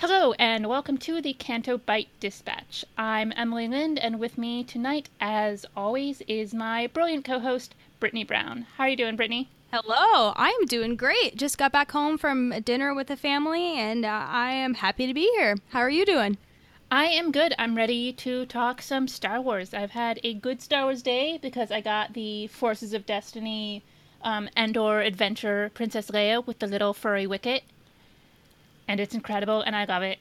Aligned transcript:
Hello, 0.00 0.32
and 0.38 0.68
welcome 0.68 0.96
to 0.98 1.20
the 1.20 1.32
Canto 1.32 1.76
Bight 1.76 2.06
Dispatch. 2.20 2.84
I'm 2.96 3.32
Emily 3.34 3.66
Lind, 3.66 3.98
and 3.98 4.20
with 4.20 4.38
me 4.38 4.62
tonight, 4.62 5.08
as 5.20 5.66
always, 5.76 6.22
is 6.28 6.54
my 6.54 6.86
brilliant 6.86 7.24
co 7.24 7.40
host, 7.40 7.74
Brittani 8.00 8.24
Brown. 8.24 8.68
How 8.76 8.84
are 8.84 8.90
you 8.90 8.96
doing, 8.96 9.16
Brittani? 9.16 9.48
Hello, 9.72 10.34
I 10.36 10.50
am 10.50 10.66
doing 10.66 10.94
great. 10.94 11.34
Just 11.34 11.58
got 11.58 11.72
back 11.72 11.90
home 11.90 12.16
from 12.16 12.50
dinner 12.62 12.94
with 12.94 13.08
the 13.08 13.16
family, 13.16 13.76
and 13.76 14.04
uh, 14.04 14.24
I 14.28 14.52
am 14.52 14.74
happy 14.74 15.08
to 15.08 15.12
be 15.12 15.28
here. 15.36 15.56
How 15.70 15.80
are 15.80 15.90
you 15.90 16.06
doing? 16.06 16.38
I 16.92 17.06
am 17.06 17.32
good. 17.32 17.52
I'm 17.58 17.76
ready 17.76 18.12
to 18.12 18.46
talk 18.46 18.80
some 18.80 19.08
Star 19.08 19.40
Wars. 19.40 19.74
I've 19.74 19.90
had 19.90 20.20
a 20.22 20.32
good 20.32 20.62
Star 20.62 20.84
Wars 20.84 21.02
day 21.02 21.40
because 21.42 21.72
I 21.72 21.80
got 21.80 22.12
the 22.12 22.46
Forces 22.46 22.94
of 22.94 23.04
Destiny 23.04 23.82
um, 24.22 24.48
Endor 24.56 25.00
Adventure 25.00 25.72
Princess 25.74 26.12
Leia 26.12 26.46
with 26.46 26.60
the 26.60 26.68
little 26.68 26.94
furry 26.94 27.26
wicket 27.26 27.64
and 28.88 28.98
it's 28.98 29.14
incredible 29.14 29.60
and 29.60 29.76
I 29.76 29.84
love 29.84 30.02
it. 30.02 30.18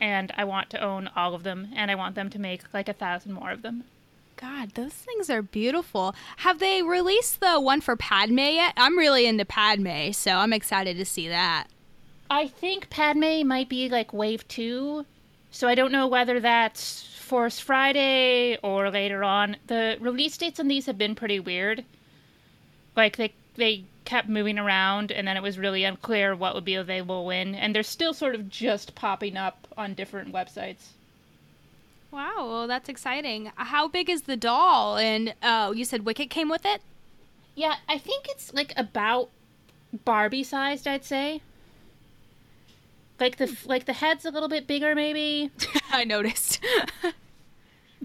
And 0.00 0.32
I 0.36 0.44
want 0.44 0.70
to 0.70 0.82
own 0.82 1.10
all 1.14 1.34
of 1.34 1.42
them 1.42 1.68
and 1.74 1.90
I 1.90 1.94
want 1.94 2.14
them 2.14 2.30
to 2.30 2.38
make 2.38 2.62
like 2.72 2.88
a 2.88 2.94
thousand 2.94 3.32
more 3.32 3.50
of 3.50 3.62
them. 3.62 3.84
God, 4.36 4.70
those 4.70 4.92
things 4.92 5.30
are 5.30 5.42
beautiful. 5.42 6.14
Have 6.38 6.58
they 6.58 6.82
released 6.82 7.40
the 7.40 7.60
one 7.60 7.80
for 7.80 7.96
Padme 7.96 8.38
yet? 8.38 8.74
I'm 8.76 8.98
really 8.98 9.26
into 9.26 9.44
Padme, 9.44 10.10
so 10.12 10.32
I'm 10.32 10.52
excited 10.52 10.96
to 10.96 11.04
see 11.04 11.28
that. 11.28 11.68
I 12.30 12.48
think 12.48 12.90
Padme 12.90 13.46
might 13.46 13.68
be 13.68 13.88
like 13.88 14.12
wave 14.12 14.46
two, 14.48 15.06
so 15.50 15.68
I 15.68 15.74
don't 15.74 15.92
know 15.92 16.08
whether 16.08 16.40
that's 16.40 17.04
Force 17.18 17.60
Friday 17.60 18.58
or 18.62 18.90
later 18.90 19.22
on. 19.22 19.56
The 19.66 19.96
release 20.00 20.36
dates 20.36 20.58
on 20.58 20.68
these 20.68 20.86
have 20.86 20.98
been 20.98 21.14
pretty 21.14 21.38
weird. 21.38 21.84
Like 22.96 23.16
they 23.16 23.32
they 23.54 23.84
kept 24.04 24.28
moving 24.28 24.58
around 24.58 25.10
and 25.10 25.26
then 25.26 25.36
it 25.36 25.42
was 25.42 25.58
really 25.58 25.84
unclear 25.84 26.34
what 26.34 26.54
would 26.54 26.64
be 26.64 26.74
available 26.74 27.24
when. 27.26 27.54
And 27.54 27.74
they're 27.74 27.82
still 27.82 28.12
sort 28.12 28.34
of 28.34 28.48
just 28.48 28.94
popping 28.94 29.36
up 29.36 29.66
on 29.76 29.94
different 29.94 30.32
websites. 30.32 30.88
Wow 32.10 32.46
well 32.48 32.66
that's 32.68 32.88
exciting. 32.88 33.50
How 33.56 33.88
big 33.88 34.08
is 34.08 34.22
the 34.22 34.36
doll? 34.36 34.96
And 34.96 35.34
oh 35.42 35.72
you 35.72 35.84
said 35.84 36.04
wicket 36.04 36.30
came 36.30 36.48
with 36.48 36.64
it? 36.64 36.80
Yeah 37.54 37.76
i 37.88 37.98
think 37.98 38.26
it's 38.28 38.52
like 38.52 38.72
about 38.76 39.30
barbie 40.04 40.44
sized 40.44 40.86
i'd 40.86 41.04
say. 41.04 41.40
Like 43.20 43.36
the 43.36 43.56
like 43.64 43.86
the 43.86 43.92
head's 43.92 44.24
a 44.24 44.30
little 44.30 44.48
bit 44.48 44.66
bigger 44.66 44.94
maybe. 44.94 45.50
I 45.90 46.04
noticed. 46.04 46.60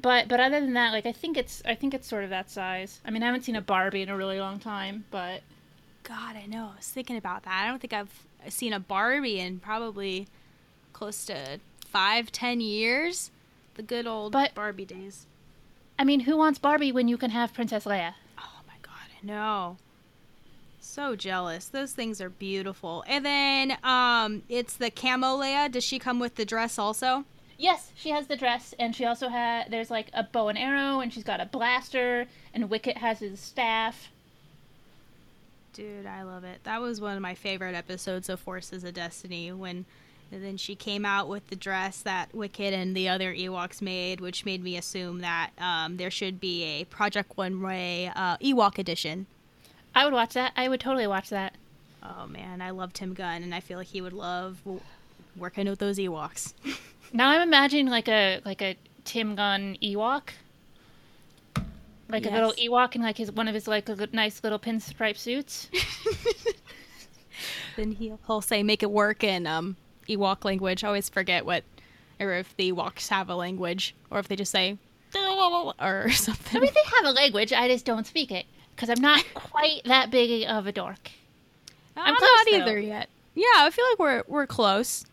But 0.01 0.29
but 0.29 0.39
other 0.39 0.61
than 0.61 0.73
that 0.73 0.93
like 0.93 1.05
i 1.05 1.11
think 1.11 1.35
it's 1.37 1.61
i 1.65 1.75
think 1.75 1.93
it's 1.93 2.07
sort 2.07 2.23
of 2.23 2.29
that 2.29 2.49
size. 2.49 3.01
I 3.05 3.11
mean 3.11 3.21
i 3.21 3.25
haven't 3.25 3.43
seen 3.43 3.57
a 3.57 3.61
barbie 3.61 4.01
in 4.01 4.09
a 4.09 4.15
really 4.15 4.39
long 4.39 4.59
time 4.59 5.03
but 5.11 5.41
God, 6.09 6.35
I 6.35 6.47
know. 6.47 6.71
I 6.73 6.77
was 6.77 6.87
thinking 6.87 7.17
about 7.17 7.43
that. 7.43 7.63
I 7.63 7.67
don't 7.67 7.79
think 7.79 7.93
I've 7.93 8.25
seen 8.51 8.73
a 8.73 8.79
Barbie 8.79 9.39
in 9.39 9.59
probably 9.59 10.27
close 10.91 11.23
to 11.27 11.59
five, 11.85 12.31
ten 12.31 12.61
years. 12.61 13.29
The 13.75 13.83
good 13.83 14.07
old 14.07 14.31
but, 14.31 14.55
Barbie 14.55 14.85
days. 14.85 15.27
I 15.99 16.03
mean, 16.03 16.21
who 16.21 16.35
wants 16.35 16.57
Barbie 16.57 16.91
when 16.91 17.07
you 17.07 17.15
can 17.15 17.29
have 17.29 17.53
Princess 17.53 17.85
Leia? 17.85 18.15
Oh 18.39 18.61
my 18.67 18.73
God, 18.81 18.93
I 19.21 19.23
know. 19.23 19.77
So 20.79 21.15
jealous. 21.15 21.67
Those 21.67 21.91
things 21.91 22.19
are 22.21 22.29
beautiful. 22.29 23.03
And 23.07 23.23
then 23.23 23.77
um 23.83 24.41
it's 24.49 24.75
the 24.75 24.89
camo 24.89 25.37
Leia. 25.37 25.71
Does 25.71 25.83
she 25.83 25.99
come 25.99 26.19
with 26.19 26.35
the 26.35 26.45
dress 26.45 26.79
also? 26.79 27.25
Yes, 27.55 27.91
she 27.93 28.09
has 28.09 28.25
the 28.27 28.37
dress, 28.37 28.73
and 28.79 28.95
she 28.95 29.05
also 29.05 29.27
has 29.27 29.67
There's 29.69 29.91
like 29.91 30.09
a 30.13 30.23
bow 30.23 30.47
and 30.47 30.57
arrow, 30.57 31.01
and 31.01 31.13
she's 31.13 31.23
got 31.23 31.39
a 31.39 31.45
blaster, 31.45 32.25
and 32.51 32.69
Wicket 32.69 32.97
has 32.97 33.19
his 33.19 33.39
staff. 33.39 34.09
Dude, 35.79 36.05
I 36.05 36.23
love 36.23 36.43
it. 36.43 36.61
That 36.65 36.81
was 36.81 36.99
one 36.99 37.15
of 37.15 37.21
my 37.21 37.35
favorite 37.35 37.73
episodes 37.73 38.27
of 38.27 38.41
Forces 38.41 38.83
of 38.83 38.95
Destiny 38.95 39.53
when 39.53 39.85
then 40.29 40.57
she 40.57 40.75
came 40.75 41.05
out 41.05 41.29
with 41.29 41.47
the 41.47 41.55
dress 41.55 42.01
that 42.01 42.35
Wicket 42.35 42.73
and 42.73 42.93
the 42.93 43.07
other 43.07 43.33
Ewoks 43.33 43.81
made, 43.81 44.19
which 44.19 44.43
made 44.43 44.61
me 44.61 44.75
assume 44.75 45.19
that 45.19 45.51
um, 45.57 45.95
there 45.95 46.11
should 46.11 46.41
be 46.41 46.65
a 46.65 46.83
Project 46.83 47.31
Runway 47.37 48.11
uh, 48.13 48.35
Ewok 48.39 48.77
edition. 48.77 49.25
I 49.95 50.03
would 50.03 50.13
watch 50.13 50.33
that. 50.33 50.51
I 50.57 50.67
would 50.67 50.81
totally 50.81 51.07
watch 51.07 51.29
that. 51.29 51.53
Oh 52.03 52.27
man, 52.27 52.61
I 52.61 52.71
love 52.71 52.91
Tim 52.91 53.13
Gunn, 53.13 53.41
and 53.41 53.55
I 53.55 53.61
feel 53.61 53.77
like 53.77 53.87
he 53.87 54.01
would 54.01 54.11
love 54.11 54.59
working 55.37 55.69
with 55.69 55.79
those 55.79 55.97
Ewoks. 55.97 56.55
now 57.13 57.29
I'm 57.29 57.47
imagining 57.47 57.87
like 57.87 58.09
a 58.09 58.41
like 58.43 58.61
a 58.61 58.75
Tim 59.05 59.33
Gunn 59.35 59.77
Ewok 59.81 60.31
like 62.09 62.25
yes. 62.25 62.31
a 62.31 62.35
little 62.35 62.53
Ewok 62.53 62.95
in 62.95 63.01
like 63.01 63.17
his 63.17 63.31
one 63.31 63.47
of 63.47 63.53
his 63.53 63.67
like 63.67 63.87
a 63.87 64.09
nice 64.11 64.43
little 64.43 64.59
pinstripe 64.59 65.17
suits. 65.17 65.69
then 67.75 67.91
he'll, 67.93 68.19
he'll 68.25 68.41
say 68.41 68.63
make 68.63 68.83
it 68.83 68.91
work 68.91 69.23
in 69.23 69.45
um 69.47 69.77
Ewok 70.07 70.43
language. 70.43 70.83
I 70.83 70.87
always 70.87 71.07
forget 71.07 71.45
what, 71.45 71.63
or 72.19 72.33
if 72.33 72.55
the 72.57 72.71
Ewoks 72.71 73.09
have 73.09 73.29
a 73.29 73.35
language, 73.35 73.95
or 74.09 74.19
if 74.19 74.27
they 74.27 74.35
just 74.35 74.51
say 74.51 74.77
or 75.15 76.09
something. 76.11 76.57
I 76.57 76.59
mean, 76.59 76.73
they 76.73 76.97
have 76.97 77.05
a 77.05 77.11
language. 77.11 77.53
I 77.53 77.67
just 77.67 77.85
don't 77.85 78.05
speak 78.05 78.31
it 78.31 78.45
because 78.75 78.89
I'm 78.89 79.01
not 79.01 79.23
quite 79.33 79.83
that 79.85 80.09
big 80.09 80.45
of 80.47 80.67
a 80.67 80.71
dork. 80.71 81.11
I'm, 81.95 82.13
I'm 82.13 82.15
close, 82.15 82.29
not 82.29 82.47
either 82.49 82.65
though. 82.75 82.87
yet. 82.87 83.09
Yeah, 83.35 83.45
I 83.57 83.69
feel 83.69 83.85
like 83.91 83.99
we're 83.99 84.23
we're 84.27 84.47
close. 84.47 85.05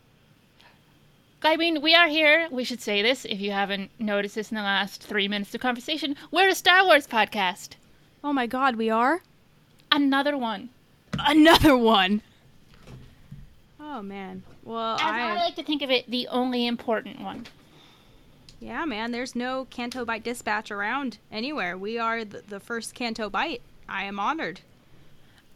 I 1.43 1.55
mean, 1.55 1.81
we 1.81 1.93
are 1.93 2.07
here. 2.07 2.47
We 2.51 2.63
should 2.63 2.81
say 2.81 3.01
this 3.01 3.23
if 3.23 3.39
you 3.39 3.51
haven't 3.51 3.91
noticed 3.99 4.35
this 4.35 4.51
in 4.51 4.55
the 4.55 4.63
last 4.63 5.03
three 5.03 5.27
minutes 5.27 5.53
of 5.53 5.61
conversation. 5.61 6.15
We're 6.31 6.49
a 6.49 6.55
Star 6.55 6.83
Wars 6.83 7.07
podcast. 7.07 7.71
Oh 8.23 8.33
my 8.33 8.47
god, 8.47 8.75
we 8.75 8.89
are? 8.89 9.21
Another 9.91 10.37
one. 10.37 10.69
Another 11.19 11.77
one. 11.77 12.21
Oh 13.79 14.01
man. 14.01 14.43
Well, 14.63 14.95
As 14.95 15.01
I... 15.01 15.31
I 15.31 15.35
like 15.35 15.55
to 15.55 15.63
think 15.63 15.81
of 15.81 15.91
it, 15.91 16.09
the 16.09 16.27
only 16.27 16.65
important 16.65 17.21
one. 17.21 17.45
Yeah, 18.59 18.85
man. 18.85 19.11
There's 19.11 19.35
no 19.35 19.65
Canto 19.69 20.03
Bight 20.03 20.23
dispatch 20.23 20.71
around 20.71 21.19
anywhere. 21.31 21.77
We 21.77 21.99
are 21.99 22.25
the, 22.25 22.41
the 22.47 22.59
first 22.59 22.95
Canto 22.95 23.29
Bight. 23.29 23.61
I 23.87 24.03
am 24.03 24.19
honored 24.19 24.61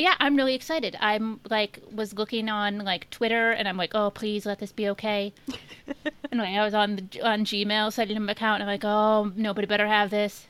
yeah, 0.02 0.16
I'm 0.20 0.36
really 0.36 0.56
excited. 0.56 0.98
I'm 1.00 1.40
like 1.50 1.80
was 1.92 2.14
looking 2.16 2.50
on 2.50 2.80
like 2.80 3.10
Twitter 3.12 3.52
and 3.52 3.68
I'm 3.68 3.78
like, 3.78 3.92
oh 3.94 4.10
please 4.10 4.48
let 4.48 4.58
this 4.58 4.72
be 4.72 4.90
okay. 4.90 5.32
and 6.32 6.40
like 6.40 6.56
I 6.56 6.66
was 6.66 6.74
on 6.74 6.96
the 6.96 7.22
on 7.22 7.46
Gmail 7.46 7.94
setting 7.94 8.18
up 8.18 8.24
an 8.24 8.30
account 8.30 8.62
and 8.62 8.70
I'm 8.70 8.74
like, 8.74 8.84
oh 8.84 9.32
nobody 9.36 9.68
better 9.68 9.88
have 9.88 10.10
this. 10.10 10.48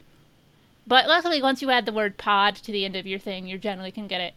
But 0.88 1.08
luckily, 1.08 1.42
once 1.42 1.62
you 1.62 1.70
add 1.70 1.86
the 1.86 1.92
word 1.92 2.18
pod 2.18 2.56
to 2.56 2.72
the 2.72 2.86
end 2.86 2.96
of 2.96 3.06
your 3.06 3.20
thing, 3.20 3.46
you 3.46 3.58
generally 3.58 3.92
can 3.92 4.08
get 4.08 4.22
it. 4.22 4.34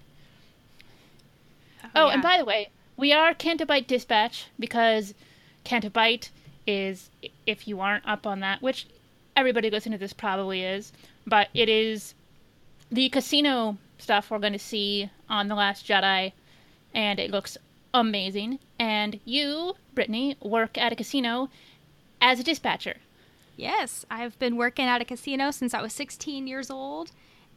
Oh, 1.84 1.88
oh 1.94 2.06
yeah. 2.08 2.14
and 2.14 2.22
by 2.22 2.36
the 2.36 2.44
way, 2.44 2.70
we 2.96 3.12
are 3.12 3.34
Canto 3.34 3.64
Bight 3.64 3.86
Dispatch 3.86 4.46
because 4.58 5.14
Canto 5.62 5.90
Bight 5.90 6.30
is, 6.66 7.10
if 7.46 7.66
you 7.68 7.80
aren't 7.80 8.06
up 8.06 8.26
on 8.26 8.40
that, 8.40 8.62
which 8.62 8.86
everybody 9.36 9.70
listening 9.70 9.98
to 9.98 10.04
this 10.04 10.12
probably 10.12 10.62
is, 10.62 10.92
but 11.26 11.48
it 11.54 11.68
is 11.68 12.14
the 12.90 13.08
casino 13.08 13.78
stuff 14.04 14.30
we're 14.30 14.38
going 14.38 14.52
to 14.52 14.58
see 14.58 15.10
on 15.28 15.48
The 15.48 15.54
Last 15.54 15.86
Jedi, 15.86 16.32
and 16.94 17.18
it 17.18 17.30
looks 17.30 17.56
amazing. 17.94 18.58
And 18.78 19.18
you, 19.24 19.74
Brittani, 19.96 20.40
work 20.42 20.76
at 20.76 20.92
a 20.92 20.96
casino 20.96 21.48
as 22.20 22.38
a 22.38 22.44
dispatcher. 22.44 22.96
Yes, 23.56 24.04
I've 24.10 24.38
been 24.38 24.56
working 24.56 24.84
at 24.84 25.00
a 25.00 25.04
casino 25.04 25.50
since 25.50 25.72
I 25.72 25.80
was 25.80 25.92
16 25.94 26.46
years 26.46 26.70
old, 26.70 27.12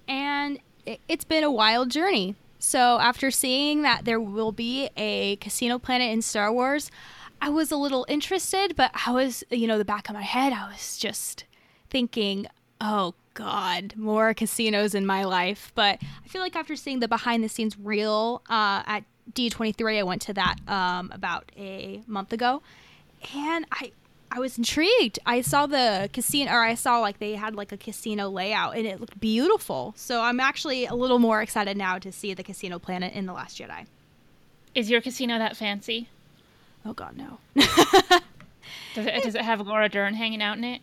and 0.07 0.59
it's 0.85 1.25
been 1.25 1.43
a 1.43 1.51
wild 1.51 1.91
journey. 1.91 2.35
So, 2.59 2.97
after 2.99 3.29
seeing 3.29 3.81
that 3.83 4.05
there 4.05 4.19
will 4.19 4.51
be 4.51 4.89
a 4.95 5.35
casino 5.35 5.77
planet 5.77 6.11
in 6.11 6.21
Star 6.21 6.51
Wars, 6.51 6.89
I 7.41 7.49
was 7.49 7.71
a 7.71 7.77
little 7.77 8.05
interested, 8.07 8.75
but 8.75 8.91
I 9.05 9.11
was, 9.11 9.43
you 9.51 9.67
know, 9.67 9.77
the 9.77 9.85
back 9.85 10.09
of 10.09 10.15
my 10.15 10.23
head, 10.23 10.53
I 10.53 10.71
was 10.71 10.97
just 10.97 11.43
thinking, 11.89 12.47
oh 12.79 13.13
God, 13.37 13.93
more 13.95 14.33
casinos 14.33 14.95
in 14.95 15.05
my 15.05 15.23
life. 15.23 15.71
But 15.75 15.99
I 16.01 16.27
feel 16.27 16.41
like 16.41 16.55
after 16.55 16.75
seeing 16.75 17.01
the 17.01 17.07
behind 17.07 17.43
the 17.43 17.49
scenes 17.49 17.77
reel 17.77 18.41
uh, 18.49 18.81
at 18.87 19.03
D23, 19.33 19.99
I 19.99 20.03
went 20.03 20.23
to 20.23 20.33
that 20.33 20.55
um, 20.67 21.11
about 21.13 21.51
a 21.55 22.01
month 22.07 22.33
ago, 22.33 22.63
and 23.35 23.65
I 23.71 23.91
I 24.31 24.39
was 24.39 24.57
intrigued. 24.57 25.19
I 25.25 25.41
saw 25.41 25.67
the 25.67 26.09
casino, 26.11 26.51
or 26.51 26.63
I 26.63 26.73
saw 26.73 26.99
like 26.99 27.19
they 27.19 27.35
had 27.35 27.53
like 27.53 27.71
a 27.71 27.77
casino 27.77 28.27
layout, 28.27 28.75
and 28.75 28.87
it 28.87 28.99
looked 28.99 29.19
beautiful. 29.19 29.93
So 29.95 30.21
I'm 30.21 30.39
actually 30.39 30.87
a 30.87 30.95
little 30.95 31.19
more 31.19 31.39
excited 31.43 31.77
now 31.77 31.99
to 31.99 32.11
see 32.11 32.33
the 32.33 32.43
casino 32.43 32.79
planet 32.79 33.13
in 33.13 33.27
the 33.27 33.33
Last 33.33 33.59
Jedi. 33.59 33.85
Is 34.73 34.89
your 34.89 34.99
casino 34.99 35.37
that 35.37 35.55
fancy? 35.55 36.09
Oh 36.83 36.93
God, 36.93 37.15
no. 37.15 37.37
does 38.95 39.05
it 39.05 39.23
does 39.23 39.35
it 39.35 39.43
have 39.43 39.61
Laura 39.61 39.89
Dern 39.89 40.15
hanging 40.15 40.41
out 40.41 40.57
in 40.57 40.63
it? 40.63 40.81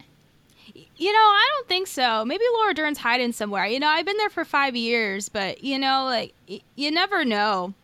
You 0.96 1.12
know, 1.12 1.18
I 1.18 1.48
don't 1.56 1.68
think 1.68 1.86
so. 1.88 2.24
Maybe 2.24 2.44
Laura 2.54 2.74
Dern's 2.74 2.98
hiding 2.98 3.32
somewhere. 3.32 3.66
You 3.66 3.80
know, 3.80 3.88
I've 3.88 4.06
been 4.06 4.16
there 4.16 4.30
for 4.30 4.44
five 4.44 4.74
years, 4.76 5.28
but 5.28 5.62
you 5.64 5.78
know, 5.78 6.04
like 6.04 6.32
y- 6.48 6.60
you 6.76 6.90
never 6.90 7.24
know. 7.24 7.74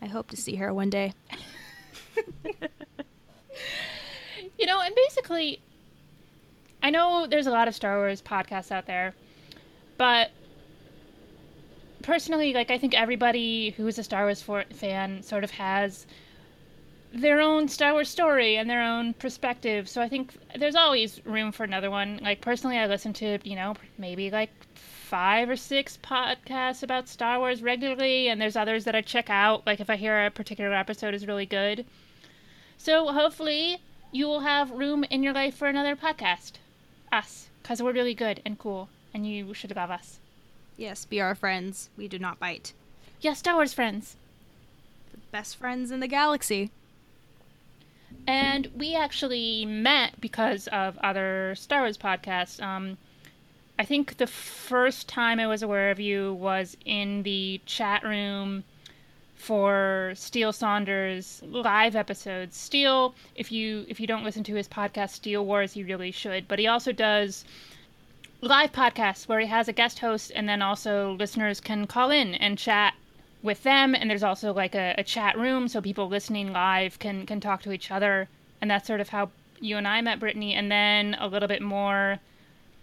I 0.00 0.06
hope 0.06 0.28
to 0.30 0.36
see 0.36 0.56
her 0.56 0.72
one 0.72 0.90
day. 0.90 1.12
you 4.58 4.66
know, 4.66 4.80
and 4.80 4.94
basically, 4.94 5.60
I 6.82 6.90
know 6.90 7.26
there's 7.26 7.46
a 7.46 7.50
lot 7.50 7.68
of 7.68 7.74
Star 7.74 7.96
Wars 7.96 8.22
podcasts 8.22 8.70
out 8.70 8.86
there, 8.86 9.14
but 9.98 10.30
personally, 12.02 12.52
like 12.54 12.70
I 12.70 12.78
think 12.78 12.94
everybody 12.94 13.70
who 13.70 13.86
is 13.86 13.98
a 13.98 14.04
Star 14.04 14.24
Wars 14.24 14.42
for- 14.42 14.64
fan 14.72 15.22
sort 15.22 15.44
of 15.44 15.50
has 15.52 16.06
their 17.14 17.40
own 17.40 17.68
Star 17.68 17.92
Wars 17.92 18.08
story 18.08 18.56
and 18.56 18.68
their 18.68 18.82
own 18.82 19.14
perspective. 19.14 19.88
So 19.88 20.02
I 20.02 20.08
think 20.08 20.34
there's 20.58 20.74
always 20.74 21.24
room 21.24 21.52
for 21.52 21.62
another 21.62 21.90
one. 21.90 22.18
Like 22.20 22.40
personally, 22.40 22.76
I 22.76 22.86
listen 22.86 23.12
to 23.14 23.38
you 23.44 23.54
know 23.54 23.74
maybe 23.98 24.30
like 24.30 24.50
five 24.74 25.48
or 25.48 25.56
six 25.56 25.96
podcasts 26.02 26.82
about 26.82 27.08
Star 27.08 27.38
Wars 27.38 27.62
regularly, 27.62 28.28
and 28.28 28.40
there's 28.40 28.56
others 28.56 28.84
that 28.84 28.96
I 28.96 29.00
check 29.00 29.30
out. 29.30 29.64
Like 29.64 29.80
if 29.80 29.88
I 29.88 29.96
hear 29.96 30.26
a 30.26 30.30
particular 30.30 30.74
episode 30.74 31.14
is 31.14 31.26
really 31.26 31.46
good. 31.46 31.86
So 32.76 33.12
hopefully 33.12 33.78
you 34.10 34.26
will 34.26 34.40
have 34.40 34.72
room 34.72 35.04
in 35.04 35.22
your 35.22 35.32
life 35.32 35.54
for 35.54 35.68
another 35.68 35.94
podcast. 35.96 36.54
Us, 37.12 37.48
because 37.62 37.80
we're 37.80 37.92
really 37.92 38.14
good 38.14 38.42
and 38.44 38.58
cool, 38.58 38.88
and 39.14 39.24
you 39.24 39.54
should 39.54 39.74
love 39.76 39.90
us. 39.90 40.18
Yes, 40.76 41.04
be 41.04 41.20
our 41.20 41.36
friends. 41.36 41.90
We 41.96 42.08
do 42.08 42.18
not 42.18 42.40
bite. 42.40 42.72
Yes, 43.20 43.38
Star 43.38 43.54
Wars 43.54 43.72
friends. 43.72 44.16
The 45.12 45.18
best 45.30 45.56
friends 45.56 45.92
in 45.92 46.00
the 46.00 46.08
galaxy. 46.08 46.70
And 48.26 48.70
we 48.76 48.94
actually 48.94 49.66
met 49.66 50.20
because 50.20 50.66
of 50.68 50.98
other 50.98 51.54
Star 51.56 51.82
Wars 51.82 51.98
podcasts. 51.98 52.62
Um, 52.62 52.96
I 53.78 53.84
think 53.84 54.16
the 54.16 54.26
first 54.26 55.08
time 55.08 55.40
I 55.40 55.46
was 55.46 55.62
aware 55.62 55.90
of 55.90 56.00
you 56.00 56.32
was 56.34 56.76
in 56.84 57.22
the 57.24 57.60
chat 57.66 58.02
room 58.02 58.64
for 59.34 60.12
Steele 60.14 60.52
Saunders 60.52 61.42
live 61.44 61.96
episodes. 61.96 62.56
Steele, 62.56 63.14
if 63.34 63.52
you 63.52 63.84
if 63.88 64.00
you 64.00 64.06
don't 64.06 64.24
listen 64.24 64.44
to 64.44 64.54
his 64.54 64.68
podcast 64.68 65.10
Steele 65.10 65.44
Wars, 65.44 65.76
you 65.76 65.84
really 65.84 66.10
should. 66.10 66.48
But 66.48 66.58
he 66.58 66.66
also 66.66 66.92
does 66.92 67.44
live 68.40 68.72
podcasts 68.72 69.28
where 69.28 69.40
he 69.40 69.46
has 69.46 69.68
a 69.68 69.72
guest 69.72 69.98
host 69.98 70.32
and 70.34 70.48
then 70.48 70.62
also 70.62 71.12
listeners 71.12 71.60
can 71.60 71.86
call 71.86 72.10
in 72.10 72.34
and 72.36 72.56
chat 72.56 72.94
with 73.44 73.62
them 73.62 73.94
and 73.94 74.10
there's 74.10 74.22
also 74.22 74.52
like 74.52 74.74
a, 74.74 74.94
a 74.98 75.04
chat 75.04 75.38
room 75.38 75.68
so 75.68 75.80
people 75.80 76.08
listening 76.08 76.52
live 76.52 76.98
can 76.98 77.26
can 77.26 77.40
talk 77.40 77.62
to 77.62 77.70
each 77.70 77.90
other 77.90 78.26
and 78.60 78.70
that's 78.70 78.86
sort 78.86 79.00
of 79.00 79.10
how 79.10 79.30
you 79.60 79.76
and 79.76 79.86
I 79.86 80.00
met 80.00 80.18
Brittani 80.18 80.54
and 80.54 80.72
then 80.72 81.14
a 81.20 81.28
little 81.28 81.46
bit 81.46 81.62
more 81.62 82.18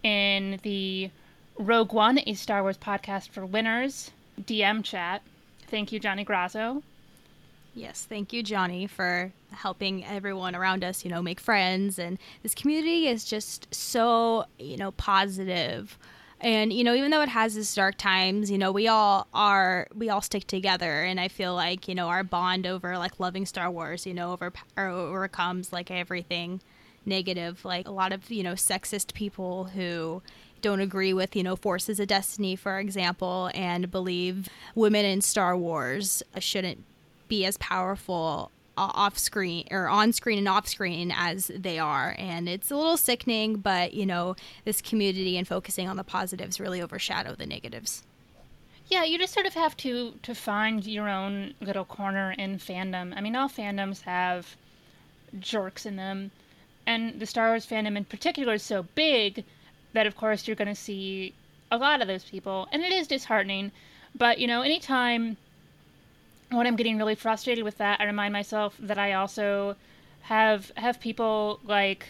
in 0.03 0.59
the 0.63 1.09
Rogue 1.57 1.93
One, 1.93 2.19
a 2.25 2.33
Star 2.33 2.61
Wars 2.61 2.77
podcast 2.77 3.29
for 3.29 3.45
winners 3.45 4.11
DM 4.39 4.83
chat. 4.83 5.21
Thank 5.67 5.91
you, 5.91 5.99
Johnny 5.99 6.23
Grasso. 6.23 6.83
Yes, 7.73 8.05
thank 8.07 8.33
you, 8.33 8.43
Johnny, 8.43 8.85
for 8.85 9.31
helping 9.51 10.03
everyone 10.05 10.55
around 10.55 10.83
us, 10.83 11.05
you 11.05 11.11
know, 11.11 11.21
make 11.21 11.39
friends. 11.39 11.97
And 11.97 12.17
this 12.43 12.53
community 12.53 13.07
is 13.07 13.23
just 13.23 13.73
so, 13.73 14.45
you 14.59 14.75
know, 14.75 14.91
positive. 14.91 15.97
And, 16.41 16.73
you 16.73 16.83
know, 16.83 16.95
even 16.95 17.11
though 17.11 17.21
it 17.21 17.29
has 17.29 17.55
its 17.55 17.73
dark 17.73 17.97
times, 17.97 18.49
you 18.49 18.57
know, 18.57 18.71
we 18.71 18.87
all 18.87 19.27
are, 19.33 19.87
we 19.95 20.09
all 20.09 20.21
stick 20.21 20.47
together. 20.47 21.03
And 21.03 21.19
I 21.19 21.27
feel 21.27 21.53
like, 21.53 21.87
you 21.87 21.93
know, 21.93 22.07
our 22.07 22.23
bond 22.23 22.65
over 22.65 22.97
like 22.97 23.19
loving 23.19 23.45
Star 23.45 23.69
Wars, 23.69 24.07
you 24.07 24.13
know, 24.13 24.33
over, 24.33 24.51
overcomes 24.77 25.71
like 25.71 25.91
everything 25.91 26.61
negative. 27.05 27.63
Like 27.63 27.87
a 27.87 27.91
lot 27.91 28.11
of, 28.11 28.31
you 28.31 28.41
know, 28.41 28.53
sexist 28.53 29.13
people 29.13 29.65
who, 29.65 30.23
don't 30.61 30.79
agree 30.79 31.13
with, 31.13 31.35
you 31.35 31.43
know, 31.43 31.55
Forces 31.55 31.99
of 31.99 32.07
Destiny, 32.07 32.55
for 32.55 32.79
example, 32.79 33.49
and 33.55 33.89
believe 33.89 34.47
women 34.75 35.05
in 35.05 35.21
Star 35.21 35.57
Wars 35.57 36.23
shouldn't 36.39 36.83
be 37.27 37.45
as 37.45 37.57
powerful 37.57 38.51
off 38.77 39.17
screen 39.17 39.67
or 39.69 39.87
on 39.87 40.13
screen 40.13 40.37
and 40.37 40.47
off 40.47 40.67
screen 40.67 41.13
as 41.15 41.51
they 41.53 41.77
are. 41.77 42.15
And 42.17 42.47
it's 42.47 42.71
a 42.71 42.75
little 42.75 42.97
sickening 42.97 43.57
but 43.57 43.93
you 43.93 44.05
know 44.05 44.35
this 44.65 44.81
community 44.81 45.37
and 45.37 45.47
focusing 45.47 45.87
on 45.87 45.97
the 45.97 46.03
positives 46.03 46.59
really 46.59 46.81
overshadow 46.81 47.35
the 47.35 47.45
negatives. 47.45 48.03
Yeah 48.87 49.03
you 49.03 49.17
just 49.17 49.33
sort 49.33 49.45
of 49.45 49.53
have 49.53 49.75
to 49.77 50.13
to 50.23 50.33
find 50.33 50.85
your 50.85 51.09
own 51.09 51.53
little 51.59 51.85
corner 51.85 52.31
in 52.31 52.57
fandom. 52.57 53.13
I 53.15 53.21
mean 53.21 53.35
all 53.35 53.49
fandoms 53.49 54.01
have 54.01 54.55
jerks 55.39 55.85
in 55.85 55.95
them. 55.95 56.31
And 56.85 57.19
the 57.19 57.25
star 57.25 57.49
wars 57.49 57.65
fandom 57.65 57.95
in 57.95 58.05
particular 58.05 58.53
is 58.53 58.63
so 58.63 58.83
big 58.95 59.43
that 59.93 60.07
of 60.07 60.15
course 60.15 60.47
you're 60.47 60.55
going 60.55 60.67
to 60.67 60.75
see 60.75 61.33
a 61.69 61.77
lot 61.77 62.01
of 62.01 62.07
those 62.07 62.23
people. 62.23 62.67
And 62.71 62.81
it 62.83 62.91
is 62.91 63.07
disheartening. 63.07 63.71
But 64.15 64.39
you 64.39 64.47
know 64.47 64.61
anytime 64.61 65.37
when 66.51 66.67
I'm 66.67 66.75
getting 66.75 66.97
really 66.97 67.15
frustrated 67.15 67.63
with 67.63 67.77
that, 67.77 67.99
I 67.99 68.05
remind 68.05 68.33
myself 68.33 68.75
that 68.79 68.97
I 68.97 69.13
also 69.13 69.75
have 70.21 70.71
have 70.75 70.99
people 70.99 71.59
like 71.63 72.07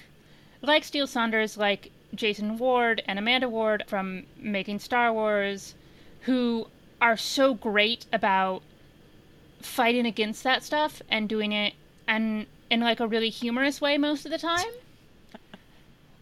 like 0.62 0.84
Steele 0.84 1.08
Saunders, 1.08 1.58
like 1.58 1.92
Jason 2.14 2.58
Ward 2.58 3.02
and 3.06 3.18
Amanda 3.18 3.48
Ward 3.50 3.84
from 3.88 4.26
Making 4.38 4.80
Star 4.80 5.14
Wars, 5.14 5.76
who 6.22 6.68
are 7.00 7.18
so 7.18 7.54
great 7.54 8.06
about 8.12 8.62
fighting 9.62 10.06
against 10.06 10.44
that 10.44 10.64
stuff 10.64 11.02
and 11.10 11.30
doing 11.30 11.52
it 11.52 11.74
and 12.08 12.46
in 12.70 12.80
like 12.80 13.00
a 13.00 13.08
really 13.08 13.30
humorous 13.30 13.80
way 13.80 13.98
most 13.98 14.26
of 14.26 14.32
the 14.32 14.38
time. 14.38 14.66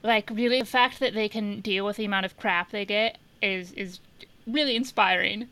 like 0.04 0.30
really 0.30 0.60
the 0.60 0.66
fact 0.66 1.00
that 1.00 1.14
they 1.14 1.30
can 1.30 1.62
deal 1.62 1.86
with 1.86 1.98
the 1.98 2.06
amount 2.06 2.26
of 2.26 2.38
crap 2.38 2.72
they 2.72 2.86
get 2.86 3.18
is 3.42 3.72
is 3.74 4.00
really 4.46 4.76
inspiring. 4.76 5.48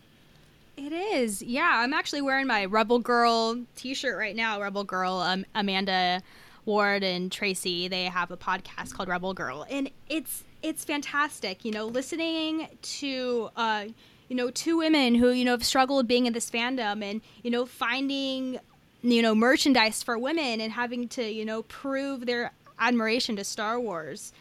It 0.78 0.94
is. 0.94 1.42
Yeah, 1.42 1.72
I'm 1.84 1.92
actually 1.94 2.22
wearing 2.22 2.46
my 2.46 2.66
Rebel 2.66 3.00
Girl 3.00 3.58
t-shirt 3.76 4.16
right 4.16 4.36
now. 4.36 4.62
Rebel 4.62 4.84
Girl 4.84 5.16
um, 5.16 5.44
Amanda 5.56 6.22
Ward 6.66 7.04
and 7.04 7.32
Tracy, 7.32 7.88
they 7.88 8.06
have 8.06 8.30
a 8.30 8.38
podcast 8.38 8.94
called 8.94 9.10
Rebel 9.10 9.34
Girl 9.34 9.66
and 9.70 9.90
it's 10.08 10.44
it's 10.62 10.84
fantastic, 10.84 11.66
you 11.66 11.72
know, 11.72 11.86
listening 11.88 12.68
to 12.82 13.50
uh 13.56 13.86
you 14.30 14.36
know, 14.36 14.52
two 14.52 14.78
women 14.78 15.16
who, 15.16 15.30
you 15.30 15.46
know, 15.46 15.52
have 15.52 15.66
struggled 15.66 16.06
being 16.08 16.26
in 16.26 16.34
this 16.34 16.52
fandom 16.52 17.02
and, 17.02 17.22
you 17.44 17.50
know, 17.50 17.66
finding 17.66 18.60
you 19.02 19.22
know, 19.22 19.34
merchandise 19.34 20.04
for 20.04 20.18
women 20.18 20.60
and 20.60 20.72
having 20.74 21.08
to, 21.08 21.24
you 21.24 21.46
know, 21.46 21.64
prove 21.64 22.26
their 22.26 22.52
admiration 22.80 23.36
to 23.38 23.44
Star 23.44 23.80
Wars. 23.80 24.34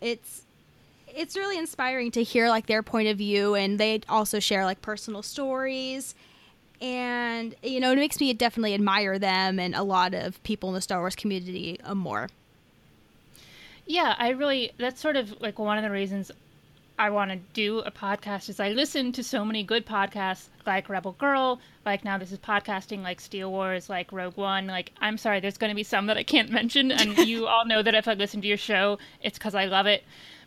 It's 0.00 0.43
it's 1.16 1.36
really 1.36 1.58
inspiring 1.58 2.10
to 2.12 2.22
hear 2.22 2.48
like 2.48 2.66
their 2.66 2.82
point 2.82 3.08
of 3.08 3.18
view 3.18 3.54
and 3.54 3.78
they 3.78 4.00
also 4.08 4.40
share 4.40 4.64
like 4.64 4.82
personal 4.82 5.22
stories. 5.22 6.14
And 6.80 7.54
you 7.62 7.80
know 7.80 7.92
it 7.92 7.96
makes 7.96 8.20
me 8.20 8.32
definitely 8.34 8.74
admire 8.74 9.18
them 9.18 9.58
and 9.58 9.74
a 9.74 9.82
lot 9.82 10.12
of 10.12 10.42
people 10.42 10.68
in 10.70 10.74
the 10.74 10.80
star 10.80 11.00
wars 11.00 11.16
community 11.16 11.80
uh, 11.82 11.94
more. 11.94 12.28
Yeah 13.86 14.14
i 14.18 14.30
really 14.30 14.72
that's 14.78 15.00
sort 15.00 15.16
of 15.16 15.40
like 15.40 15.58
one 15.58 15.78
of 15.78 15.84
the 15.84 15.90
reasons 15.90 16.30
i 16.98 17.10
want 17.10 17.30
to 17.30 17.36
do 17.52 17.80
a 17.80 17.90
podcast 17.90 18.48
is 18.48 18.60
i 18.60 18.70
listen 18.70 19.12
to 19.12 19.22
so 19.22 19.44
many 19.44 19.62
good 19.62 19.84
podcasts 19.84 20.48
like 20.66 20.88
rebel 20.88 21.12
girl 21.12 21.60
like 21.84 22.04
now 22.04 22.16
this 22.16 22.32
is 22.32 22.38
podcasting 22.38 23.02
like 23.02 23.20
steele 23.20 23.50
wars 23.50 23.88
like 23.90 24.10
rogue 24.12 24.36
one 24.36 24.66
like 24.66 24.90
i'm 25.00 25.18
sorry 25.18 25.40
there's 25.40 25.58
going 25.58 25.70
to 25.70 25.74
be 25.74 25.82
some 25.82 26.06
that 26.06 26.16
i 26.16 26.22
can't 26.22 26.50
mention 26.58 26.90
and 26.92 27.18
you 27.18 27.46
all 27.46 27.66
know 27.66 27.82
that 27.82 27.94
if 27.94 28.08
i 28.08 28.14
listen 28.14 28.40
to 28.40 28.48
your 28.48 28.56
show 28.56 28.98
it's 29.22 29.38
because 29.38 29.54
i 29.54 29.66
love 29.66 29.86
it 29.86 30.02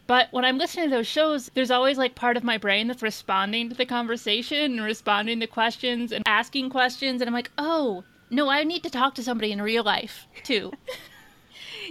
but 0.08 0.30
when 0.32 0.46
I'm 0.46 0.58
listening 0.58 0.90
to 0.90 0.96
those 0.96 1.08
shows, 1.08 1.52
there's 1.54 1.72
always 1.72 1.98
like 1.98 2.16
part 2.16 2.38
of 2.38 2.44
my 2.44 2.58
brain 2.58 2.88
that's 2.88 3.04
responding 3.04 3.70
to 3.70 3.76
the 3.76 3.86
conversation 3.86 4.74
and 4.74 4.84
responding 4.84 5.40
to 5.42 5.48
questions 5.48 6.12
and 6.12 6.24
asking 6.26 6.70
questions. 6.70 7.22
And 7.22 7.28
I'm 7.28 7.34
like, 7.34 7.52
oh, 7.58 8.04
no, 8.30 8.50
I 8.50 8.64
need 8.64 8.84
to 8.84 8.90
talk 8.90 9.16
to 9.16 9.24
somebody 9.24 9.52
in 9.52 9.62
real 9.62 9.84
life 9.84 10.28
too. 10.44 10.72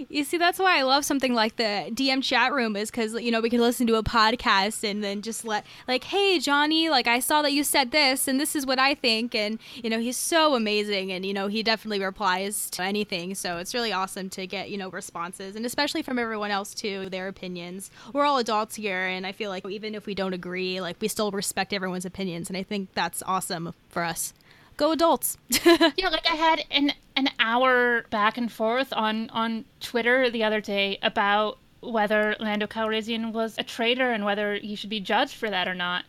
You 0.09 0.23
see, 0.23 0.37
that's 0.37 0.59
why 0.59 0.77
I 0.77 0.83
love 0.83 1.05
something 1.05 1.33
like 1.33 1.55
the 1.55 1.89
DM 1.91 2.23
chat 2.23 2.53
room 2.53 2.75
is 2.75 2.91
because 2.91 3.13
you 3.13 3.31
know 3.31 3.41
we 3.41 3.49
can 3.49 3.59
listen 3.59 3.87
to 3.87 3.95
a 3.95 4.03
podcast 4.03 4.89
and 4.89 5.03
then 5.03 5.21
just 5.21 5.45
let 5.45 5.65
like, 5.87 6.03
hey 6.05 6.39
Johnny, 6.39 6.89
like 6.89 7.07
I 7.07 7.19
saw 7.19 7.41
that 7.41 7.53
you 7.53 7.63
said 7.63 7.91
this 7.91 8.27
and 8.27 8.39
this 8.39 8.55
is 8.55 8.65
what 8.65 8.79
I 8.79 8.95
think, 8.95 9.33
and 9.35 9.59
you 9.75 9.89
know 9.89 9.99
he's 9.99 10.17
so 10.17 10.55
amazing 10.55 11.11
and 11.11 11.25
you 11.25 11.33
know 11.33 11.47
he 11.47 11.63
definitely 11.63 12.03
replies 12.03 12.69
to 12.71 12.83
anything, 12.83 13.35
so 13.35 13.57
it's 13.57 13.73
really 13.73 13.91
awesome 13.91 14.29
to 14.31 14.47
get 14.47 14.69
you 14.69 14.77
know 14.77 14.89
responses 14.89 15.55
and 15.55 15.65
especially 15.65 16.01
from 16.01 16.19
everyone 16.19 16.51
else 16.51 16.73
too, 16.73 17.09
their 17.09 17.27
opinions. 17.27 17.91
We're 18.13 18.25
all 18.25 18.37
adults 18.37 18.75
here, 18.75 19.05
and 19.05 19.25
I 19.25 19.31
feel 19.31 19.49
like 19.49 19.67
even 19.67 19.95
if 19.95 20.05
we 20.05 20.15
don't 20.15 20.33
agree, 20.33 20.81
like 20.81 20.97
we 20.99 21.07
still 21.07 21.31
respect 21.31 21.73
everyone's 21.73 22.05
opinions, 22.05 22.49
and 22.49 22.57
I 22.57 22.63
think 22.63 22.89
that's 22.93 23.23
awesome 23.25 23.73
for 23.89 24.03
us 24.03 24.33
go 24.77 24.91
adults. 24.91 25.37
yeah, 25.65 26.09
like 26.09 26.29
I 26.29 26.35
had 26.35 26.63
an 26.71 26.93
an 27.15 27.29
hour 27.39 28.05
back 28.09 28.37
and 28.37 28.51
forth 28.51 28.93
on 28.93 29.29
on 29.31 29.65
Twitter 29.79 30.29
the 30.29 30.43
other 30.43 30.61
day 30.61 30.99
about 31.01 31.57
whether 31.81 32.35
Lando 32.39 32.67
Calrissian 32.67 33.33
was 33.33 33.55
a 33.57 33.63
traitor 33.63 34.11
and 34.11 34.23
whether 34.25 34.55
he 34.55 34.75
should 34.75 34.89
be 34.89 34.99
judged 34.99 35.35
for 35.35 35.49
that 35.49 35.67
or 35.67 35.75
not. 35.75 36.05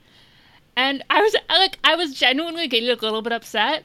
And 0.77 1.05
I 1.11 1.21
was 1.21 1.35
like, 1.49 1.79
I 1.83 1.97
was 1.97 2.15
genuinely 2.15 2.69
getting 2.69 2.89
a 2.89 2.95
little 2.95 3.23
bit 3.23 3.33
upset. 3.33 3.85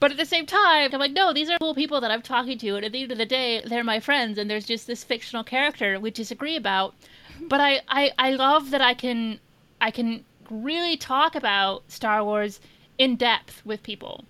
But 0.00 0.10
at 0.10 0.16
the 0.16 0.24
same 0.24 0.46
time, 0.46 0.88
I'm 0.92 0.98
like, 0.98 1.12
no, 1.12 1.34
these 1.34 1.50
are 1.50 1.58
cool 1.58 1.74
people 1.74 2.00
that 2.00 2.10
I'm 2.10 2.22
talking 2.22 2.56
to, 2.56 2.76
and 2.76 2.86
at 2.86 2.92
the 2.92 3.02
end 3.02 3.12
of 3.12 3.18
the 3.18 3.26
day, 3.26 3.60
they're 3.66 3.84
my 3.84 4.00
friends, 4.00 4.38
and 4.38 4.48
there's 4.48 4.64
just 4.64 4.86
this 4.86 5.04
fictional 5.04 5.44
character 5.44 6.00
we 6.00 6.10
disagree 6.10 6.56
about. 6.56 6.94
But 7.42 7.60
I, 7.60 7.80
I, 7.86 8.10
I 8.18 8.30
love 8.30 8.70
that 8.70 8.80
I 8.80 8.94
can, 8.94 9.40
I 9.78 9.90
can 9.90 10.24
really 10.48 10.96
talk 10.96 11.34
about 11.34 11.82
Star 11.88 12.24
Wars 12.24 12.60
in 13.00 13.16
depth 13.16 13.64
with 13.64 13.82
people. 13.82 14.24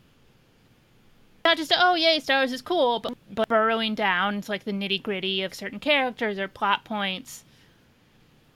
Not 1.45 1.57
just 1.57 1.73
oh 1.77 1.97
yay 1.97 2.21
Star 2.21 2.39
Wars 2.39 2.53
is 2.53 2.62
cool, 2.62 3.00
but, 3.00 3.19
but 3.33 3.49
burrowing 3.49 3.97
down 3.97 4.37
into 4.37 4.50
like 4.50 4.62
the 4.62 4.73
nitty 4.73 5.03
gritty 5.03 5.43
of 5.43 5.55
certain 5.55 5.81
characters 5.81 6.39
or 6.39 6.47
plot 6.47 6.85
points, 6.85 7.43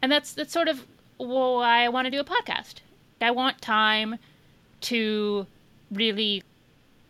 and 0.00 0.12
that's 0.12 0.32
that's 0.32 0.52
sort 0.52 0.68
of 0.68 0.86
why 1.16 1.84
I 1.84 1.88
want 1.88 2.06
to 2.06 2.12
do 2.12 2.20
a 2.20 2.24
podcast. 2.24 2.76
I 3.20 3.32
want 3.32 3.60
time 3.60 4.18
to 4.82 5.46
really 5.90 6.44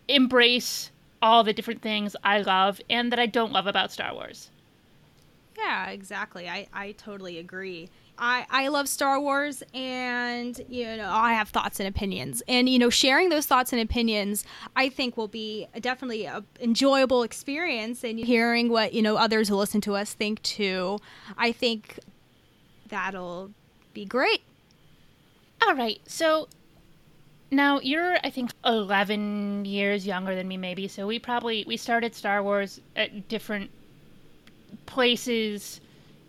embrace 0.08 0.90
all 1.20 1.44
the 1.44 1.52
different 1.52 1.82
things 1.82 2.16
I 2.25 2.40
love 2.40 2.80
and 2.88 3.12
that 3.12 3.18
I 3.18 3.26
don't 3.26 3.52
love 3.52 3.66
about 3.66 3.92
Star 3.92 4.14
Wars. 4.14 4.49
Yeah, 5.58 5.88
exactly. 5.90 6.49
I, 6.49 6.68
I 6.73 6.92
totally 6.92 7.38
agree. 7.38 7.88
I, 8.18 8.47
I 8.49 8.68
love 8.68 8.88
Star 8.88 9.21
Wars 9.21 9.62
and 9.73 10.61
you 10.68 10.97
know 10.97 11.11
I 11.11 11.33
have 11.33 11.49
thoughts 11.49 11.80
and 11.80 11.88
opinions 11.88 12.42
and 12.47 12.68
you 12.68 12.78
know 12.78 12.90
sharing 12.90 13.28
those 13.28 13.47
thoughts 13.47 13.73
and 13.73 13.83
opinions 13.83 14.44
I 14.76 14.88
think 14.88 15.16
will 15.16 15.28
be 15.28 15.66
definitely 15.80 16.25
a 16.25 16.44
enjoyable 16.61 17.23
experience 17.23 18.04
and 18.04 18.18
hearing 18.18 18.68
what 18.68 18.92
you 18.92 19.02
know 19.02 19.16
others 19.16 19.49
who 19.49 19.56
listen 19.56 19.80
to 19.83 19.97
us 19.97 20.14
think 20.14 20.40
too 20.42 20.99
I 21.37 21.50
think 21.52 21.99
that'll 22.88 23.50
be 23.92 24.04
great. 24.04 24.42
All 25.66 25.75
right. 25.75 26.00
So 26.06 26.49
now 27.50 27.80
you're 27.80 28.16
I 28.23 28.30
think 28.30 28.50
11 28.64 29.64
years 29.64 30.06
younger 30.06 30.35
than 30.35 30.47
me 30.47 30.56
maybe. 30.56 30.88
So 30.88 31.06
we 31.06 31.18
probably 31.18 31.64
we 31.66 31.76
started 31.76 32.14
Star 32.14 32.42
Wars 32.42 32.80
at 32.94 33.28
different 33.28 33.71
places 34.87 35.80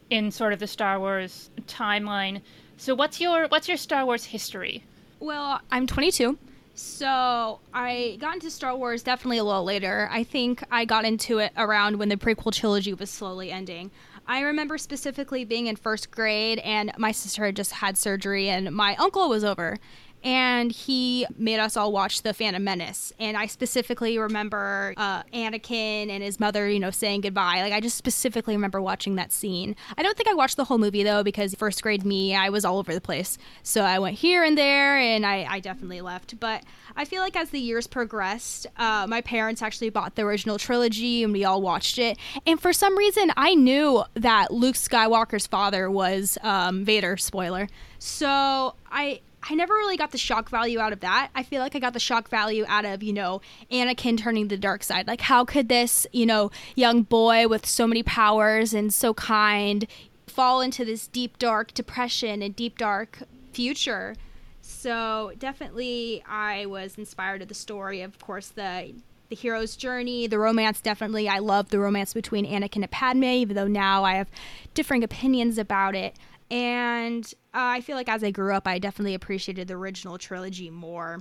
in 0.10 0.32
sort 0.32 0.54
of 0.54 0.60
the 0.60 0.68
Star 0.68 1.00
Wars 1.00 1.50
timeline. 1.68 2.42
So 2.78 2.94
what's 2.96 3.20
your 3.20 3.48
what's 3.48 3.68
your 3.68 3.78
Star 3.78 4.06
Wars 4.06 4.26
history? 4.26 4.84
Well, 5.20 5.62
I'm 5.72 5.88
22. 5.88 6.38
So 6.76 7.60
I 7.74 8.18
got 8.20 8.34
into 8.34 8.52
Star 8.52 8.76
Wars 8.76 9.02
definitely 9.02 9.38
a 9.38 9.46
little 9.46 9.64
later. 9.64 10.10
I 10.12 10.24
think 10.26 10.62
I 10.72 10.84
got 10.84 11.06
into 11.06 11.38
it 11.40 11.54
around 11.56 11.98
when 11.98 12.10
the 12.10 12.18
prequel 12.18 12.54
trilogy 12.54 12.94
was 12.94 13.10
slowly 13.10 13.50
ending. 13.50 13.92
I 14.28 14.42
remember 14.42 14.78
specifically 14.78 15.46
being 15.46 15.68
in 15.68 15.78
first 15.78 16.12
grade 16.12 16.60
and 16.60 16.92
my 16.98 17.12
sister 17.12 17.46
had 17.46 17.56
just 17.56 17.72
had 17.72 17.98
surgery 17.98 18.50
and 18.50 18.76
my 18.76 18.96
uncle 18.96 19.30
was 19.30 19.44
over 19.44 19.78
and 20.26 20.72
he 20.72 21.28
made 21.38 21.60
us 21.60 21.78
all 21.78 21.92
watch 21.92 22.24
The 22.24 22.34
Phantom 22.34 22.64
Menace. 22.64 23.14
And 23.20 23.38
I 23.38 23.46
specifically 23.46 24.18
remember 24.18 24.96
uh, 24.98 25.22
Anakin 25.32 26.10
and 26.10 26.24
his 26.24 26.40
mother, 26.40 26.68
you 26.68 26.80
know, 26.80 26.90
saying 26.90 27.22
goodbye. 27.22 27.62
Like, 27.62 27.72
I 27.72 27.80
just 27.80 27.96
specifically 27.96 28.56
remember 28.56 28.82
watching 28.82 29.16
that 29.16 29.32
scene. 29.32 29.76
I 29.96 30.02
don't 30.02 30.18
think 30.18 30.28
I 30.28 30.34
watched 30.34 30.58
the 30.58 30.64
whole 30.64 30.80
movie, 30.80 31.04
though, 31.04 31.24
because 31.24 31.54
first 31.54 31.84
grade 31.84 32.04
me, 32.04 32.36
I 32.36 32.50
was 32.50 32.66
all 32.66 32.80
over 32.80 32.92
the 32.92 33.00
place. 33.00 33.38
So 33.62 33.84
I 33.84 34.00
went 34.00 34.18
here 34.18 34.44
and 34.44 34.58
there, 34.58 34.98
and 34.98 35.28
I, 35.28 35.46
I 35.48 35.60
definitely 35.60 36.02
left. 36.02 36.40
But 36.40 36.64
I 36.96 37.06
feel 37.06 37.22
like 37.22 37.36
as 37.36 37.52
the 37.52 37.60
years 37.60 37.86
progressed, 37.86 38.66
uh, 38.78 39.06
my 39.08 39.22
parents 39.22 39.62
actually 39.62 39.92
bought 39.92 40.16
the 40.16 40.24
original 40.24 40.58
trilogy, 40.58 41.24
and 41.24 41.34
we 41.34 41.46
all 41.46 41.62
watched 41.62 42.00
it. 42.00 42.18
And 42.48 42.60
for 42.60 42.74
some 42.74 42.98
reason, 42.98 43.32
I 43.38 43.54
knew 43.54 44.04
that 44.16 44.52
Luke 44.52 44.76
Skywalker's 44.76 45.46
father 45.46 45.92
was 45.92 46.40
um, 46.42 46.84
Vader, 46.84 47.16
spoiler. 47.16 47.68
So 48.00 48.74
I 48.92 49.22
I 49.48 49.54
never 49.54 49.74
really 49.74 49.98
got 49.98 50.12
the 50.12 50.18
shock 50.18 50.50
value 50.50 50.80
out 50.80 50.92
of 50.92 51.02
that. 51.02 51.30
I 51.36 51.44
feel 51.44 51.62
like 51.62 51.76
I 51.76 51.80
got 51.80 51.94
the 51.94 52.00
shock 52.00 52.30
value 52.30 52.66
out 52.68 52.84
of, 52.86 53.04
you 53.04 53.14
know, 53.14 53.42
Anakin 53.72 54.18
turning 54.18 54.48
the 54.48 54.58
dark 54.58 54.82
side. 54.84 55.08
Like, 55.08 55.22
how 55.22 55.46
could 55.46 55.70
this, 55.70 56.08
you 56.12 56.26
know, 56.26 56.50
young 56.76 57.04
boy 57.04 57.48
with 57.48 57.66
so 57.66 57.86
many 57.86 58.02
powers 58.02 58.74
and 58.74 58.94
so 58.94 59.14
kind 59.14 59.86
fall 60.26 60.62
into 60.62 60.84
this 60.84 61.08
deep, 61.08 61.38
dark 61.38 61.74
depression 61.74 62.42
and 62.42 62.56
deep, 62.56 62.78
dark 62.78 63.20
future? 63.54 64.16
So, 64.62 65.34
definitely, 65.38 66.24
I 66.28 66.66
was 66.66 66.96
inspired 66.98 67.44
of 67.44 67.48
the 67.48 67.54
story. 67.54 68.02
Of 68.02 68.18
course, 68.20 68.50
the 68.50 68.94
the 69.30 69.36
hero's 69.36 69.76
journey, 69.76 70.28
the 70.28 70.40
romance. 70.40 70.82
Definitely, 70.82 71.28
I 71.28 71.40
love 71.40 71.70
the 71.70 71.80
romance 71.80 72.14
between 72.14 72.46
Anakin 72.46 72.78
and 72.84 72.92
Padme, 72.92 73.24
even 73.24 73.56
though 73.56 73.68
now 73.68 74.04
I 74.04 74.16
have 74.16 74.28
differing 74.74 75.04
opinions 75.04 75.58
about 75.58 75.96
it. 75.96 76.16
And 76.56 77.26
uh, 77.54 77.76
I 77.76 77.82
feel 77.82 77.98
like 77.98 78.08
as 78.08 78.24
I 78.24 78.32
grew 78.32 78.54
up, 78.54 78.66
I 78.66 78.80
definitely 78.80 79.14
appreciated 79.14 79.68
the 79.68 79.74
original 79.74 80.18
trilogy 80.18 80.70
more. 80.70 81.20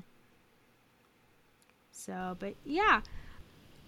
So, 1.91 2.37
but 2.39 2.55
yeah. 2.65 3.01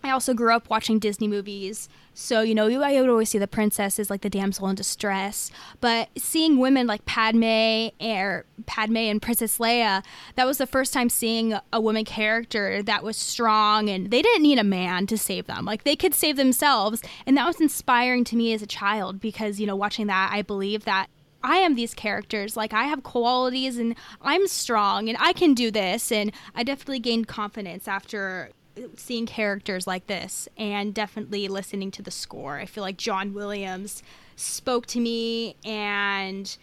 I 0.03 0.11
also 0.11 0.35
grew 0.35 0.53
up 0.53 0.69
watching 0.69 0.99
Disney 0.99 1.29
movies. 1.29 1.89
So, 2.15 2.41
you 2.41 2.55
know, 2.55 2.67
I 2.83 3.01
would 3.01 3.09
always 3.09 3.29
see 3.29 3.39
the 3.39 3.47
princess 3.47 4.01
as 4.01 4.11
like 4.11 4.23
the 4.23 4.31
damsel 4.31 4.69
in 4.69 4.75
distress. 4.75 5.53
But 5.81 6.09
seeing 6.19 6.59
women 6.59 6.89
like 6.89 7.05
Padme 7.05 7.91
or 8.01 8.45
Padme 8.67 8.97
and 8.97 9.23
Princess 9.23 9.59
Leia, 9.59 10.05
that 10.35 10.47
was 10.47 10.59
the 10.59 10.67
first 10.67 10.93
time 10.93 11.09
seeing 11.09 11.57
a 11.73 11.81
woman 11.81 12.05
character 12.05 12.83
that 12.83 13.05
was 13.05 13.17
strong 13.17 13.89
and 13.89 14.11
they 14.11 14.21
didn't 14.21 14.43
need 14.43 14.59
a 14.59 14.65
man 14.65 15.07
to 15.07 15.17
save 15.17 15.47
them. 15.47 15.65
Like 15.65 15.85
they 15.85 15.97
could 15.97 16.15
save 16.15 16.37
themselves. 16.37 17.03
And 17.25 17.37
that 17.37 17.47
was 17.47 17.61
inspiring 17.61 18.25
to 18.25 18.37
me 18.37 18.53
as 18.53 18.63
a 18.63 18.67
child 18.67 19.21
because, 19.21 19.61
you 19.61 19.67
know, 19.67 19.77
watching 19.77 20.09
that, 20.09 20.31
I 20.33 20.43
believe 20.43 20.85
that 20.85 21.09
I 21.47 21.59
am 21.59 21.77
these 21.77 21.95
characters. 21.95 22.57
Like 22.57 22.75
I 22.75 22.85
have 22.85 23.05
qualities 23.05 23.79
and 23.79 23.95
I'm 24.21 24.49
strong 24.49 25.09
and 25.09 25.17
I 25.21 25.33
can 25.33 25.55
do 25.55 25.71
this. 25.71 26.11
And 26.11 26.33
I 26.57 26.65
definitely 26.65 26.99
gained 26.99 27.29
confidence 27.29 27.87
after 27.87 28.51
seeing 28.97 29.27
characters 29.27 29.87
like 29.87 30.09
this 30.09 30.49
and 30.59 30.93
definitely 30.93 31.47
listening 31.47 31.93
to 31.93 32.03
the 32.03 32.11
score. 32.11 32.57
I 32.59 32.67
feel 32.67 32.83
like 32.83 32.97
John 32.97 33.33
Williams 33.33 34.03
spoke 34.35 34.87
to 34.87 35.01
me 35.01 35.55
and 35.65 36.55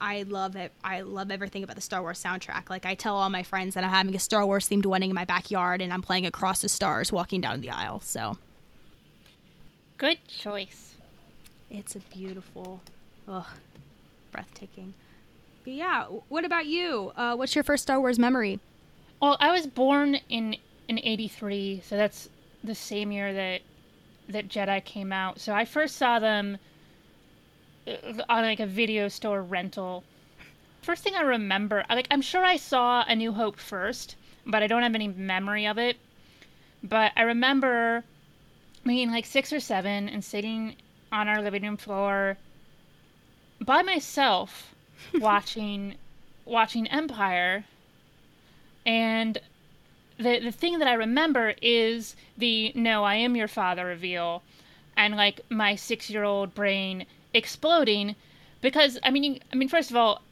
I 0.00 0.24
love 0.24 0.56
it. 0.56 0.72
I 0.82 1.02
love 1.02 1.30
everything 1.30 1.62
about 1.62 1.76
the 1.76 1.82
Star 1.82 2.02
Wars 2.02 2.20
soundtrack. 2.20 2.68
Like 2.68 2.86
I 2.86 2.96
tell 2.96 3.16
all 3.16 3.30
my 3.30 3.44
friends 3.44 3.74
that 3.74 3.84
I'm 3.84 3.90
having 3.90 4.16
a 4.16 4.18
Star 4.18 4.44
Wars 4.44 4.68
themed 4.68 4.84
wedding 4.84 5.10
in 5.10 5.14
my 5.14 5.24
backyard 5.24 5.80
and 5.80 5.92
I'm 5.92 6.02
playing 6.02 6.26
Across 6.26 6.62
the 6.62 6.68
Stars 6.68 7.12
walking 7.12 7.40
down 7.40 7.60
the 7.60 7.70
aisle. 7.70 8.00
So 8.00 8.36
good 9.96 10.18
choice. 10.26 10.96
It's 11.70 11.94
a 11.94 12.00
beautiful 12.00 12.80
ugh, 13.28 13.46
breathtaking. 14.32 14.94
But 15.64 15.72
yeah, 15.72 16.04
what 16.28 16.44
about 16.44 16.66
you? 16.66 17.12
Uh, 17.16 17.34
what's 17.34 17.54
your 17.54 17.64
first 17.64 17.82
Star 17.82 18.00
Wars 18.00 18.18
memory? 18.18 18.60
Well, 19.20 19.36
I 19.40 19.50
was 19.50 19.66
born 19.66 20.18
in 20.28 20.56
in 20.88 21.00
'83, 21.02 21.82
so 21.84 21.96
that's 21.96 22.28
the 22.62 22.74
same 22.74 23.10
year 23.10 23.32
that 23.32 23.62
that 24.28 24.48
Jedi 24.48 24.84
came 24.84 25.12
out. 25.12 25.40
So 25.40 25.54
I 25.54 25.64
first 25.64 25.96
saw 25.96 26.18
them 26.18 26.58
uh, 27.86 28.22
on 28.28 28.42
like 28.42 28.60
a 28.60 28.66
video 28.66 29.08
store 29.08 29.42
rental. 29.42 30.04
First 30.82 31.02
thing 31.02 31.14
I 31.16 31.22
remember, 31.22 31.84
like 31.90 32.06
I'm 32.10 32.22
sure 32.22 32.44
I 32.44 32.56
saw 32.56 33.04
A 33.08 33.16
New 33.16 33.32
Hope 33.32 33.58
first, 33.58 34.16
but 34.46 34.62
I 34.62 34.66
don't 34.66 34.82
have 34.82 34.94
any 34.94 35.08
memory 35.08 35.66
of 35.66 35.78
it. 35.78 35.96
But 36.82 37.12
I 37.16 37.22
remember 37.22 38.04
being 38.84 39.10
like 39.10 39.26
six 39.26 39.52
or 39.52 39.58
seven 39.58 40.08
and 40.08 40.24
sitting 40.24 40.76
on 41.10 41.26
our 41.26 41.42
living 41.42 41.62
room 41.62 41.76
floor 41.76 42.36
by 43.60 43.82
myself 43.82 44.74
watching 45.14 45.94
watching 46.44 46.86
Empire 46.88 47.64
and 48.84 49.38
the 50.18 50.38
the 50.40 50.52
thing 50.52 50.78
that 50.78 50.88
I 50.88 50.94
remember 50.94 51.54
is 51.60 52.16
the 52.38 52.72
no 52.74 53.04
I 53.04 53.16
am 53.16 53.36
your 53.36 53.48
father 53.48 53.84
reveal 53.84 54.42
and 54.96 55.16
like 55.16 55.40
my 55.50 55.74
6-year-old 55.74 56.54
brain 56.54 57.06
exploding 57.34 58.14
because 58.60 58.98
I 59.02 59.10
mean 59.10 59.40
I 59.52 59.56
mean 59.56 59.68
first 59.68 59.90
of 59.90 59.96
all 59.96 60.22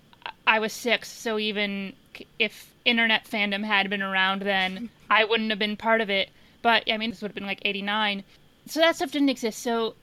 I 0.47 0.59
was 0.59 0.73
6 0.73 1.11
so 1.11 1.39
even 1.39 1.95
if 2.39 2.73
internet 2.85 3.25
fandom 3.27 3.65
had 3.65 3.91
been 3.91 4.03
around 4.03 4.43
then 4.43 4.91
I 5.11 5.25
wouldn't 5.29 5.51
have 5.51 5.59
been 5.59 5.77
part 5.77 6.01
of 6.01 6.11
it. 6.11 6.31
But 6.63 6.85
I 6.91 6.97
mean 6.97 7.11
this 7.11 7.21
would 7.21 7.31
have 7.31 7.35
been 7.35 7.47
like 7.47 7.61
89 7.65 8.25
so 8.67 8.81
that 8.81 8.97
stuff 8.97 9.11
didn't 9.11 9.29
exist. 9.29 9.59
So 9.59 9.95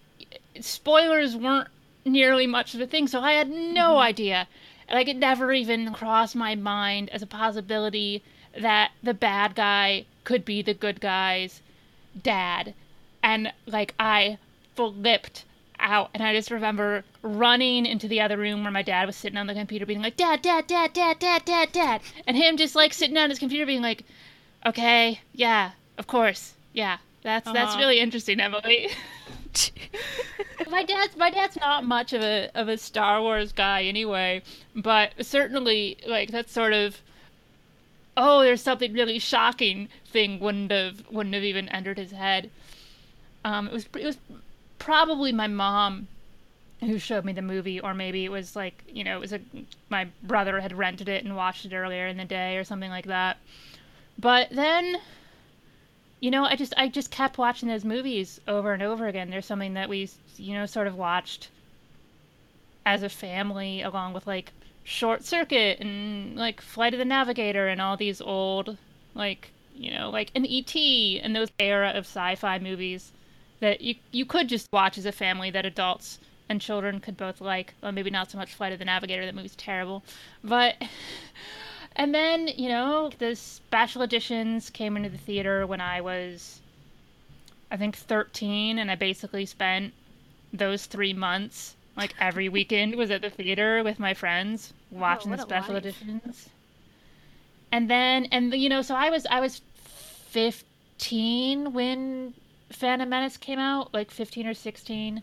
spoilers 0.59 1.35
weren't 1.35 1.69
nearly 2.05 2.47
much 2.47 2.73
of 2.73 2.81
a 2.81 2.87
thing, 2.87 3.07
so 3.07 3.21
I 3.21 3.33
had 3.33 3.49
no 3.49 3.91
mm-hmm. 3.91 3.99
idea. 3.99 4.47
Like, 4.91 5.07
it 5.07 5.17
never 5.17 5.53
even 5.53 5.93
crossed 5.93 6.35
my 6.35 6.55
mind 6.55 7.09
as 7.09 7.21
a 7.21 7.27
possibility 7.27 8.23
that 8.59 8.91
the 9.01 9.13
bad 9.13 9.55
guy 9.55 10.05
could 10.23 10.43
be 10.43 10.61
the 10.61 10.73
good 10.73 10.99
guy's 10.99 11.61
dad. 12.21 12.73
And, 13.23 13.53
like, 13.65 13.93
I 13.99 14.37
flipped 14.75 15.45
out. 15.79 16.09
And 16.13 16.21
I 16.21 16.33
just 16.33 16.51
remember 16.51 17.05
running 17.21 17.85
into 17.85 18.07
the 18.07 18.19
other 18.19 18.37
room 18.37 18.63
where 18.63 18.71
my 18.71 18.81
dad 18.81 19.05
was 19.05 19.15
sitting 19.15 19.37
on 19.37 19.47
the 19.47 19.53
computer 19.53 19.85
being 19.85 20.01
like, 20.01 20.17
Dad, 20.17 20.41
Dad, 20.41 20.67
Dad, 20.67 20.93
Dad, 20.93 21.19
Dad, 21.19 21.45
Dad, 21.45 21.71
Dad. 21.71 22.01
And 22.27 22.35
him 22.35 22.57
just, 22.57 22.75
like, 22.75 22.93
sitting 22.93 23.17
on 23.17 23.29
his 23.29 23.39
computer 23.39 23.65
being 23.65 23.81
like, 23.81 24.03
Okay, 24.65 25.19
yeah, 25.33 25.71
of 25.97 26.07
course. 26.07 26.53
Yeah, 26.73 26.97
that's 27.23 27.47
uh-huh. 27.47 27.53
that's 27.53 27.75
really 27.77 27.99
interesting, 27.99 28.39
Emily. 28.39 28.89
my 30.69 30.83
dad's 30.83 31.15
my 31.17 31.29
dad's 31.29 31.57
not 31.57 31.85
much 31.85 32.13
of 32.13 32.21
a 32.21 32.49
of 32.55 32.69
a 32.69 32.77
Star 32.77 33.21
Wars 33.21 33.51
guy 33.51 33.83
anyway, 33.83 34.41
but 34.75 35.13
certainly 35.21 35.97
like 36.07 36.31
that 36.31 36.49
sort 36.49 36.73
of 36.73 37.01
oh, 38.17 38.41
there's 38.41 38.61
something 38.61 38.93
really 38.93 39.19
shocking 39.19 39.89
thing 40.05 40.39
wouldn't 40.39 40.71
have 40.71 41.03
wouldn't 41.09 41.35
have 41.35 41.43
even 41.43 41.69
entered 41.69 41.97
his 41.97 42.11
head. 42.11 42.49
Um, 43.43 43.67
it 43.67 43.73
was 43.73 43.87
it 43.97 44.05
was 44.05 44.17
probably 44.79 45.31
my 45.31 45.47
mom 45.47 46.07
who 46.79 46.97
showed 46.97 47.25
me 47.25 47.33
the 47.33 47.41
movie, 47.41 47.79
or 47.79 47.93
maybe 47.93 48.25
it 48.25 48.31
was 48.31 48.55
like 48.55 48.83
you 48.87 49.03
know 49.03 49.17
it 49.17 49.21
was 49.21 49.33
a 49.33 49.39
my 49.89 50.07
brother 50.23 50.59
had 50.59 50.77
rented 50.77 51.09
it 51.09 51.23
and 51.23 51.35
watched 51.35 51.65
it 51.65 51.73
earlier 51.73 52.07
in 52.07 52.17
the 52.17 52.25
day 52.25 52.57
or 52.57 52.63
something 52.63 52.89
like 52.89 53.05
that. 53.05 53.37
But 54.19 54.49
then 54.51 54.97
you 56.21 56.31
know, 56.31 56.45
I 56.45 56.55
just 56.55 56.73
I 56.77 56.87
just 56.87 57.11
kept 57.11 57.37
watching 57.37 57.67
those 57.67 57.83
movies 57.83 58.39
over 58.47 58.71
and 58.73 58.81
over 58.81 59.07
again. 59.07 59.29
There's 59.29 59.45
something 59.45 59.73
that 59.73 59.89
we 59.89 60.09
you 60.37 60.53
know 60.53 60.65
sort 60.65 60.87
of 60.87 60.95
watched 60.95 61.49
as 62.85 63.03
a 63.03 63.09
family, 63.09 63.81
along 63.81 64.13
with 64.13 64.27
like 64.27 64.53
Short 64.83 65.25
Circuit 65.25 65.79
and 65.79 66.35
like 66.35 66.61
Flight 66.61 66.93
of 66.93 66.99
the 66.99 67.05
Navigator 67.05 67.67
and 67.67 67.81
all 67.81 67.97
these 67.97 68.21
old 68.21 68.77
like 69.15 69.51
you 69.75 69.91
know, 69.91 70.09
like 70.09 70.31
an 70.35 70.45
E.T. 70.45 71.19
and 71.21 71.35
those 71.35 71.49
era 71.57 71.89
of 71.89 72.05
sci-fi 72.05 72.59
movies 72.59 73.11
that 73.59 73.81
you 73.81 73.95
you 74.11 74.25
could 74.25 74.47
just 74.47 74.67
watch 74.71 74.97
as 74.99 75.07
a 75.07 75.11
family 75.11 75.49
that 75.49 75.65
adults 75.65 76.19
and 76.49 76.61
children 76.61 76.99
could 76.99 77.17
both 77.17 77.41
like. 77.41 77.73
Well, 77.81 77.91
maybe 77.91 78.11
not 78.11 78.29
so 78.29 78.37
much 78.37 78.53
Flight 78.53 78.73
of 78.73 78.79
the 78.79 78.85
Navigator. 78.85 79.25
That 79.25 79.35
movie's 79.35 79.55
terrible, 79.55 80.03
but. 80.43 80.75
And 81.95 82.15
then, 82.15 82.47
you 82.47 82.69
know, 82.69 83.11
the 83.17 83.35
special 83.35 84.01
editions 84.01 84.69
came 84.69 84.95
into 84.95 85.09
the 85.09 85.17
theater 85.17 85.67
when 85.67 85.81
I 85.81 86.01
was, 86.01 86.61
I 87.69 87.77
think, 87.77 87.95
13, 87.97 88.79
and 88.79 88.89
I 88.89 88.95
basically 88.95 89.45
spent 89.45 89.93
those 90.53 90.85
three 90.85 91.13
months, 91.13 91.75
like 91.97 92.15
every 92.19 92.49
weekend, 92.57 92.95
was 92.95 93.11
at 93.11 93.21
the 93.21 93.29
theater 93.29 93.83
with 93.83 93.99
my 93.99 94.13
friends 94.13 94.73
watching 94.89 95.33
oh, 95.33 95.35
the 95.35 95.41
special 95.41 95.75
editions. 95.75 96.49
And 97.71 97.89
then, 97.89 98.25
and 98.31 98.53
you 98.53 98.69
know, 98.69 98.81
so 98.81 98.95
I 98.95 99.09
was, 99.09 99.25
I 99.25 99.39
was 99.39 99.61
15 100.29 101.73
when 101.73 102.33
Phantom 102.69 103.07
Menace 103.07 103.37
came 103.37 103.59
out, 103.59 103.93
like 103.93 104.11
15 104.11 104.47
or 104.47 104.53
16. 104.53 105.21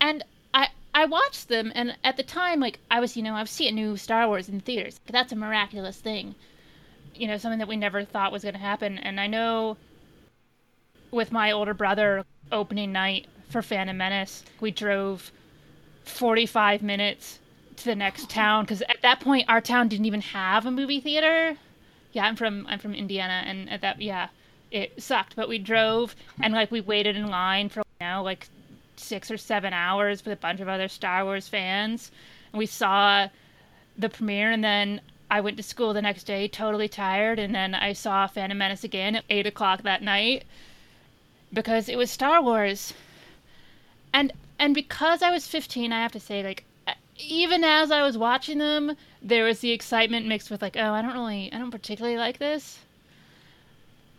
And 0.00 0.24
I 0.94 1.04
watched 1.04 1.48
them 1.48 1.72
and 1.74 1.96
at 2.02 2.16
the 2.16 2.22
time 2.22 2.60
like 2.60 2.78
I 2.90 3.00
was, 3.00 3.16
you 3.16 3.22
know, 3.22 3.34
I 3.34 3.42
was 3.42 3.50
seeing 3.50 3.74
new 3.74 3.96
Star 3.96 4.26
Wars 4.26 4.48
in 4.48 4.60
theaters. 4.60 5.00
That's 5.06 5.32
a 5.32 5.36
miraculous 5.36 5.98
thing. 5.98 6.34
You 7.14 7.28
know, 7.28 7.36
something 7.36 7.58
that 7.58 7.68
we 7.68 7.76
never 7.76 8.04
thought 8.04 8.32
was 8.32 8.42
going 8.42 8.54
to 8.54 8.60
happen. 8.60 8.98
And 8.98 9.20
I 9.20 9.26
know 9.26 9.76
with 11.10 11.32
my 11.32 11.52
older 11.52 11.74
brother 11.74 12.24
opening 12.50 12.92
night 12.92 13.26
for 13.48 13.62
Phantom 13.62 13.96
Menace, 13.96 14.44
we 14.60 14.70
drove 14.70 15.30
45 16.04 16.82
minutes 16.82 17.38
to 17.76 17.84
the 17.84 17.94
next 17.94 18.28
town 18.30 18.66
cuz 18.66 18.82
at 18.82 19.02
that 19.02 19.20
point 19.20 19.48
our 19.48 19.60
town 19.60 19.88
didn't 19.88 20.06
even 20.06 20.20
have 20.20 20.66
a 20.66 20.70
movie 20.70 21.00
theater. 21.00 21.56
Yeah, 22.12 22.24
I'm 22.24 22.36
from 22.36 22.66
I'm 22.68 22.80
from 22.80 22.94
Indiana 22.94 23.44
and 23.46 23.70
at 23.70 23.80
that 23.82 24.02
yeah, 24.02 24.28
it 24.72 25.00
sucked, 25.00 25.36
but 25.36 25.48
we 25.48 25.58
drove 25.58 26.16
and 26.40 26.52
like 26.52 26.72
we 26.72 26.80
waited 26.80 27.16
in 27.16 27.28
line 27.28 27.68
for 27.68 27.80
you 28.00 28.06
know 28.06 28.22
like 28.24 28.48
six 29.00 29.30
or 29.30 29.36
seven 29.36 29.72
hours 29.72 30.24
with 30.24 30.32
a 30.32 30.40
bunch 30.40 30.60
of 30.60 30.68
other 30.68 30.88
Star 30.88 31.24
Wars 31.24 31.48
fans. 31.48 32.10
And 32.52 32.58
we 32.58 32.66
saw 32.66 33.28
the 33.96 34.08
premiere, 34.08 34.50
and 34.50 34.62
then 34.62 35.00
I 35.30 35.40
went 35.40 35.56
to 35.56 35.62
school 35.62 35.92
the 35.92 36.02
next 36.02 36.24
day 36.24 36.48
totally 36.48 36.88
tired, 36.88 37.38
and 37.38 37.54
then 37.54 37.74
I 37.74 37.92
saw 37.92 38.26
Phantom 38.26 38.58
Menace 38.58 38.84
again 38.84 39.16
at 39.16 39.24
8 39.30 39.46
o'clock 39.46 39.82
that 39.82 40.02
night 40.02 40.44
because 41.52 41.88
it 41.88 41.96
was 41.96 42.10
Star 42.10 42.42
Wars. 42.42 42.94
And 44.12 44.32
and 44.58 44.74
because 44.74 45.22
I 45.22 45.30
was 45.30 45.48
15, 45.48 45.92
I 45.92 46.02
have 46.02 46.12
to 46.12 46.20
say, 46.20 46.42
like, 46.42 46.64
even 47.16 47.64
as 47.64 47.90
I 47.90 48.02
was 48.02 48.18
watching 48.18 48.58
them, 48.58 48.96
there 49.22 49.44
was 49.44 49.60
the 49.60 49.70
excitement 49.70 50.26
mixed 50.26 50.50
with 50.50 50.60
like, 50.60 50.76
oh, 50.76 50.92
I 50.92 51.00
don't 51.00 51.14
really, 51.14 51.50
I 51.52 51.58
don't 51.58 51.70
particularly 51.70 52.18
like 52.18 52.38
this 52.38 52.80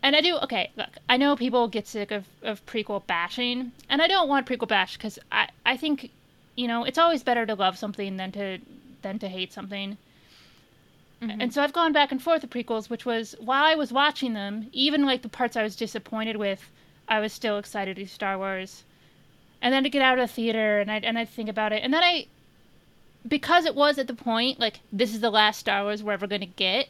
and 0.04 0.16
I 0.16 0.22
do 0.22 0.38
okay. 0.38 0.72
Look, 0.76 0.98
I 1.08 1.18
know 1.18 1.36
people 1.36 1.68
get 1.68 1.88
sick 1.88 2.12
of, 2.12 2.26
of 2.42 2.66
prequel 2.66 3.06
bashing, 3.06 3.72
and 3.90 4.02
I 4.02 4.08
don't 4.08 4.28
want 4.28 4.48
prequel 4.48 4.68
bash 4.68 4.98
because 4.98 5.20
I 5.32 5.50
I 5.66 5.78
think, 5.78 6.12
you 6.56 6.68
know, 6.68 6.84
it's 6.84 6.98
always 6.98 7.24
better 7.24 7.46
to 7.46 7.56
love 7.56 7.78
something 7.78 8.18
than 8.18 8.32
to 8.34 8.60
than 9.02 9.20
to 9.20 9.30
hate 9.30 9.54
something. 9.54 9.98
Mm-hmm. 11.22 11.40
And 11.40 11.54
so 11.54 11.62
I've 11.62 11.74
gone 11.74 11.94
back 11.94 12.12
and 12.12 12.22
forth 12.22 12.42
with 12.42 12.50
prequels, 12.50 12.90
which 12.90 13.06
was 13.06 13.36
while 13.40 13.64
I 13.64 13.76
was 13.76 13.94
watching 13.94 14.34
them, 14.34 14.68
even 14.74 15.06
like 15.06 15.22
the 15.22 15.30
parts 15.30 15.56
I 15.56 15.62
was 15.62 15.76
disappointed 15.76 16.38
with, 16.38 16.72
I 17.08 17.20
was 17.20 17.32
still 17.32 17.60
excited 17.60 17.98
to 17.98 18.08
Star 18.08 18.38
Wars. 18.38 18.84
And 19.62 19.72
then 19.72 19.84
to 19.84 19.90
get 19.90 20.02
out 20.02 20.18
of 20.18 20.28
the 20.28 20.34
theater 20.34 20.80
and 20.80 20.92
I 20.92 20.98
and 20.98 21.20
I 21.20 21.26
think 21.26 21.48
about 21.48 21.74
it, 21.74 21.84
and 21.84 21.94
then 21.94 22.04
I, 22.04 22.26
because 23.28 23.66
it 23.66 23.76
was 23.76 24.00
at 24.00 24.08
the 24.08 24.16
point 24.16 24.60
like 24.60 24.80
this 24.92 25.14
is 25.14 25.20
the 25.20 25.30
last 25.30 25.60
Star 25.60 25.84
Wars 25.84 26.02
we're 26.02 26.14
ever 26.14 26.26
gonna 26.26 26.48
get 26.48 26.88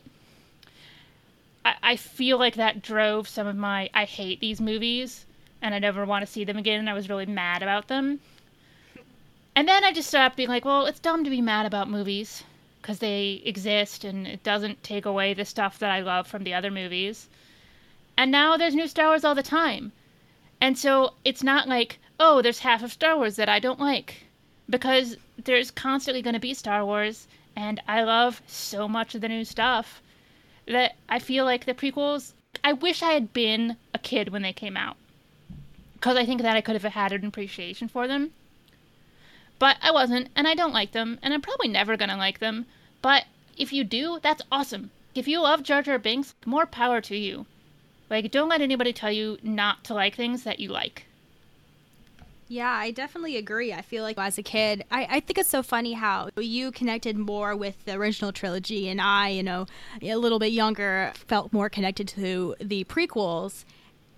I, 1.63 1.75
I 1.83 1.95
feel 1.95 2.37
like 2.37 2.55
that 2.55 2.81
drove 2.81 3.27
some 3.27 3.47
of 3.47 3.55
my 3.55 3.89
I 3.93 4.05
hate 4.05 4.39
these 4.39 4.61
movies 4.61 5.25
and 5.61 5.75
I 5.75 5.79
never 5.79 6.05
want 6.05 6.25
to 6.25 6.31
see 6.31 6.43
them 6.43 6.57
again 6.57 6.79
and 6.79 6.89
I 6.89 6.93
was 6.93 7.09
really 7.09 7.25
mad 7.25 7.61
about 7.61 7.87
them. 7.87 8.19
And 9.55 9.67
then 9.67 9.83
I 9.83 9.91
just 9.91 10.07
stopped 10.07 10.37
being 10.37 10.49
like, 10.49 10.65
well, 10.65 10.85
it's 10.85 10.99
dumb 10.99 11.23
to 11.23 11.29
be 11.29 11.41
mad 11.41 11.65
about 11.65 11.89
movies 11.89 12.43
because 12.81 12.99
they 12.99 13.41
exist 13.45 14.03
and 14.03 14.25
it 14.25 14.43
doesn't 14.43 14.83
take 14.83 15.05
away 15.05 15.33
the 15.33 15.45
stuff 15.45 15.77
that 15.79 15.91
I 15.91 15.99
love 15.99 16.25
from 16.25 16.43
the 16.43 16.53
other 16.53 16.71
movies. 16.71 17.27
And 18.17 18.31
now 18.31 18.57
there's 18.57 18.75
new 18.75 18.87
Star 18.87 19.07
Wars 19.07 19.23
all 19.23 19.35
the 19.35 19.43
time. 19.43 19.91
And 20.59 20.77
so 20.77 21.13
it's 21.25 21.43
not 21.43 21.67
like, 21.67 21.99
oh, 22.19 22.41
there's 22.41 22.59
half 22.59 22.81
of 22.81 22.93
Star 22.93 23.17
Wars 23.17 23.35
that 23.35 23.49
I 23.49 23.59
don't 23.59 23.79
like 23.79 24.23
because 24.69 25.17
there's 25.43 25.69
constantly 25.69 26.21
going 26.21 26.33
to 26.33 26.39
be 26.39 26.53
Star 26.53 26.85
Wars 26.85 27.27
and 27.55 27.81
I 27.87 28.03
love 28.03 28.41
so 28.47 28.87
much 28.87 29.13
of 29.13 29.21
the 29.21 29.27
new 29.27 29.43
stuff 29.43 30.01
that 30.67 30.95
I 31.09 31.19
feel 31.19 31.45
like 31.45 31.65
the 31.65 31.73
prequels. 31.73 32.33
I 32.63 32.73
wish 32.73 33.01
I 33.01 33.13
had 33.13 33.33
been 33.33 33.77
a 33.93 33.99
kid 33.99 34.29
when 34.29 34.41
they 34.41 34.53
came 34.53 34.77
out, 34.77 34.97
because 35.93 36.17
I 36.17 36.25
think 36.25 36.41
that 36.41 36.55
I 36.55 36.61
could 36.61 36.81
have 36.81 36.93
had 36.93 37.11
an 37.11 37.25
appreciation 37.25 37.87
for 37.87 38.07
them. 38.07 38.31
But 39.57 39.77
I 39.81 39.91
wasn't, 39.91 40.29
and 40.35 40.47
I 40.47 40.55
don't 40.55 40.73
like 40.73 40.91
them, 40.91 41.19
and 41.21 41.33
I'm 41.33 41.41
probably 41.41 41.67
never 41.67 41.97
gonna 41.97 42.17
like 42.17 42.39
them. 42.39 42.65
But 43.01 43.25
if 43.57 43.71
you 43.71 43.83
do, 43.83 44.19
that's 44.21 44.41
awesome. 44.51 44.91
If 45.13 45.27
you 45.27 45.39
love 45.41 45.63
Jar 45.63 45.81
Jar 45.81 45.99
Binks, 45.99 46.35
more 46.45 46.65
power 46.65 47.01
to 47.01 47.15
you. 47.17 47.45
Like, 48.09 48.31
don't 48.31 48.49
let 48.49 48.61
anybody 48.61 48.91
tell 48.91 49.11
you 49.11 49.37
not 49.43 49.83
to 49.85 49.93
like 49.93 50.15
things 50.15 50.43
that 50.43 50.59
you 50.59 50.69
like. 50.69 51.05
Yeah, 52.51 52.69
I 52.69 52.91
definitely 52.91 53.37
agree. 53.37 53.71
I 53.71 53.81
feel 53.81 54.03
like 54.03 54.17
as 54.17 54.37
a 54.37 54.43
kid, 54.43 54.83
I, 54.91 55.07
I 55.09 55.19
think 55.21 55.37
it's 55.37 55.47
so 55.47 55.63
funny 55.63 55.93
how 55.93 56.27
you 56.35 56.73
connected 56.73 57.17
more 57.17 57.55
with 57.55 57.85
the 57.85 57.93
original 57.93 58.33
trilogy, 58.33 58.89
and 58.89 58.99
I, 58.99 59.29
you 59.29 59.41
know, 59.41 59.67
a 60.01 60.17
little 60.17 60.37
bit 60.37 60.51
younger, 60.51 61.13
felt 61.15 61.53
more 61.53 61.69
connected 61.69 62.09
to 62.09 62.55
the 62.59 62.83
prequels. 62.83 63.63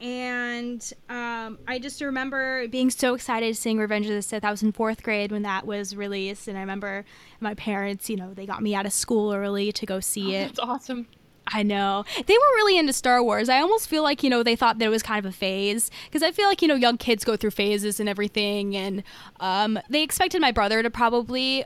And 0.01 0.81
um, 1.09 1.59
I 1.67 1.77
just 1.77 2.01
remember 2.01 2.67
being 2.69 2.89
so 2.89 3.13
excited 3.13 3.55
seeing 3.55 3.77
Revenge 3.77 4.07
of 4.07 4.13
the 4.13 4.23
Sith. 4.23 4.43
I 4.43 4.49
was 4.49 4.63
in 4.63 4.71
fourth 4.71 5.03
grade 5.03 5.31
when 5.31 5.43
that 5.43 5.67
was 5.67 5.95
released, 5.95 6.47
and 6.47 6.57
I 6.57 6.61
remember 6.61 7.05
my 7.39 7.53
parents, 7.53 8.09
you 8.09 8.15
know, 8.15 8.33
they 8.33 8.47
got 8.47 8.63
me 8.63 8.73
out 8.73 8.87
of 8.87 8.93
school 8.93 9.31
early 9.31 9.71
to 9.73 9.85
go 9.85 9.99
see 9.99 10.35
oh, 10.35 10.39
it. 10.39 10.47
That's 10.47 10.59
awesome. 10.59 11.05
I 11.47 11.63
know. 11.63 12.05
They 12.25 12.33
were 12.33 12.55
really 12.55 12.77
into 12.77 12.93
Star 12.93 13.21
Wars. 13.21 13.49
I 13.49 13.59
almost 13.59 13.87
feel 13.87 14.01
like, 14.01 14.23
you 14.23 14.29
know, 14.29 14.43
they 14.43 14.55
thought 14.55 14.79
that 14.79 14.85
it 14.85 14.89
was 14.89 15.03
kind 15.03 15.23
of 15.23 15.29
a 15.29 15.35
phase. 15.35 15.91
Because 16.05 16.23
I 16.23 16.31
feel 16.31 16.47
like, 16.47 16.61
you 16.61 16.67
know, 16.67 16.75
young 16.75 16.97
kids 16.97 17.23
go 17.23 17.35
through 17.35 17.51
phases 17.51 17.99
and 17.99 18.07
everything. 18.07 18.75
And 18.75 19.03
um, 19.39 19.79
they 19.89 20.03
expected 20.03 20.41
my 20.41 20.51
brother 20.51 20.81
to 20.81 20.89
probably 20.89 21.65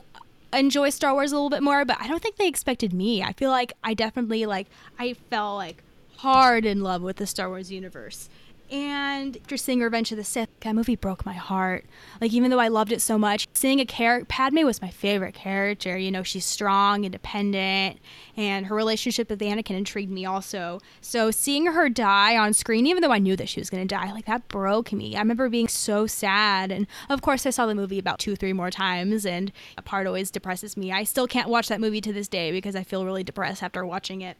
enjoy 0.52 0.90
Star 0.90 1.12
Wars 1.14 1.32
a 1.32 1.36
little 1.36 1.50
bit 1.50 1.62
more, 1.62 1.84
but 1.84 1.98
I 2.00 2.08
don't 2.08 2.22
think 2.22 2.36
they 2.36 2.48
expected 2.48 2.92
me. 2.92 3.22
I 3.22 3.32
feel 3.32 3.50
like 3.50 3.72
I 3.84 3.94
definitely, 3.94 4.46
like, 4.46 4.66
I 4.98 5.14
fell, 5.30 5.56
like, 5.56 5.82
hard 6.16 6.64
in 6.64 6.82
love 6.82 7.02
with 7.02 7.16
the 7.16 7.26
Star 7.26 7.48
Wars 7.48 7.70
universe. 7.70 8.28
And 8.70 9.36
after 9.38 9.56
seeing 9.56 9.80
Revenge 9.80 10.10
of 10.12 10.18
the 10.18 10.24
Sith, 10.24 10.50
that 10.60 10.74
movie 10.74 10.96
broke 10.96 11.24
my 11.24 11.32
heart. 11.32 11.86
Like, 12.20 12.32
even 12.34 12.50
though 12.50 12.58
I 12.58 12.68
loved 12.68 12.92
it 12.92 13.00
so 13.00 13.16
much, 13.16 13.48
seeing 13.54 13.80
a 13.80 13.86
character, 13.86 14.26
Padme 14.28 14.64
was 14.64 14.82
my 14.82 14.90
favorite 14.90 15.34
character. 15.34 15.96
You 15.96 16.10
know, 16.10 16.22
she's 16.22 16.44
strong, 16.44 17.04
independent, 17.04 17.98
and 18.36 18.66
her 18.66 18.74
relationship 18.74 19.30
with 19.30 19.40
Anakin 19.40 19.76
intrigued 19.76 20.10
me 20.10 20.26
also. 20.26 20.80
So, 21.00 21.30
seeing 21.30 21.66
her 21.66 21.88
die 21.88 22.36
on 22.36 22.52
screen, 22.52 22.86
even 22.86 23.02
though 23.02 23.12
I 23.12 23.18
knew 23.18 23.36
that 23.36 23.48
she 23.48 23.60
was 23.60 23.70
going 23.70 23.86
to 23.86 23.94
die, 23.94 24.12
like, 24.12 24.26
that 24.26 24.48
broke 24.48 24.92
me. 24.92 25.16
I 25.16 25.20
remember 25.20 25.48
being 25.48 25.68
so 25.68 26.06
sad. 26.06 26.70
And 26.70 26.86
of 27.08 27.22
course, 27.22 27.46
I 27.46 27.50
saw 27.50 27.64
the 27.64 27.74
movie 27.74 27.98
about 27.98 28.18
two, 28.18 28.36
three 28.36 28.52
more 28.52 28.70
times, 28.70 29.24
and 29.24 29.50
a 29.78 29.82
part 29.82 30.06
always 30.06 30.30
depresses 30.30 30.76
me. 30.76 30.92
I 30.92 31.04
still 31.04 31.26
can't 31.26 31.48
watch 31.48 31.68
that 31.68 31.80
movie 31.80 32.02
to 32.02 32.12
this 32.12 32.28
day 32.28 32.52
because 32.52 32.76
I 32.76 32.82
feel 32.82 33.06
really 33.06 33.24
depressed 33.24 33.62
after 33.62 33.84
watching 33.86 34.20
it. 34.20 34.36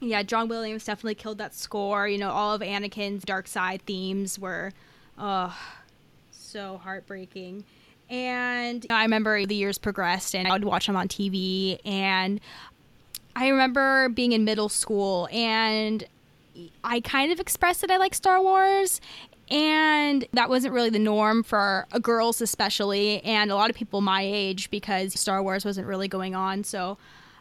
Yeah, 0.00 0.22
John 0.22 0.48
Williams 0.48 0.84
definitely 0.84 1.14
killed 1.14 1.38
that 1.38 1.54
score. 1.54 2.06
You 2.06 2.18
know, 2.18 2.30
all 2.30 2.54
of 2.54 2.60
Anakin's 2.60 3.24
dark 3.24 3.46
side 3.46 3.82
themes 3.86 4.38
were, 4.38 4.72
oh, 5.18 5.56
so 6.30 6.78
heartbreaking. 6.82 7.64
And 8.08 8.86
I 8.90 9.02
remember 9.02 9.46
the 9.46 9.54
years 9.54 9.78
progressed, 9.78 10.34
and 10.34 10.46
I 10.46 10.52
would 10.52 10.64
watch 10.64 10.86
them 10.86 10.96
on 10.96 11.08
TV. 11.08 11.80
And 11.84 12.40
I 13.34 13.48
remember 13.48 14.08
being 14.10 14.32
in 14.32 14.44
middle 14.44 14.68
school, 14.68 15.28
and 15.32 16.04
I 16.84 17.00
kind 17.00 17.32
of 17.32 17.40
expressed 17.40 17.80
that 17.80 17.90
I 17.90 17.96
like 17.96 18.14
Star 18.14 18.40
Wars. 18.40 19.00
And 19.48 20.26
that 20.32 20.48
wasn't 20.48 20.74
really 20.74 20.90
the 20.90 20.98
norm 20.98 21.42
for 21.42 21.86
girls, 22.02 22.40
especially, 22.40 23.22
and 23.22 23.50
a 23.50 23.54
lot 23.54 23.70
of 23.70 23.76
people 23.76 24.00
my 24.00 24.22
age 24.22 24.70
because 24.70 25.18
Star 25.18 25.42
Wars 25.42 25.64
wasn't 25.64 25.86
really 25.86 26.08
going 26.08 26.34
on. 26.34 26.64
So 26.64 26.98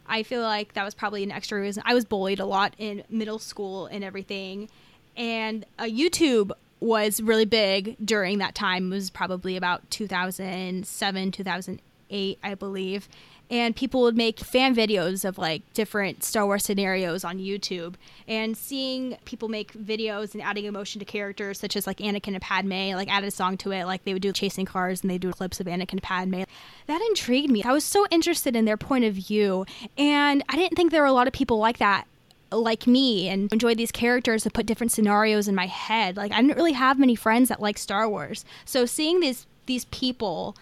I 0.08 0.24
feel 0.24 0.42
like 0.42 0.74
that 0.74 0.84
was 0.84 0.94
probably 0.94 1.24
an 1.24 1.32
extra 1.32 1.60
reason. 1.60 1.84
I 1.86 1.94
was 1.94 2.06
bullied 2.06 2.40
a 2.40 2.46
lot 2.46 2.74
in 2.78 3.04
middle 3.10 3.40
school 3.40 3.88
and 3.88 4.04
everything. 4.04 4.70
And 5.18 5.66
uh, 5.80 5.84
YouTube 5.84 6.52
was 6.80 7.22
really 7.22 7.46
big 7.46 7.96
during 8.04 8.38
that 8.40 8.54
time. 8.54 8.92
It 8.92 8.96
was 8.96 9.10
probably 9.10 9.58
about 9.58 9.90
2007, 9.90 11.32
2008, 11.32 12.40
I 12.44 12.56
believe 12.56 13.08
and 13.50 13.76
people 13.76 14.02
would 14.02 14.18
make 14.18 14.40
fan 14.40 14.76
videos 14.76 15.24
of 15.24 15.38
like 15.38 15.62
different 15.74 16.24
Star 16.24 16.46
Wars 16.46 16.66
scenarios 16.66 17.24
on 17.24 17.38
YouTube. 17.38 17.96
And 18.28 18.58
seeing 18.58 19.18
people 19.26 19.50
make 19.50 19.74
videos 19.74 20.34
and 20.34 20.42
adding 20.42 20.66
emotion 20.66 21.00
to 21.00 21.06
characters 21.06 21.60
such 21.60 21.76
as 21.76 21.86
like 21.86 21.98
Anakin 21.98 22.34
and 22.34 22.42
Padme, 22.42 22.96
like 22.96 23.10
add 23.10 23.24
a 23.24 23.32
song 23.32 23.58
to 23.58 23.72
it, 23.72 23.86
like 23.86 24.04
they 24.04 24.14
would 24.14 24.22
do 24.22 24.32
chasing 24.32 24.66
cars 24.66 25.02
and 25.02 25.12
they 25.12 25.18
do 25.18 25.32
clips 25.32 25.60
of 25.60 25.68
Anakin 25.68 25.94
and 25.94 26.04
Padme. 26.04 26.44
That 26.88 27.02
intrigued 27.10 27.52
me. 27.52 27.64
I 27.64 27.72
was 27.72 27.84
so 27.84 28.06
interested 28.10 28.56
in 28.56 28.66
their 28.66 28.78
point 28.78 29.06
of 29.06 29.14
view, 29.14 29.66
and 29.98 30.44
I 30.50 30.56
didn't 30.56 30.76
think 30.76 30.92
there 30.92 31.02
were 31.02 31.08
a 31.08 31.14
lot 31.14 31.28
of 31.28 31.34
people 31.34 31.58
like 31.58 31.78
that 31.78 32.08
like 32.52 32.88
me 32.88 33.28
and 33.28 33.52
enjoy 33.52 33.76
these 33.76 33.92
characters 33.92 34.46
and 34.46 34.54
put 34.54 34.66
different 34.66 34.92
scenarios 34.92 35.48
in 35.48 35.56
my 35.56 35.68
head. 35.68 36.16
Like 36.16 36.32
I 36.32 36.42
didn't 36.42 36.56
really 36.56 36.74
have 36.74 36.98
many 37.00 37.16
friends 37.16 37.50
that 37.50 37.60
like 37.60 37.78
Star 37.78 38.08
Wars. 38.08 38.46
So 38.66 38.86
seeing 38.86 39.20
these 39.20 39.46
these 39.66 39.86
people 39.86 40.56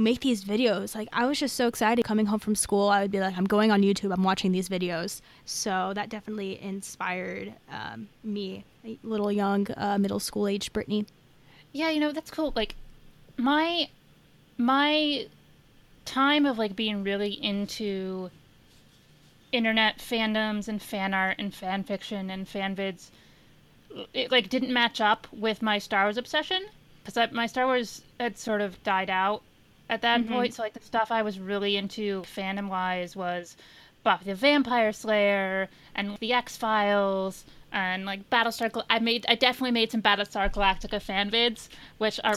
make 0.00 0.20
these 0.20 0.44
videos, 0.44 0.94
like 0.94 1.08
I 1.12 1.26
was 1.26 1.38
just 1.38 1.56
so 1.56 1.68
excited 1.68 2.04
coming 2.04 2.26
home 2.26 2.40
from 2.40 2.54
school. 2.54 2.88
I 2.88 3.02
would 3.02 3.10
be 3.10 3.20
like, 3.20 3.36
I'm 3.36 3.44
going 3.44 3.70
on 3.70 3.82
YouTube, 3.82 4.12
I'm 4.12 4.22
watching 4.22 4.52
these 4.52 4.68
videos. 4.68 5.20
So 5.44 5.92
that 5.94 6.08
definitely 6.08 6.60
inspired 6.62 7.54
um, 7.70 8.08
me, 8.24 8.64
a 8.84 8.98
little 9.02 9.30
young 9.30 9.66
uh, 9.76 9.98
middle 9.98 10.20
school 10.20 10.46
age 10.46 10.72
Brittani. 10.72 11.06
Yeah, 11.72 11.90
you 11.90 12.00
know 12.00 12.12
that's 12.12 12.30
cool. 12.30 12.52
Like 12.56 12.74
my 13.36 13.88
my 14.58 15.26
time 16.04 16.46
of 16.46 16.58
like 16.58 16.74
being 16.74 17.04
really 17.04 17.32
into 17.32 18.30
internet 19.52 19.98
fandoms 19.98 20.68
and 20.68 20.82
fan 20.82 21.14
art 21.14 21.36
and 21.38 21.54
fan 21.54 21.82
fiction 21.82 22.30
and 22.30 22.48
fan 22.48 22.74
vids 22.76 23.10
it 24.14 24.30
like 24.30 24.48
didn't 24.48 24.72
match 24.72 25.00
up 25.00 25.26
with 25.32 25.62
my 25.62 25.78
Star 25.78 26.04
Wars 26.04 26.16
obsession 26.16 26.64
because 27.04 27.32
my 27.32 27.46
Star 27.46 27.66
Wars 27.66 28.02
had 28.18 28.38
sort 28.38 28.60
of 28.60 28.80
died 28.82 29.10
out 29.10 29.42
at 29.90 30.00
that 30.02 30.22
mm-hmm. 30.22 30.32
point. 30.32 30.54
So 30.54 30.62
like 30.62 30.72
the 30.72 30.80
stuff 30.80 31.10
I 31.10 31.20
was 31.20 31.38
really 31.38 31.76
into 31.76 32.22
fandom 32.22 32.68
wise 32.68 33.14
was 33.14 33.56
Buffy 34.02 34.24
the 34.26 34.34
Vampire 34.34 34.92
Slayer 34.92 35.68
and 35.94 36.16
the 36.18 36.32
X 36.32 36.56
Files 36.56 37.44
and 37.72 38.06
like 38.06 38.30
Battlestar. 38.30 38.72
Gal- 38.72 38.86
I 38.88 39.00
made 39.00 39.26
I 39.28 39.34
definitely 39.34 39.72
made 39.72 39.90
some 39.90 40.00
Battlestar 40.00 40.50
Galactica 40.50 41.02
fan 41.02 41.30
vids, 41.30 41.68
which 41.98 42.18
are 42.24 42.36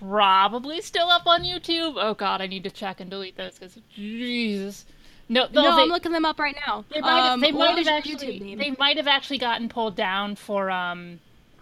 probably 0.00 0.82
still 0.82 1.08
up 1.08 1.26
on 1.26 1.44
YouTube. 1.44 1.94
Oh 1.96 2.14
God, 2.14 2.42
I 2.42 2.46
need 2.46 2.64
to 2.64 2.70
check 2.70 3.00
and 3.00 3.08
delete 3.08 3.36
those 3.36 3.54
because 3.58 3.78
Jesus. 3.94 4.84
No, 5.30 5.46
no, 5.52 5.62
they, 5.62 5.82
I'm 5.82 5.88
looking 5.88 6.12
them 6.12 6.24
up 6.24 6.38
right 6.40 6.56
now. 6.66 6.84
They 6.92 7.02
might 7.02 7.10
have, 7.10 7.32
um, 7.34 7.40
they 7.40 7.52
might 7.52 7.78
have 7.78 7.86
actually 7.86 8.56
they 8.56 8.74
might 8.78 8.96
have 8.96 9.06
actually 9.06 9.38
gotten 9.38 9.68
pulled 9.68 9.94
down 9.94 10.36
for 10.36 10.70
um 10.70 11.20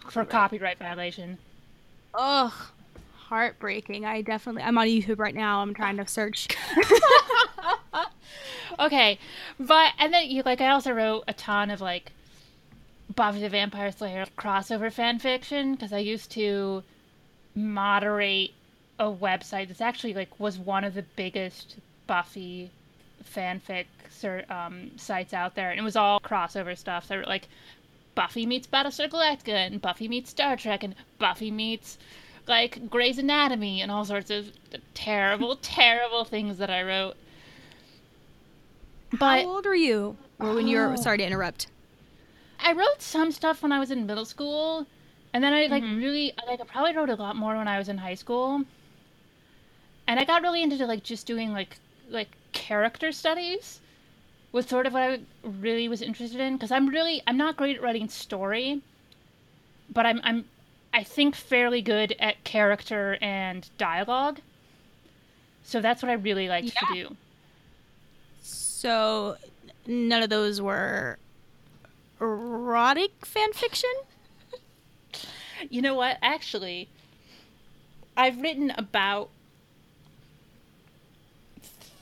for 0.08 0.24
copyright 0.24 0.78
violation. 0.78 1.38
Ugh, 2.14 2.52
heartbreaking. 3.28 4.04
I 4.04 4.22
definitely 4.22 4.62
I'm 4.62 4.78
on 4.78 4.86
YouTube 4.86 5.18
right 5.18 5.34
now. 5.34 5.60
I'm 5.60 5.74
trying 5.74 5.96
to 5.96 6.06
search. 6.06 6.48
okay, 8.78 9.18
but 9.58 9.92
and 9.98 10.12
then 10.12 10.30
you 10.30 10.42
like 10.44 10.60
I 10.60 10.68
also 10.68 10.92
wrote 10.92 11.24
a 11.28 11.32
ton 11.32 11.70
of 11.70 11.80
like 11.80 12.12
Buffy 13.14 13.40
the 13.40 13.48
Vampire 13.48 13.92
Slayer 13.92 14.26
crossover 14.38 14.92
fan 14.92 15.18
fiction 15.18 15.72
because 15.74 15.92
I 15.92 15.98
used 15.98 16.30
to 16.32 16.82
moderate 17.54 18.52
a 18.98 19.10
website 19.10 19.68
that's 19.68 19.80
actually 19.80 20.14
like 20.14 20.38
was 20.38 20.58
one 20.58 20.84
of 20.84 20.94
the 20.94 21.04
biggest 21.16 21.76
Buffy 22.06 22.70
fanfic 23.24 23.86
um, 24.50 24.90
sites 24.96 25.34
out 25.34 25.54
there, 25.54 25.70
and 25.70 25.80
it 25.80 25.82
was 25.82 25.96
all 25.96 26.20
crossover 26.20 26.76
stuff. 26.76 27.06
So 27.06 27.22
like 27.26 27.48
Buffy 28.14 28.46
meets 28.46 28.66
Battlestar 28.66 29.10
Galactica, 29.10 29.66
and 29.66 29.82
Buffy 29.82 30.08
meets 30.08 30.30
Star 30.30 30.56
Trek, 30.56 30.84
and 30.84 30.94
Buffy 31.18 31.50
meets 31.50 31.98
like 32.46 32.88
Grey's 32.90 33.18
Anatomy, 33.18 33.80
and 33.80 33.90
all 33.90 34.04
sorts 34.04 34.30
of 34.30 34.50
terrible, 34.94 35.56
terrible 35.62 36.24
things 36.24 36.58
that 36.58 36.70
I 36.70 36.82
wrote. 36.82 37.16
But 39.12 39.42
how 39.42 39.48
old 39.48 39.66
were 39.66 39.74
you? 39.74 40.16
Or 40.38 40.54
when 40.54 40.68
you 40.68 40.78
were 40.78 40.92
oh. 40.92 40.96
sorry 40.96 41.18
to 41.18 41.24
interrupt. 41.24 41.68
I 42.60 42.72
wrote 42.72 43.00
some 43.00 43.32
stuff 43.32 43.62
when 43.62 43.72
I 43.72 43.78
was 43.78 43.90
in 43.90 44.06
middle 44.06 44.24
school, 44.24 44.86
and 45.32 45.42
then 45.42 45.52
I 45.52 45.66
like 45.66 45.82
mm-hmm. 45.82 45.98
really 45.98 46.32
like 46.46 46.60
I 46.60 46.64
probably 46.64 46.96
wrote 46.96 47.10
a 47.10 47.14
lot 47.14 47.36
more 47.36 47.56
when 47.56 47.68
I 47.68 47.78
was 47.78 47.88
in 47.88 47.98
high 47.98 48.14
school. 48.14 48.62
And 50.08 50.20
I 50.20 50.24
got 50.24 50.42
really 50.42 50.62
into 50.62 50.84
like 50.86 51.02
just 51.02 51.26
doing 51.26 51.52
like 51.52 51.78
like 52.08 52.28
character 52.52 53.12
studies 53.12 53.80
was 54.52 54.66
sort 54.66 54.86
of 54.86 54.92
what 54.92 55.02
I 55.02 55.20
really 55.42 55.88
was 55.88 56.00
interested 56.00 56.40
in 56.40 56.54
because 56.54 56.70
I'm 56.70 56.88
really 56.88 57.22
I'm 57.26 57.36
not 57.36 57.56
great 57.56 57.76
at 57.76 57.82
writing 57.82 58.08
story, 58.08 58.80
but 59.92 60.06
I'm 60.06 60.20
I'm 60.24 60.44
I 60.96 61.02
think 61.02 61.36
fairly 61.36 61.82
good 61.82 62.16
at 62.18 62.42
character 62.42 63.18
and 63.20 63.68
dialogue. 63.76 64.40
So 65.62 65.82
that's 65.82 66.02
what 66.02 66.08
I 66.08 66.14
really 66.14 66.48
liked 66.48 66.72
yeah. 66.74 66.88
to 66.88 66.94
do. 66.94 67.16
So 68.40 69.36
none 69.86 70.22
of 70.22 70.30
those 70.30 70.58
were 70.58 71.18
erotic 72.18 73.26
fan 73.26 73.52
fiction? 73.52 73.90
you 75.68 75.82
know 75.82 75.94
what? 75.94 76.16
Actually, 76.22 76.88
I've 78.16 78.40
written 78.40 78.72
about 78.78 79.28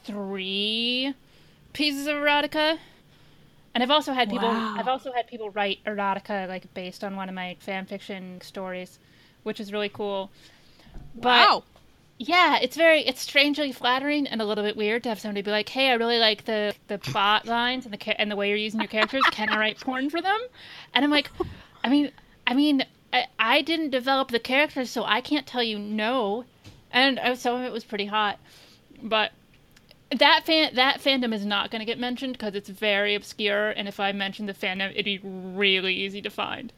three 0.04 1.14
pieces 1.72 2.06
of 2.06 2.14
erotica. 2.14 2.78
And 3.74 3.82
I've 3.82 3.90
also 3.90 4.12
had 4.12 4.30
people 4.30 4.48
wow. 4.48 4.76
I've 4.78 4.88
also 4.88 5.12
had 5.12 5.26
people 5.26 5.50
write 5.50 5.80
erotica 5.84 6.48
like 6.48 6.72
based 6.74 7.02
on 7.02 7.16
one 7.16 7.28
of 7.28 7.34
my 7.34 7.56
fan 7.60 7.86
fiction 7.86 8.40
stories, 8.40 8.98
which 9.42 9.58
is 9.60 9.72
really 9.72 9.88
cool. 9.88 10.30
But 11.14 11.48
wow. 11.48 11.64
Yeah, 12.16 12.58
it's 12.62 12.76
very 12.76 13.00
it's 13.00 13.20
strangely 13.20 13.72
flattering 13.72 14.28
and 14.28 14.40
a 14.40 14.44
little 14.44 14.62
bit 14.62 14.76
weird 14.76 15.02
to 15.02 15.08
have 15.08 15.18
somebody 15.18 15.42
be 15.42 15.50
like, 15.50 15.68
"Hey, 15.68 15.90
I 15.90 15.94
really 15.94 16.18
like 16.18 16.44
the 16.44 16.72
the 16.86 16.98
plot 16.98 17.46
lines 17.46 17.84
and 17.84 17.92
the 17.92 18.20
and 18.20 18.30
the 18.30 18.36
way 18.36 18.48
you're 18.48 18.56
using 18.56 18.80
your 18.80 18.88
characters. 18.88 19.24
Can 19.32 19.48
I 19.48 19.58
write 19.58 19.80
porn 19.80 20.08
for 20.10 20.22
them?" 20.22 20.40
And 20.94 21.04
I'm 21.04 21.10
like, 21.10 21.30
I 21.82 21.88
mean, 21.88 22.12
I 22.46 22.54
mean, 22.54 22.84
I, 23.12 23.26
I 23.38 23.62
didn't 23.62 23.90
develop 23.90 24.30
the 24.30 24.38
characters, 24.38 24.90
so 24.90 25.04
I 25.04 25.20
can't 25.20 25.46
tell 25.46 25.62
you 25.62 25.76
no. 25.78 26.44
And 26.92 27.18
some 27.36 27.56
of 27.56 27.62
it 27.62 27.72
was 27.72 27.82
pretty 27.82 28.06
hot, 28.06 28.38
but 29.02 29.32
that 30.18 30.42
fan 30.44 30.74
that 30.74 31.00
fandom 31.00 31.34
is 31.34 31.44
not 31.44 31.70
going 31.70 31.80
to 31.80 31.86
get 31.86 31.98
mentioned 31.98 32.34
because 32.34 32.54
it's 32.54 32.68
very 32.68 33.14
obscure, 33.14 33.70
and 33.70 33.88
if 33.88 34.00
I 34.00 34.12
mention 34.12 34.46
the 34.46 34.54
fandom, 34.54 34.90
it'd 34.92 35.04
be 35.04 35.20
really 35.22 35.94
easy 35.94 36.22
to 36.22 36.30
find. 36.30 36.72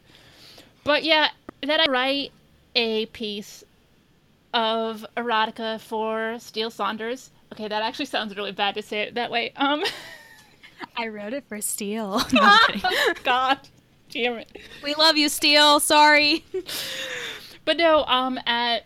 But 0.84 1.04
yeah, 1.04 1.30
that 1.62 1.80
I 1.80 1.90
write 1.90 2.32
a 2.74 3.06
piece 3.06 3.64
of 4.54 5.04
erotica 5.16 5.80
for 5.80 6.36
Steele 6.38 6.70
Saunders. 6.70 7.30
Okay, 7.52 7.68
that 7.68 7.82
actually 7.82 8.06
sounds 8.06 8.36
really 8.36 8.52
bad 8.52 8.74
to 8.74 8.82
say 8.82 9.00
it 9.02 9.14
that 9.14 9.30
way. 9.30 9.52
Um, 9.56 9.82
I 10.96 11.08
wrote 11.08 11.32
it 11.32 11.44
for 11.48 11.60
Steele. 11.60 12.22
No, 12.32 12.58
God, 13.24 13.58
damn 14.10 14.38
it. 14.38 14.58
We 14.82 14.94
love 14.94 15.16
you, 15.16 15.28
Steele. 15.28 15.80
Sorry. 15.80 16.44
but 17.64 17.76
no, 17.76 18.04
um, 18.04 18.38
at 18.46 18.84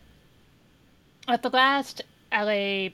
at 1.29 1.43
the 1.43 1.51
last 1.51 2.03
LA 2.33 2.89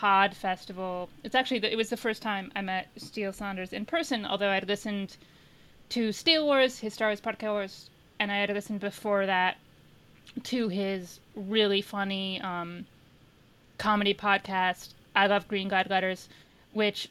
Pod 0.00 0.34
Festival. 0.34 1.10
It's 1.24 1.34
actually 1.34 1.58
the, 1.58 1.70
it 1.70 1.76
was 1.76 1.90
the 1.90 1.96
first 1.98 2.22
time 2.22 2.50
I 2.56 2.62
met 2.62 2.88
Steele 2.96 3.34
Saunders 3.34 3.74
in 3.74 3.84
person. 3.84 4.24
Although 4.24 4.48
I'd 4.48 4.66
listened 4.66 5.18
to 5.90 6.10
Steele 6.10 6.46
Wars, 6.46 6.78
his 6.78 6.94
Star 6.94 7.08
Wars 7.08 7.20
podcast, 7.20 7.90
and 8.18 8.32
I 8.32 8.38
had 8.38 8.48
listened 8.48 8.80
before 8.80 9.26
that 9.26 9.58
to 10.44 10.68
his 10.68 11.20
really 11.36 11.82
funny 11.82 12.40
um, 12.40 12.86
comedy 13.76 14.14
podcast. 14.14 14.94
I 15.14 15.26
love 15.26 15.46
Green 15.48 15.68
Guide 15.68 15.90
Letters, 15.90 16.30
which 16.72 17.10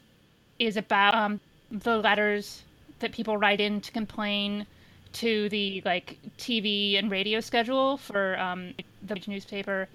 is 0.58 0.76
about 0.76 1.14
um, 1.14 1.38
the 1.70 1.96
letters 1.96 2.64
that 2.98 3.12
people 3.12 3.36
write 3.36 3.60
in 3.60 3.80
to 3.82 3.92
complain 3.92 4.66
to 5.12 5.48
the 5.50 5.80
like 5.84 6.18
TV 6.38 6.98
and 6.98 7.08
radio 7.08 7.38
schedule 7.38 7.98
for 7.98 8.36
um, 8.40 8.74
the 9.06 9.22
newspaper, 9.28 9.88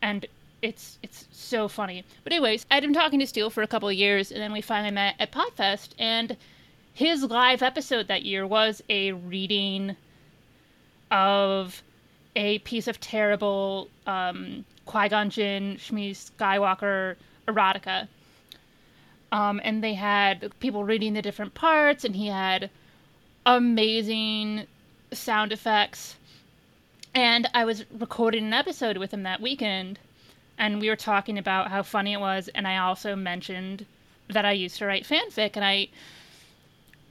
and 0.00 0.26
it's 0.62 0.98
it's 1.02 1.26
so 1.32 1.68
funny. 1.68 2.04
But 2.24 2.32
anyways, 2.32 2.66
I'd 2.70 2.82
been 2.82 2.92
talking 2.92 3.20
to 3.20 3.26
Steele 3.26 3.50
for 3.50 3.62
a 3.62 3.66
couple 3.66 3.88
of 3.88 3.94
years, 3.94 4.30
and 4.30 4.40
then 4.40 4.52
we 4.52 4.60
finally 4.60 4.90
met 4.90 5.14
at 5.18 5.32
Podfest, 5.32 5.90
and 5.98 6.36
his 6.92 7.22
live 7.24 7.62
episode 7.62 8.08
that 8.08 8.24
year 8.24 8.46
was 8.46 8.82
a 8.88 9.12
reading 9.12 9.96
of 11.10 11.82
a 12.36 12.58
piece 12.60 12.86
of 12.86 13.00
terrible 13.00 13.88
um, 14.06 14.64
Qui 14.86 15.08
Gon 15.08 15.30
Jinn, 15.30 15.76
Shmi 15.76 16.10
Skywalker 16.10 17.16
erotica. 17.48 18.08
Um, 19.32 19.60
and 19.62 19.82
they 19.82 19.94
had 19.94 20.52
people 20.60 20.84
reading 20.84 21.14
the 21.14 21.22
different 21.22 21.54
parts, 21.54 22.04
and 22.04 22.16
he 22.16 22.26
had 22.26 22.70
amazing 23.46 24.66
sound 25.12 25.52
effects. 25.52 26.16
And 27.14 27.48
I 27.54 27.64
was 27.64 27.84
recording 27.98 28.44
an 28.44 28.52
episode 28.52 28.96
with 28.96 29.12
him 29.12 29.22
that 29.24 29.40
weekend 29.40 29.98
and 30.60 30.80
we 30.80 30.88
were 30.88 30.96
talking 30.96 31.38
about 31.38 31.70
how 31.70 31.82
funny 31.82 32.12
it 32.12 32.20
was 32.20 32.48
and 32.54 32.68
i 32.68 32.76
also 32.76 33.16
mentioned 33.16 33.84
that 34.28 34.44
i 34.44 34.52
used 34.52 34.76
to 34.76 34.86
write 34.86 35.04
fanfic 35.04 35.52
and 35.54 35.64
i 35.64 35.88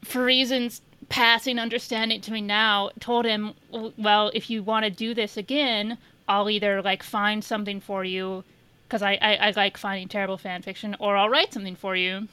for 0.05 0.23
reasons 0.23 0.81
passing 1.09 1.59
understanding 1.59 2.21
to 2.21 2.31
me 2.31 2.39
now 2.39 2.89
told 2.99 3.25
him 3.25 3.53
well 3.97 4.31
if 4.33 4.49
you 4.49 4.63
want 4.63 4.85
to 4.85 4.91
do 4.91 5.13
this 5.13 5.35
again 5.35 5.97
i'll 6.29 6.49
either 6.49 6.81
like 6.81 7.03
find 7.03 7.43
something 7.43 7.81
for 7.81 8.05
you 8.05 8.43
because 8.89 9.03
I, 9.03 9.19
I, 9.21 9.35
I 9.35 9.51
like 9.51 9.77
finding 9.77 10.07
terrible 10.07 10.37
fan 10.37 10.63
fiction 10.63 10.95
or 10.99 11.15
i'll 11.15 11.29
write 11.29 11.53
something 11.53 11.75
for 11.75 11.95
you. 11.95 12.27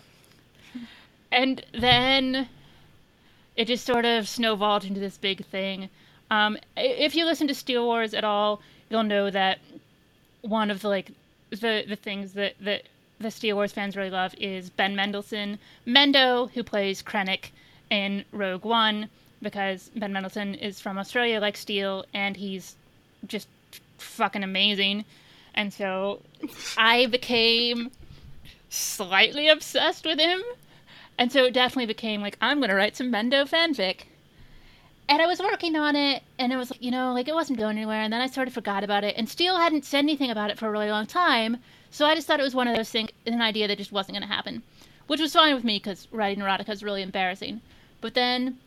And 1.31 1.63
then 1.73 2.49
it 3.57 3.67
just 3.67 3.85
sort 3.85 4.07
of 4.07 4.27
snowballed 4.27 4.85
into 4.85 5.01
this 5.01 5.19
big 5.19 5.45
thing. 5.45 5.91
Um, 6.31 6.57
if 6.77 7.15
you 7.15 7.27
listen 7.27 7.47
to 7.49 7.55
steele 7.55 7.85
Wars 7.85 8.15
at 8.15 8.25
all 8.25 8.63
you'll 8.89 9.03
know 9.03 9.31
that 9.31 9.59
one 10.47 10.71
of 10.71 10.83
the 10.83 10.89
like 10.89 11.11
the 11.51 11.85
the 11.87 11.97
things 11.97 12.33
that 12.35 12.55
that 12.61 12.85
the 13.19 13.31
Steele 13.31 13.57
Wars 13.57 13.73
fans 13.73 13.97
really 13.97 14.11
love 14.11 14.35
is 14.39 14.69
Ben 14.69 14.95
Mendelsohn, 14.95 15.59
Mendo, 15.87 16.51
who 16.51 16.63
plays 16.63 17.03
Krennic, 17.03 17.51
in 17.91 18.25
Rogue 18.33 18.65
One 18.65 19.09
because 19.43 19.91
Ben 19.95 20.13
Mendelsohn 20.13 20.55
is 20.55 20.81
from 20.81 20.99
Australia, 20.99 21.41
like 21.41 21.57
Steele, 21.57 22.05
and 22.15 22.37
he's 22.37 22.75
just 23.27 23.49
fucking 23.99 24.43
amazing. 24.43 25.05
And 25.55 25.73
so 25.73 26.21
I 26.77 27.07
became 27.07 27.91
slightly 28.69 29.49
obsessed 29.49 30.05
with 30.05 30.19
him. 30.19 30.43
And 31.19 31.33
so 31.33 31.45
it 31.45 31.55
definitely 31.55 31.87
became 31.87 32.21
like, 32.21 32.37
I'm 32.41 32.59
going 32.59 32.71
to 32.71 32.75
write 32.77 32.97
some 32.97 33.11
Mendo 33.11 33.49
fanfic. 33.49 34.03
And 35.09 35.23
I 35.23 35.27
was 35.27 35.39
working 35.39 35.77
on 35.77 35.95
it, 35.95 36.23
and 36.39 36.53
it 36.53 36.57
was, 36.57 36.73
you 36.81 36.91
know, 36.91 37.13
like 37.13 37.29
it 37.29 37.35
wasn't 37.35 37.59
going 37.59 37.77
anywhere. 37.77 38.01
And 38.01 38.13
then 38.13 38.21
I 38.21 38.27
sort 38.27 38.49
of 38.49 38.55
forgot 38.55 38.83
about 38.83 39.05
it. 39.05 39.15
And 39.17 39.29
Steele 39.29 39.57
hadn't 39.57 39.85
said 39.85 40.01
anything 40.01 40.31
about 40.31 40.51
it 40.51 40.59
for 40.59 40.67
a 40.67 40.71
really 40.71 40.91
long 40.91 41.07
time. 41.07 41.59
So 41.91 42.07
I 42.07 42.15
just 42.15 42.27
thought 42.27 42.41
it 42.41 42.45
was 42.45 42.55
one 42.55 42.69
of 42.69 42.77
those 42.77 42.91
things, 42.91 43.11
an 43.25 43.41
idea 43.41 43.69
that 43.69 43.79
just 43.79 43.93
wasn't 43.93 44.19
going 44.19 44.29
to 44.29 44.35
happen, 44.35 44.63
which 45.07 45.21
was 45.21 45.33
fine 45.33 45.55
with 45.55 45.65
me 45.65 45.79
because 45.79 46.09
writing 46.11 46.43
erotica 46.43 46.71
is 46.71 46.83
really 46.83 47.03
embarrassing. 47.03 47.61
But 48.01 48.15
then, 48.15 48.59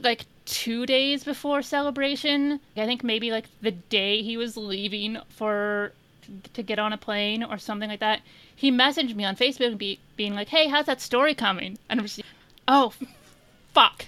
like 0.00 0.26
two 0.44 0.86
days 0.86 1.24
before 1.24 1.62
celebration, 1.62 2.60
I 2.76 2.84
think 2.84 3.04
maybe 3.04 3.30
like 3.30 3.46
the 3.60 3.70
day 3.70 4.22
he 4.22 4.36
was 4.36 4.56
leaving 4.56 5.18
for 5.28 5.92
to 6.54 6.62
get 6.62 6.78
on 6.78 6.92
a 6.92 6.98
plane 6.98 7.44
or 7.44 7.56
something 7.58 7.88
like 7.88 8.00
that, 8.00 8.20
he 8.54 8.72
messaged 8.72 9.14
me 9.14 9.24
on 9.24 9.36
Facebook 9.36 9.78
be, 9.78 10.00
being 10.16 10.34
like, 10.34 10.48
"Hey, 10.48 10.68
how's 10.68 10.86
that 10.86 11.00
story 11.00 11.34
coming?" 11.34 11.78
And 11.88 12.00
I'm 12.00 12.06
just, 12.06 12.22
oh, 12.66 12.92
fuck. 13.72 14.06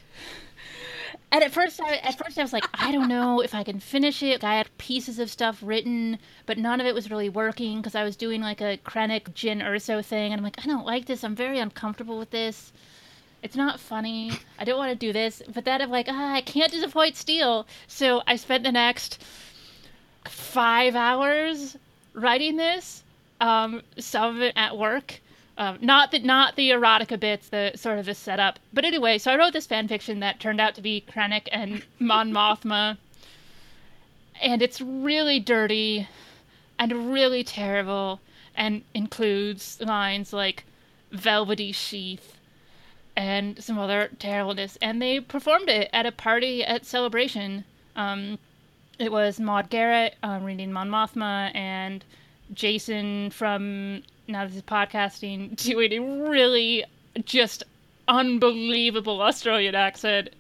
And 1.31 1.45
at 1.45 1.53
first, 1.53 1.81
I, 1.81 1.97
at 1.97 2.17
first 2.17 2.39
I 2.39 2.43
was 2.43 2.55
like, 2.55 2.65
I 2.73 2.91
don't 2.91 3.09
know 3.09 3.41
if 3.43 3.55
I 3.55 3.63
can 3.63 3.81
finish 3.81 4.23
it. 4.23 4.43
I 4.43 4.57
had 4.57 4.77
pieces 4.79 5.19
of 5.19 5.31
stuff 5.31 5.59
written, 5.63 6.19
but 6.47 6.57
none 6.57 6.81
of 6.81 6.87
it 6.87 6.95
was 6.95 7.11
really 7.11 7.29
working 7.29 7.79
because 7.79 7.95
I 7.95 8.03
was 8.03 8.17
doing 8.17 8.41
like 8.41 8.63
a 8.63 8.79
Krennic 8.79 9.35
Jyn 9.35 9.63
Urso 9.63 10.01
thing, 10.01 10.33
and 10.33 10.41
I'm 10.41 10.45
like, 10.45 10.59
I 10.65 10.67
don't 10.67 10.87
like 10.87 11.05
this. 11.05 11.25
I'm 11.25 11.35
very 11.35 11.59
uncomfortable 11.59 12.19
with 12.19 12.31
this. 12.31 12.73
It's 13.43 13.57
not 13.57 13.79
funny. 13.79 14.33
I 14.59 14.65
don't 14.65 14.79
want 14.79 14.91
to 14.91 15.07
do 15.07 15.13
this. 15.13 15.43
But 15.53 15.65
then 15.65 15.83
I'm 15.83 15.91
like, 15.91 16.07
ah, 16.09 16.35
I 16.35 16.41
can't 16.41 16.73
disappoint 16.73 17.17
Steele. 17.17 17.67
So 17.87 18.23
I 18.27 18.37
spent 18.37 18.65
the 18.65 18.73
next 18.73 19.23
five 20.25 20.97
hours 20.97 21.77
writing 22.15 22.57
this. 22.57 23.05
Um, 23.41 23.83
some 23.99 24.37
of 24.37 24.43
it 24.43 24.55
at 24.57 24.77
work. 24.77 25.21
Um, 25.59 25.79
not 25.81 26.13
the 26.13 26.21
not 26.21 26.55
the 26.55 26.71
erotica 26.71 27.19
bits, 27.19 27.49
the 27.49 27.73
sort 27.75 27.99
of 27.99 28.07
the 28.07 28.15
setup. 28.15 28.61
But 28.73 28.85
anyway, 28.85 29.19
so 29.19 29.33
I 29.33 29.37
wrote 29.37 29.53
this 29.53 29.67
fan 29.67 29.89
fiction 29.89 30.21
that 30.21 30.39
turned 30.39 30.61
out 30.61 30.77
to 30.77 30.81
be 30.81 31.05
Krennic 31.07 31.49
and 31.51 31.83
Mon 31.99 32.33
Mothma, 32.33 32.97
and 34.41 34.63
it's 34.63 34.81
really 34.81 35.41
dirty, 35.41 36.07
and 36.79 37.13
really 37.13 37.43
terrible, 37.43 38.21
and 38.55 38.85
includes 38.95 39.81
lines 39.81 40.33
like 40.33 40.63
"velvety 41.11 41.73
sheath," 41.73 42.39
and 43.17 43.63
some 43.63 43.81
other 43.81 44.11
terribleness. 44.21 44.79
And 44.81 45.03
they 45.03 45.19
performed 45.19 45.69
it 45.69 45.91
at 45.93 46.07
a 46.07 46.13
party 46.13 46.65
at 46.65 46.87
Celebration. 46.87 47.65
Um, 47.97 48.39
it 49.01 49.11
was 49.11 49.41
Maud 49.41 49.71
Garrett 49.71 50.15
um, 50.23 50.45
reading 50.45 50.73
Mon 50.73 50.89
Mothma 50.89 51.51
and 51.53 52.05
Jason 52.55 53.31
from 53.31 54.05
Now 54.29 54.45
This 54.47 54.57
Is 54.57 54.63
Podcasting 54.63 55.57
doing 55.63 55.93
a 55.93 56.29
really 56.29 56.85
just 57.25 57.65
unbelievable 58.07 59.23
Australian 59.23 59.75
accent. 59.75 60.31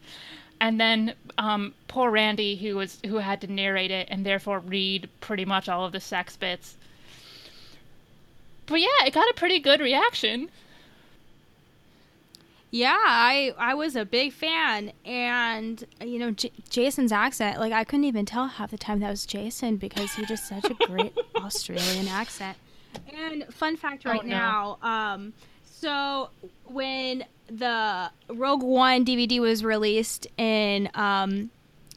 And 0.60 0.78
then 0.78 1.14
um, 1.38 1.72
poor 1.88 2.10
Randy, 2.10 2.56
who 2.56 2.76
was 2.76 2.98
who 3.06 3.16
had 3.16 3.40
to 3.40 3.46
narrate 3.46 3.90
it 3.90 4.08
and 4.10 4.26
therefore 4.26 4.58
read 4.58 5.08
pretty 5.20 5.46
much 5.46 5.68
all 5.68 5.86
of 5.86 5.92
the 5.92 6.00
sex 6.00 6.36
bits. 6.36 6.76
But 8.66 8.80
yeah, 8.80 9.06
it 9.06 9.14
got 9.14 9.30
a 9.30 9.34
pretty 9.34 9.58
good 9.58 9.80
reaction. 9.80 10.50
Yeah, 12.70 12.98
I 13.00 13.54
I 13.56 13.72
was 13.72 13.96
a 13.96 14.04
big 14.04 14.34
fan, 14.34 14.92
and 15.06 15.82
you 16.04 16.18
know 16.18 16.32
J- 16.32 16.52
Jason's 16.68 17.12
accent, 17.12 17.58
like 17.58 17.72
I 17.72 17.84
couldn't 17.84 18.04
even 18.04 18.26
tell 18.26 18.46
half 18.48 18.70
the 18.70 18.76
time 18.76 19.00
that 19.00 19.08
was 19.08 19.24
Jason 19.24 19.76
because 19.76 20.12
he 20.12 20.26
just 20.26 20.46
such 20.46 20.66
a 20.66 20.74
great 20.74 21.16
Australian 21.36 22.08
accent. 22.08 22.58
And 23.14 23.44
fun 23.54 23.76
fact 23.76 24.04
right 24.04 24.20
Oh, 24.22 24.26
no. 24.26 24.28
now, 24.28 24.78
um, 24.82 25.32
so 25.64 26.30
when 26.64 27.24
the 27.48 28.10
Rogue 28.28 28.62
One 28.62 29.04
DVD 29.04 29.40
was 29.40 29.64
released 29.64 30.26
in, 30.36 30.88
um, 30.94 31.50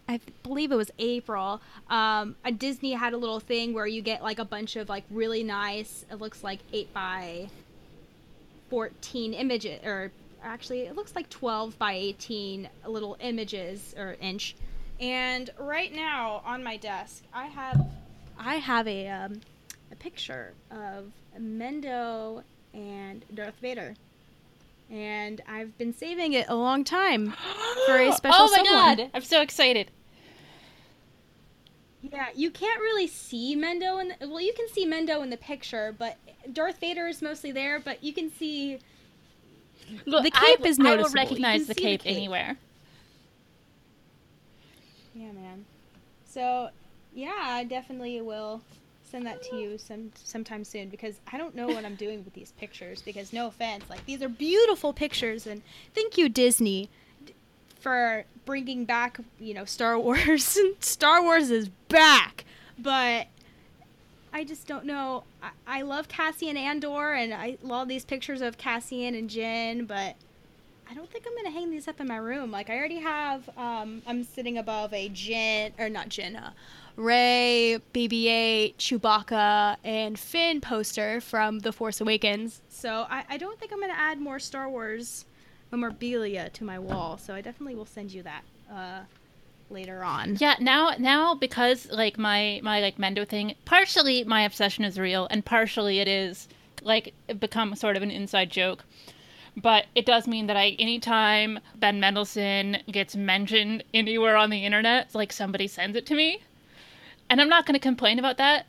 I 0.08 0.20
believe 0.44 0.72
it 0.72 0.76
was 0.76 0.92
April, 1.00 1.62
um, 1.90 2.36
a 2.46 2.52
Disney 2.52 2.94
had 2.94 3.14
a 3.14 3.18
little 3.18 3.40
thing 3.40 3.74
where 3.74 3.88
you 3.88 4.02
get 4.02 4.22
like 4.24 4.40
a 4.40 4.46
bunch 4.46 4.76
of 4.76 4.90
like 4.90 5.04
really 5.10 5.44
nice, 5.44 6.06
it 6.12 6.16
looks 6.20 6.44
like 6.44 6.60
eight 6.74 6.94
by 6.94 7.50
14 8.70 9.34
images 9.34 9.80
or 9.86 10.12
actually 10.44 10.82
it 10.82 10.96
looks 10.96 11.16
like 11.16 11.30
12 11.30 11.78
by 11.78 11.94
18 11.94 12.70
little 12.88 13.18
images 13.20 13.94
or 13.98 14.16
inch 14.22 14.56
and 15.00 15.50
right 15.60 15.94
now 15.94 16.42
on 16.46 16.64
my 16.64 16.78
desk 16.78 17.22
i 17.34 17.48
have 17.48 17.86
i 18.40 18.56
have 18.56 18.88
a 18.88 19.08
um, 19.10 19.42
a 19.91 19.95
picture 19.95 20.54
of 20.71 21.12
mendo 21.39 22.43
and 22.73 23.23
darth 23.34 23.56
vader 23.62 23.95
and 24.89 25.41
i've 25.47 25.77
been 25.77 25.93
saving 25.93 26.34
it 26.34 26.45
a 26.49 26.56
long 26.56 26.84
time 26.84 27.34
for 27.86 27.97
a 27.97 28.12
special 28.15 28.38
oh 28.45 28.49
my 28.51 28.56
someone. 28.63 28.97
god, 28.97 29.12
I'm 29.13 29.21
so 29.23 29.41
excited. 29.41 29.91
yeah 32.01 32.27
you 32.36 32.49
can't 32.51 32.80
really 32.82 33.08
see 33.08 33.56
mendo 33.56 34.01
in 34.01 34.13
the, 34.19 34.27
well 34.27 34.41
you 34.41 34.54
can 34.54 34.67
see 34.69 34.86
mendo 34.86 35.21
in 35.23 35.30
the 35.30 35.38
picture 35.38 35.93
but 35.97 36.17
darth 36.51 36.80
vader 36.80 37.08
is 37.08 37.21
mostly 37.21 37.51
there 37.51 37.80
but 37.80 38.04
you 38.04 38.13
can 38.13 38.32
see 38.32 38.80
Look, 40.06 40.23
The 40.23 40.32
cape 40.32 40.60
will- 40.62 40.67
is 40.67 40.80
I 40.80 40.95
will 40.95 41.10
recognize 41.10 41.67
the 41.67 41.73
see 41.73 41.73
the 41.73 41.82
cape, 41.82 42.04
cape. 42.04 42.15
anywhere. 42.15 42.56
Yeah, 45.13 45.32
man. 45.34 45.65
So, 46.25 46.69
yeah, 47.13 47.34
I 47.38 47.65
definitely 47.65 48.21
will 48.21 48.62
send 49.12 49.26
that 49.26 49.43
to 49.43 49.56
you 49.58 49.78
some 49.78 50.12
sometime 50.15 50.63
soon 50.63 50.88
because 50.89 51.15
I 51.32 51.38
don't 51.38 51.54
know 51.54 51.67
what 51.67 51.84
I'm 51.84 51.95
doing 51.95 52.24
with 52.24 52.34
these 52.34 52.54
pictures 52.54 53.02
because 53.02 53.34
no 53.34 53.47
offense, 53.47 53.84
like 53.89 54.06
these 54.06 54.21
are 54.21 54.30
beautiful 54.30 54.93
pictures 54.93 55.45
and 55.45 55.62
thank 55.93 56.17
you 56.17 56.30
Disney 56.30 56.89
for 57.80 58.24
bringing 58.45 58.86
back, 58.86 59.19
you 59.39 59.54
know, 59.54 59.65
Star 59.65 60.00
Wars. 60.00 60.58
Star 60.80 61.21
Wars 61.21 61.52
is 61.52 61.69
back. 61.89 62.45
But 62.80 63.28
I 64.34 64.43
just 64.45 64.67
don't 64.67 64.86
know. 64.86 65.24
I, 65.43 65.50
I 65.67 65.82
love 65.82 66.08
Cassian 66.08 66.56
Andor 66.56 67.13
and 67.13 67.34
I 67.34 67.58
love 67.62 67.88
these 67.88 68.06
pictures 68.06 68.41
of 68.41 68.58
Cassian 68.58 69.13
and 69.13 69.30
Jyn, 69.30 69.88
but 69.88 70.15
I 70.89 70.93
don't 70.93 71.10
think 71.10 71.26
I'm 71.28 71.36
gonna 71.36 71.52
hang 71.52 71.71
these 71.71 71.88
up 71.88 72.00
in 72.00 72.08
my 72.08 72.17
room. 72.17 72.52
Like 72.52 72.69
I 72.69 72.78
already 72.78 73.00
have. 73.00 73.50
Um, 73.58 74.02
I'm 74.08 74.24
sitting 74.24 74.58
above 74.58 74.93
a 74.93 75.10
Jyn 75.10 75.71
or 75.80 75.89
not 75.89 76.17
uh, 76.19 76.52
Rey, 76.95 77.80
BB-8, 77.93 78.75
Chewbacca, 78.77 79.77
and 79.84 80.19
Finn 80.19 80.62
poster 80.62 81.21
from 81.21 81.60
The 81.60 81.71
Force 81.71 82.01
Awakens. 82.01 82.62
So 82.69 83.06
I, 83.10 83.23
I 83.30 83.38
don't 83.38 83.60
think 83.60 83.71
I'm 83.71 83.80
gonna 83.80 83.93
add 83.93 84.19
more 84.19 84.39
Star 84.39 84.69
Wars 84.69 85.25
memorabilia 85.71 86.49
to 86.49 86.63
my 86.63 86.77
wall. 86.77 87.17
So 87.17 87.34
I 87.34 87.41
definitely 87.41 87.75
will 87.75 87.86
send 87.86 88.12
you 88.12 88.23
that 88.23 88.43
uh, 88.71 89.01
later 89.69 90.04
on. 90.04 90.38
Yeah, 90.39 90.56
now 90.60 90.93
now 90.97 91.36
because 91.36 91.89
like 91.91 92.17
my 92.17 92.60
my 92.63 92.82
like 92.82 92.97
Mendo 92.97 93.27
thing, 93.27 93.56
partially 93.65 94.23
my 94.23 94.43
obsession 94.43 94.84
is 94.84 94.99
real, 94.99 95.27
and 95.32 95.43
partially 95.43 95.99
it 95.99 96.08
is 96.08 96.47
like 96.84 97.13
become 97.39 97.75
sort 97.75 97.97
of 97.97 98.04
an 98.04 98.12
inside 98.12 98.49
joke. 98.49 98.84
But 99.58 99.88
it 99.95 100.06
does 100.06 100.27
mean 100.27 100.47
that 100.47 100.56
I 100.56 100.75
anytime 100.80 101.60
Ben 101.75 101.99
Mendelsohn 101.99 102.77
gets 102.89 103.15
mentioned 103.15 103.84
anywhere 103.93 104.38
on 104.38 104.49
the 104.49 104.65
internet, 104.65 105.13
like 105.13 105.34
somebody 105.34 105.67
sends 105.67 105.97
it 105.97 106.06
to 106.08 106.15
me, 106.15 106.41
and 107.32 107.39
I'm 107.39 107.48
not 107.48 107.65
going 107.65 107.76
to 107.76 107.80
complain 107.80 108.20
about 108.20 108.38
that 108.38 108.65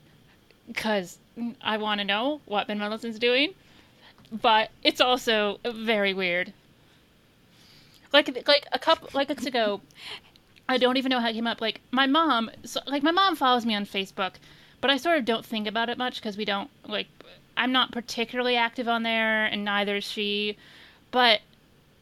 because 0.68 1.18
I 1.60 1.78
want 1.78 2.00
to 2.00 2.04
know 2.04 2.40
what 2.46 2.68
Ben 2.68 2.78
Mendelsohn's 2.78 3.18
doing. 3.18 3.54
But 4.30 4.70
it's 4.84 5.00
also 5.00 5.58
very 5.66 6.14
weird. 6.14 6.52
Like 8.12 8.46
like 8.46 8.66
a 8.70 8.78
couple 8.78 9.10
like 9.14 9.28
weeks 9.28 9.46
ago, 9.46 9.80
I 10.68 10.78
don't 10.78 10.96
even 10.96 11.10
know 11.10 11.18
how 11.18 11.28
it 11.28 11.32
came 11.32 11.46
up. 11.46 11.60
Like 11.60 11.80
my 11.90 12.06
mom, 12.06 12.50
so, 12.64 12.80
like 12.86 13.02
my 13.02 13.10
mom 13.10 13.34
follows 13.34 13.66
me 13.66 13.74
on 13.74 13.84
Facebook, 13.84 14.34
but 14.80 14.90
I 14.90 14.96
sort 14.96 15.18
of 15.18 15.24
don't 15.24 15.44
think 15.44 15.66
about 15.66 15.88
it 15.88 15.98
much 15.98 16.20
because 16.20 16.36
we 16.36 16.44
don't 16.44 16.70
like. 16.86 17.08
I'm 17.56 17.72
not 17.72 17.90
particularly 17.90 18.56
active 18.56 18.88
on 18.88 19.02
there, 19.02 19.44
and 19.44 19.64
neither 19.64 19.96
is 19.96 20.04
she. 20.04 20.56
But 21.10 21.40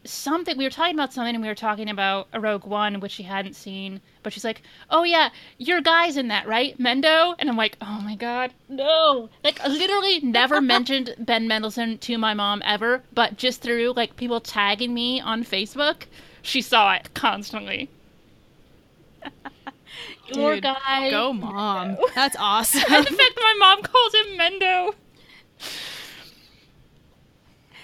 something 0.03 0.57
we 0.57 0.63
were 0.63 0.69
talking 0.69 0.95
about 0.95 1.13
something, 1.13 1.35
and 1.35 1.41
we 1.41 1.47
were 1.47 1.55
talking 1.55 1.89
about 1.89 2.27
a 2.33 2.39
Rogue 2.39 2.65
One, 2.65 2.99
which 2.99 3.11
she 3.11 3.23
hadn't 3.23 3.55
seen. 3.55 4.01
But 4.23 4.33
she's 4.33 4.43
like, 4.43 4.61
"Oh 4.89 5.03
yeah, 5.03 5.29
your 5.57 5.81
guy's 5.81 6.17
in 6.17 6.27
that, 6.29 6.47
right, 6.47 6.77
Mendo?" 6.77 7.35
And 7.39 7.49
I'm 7.49 7.57
like, 7.57 7.77
"Oh 7.81 8.01
my 8.03 8.15
god, 8.15 8.53
no!" 8.69 9.29
Like 9.43 9.59
I 9.61 9.67
literally 9.67 10.19
never 10.21 10.61
mentioned 10.75 11.15
Ben 11.19 11.47
Mendelsohn 11.47 11.97
to 11.99 12.17
my 12.17 12.33
mom 12.33 12.61
ever, 12.65 13.03
but 13.13 13.37
just 13.37 13.61
through 13.61 13.93
like 13.95 14.15
people 14.15 14.39
tagging 14.39 14.93
me 14.93 15.19
on 15.21 15.43
Facebook, 15.43 16.03
she 16.41 16.61
saw 16.61 16.93
it 16.93 17.13
constantly. 17.13 17.89
Your 20.33 20.55
Dude, 20.55 20.63
guy. 20.63 21.09
Go, 21.09 21.33
mom. 21.33 21.97
That's 22.15 22.35
awesome. 22.39 22.81
and 22.87 23.05
the 23.05 23.09
fact 23.09 23.35
that 23.35 23.41
my 23.41 23.55
mom 23.59 23.83
calls 23.83 24.13
him 24.13 24.37
Mendo. 24.37 24.93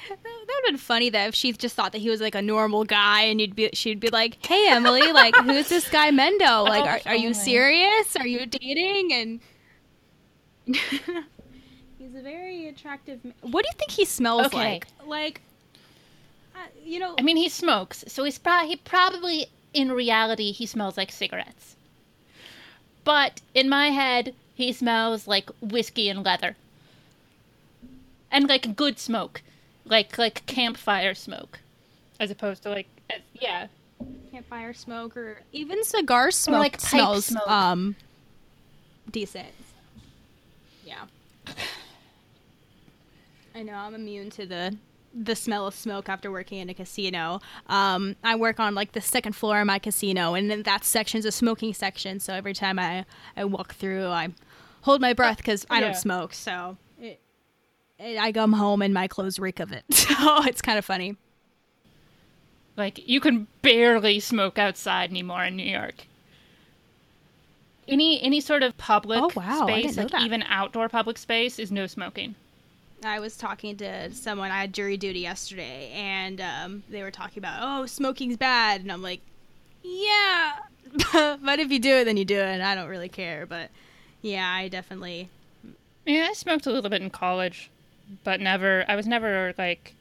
That 0.10 0.18
would 0.24 0.50
have 0.56 0.66
been 0.66 0.78
funny 0.78 1.10
though 1.10 1.28
if 1.28 1.36
she 1.36 1.52
just 1.54 1.76
thought 1.76 1.92
that 1.92 2.00
he 2.00 2.10
was 2.10 2.22
like 2.22 2.36
a 2.36 2.42
normal 2.42 2.84
guy 2.84 3.22
and 3.24 3.40
you'd 3.42 3.56
be 3.56 3.70
she'd 3.74 4.00
be 4.00 4.10
like 4.10 4.44
hey 4.46 4.68
emily 4.70 5.12
like 5.12 5.36
who's 5.38 5.70
this 5.70 5.90
guy 5.90 6.12
mendo? 6.12 6.64
Like 6.68 6.86
are, 7.06 7.12
are 7.12 7.16
you 7.16 7.34
serious? 7.34 8.16
Are 8.16 8.28
you 8.28 8.46
dating? 8.46 9.14
And 9.14 9.40
he's 11.98 12.16
a 12.16 12.22
very 12.22 12.68
attractive 12.68 13.24
ma- 13.24 13.32
what 13.42 13.64
do 13.64 13.70
you 13.72 13.78
think 13.78 13.92
he 13.92 14.06
smells 14.06 14.48
Okay. 14.48 14.58
like? 14.58 14.88
Like 15.06 15.42
uh, 16.56 16.60
you 16.84 17.00
know 17.00 17.16
I 17.18 17.22
mean, 17.22 17.38
he 17.38 17.50
smokes, 17.50 18.04
so 18.08 18.24
he's 18.24 18.38
pro- 18.40 18.66
he 18.66 18.76
probably, 18.78 19.46
in 19.74 19.92
reality, 19.92 20.52
he 20.52 20.66
smells 20.66 20.98
like 20.98 21.12
cigarettes. 21.12 21.76
But 23.04 23.42
in 23.54 23.70
my 23.70 23.90
head, 23.92 24.34
he 24.56 24.74
smells 24.74 25.28
like 25.28 25.50
whiskey 25.62 26.10
and 26.10 26.26
leather, 26.26 26.56
and 28.32 28.50
like 28.50 28.76
good 28.76 28.98
smoke, 29.00 29.42
like 29.90 30.18
like 30.18 30.46
campfire 30.46 31.14
smoke, 31.16 31.60
as 32.20 32.32
opposed 32.32 32.64
to 32.64 32.70
like 32.70 32.88
as, 33.10 33.22
yeah. 33.34 33.68
campfire 34.32 34.74
smoke 34.74 35.16
or 35.18 35.42
even 35.52 35.84
cigar 35.84 36.32
smoke 36.32 36.60
like 36.60 36.72
pipe 36.74 36.82
smells 36.82 37.26
smoke. 37.26 37.48
um 37.50 37.96
decent 39.12 39.48
yeah 40.86 41.06
i 43.56 43.64
know 43.64 43.74
i'm 43.74 43.96
immune 43.96 44.30
to 44.30 44.46
the 44.46 44.76
the 45.14 45.36
smell 45.36 45.66
of 45.66 45.74
smoke 45.74 46.10
after 46.10 46.30
working 46.30 46.60
in 46.60 46.70
a 46.70 46.74
casino 46.74 47.40
um 47.68 48.16
i 48.24 48.36
work 48.36 48.60
on 48.60 48.76
like 48.76 48.92
the 48.92 49.02
second 49.02 49.34
floor 49.34 49.62
of 49.62 49.66
my 49.68 49.80
casino 49.80 50.34
and 50.34 50.52
then 50.52 50.64
that 50.64 50.84
section's 50.84 51.26
a 51.26 51.32
smoking 51.32 51.74
section 51.74 52.20
so 52.20 52.34
every 52.34 52.54
time 52.54 52.78
i 52.78 53.06
i 53.36 53.44
walk 53.46 53.74
through 53.76 54.08
i 54.08 54.28
hold 54.82 55.02
my 55.02 55.14
breath 55.14 55.38
because 55.38 55.66
i 55.70 55.76
Yeah. 55.80 55.86
don't 55.86 55.96
smoke 55.96 56.34
so 56.34 56.78
i 58.00 58.32
come 58.32 58.54
home 58.54 58.82
and 58.82 58.94
my 58.94 59.08
clothes 59.08 59.40
reek 59.40 59.60
of 59.60 59.72
it 59.72 59.84
so 59.94 60.44
it's 60.46 60.62
kind 60.62 60.78
of 60.78 60.86
funny 60.86 61.16
Like 62.78 63.08
you 63.08 63.20
can 63.20 63.48
barely 63.62 64.20
smoke 64.20 64.58
outside 64.60 65.10
anymore 65.10 65.44
in 65.46 65.56
New 65.56 65.64
York. 65.66 66.06
Any 67.88 68.22
any 68.22 68.42
sort 68.42 68.64
of 68.64 68.78
public 68.78 69.20
Oh, 69.22 69.32
wow, 69.36 69.66
space, 69.66 69.98
like 69.98 70.12
that. 70.12 70.22
even 70.22 70.44
outdoor 70.44 70.90
public 70.90 71.18
space, 71.18 71.58
is 71.58 71.72
no 71.72 71.88
smoking. 71.88 72.36
I 73.04 73.20
was 73.20 73.38
talking 73.38 73.78
to 73.78 74.12
someone. 74.14 74.52
I 74.52 74.60
had 74.62 74.74
jury 74.74 74.98
duty 74.98 75.22
yesterday, 75.22 75.92
and 75.96 76.42
um, 76.42 76.84
they 76.90 77.02
were 77.02 77.12
talking 77.12 77.40
about, 77.40 77.60
oh, 77.62 77.86
smoking's 77.86 78.36
bad, 78.38 78.82
and 78.82 78.92
I'm 78.92 79.02
like, 79.02 79.22
yeah, 79.84 80.60
but 81.14 81.60
if 81.60 81.72
you 81.72 81.80
do 81.80 81.96
it, 81.96 82.04
then 82.06 82.18
you 82.18 82.26
do 82.26 82.38
it. 82.38 82.46
And 82.46 82.62
I 82.64 82.76
don't 82.76 82.90
really 82.90 83.10
care, 83.10 83.46
but 83.46 83.70
yeah, 84.22 84.48
I 84.52 84.68
definitely. 84.68 85.30
Yeah, 86.06 86.28
I 86.30 86.34
smoked 86.34 86.66
a 86.68 86.72
little 86.72 86.90
bit 86.90 87.02
in 87.02 87.10
college, 87.10 87.70
but 88.24 88.40
never. 88.42 88.86
I 88.88 88.96
was 88.96 89.08
never 89.08 89.54
like, 89.58 89.94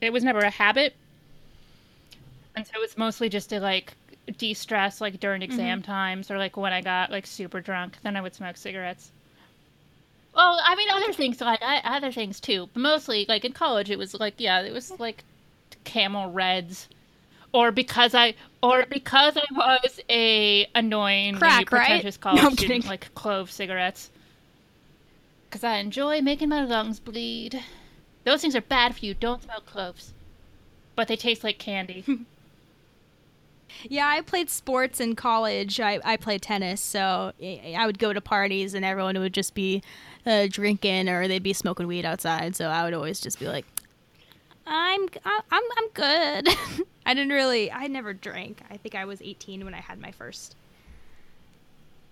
it 0.00 0.12
was 0.12 0.24
never 0.24 0.40
a 0.40 0.50
habit, 0.50 0.94
and 2.56 2.66
so 2.66 2.72
it 2.76 2.80
was 2.80 2.96
mostly 2.98 3.28
just 3.28 3.50
to 3.50 3.60
like 3.60 3.94
de-stress, 4.36 5.00
like 5.00 5.20
during 5.20 5.40
mm-hmm. 5.40 5.52
exam 5.52 5.82
times 5.82 6.30
or 6.30 6.38
like 6.38 6.56
when 6.56 6.72
I 6.72 6.80
got 6.80 7.10
like 7.10 7.26
super 7.26 7.60
drunk. 7.60 7.96
Then 8.02 8.16
I 8.16 8.20
would 8.20 8.34
smoke 8.34 8.56
cigarettes. 8.56 9.10
Well, 10.34 10.60
I 10.64 10.76
mean, 10.76 10.88
other 10.90 11.12
things 11.12 11.40
like 11.40 11.62
I, 11.62 11.80
other 11.84 12.12
things 12.12 12.38
too, 12.38 12.68
but 12.72 12.80
mostly 12.80 13.26
like 13.28 13.44
in 13.44 13.52
college, 13.52 13.90
it 13.90 13.98
was 13.98 14.14
like 14.14 14.34
yeah, 14.38 14.60
it 14.60 14.72
was 14.72 14.98
like 15.00 15.24
Camel 15.84 16.30
Reds, 16.30 16.88
or 17.52 17.72
because 17.72 18.14
I 18.14 18.34
or 18.62 18.86
because 18.86 19.36
I 19.36 19.44
was 19.50 20.00
a 20.08 20.68
annoying, 20.74 21.36
Crack, 21.36 21.72
right? 21.72 21.86
pretentious 21.86 22.16
No, 22.18 22.22
college 22.22 22.44
I'm 22.44 22.52
student, 22.52 22.82
kidding. 22.82 22.88
like 22.88 23.14
clove 23.14 23.50
cigarettes. 23.50 24.10
Because 25.48 25.64
I 25.64 25.76
enjoy 25.76 26.20
making 26.20 26.50
my 26.50 26.64
lungs 26.64 27.00
bleed. 27.00 27.62
Those 28.24 28.42
things 28.42 28.54
are 28.54 28.60
bad 28.60 28.96
for 28.96 29.04
you. 29.04 29.14
Don't 29.14 29.42
smoke 29.42 29.66
cloves. 29.66 30.12
But 30.94 31.08
they 31.08 31.16
taste 31.16 31.44
like 31.44 31.58
candy. 31.58 32.04
Yeah, 33.84 34.08
I 34.08 34.22
played 34.22 34.50
sports 34.50 34.98
in 34.98 35.14
college. 35.14 35.78
I, 35.78 36.00
I 36.04 36.16
played 36.16 36.42
tennis, 36.42 36.80
so 36.80 37.32
I 37.40 37.76
I 37.78 37.86
would 37.86 37.98
go 37.98 38.12
to 38.12 38.20
parties, 38.20 38.74
and 38.74 38.84
everyone 38.84 39.18
would 39.18 39.34
just 39.34 39.54
be 39.54 39.82
uh, 40.26 40.48
drinking 40.50 41.08
or 41.08 41.28
they'd 41.28 41.42
be 41.42 41.52
smoking 41.52 41.86
weed 41.86 42.04
outside. 42.04 42.56
So 42.56 42.68
I 42.68 42.84
would 42.84 42.94
always 42.94 43.20
just 43.20 43.38
be 43.38 43.46
like, 43.46 43.66
I'm 44.66 45.08
I'm 45.24 45.42
I'm 45.52 45.88
good. 45.94 46.48
I 47.06 47.14
didn't 47.14 47.30
really. 47.32 47.70
I 47.70 47.86
never 47.86 48.12
drank. 48.12 48.62
I 48.70 48.76
think 48.76 48.94
I 48.94 49.04
was 49.04 49.22
18 49.22 49.64
when 49.64 49.74
I 49.74 49.80
had 49.80 50.00
my 50.00 50.12
first 50.12 50.56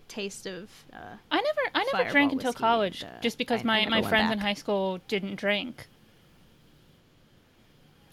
taste 0.09 0.47
of. 0.47 0.71
Uh, 0.93 0.97
I 1.31 1.37
never 1.37 1.61
I 1.75 1.79
never 1.85 1.91
Fireball 1.91 2.11
drank 2.13 2.33
until 2.33 2.53
college 2.53 3.03
and, 3.03 3.13
uh, 3.13 3.21
just 3.21 3.39
because 3.39 3.61
I- 3.61 3.63
I 3.63 3.67
my, 3.67 3.79
never 3.81 3.91
my 3.91 3.97
went 3.99 4.09
friends 4.09 4.33
in 4.33 4.39
high 4.39 4.55
school 4.55 5.01
didn't 5.09 5.37
drink. 5.37 5.87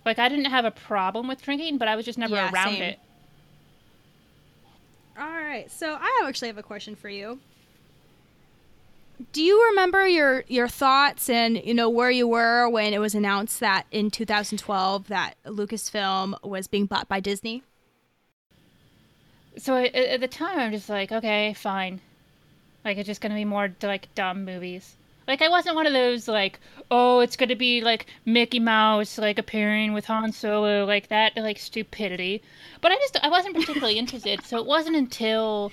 Like 0.06 0.20
I 0.20 0.28
didn't 0.30 0.46
have 0.46 0.66
a 0.66 0.72
problem 0.72 1.28
with 1.28 1.42
drinking, 1.42 1.78
but 1.78 1.88
I 1.88 1.96
was 1.96 2.06
just 2.06 2.18
never 2.18 2.36
Yeah, 2.36 2.52
around 2.52 2.74
same. 2.74 2.84
it. 2.84 3.00
All 5.18 5.28
right, 5.28 5.70
so 5.72 5.94
I 6.00 6.24
actually 6.26 6.48
have 6.48 6.58
a 6.58 6.64
question 6.64 6.96
for 6.96 7.08
you. 7.08 7.40
Do 9.32 9.42
you 9.44 9.64
remember 9.70 10.08
your 10.08 10.44
your 10.48 10.68
thoughts 10.68 11.30
and 11.30 11.64
you 11.64 11.74
know 11.74 11.88
where 11.90 12.10
you 12.10 12.28
were 12.28 12.68
when 12.68 12.94
it 12.94 13.00
was 13.00 13.14
announced 13.16 13.60
that 13.60 13.86
in 13.92 14.10
2012 14.10 15.08
that 15.08 15.36
Lucasfilm 15.46 16.44
was 16.44 16.68
being 16.68 16.88
bought 16.88 17.08
by 17.08 17.20
Disney? 17.20 17.62
So 19.58 19.76
I- 19.76 19.86
at, 19.86 20.20
the 20.20 20.28
time, 20.28 20.60
I'm 20.60 20.72
just 20.72 20.90
like, 20.90 21.12
okay, 21.12 21.54
fine. 21.54 22.02
Like 22.84 22.98
it's 22.98 23.08
just 23.08 23.22
gonna 23.22 23.36
be 23.36 23.46
more 23.46 23.74
like 23.82 24.14
dumb 24.16 24.44
movies. 24.46 24.96
Like 25.28 25.42
I 25.42 25.48
wasn't 25.48 25.76
one 25.76 25.88
of 25.88 25.94
those 25.94 26.28
like, 26.28 26.60
oh, 26.92 27.22
it's 27.22 27.38
gonna 27.38 27.56
be 27.56 27.82
like 27.82 28.08
Mickey 28.26 28.60
Mouse 28.60 29.18
like 29.18 29.40
appearing 29.40 29.94
with 29.94 30.06
Han 30.06 30.32
Solo, 30.34 30.86
like 30.86 31.08
that, 31.08 31.38
like 31.38 31.60
stupidity. 31.60 32.42
But 32.82 32.92
I 32.92 32.96
just 32.96 33.18
I 33.24 33.30
wasn't 33.30 33.56
particularly 33.56 33.98
interested. 33.98 34.44
So 34.44 34.58
it 34.58 34.66
wasn't 34.66 34.96
until 34.98 35.72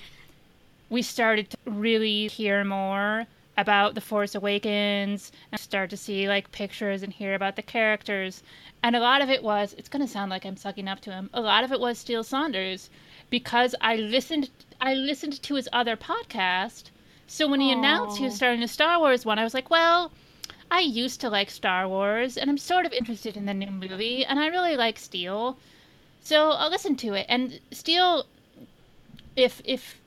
we 0.89 1.01
started 1.01 1.49
to 1.49 1.57
really 1.65 2.27
hear 2.27 2.63
more 2.63 3.25
about 3.57 3.95
the 3.95 4.01
Force 4.01 4.35
Awakens 4.35 5.31
and 5.51 5.59
start 5.59 5.89
to 5.89 5.97
see 5.97 6.27
like 6.27 6.51
pictures 6.51 7.03
and 7.03 7.11
hear 7.11 7.33
about 7.35 7.55
the 7.57 7.61
characters. 7.61 8.43
And 8.83 8.95
a 8.95 8.99
lot 8.99 9.21
of 9.21 9.29
it 9.29 9.43
was 9.43 9.75
it's 9.77 9.89
gonna 9.89 10.07
sound 10.07 10.31
like 10.31 10.45
I'm 10.45 10.55
sucking 10.55 10.87
up 10.87 11.01
to 11.01 11.11
him. 11.11 11.29
A 11.33 11.41
lot 11.41 11.63
of 11.63 11.71
it 11.73 11.79
was 11.79 11.97
Steele 11.97 12.23
Saunders 12.23 12.89
because 13.31 13.73
I 13.81 13.95
listened 13.95 14.51
I 14.79 14.93
listened 14.93 15.41
to 15.41 15.55
his 15.55 15.67
other 15.73 15.97
podcast. 15.97 16.91
So 17.25 17.47
when 17.47 17.61
he 17.61 17.71
announced 17.71 18.17
he 18.17 18.25
was 18.25 18.35
starting 18.35 18.61
a 18.61 18.67
Star 18.67 18.99
Wars 18.99 19.25
one, 19.25 19.39
I 19.39 19.43
was 19.43 19.55
like, 19.55 19.71
well, 19.71 20.11
I 20.69 20.81
used 20.81 21.19
to 21.21 21.29
like 21.29 21.49
Star 21.49 21.87
Wars 21.87 22.37
and 22.37 22.49
I'm 22.49 22.57
sort 22.59 22.85
of 22.85 22.93
interested 22.93 23.35
in 23.35 23.45
the 23.45 23.53
new 23.53 23.71
movie 23.71 24.23
and 24.23 24.39
I 24.39 24.47
really 24.47 24.77
like 24.77 24.99
Steele. 24.99 25.57
So 26.21 26.51
I'll 26.51 26.69
listen 26.69 26.95
to 26.97 27.13
it. 27.13 27.25
And 27.27 27.59
Steele 27.71 28.27
if 29.35 29.61
if 29.65 29.99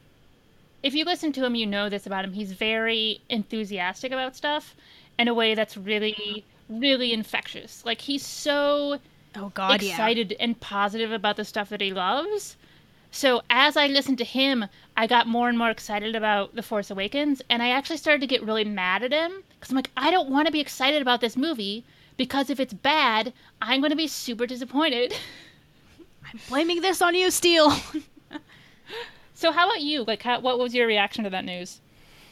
if 0.82 0.94
you 0.94 1.04
listen 1.04 1.32
to 1.32 1.44
him, 1.44 1.54
you 1.54 1.66
know 1.66 1.88
this 1.88 2.06
about 2.06 2.24
him. 2.24 2.34
He's 2.34 2.52
very 2.52 3.20
enthusiastic 3.30 4.12
about 4.12 4.36
stuff 4.36 4.76
in 5.18 5.28
a 5.28 5.34
way 5.34 5.54
that's 5.54 5.76
really, 5.78 6.44
really 6.68 7.12
infectious. 7.12 7.82
Like 7.86 8.02
he's 8.02 8.24
so 8.24 8.98
Oh 9.34 9.50
God, 9.54 9.82
excited 9.82 10.36
and 10.38 10.60
positive 10.60 11.10
about 11.10 11.36
the 11.36 11.44
stuff 11.44 11.70
that 11.70 11.80
he 11.80 11.92
loves. 11.92 12.56
So 13.14 13.42
as 13.48 13.76
I 13.76 13.86
listened 13.86 14.18
to 14.18 14.24
him, 14.24 14.64
I 14.96 15.06
got 15.06 15.28
more 15.28 15.48
and 15.48 15.56
more 15.56 15.70
excited 15.70 16.16
about 16.16 16.56
The 16.56 16.64
Force 16.64 16.90
Awakens, 16.90 17.40
and 17.48 17.62
I 17.62 17.70
actually 17.70 17.98
started 17.98 18.20
to 18.22 18.26
get 18.26 18.42
really 18.42 18.64
mad 18.64 19.04
at 19.04 19.12
him 19.12 19.44
because 19.50 19.70
I'm 19.70 19.76
like, 19.76 19.92
I 19.96 20.10
don't 20.10 20.30
want 20.30 20.46
to 20.46 20.52
be 20.52 20.58
excited 20.58 21.00
about 21.00 21.20
this 21.20 21.36
movie 21.36 21.84
because 22.16 22.50
if 22.50 22.58
it's 22.58 22.74
bad, 22.74 23.32
I'm 23.62 23.80
going 23.80 23.92
to 23.92 23.96
be 23.96 24.08
super 24.08 24.46
disappointed. 24.46 25.14
I'm 26.24 26.40
blaming 26.48 26.80
this 26.80 27.00
on 27.00 27.14
you, 27.14 27.30
Steele. 27.30 27.70
so 29.34 29.52
how 29.52 29.68
about 29.68 29.80
you? 29.80 30.02
Like, 30.02 30.24
how, 30.24 30.40
what 30.40 30.58
was 30.58 30.74
your 30.74 30.88
reaction 30.88 31.22
to 31.22 31.30
that 31.30 31.44
news? 31.44 31.80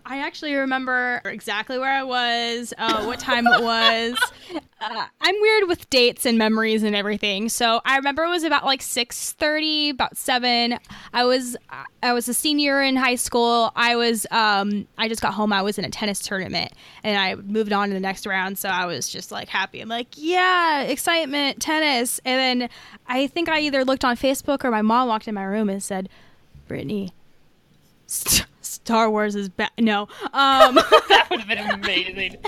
I 0.04 0.18
actually 0.18 0.54
remember 0.54 1.20
exactly 1.24 1.78
where 1.78 1.90
I 1.92 2.02
was, 2.02 2.74
uh, 2.76 3.04
what 3.04 3.18
time 3.20 3.46
it 3.46 3.62
was. 3.62 4.16
Uh, 4.84 5.06
I'm 5.20 5.36
weird 5.40 5.68
with 5.68 5.88
dates 5.90 6.26
and 6.26 6.36
memories 6.36 6.82
and 6.82 6.96
everything, 6.96 7.48
so 7.48 7.80
I 7.84 7.98
remember 7.98 8.24
it 8.24 8.30
was 8.30 8.42
about 8.42 8.64
like 8.64 8.80
6:30, 8.80 9.90
about 9.90 10.16
seven. 10.16 10.76
I 11.12 11.24
was 11.24 11.56
I 12.02 12.12
was 12.12 12.28
a 12.28 12.34
senior 12.34 12.82
in 12.82 12.96
high 12.96 13.14
school. 13.14 13.70
I 13.76 13.94
was 13.94 14.26
um, 14.32 14.88
I 14.98 15.06
just 15.06 15.22
got 15.22 15.34
home. 15.34 15.52
I 15.52 15.62
was 15.62 15.78
in 15.78 15.84
a 15.84 15.88
tennis 15.88 16.18
tournament, 16.18 16.72
and 17.04 17.16
I 17.16 17.36
moved 17.36 17.72
on 17.72 17.90
to 17.90 17.94
the 17.94 18.00
next 18.00 18.26
round. 18.26 18.58
So 18.58 18.68
I 18.68 18.86
was 18.86 19.08
just 19.08 19.30
like 19.30 19.48
happy. 19.48 19.80
I'm 19.80 19.88
like, 19.88 20.08
yeah, 20.16 20.82
excitement, 20.82 21.62
tennis. 21.62 22.20
And 22.24 22.60
then 22.62 22.70
I 23.06 23.28
think 23.28 23.48
I 23.48 23.60
either 23.60 23.84
looked 23.84 24.04
on 24.04 24.16
Facebook 24.16 24.64
or 24.64 24.72
my 24.72 24.82
mom 24.82 25.06
walked 25.06 25.28
in 25.28 25.34
my 25.36 25.44
room 25.44 25.68
and 25.70 25.80
said, 25.80 26.08
"Brittani, 26.68 27.10
St- 28.08 28.46
Star 28.84 29.10
Wars 29.10 29.34
is 29.34 29.48
bad." 29.48 29.70
No, 29.78 30.02
um. 30.32 30.74
that 31.08 31.26
would 31.30 31.40
have 31.40 31.48
been 31.48 31.70
amazing. 31.70 32.36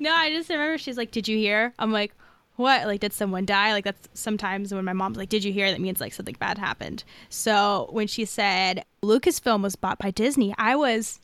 No, 0.00 0.12
I 0.12 0.30
just 0.30 0.48
remember 0.48 0.78
she's 0.78 0.96
like, 0.96 1.10
"Did 1.10 1.28
you 1.28 1.36
hear?" 1.36 1.72
I'm 1.78 1.92
like, 1.92 2.12
"What? 2.56 2.86
Like, 2.86 3.00
did 3.00 3.12
someone 3.12 3.44
die?" 3.44 3.72
Like 3.72 3.84
that's 3.84 4.08
sometimes 4.14 4.74
when 4.74 4.84
my 4.84 4.92
mom's 4.92 5.16
like, 5.16 5.28
"Did 5.28 5.44
you 5.44 5.52
hear?" 5.52 5.70
That 5.70 5.80
means 5.80 6.00
like 6.00 6.12
something 6.12 6.36
bad 6.38 6.58
happened. 6.58 7.04
So 7.28 7.88
when 7.90 8.06
she 8.06 8.24
said 8.24 8.84
Lucasfilm 9.02 9.62
was 9.62 9.76
bought 9.76 9.98
by 9.98 10.10
Disney, 10.10 10.54
I 10.58 10.76
was, 10.76 11.20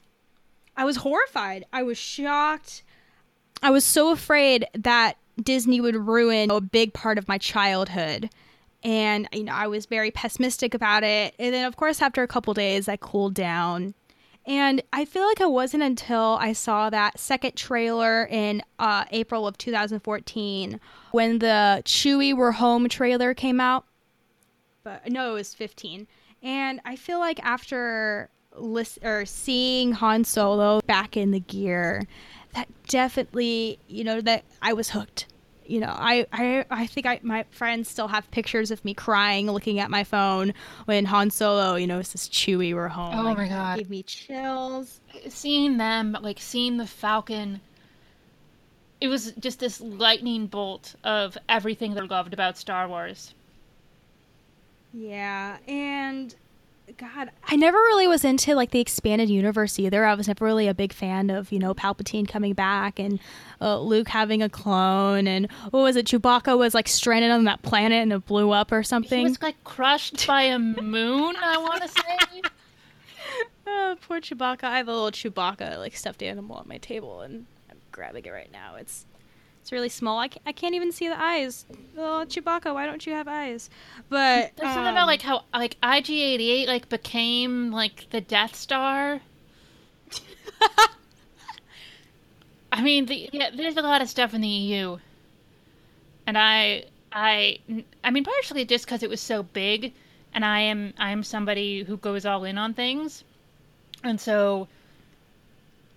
I 0.76 0.84
was 0.84 0.96
horrified. 0.96 1.64
I 1.72 1.82
was 1.82 1.98
shocked. 1.98 2.82
I 3.62 3.70
was 3.70 3.84
so 3.84 4.12
afraid 4.12 4.66
that 4.74 5.16
Disney 5.42 5.80
would 5.80 5.96
ruin 5.96 6.50
a 6.50 6.60
big 6.60 6.92
part 6.92 7.18
of 7.18 7.28
my 7.28 7.38
childhood. 7.38 8.30
And, 8.82 9.28
you 9.32 9.44
know, 9.44 9.52
I 9.52 9.66
was 9.66 9.86
very 9.86 10.10
pessimistic 10.10 10.74
about 10.74 11.04
it. 11.04 11.34
And 11.38 11.52
then, 11.52 11.66
of 11.66 11.76
course, 11.76 12.00
after 12.00 12.22
a 12.22 12.28
couple 12.28 12.54
days, 12.54 12.88
I 12.88 12.96
cooled 12.96 13.34
down. 13.34 13.94
And 14.46 14.82
I 14.92 15.04
feel 15.04 15.26
like 15.26 15.40
it 15.40 15.50
wasn't 15.50 15.82
until 15.82 16.38
I 16.40 16.54
saw 16.54 16.88
that 16.90 17.18
second 17.18 17.56
trailer 17.56 18.26
in 18.26 18.62
uh, 18.78 19.04
April 19.10 19.46
of 19.46 19.58
2014 19.58 20.80
when 21.12 21.38
the 21.40 21.82
Chewie 21.84 22.34
We're 22.34 22.52
Home 22.52 22.88
trailer 22.88 23.34
came 23.34 23.60
out. 23.60 23.84
But 24.82 25.10
no, 25.10 25.30
it 25.30 25.34
was 25.34 25.54
15. 25.54 26.06
And 26.42 26.80
I 26.86 26.96
feel 26.96 27.18
like 27.18 27.38
after 27.44 28.30
list 28.56 28.98
or 29.02 29.26
seeing 29.26 29.92
Han 29.92 30.24
Solo 30.24 30.80
back 30.86 31.16
in 31.16 31.32
the 31.32 31.40
gear, 31.40 32.06
that 32.54 32.68
definitely, 32.88 33.78
you 33.88 34.04
know, 34.04 34.20
that 34.22 34.44
I 34.62 34.72
was 34.72 34.90
hooked. 34.90 35.26
You 35.70 35.78
know, 35.78 35.94
I, 35.96 36.26
I, 36.32 36.64
I 36.68 36.86
think 36.88 37.06
I, 37.06 37.20
my 37.22 37.44
friends 37.52 37.88
still 37.88 38.08
have 38.08 38.28
pictures 38.32 38.72
of 38.72 38.84
me 38.84 38.92
crying, 38.92 39.48
looking 39.48 39.78
at 39.78 39.88
my 39.88 40.02
phone 40.02 40.52
when 40.86 41.04
Han 41.04 41.30
Solo, 41.30 41.76
you 41.76 41.86
know, 41.86 42.02
says 42.02 42.28
Chewie, 42.28 42.74
we're 42.74 42.88
home. 42.88 43.16
Oh 43.16 43.22
like, 43.22 43.38
my 43.38 43.48
god, 43.48 43.78
gave 43.78 43.88
me 43.88 44.02
chills. 44.02 45.00
Seeing 45.28 45.76
them, 45.76 46.16
like 46.22 46.40
seeing 46.40 46.76
the 46.76 46.88
Falcon, 46.88 47.60
it 49.00 49.06
was 49.06 49.30
just 49.38 49.60
this 49.60 49.80
lightning 49.80 50.48
bolt 50.48 50.96
of 51.04 51.38
everything 51.48 51.94
that 51.94 52.02
I 52.02 52.06
loved 52.06 52.34
about 52.34 52.58
Star 52.58 52.88
Wars. 52.88 53.32
Yeah, 54.92 55.56
and 55.68 56.34
God, 56.97 57.30
I 57.45 57.57
never 57.57 57.76
really 57.76 58.07
was 58.07 58.24
into 58.24 58.55
like 58.55 58.70
the 58.70 58.80
expanded 58.80 59.28
universe 59.28 59.78
either. 59.78 60.05
I 60.05 60.14
was 60.14 60.28
never 60.28 60.45
really 60.45 60.68
a 60.68 60.74
big 60.74 60.93
fan 60.93 61.30
of 61.30 61.53
you 61.53 61.59
know 61.59 61.74
Palpatine 61.74 62.28
coming 62.28 62.55
back 62.55 62.99
and 62.99 63.18
uh, 63.61 63.80
Luke 63.80 64.09
having 64.09 64.43
a 64.43 64.49
clone 64.49 65.26
and 65.26 65.51
what 65.70 65.80
was 65.80 65.97
it? 65.97 66.07
Chewbacca 66.07 66.59
was 66.59 66.74
like 66.74 66.88
stranded 66.88 67.30
on 67.30 67.45
that 67.45 67.62
planet 67.62 68.03
and 68.03 68.12
it 68.12 68.26
blew 68.26 68.51
up 68.51 68.72
or 68.72 68.82
something. 68.82 69.18
He 69.18 69.24
was 69.24 69.43
like 69.43 69.62
crushed 69.64 70.26
by 70.26 70.43
a 70.43 70.59
moon. 70.59 71.36
I 71.41 71.59
want 71.59 71.82
to 71.82 71.88
say. 71.88 72.43
oh, 73.66 73.97
poor 74.07 74.20
Chewbacca. 74.20 74.64
I 74.64 74.78
have 74.78 74.88
a 74.88 74.93
little 74.93 75.11
Chewbacca 75.11 75.78
like 75.78 75.97
stuffed 75.97 76.22
animal 76.22 76.57
on 76.57 76.68
my 76.68 76.78
table 76.78 77.20
and 77.20 77.47
I'm 77.70 77.78
grabbing 77.93 78.24
it 78.24 78.30
right 78.30 78.53
now. 78.53 78.76
It's 78.76 79.07
it's 79.70 79.72
really 79.72 79.88
small. 79.88 80.18
I 80.18 80.26
can't, 80.26 80.42
I 80.46 80.50
can't 80.50 80.74
even 80.74 80.90
see 80.90 81.06
the 81.06 81.20
eyes. 81.20 81.64
Oh, 81.96 82.24
Chewbacca, 82.26 82.74
why 82.74 82.86
don't 82.86 83.06
you 83.06 83.12
have 83.12 83.28
eyes? 83.28 83.70
But 84.08 84.50
there's 84.56 84.68
um, 84.70 84.74
something 84.74 84.90
about 84.90 85.06
like 85.06 85.22
how 85.22 85.44
like 85.54 85.80
IG88 85.80 86.66
like 86.66 86.88
became 86.88 87.70
like 87.70 88.10
the 88.10 88.20
Death 88.20 88.56
Star. 88.56 89.20
I 92.72 92.82
mean, 92.82 93.06
the, 93.06 93.30
yeah, 93.32 93.50
there's 93.54 93.76
a 93.76 93.82
lot 93.82 94.02
of 94.02 94.08
stuff 94.08 94.34
in 94.34 94.40
the 94.40 94.48
EU, 94.48 94.98
and 96.26 96.36
I, 96.36 96.86
I, 97.12 97.60
I 98.02 98.10
mean, 98.10 98.24
partially 98.24 98.64
just 98.64 98.86
because 98.86 99.04
it 99.04 99.10
was 99.10 99.20
so 99.20 99.44
big, 99.44 99.92
and 100.34 100.44
I 100.44 100.62
am, 100.62 100.94
I 100.98 101.12
am 101.12 101.22
somebody 101.22 101.84
who 101.84 101.96
goes 101.96 102.26
all 102.26 102.42
in 102.42 102.58
on 102.58 102.74
things, 102.74 103.22
and 104.02 104.20
so 104.20 104.66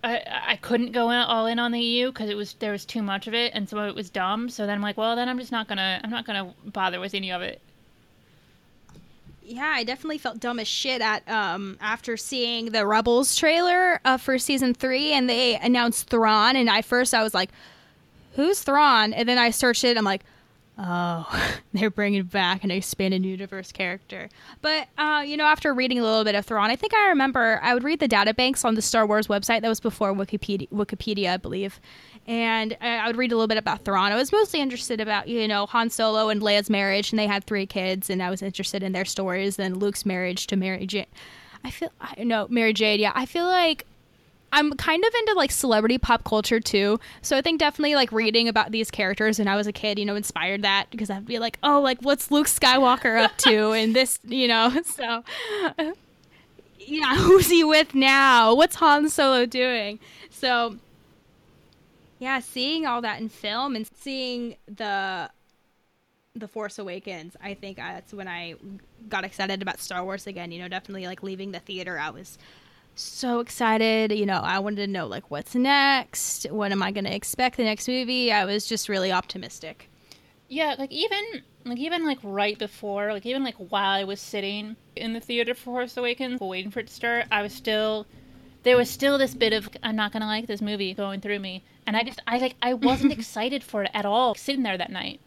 I, 0.04 0.60
couldn't 0.62 0.92
go 0.92 1.10
all 1.10 1.46
in 1.46 1.60
on 1.60 1.72
the 1.72 1.80
EU 1.80 2.08
because 2.08 2.30
it 2.30 2.36
was 2.36 2.54
there 2.56 2.72
was 2.72 2.86
too 2.86 3.02
much 3.02 3.28
of 3.28 3.34
it 3.34 3.54
and 3.56 3.70
so 3.70 3.80
it 3.88 3.96
was 3.96 4.10
dumb. 4.10 4.50
So 4.50 4.66
then 4.66 4.76
I'm 4.76 4.82
like, 4.82 4.98
well, 4.98 5.16
then 5.16 5.30
I'm 5.30 5.40
just 5.40 5.52
not 5.52 5.68
gonna 5.68 6.02
I'm 6.04 6.10
not 6.10 6.26
gonna 6.26 6.54
bother 6.66 7.00
with 7.00 7.14
any 7.14 7.32
of 7.32 7.42
it. 7.42 7.62
Yeah, 9.46 9.74
I 9.76 9.84
definitely 9.84 10.18
felt 10.18 10.40
dumb 10.40 10.60
as 10.60 10.68
shit 10.68 11.02
at 11.02 11.28
um 11.30 11.78
after 11.80 12.18
seeing 12.18 12.68
the 12.68 12.86
Rebels 12.86 13.36
trailer 13.36 14.02
uh, 14.04 14.18
for 14.18 14.38
season 14.38 14.74
three 14.74 15.14
and 15.14 15.30
they 15.30 15.56
announced 15.56 16.10
Thrawn 16.10 16.56
and 16.56 16.70
I 16.70 16.82
first 16.82 17.14
I 17.14 17.24
was 17.24 17.34
like, 17.34 17.52
who's 18.36 18.62
Thrawn? 18.62 19.14
And 19.14 19.28
then 19.28 19.38
I 19.38 19.52
searched 19.52 19.84
it. 19.84 19.98
I'm 19.98 20.04
like, 20.04 20.24
oh, 20.78 21.54
they're 21.74 21.90
bringing 21.90 22.24
back 22.24 22.64
an 22.64 22.72
expanded 22.72 23.26
universe 23.26 23.72
character. 23.72 24.30
But, 24.62 24.88
uh, 24.98 25.24
you 25.26 25.38
know, 25.38 25.46
after 25.46 25.74
reading 25.74 26.00
a 26.00 26.04
little 26.04 26.24
bit 26.24 26.36
of 26.36 26.46
Thrawn, 26.46 26.70
I 26.70 26.76
think 26.76 26.94
I 26.94 27.10
remember 27.10 27.60
I 27.62 27.74
would 27.74 27.84
read 27.84 28.00
the 28.00 28.08
databanks 28.08 28.66
on 28.66 28.76
the 28.76 28.82
Star 28.82 29.06
Wars 29.06 29.28
website. 29.28 29.62
That 29.62 29.70
was 29.70 29.80
before 29.80 30.14
Wikipedia, 30.14 30.70
Wikipedia 30.70 31.34
I 31.34 31.38
believe. 31.38 31.80
And 32.26 32.78
I 32.80 33.06
would 33.08 33.18
read 33.18 33.32
a 33.32 33.36
little 33.36 33.48
bit 33.48 33.58
about 33.58 33.84
Thrawn. 33.84 34.12
I 34.12 34.16
was 34.16 34.32
mostly 34.32 34.62
interested 34.62 35.02
about, 35.02 35.28
you 35.28 35.48
know, 35.48 35.66
Han 35.66 35.90
Solo 35.90 36.30
and 36.30 36.42
Leia's 36.42 36.70
marriage, 36.70 37.12
and 37.12 37.20
they 37.20 37.28
had 37.28 37.44
three 37.44 37.66
kids, 37.66 38.10
and 38.10 38.24
I 38.24 38.30
was 38.30 38.42
interested 38.42 38.82
in 38.82 38.94
their 38.94 39.04
stories. 39.06 39.60
and 39.60 39.76
Luke's 39.76 40.06
marriage 40.06 40.48
to 40.48 40.56
Mary 40.56 40.88
Jane. 40.88 41.06
I 41.64 41.70
feel, 41.70 41.92
I 42.02 42.24
know, 42.24 42.48
Mara 42.50 42.74
Jade, 42.74 43.00
yeah. 43.00 43.14
I 43.16 43.26
feel 43.26 43.46
like 43.46 43.86
I'm 44.54 44.74
kind 44.74 45.04
of 45.04 45.14
into 45.16 45.34
like 45.34 45.52
celebrity 45.52 45.98
pop 45.98 46.24
culture 46.24 46.60
too. 46.60 47.00
So 47.24 47.36
I 47.36 47.42
think 47.42 47.60
definitely 47.60 47.96
like 47.96 48.12
reading 48.12 48.48
about 48.48 48.72
these 48.72 48.92
characters 48.92 49.40
when 49.40 49.48
I 49.48 49.56
was 49.56 49.66
a 49.66 49.72
kid, 49.72 49.98
you 49.98 50.06
know, 50.06 50.16
inspired 50.16 50.62
that 50.62 50.92
because 50.92 51.10
I'd 51.10 51.26
be 51.26 51.40
like, 51.40 51.58
oh, 51.64 51.82
like 51.82 52.00
what's 52.04 52.30
Luke 52.30 52.46
Skywalker 52.46 53.20
up 53.20 53.36
to 53.40 53.72
and 53.72 53.96
this, 53.96 54.20
you 54.24 54.48
know, 54.48 54.72
so 54.86 55.24
yeah, 56.78 57.16
who's 57.18 57.50
he 57.50 57.64
with 57.64 57.96
now? 57.96 58.54
What's 58.54 58.76
Han 58.76 59.10
Solo 59.10 59.48
doing? 59.48 60.00
So 60.30 60.78
yeah, 62.20 62.40
seeing 62.40 62.86
all 62.86 63.02
that 63.02 63.20
in 63.20 63.30
film 63.30 63.76
and 63.76 63.90
seeing 64.00 64.56
the 64.68 65.32
the 66.36 66.48
Force 66.48 66.78
Awakens, 66.78 67.36
I 67.44 67.56
think 67.56 67.78
that's 67.78 68.14
when 68.14 68.28
I 68.28 68.54
got 69.10 69.24
excited 69.24 69.64
about 69.64 69.80
Star 69.80 70.04
Wars 70.04 70.28
again. 70.28 70.52
You 70.52 70.60
know, 70.60 70.68
definitely 70.68 71.08
like 71.08 71.24
leaving 71.24 71.52
the 71.54 71.60
theater, 71.60 71.98
I 71.98 72.12
was 72.12 72.38
so 72.96 73.40
excited. 73.40 74.12
You 74.12 74.26
know, 74.26 74.40
I 74.44 74.60
wanted 74.60 74.86
to 74.86 74.88
know 74.88 75.08
like 75.08 75.30
what's 75.32 75.56
next. 75.56 76.46
What 76.52 76.72
am 76.72 76.84
I 76.84 76.92
going 76.92 77.06
to 77.06 77.16
expect 77.16 77.58
the 77.58 77.64
next 77.64 77.88
movie? 77.88 78.32
I 78.32 78.46
was 78.46 78.66
just 78.66 78.90
really 78.90 79.12
optimistic. 79.12 79.90
Yeah, 80.50 80.76
like 80.78 80.92
even 80.92 81.24
like 81.66 81.80
even 81.80 82.06
like 82.06 82.20
right 82.22 82.58
before, 82.58 83.14
like 83.14 83.26
even 83.26 83.44
like 83.44 83.56
while 83.56 83.90
I 83.90 84.04
was 84.04 84.20
sitting 84.20 84.76
in 84.96 85.14
the 85.14 85.20
theater 85.20 85.54
for 85.54 85.64
Force 85.64 85.98
Awakens, 85.98 86.40
waiting 86.40 86.72
for 86.72 86.82
it 86.82 86.88
to 86.88 86.94
start, 86.94 87.26
I 87.32 87.42
was 87.42 87.54
still 87.54 88.06
there 88.64 88.78
was 88.78 88.90
still 88.90 89.18
this 89.18 89.34
bit 89.34 89.54
of 89.54 89.70
I'm 89.82 89.96
not 89.96 90.12
gonna 90.12 90.28
like 90.28 90.48
this 90.48 90.62
movie 90.62 90.94
going 90.94 91.22
through 91.22 91.40
me, 91.40 91.64
and 91.88 91.96
I 91.96 92.04
just 92.04 92.22
I 92.28 92.38
like 92.38 92.56
I 92.62 92.74
wasn't 92.74 93.14
excited 93.18 93.64
for 93.64 93.84
it 93.84 93.92
at 93.94 94.06
all 94.06 94.36
sitting 94.36 94.64
there 94.64 94.78
that 94.78 94.92
night, 94.92 95.20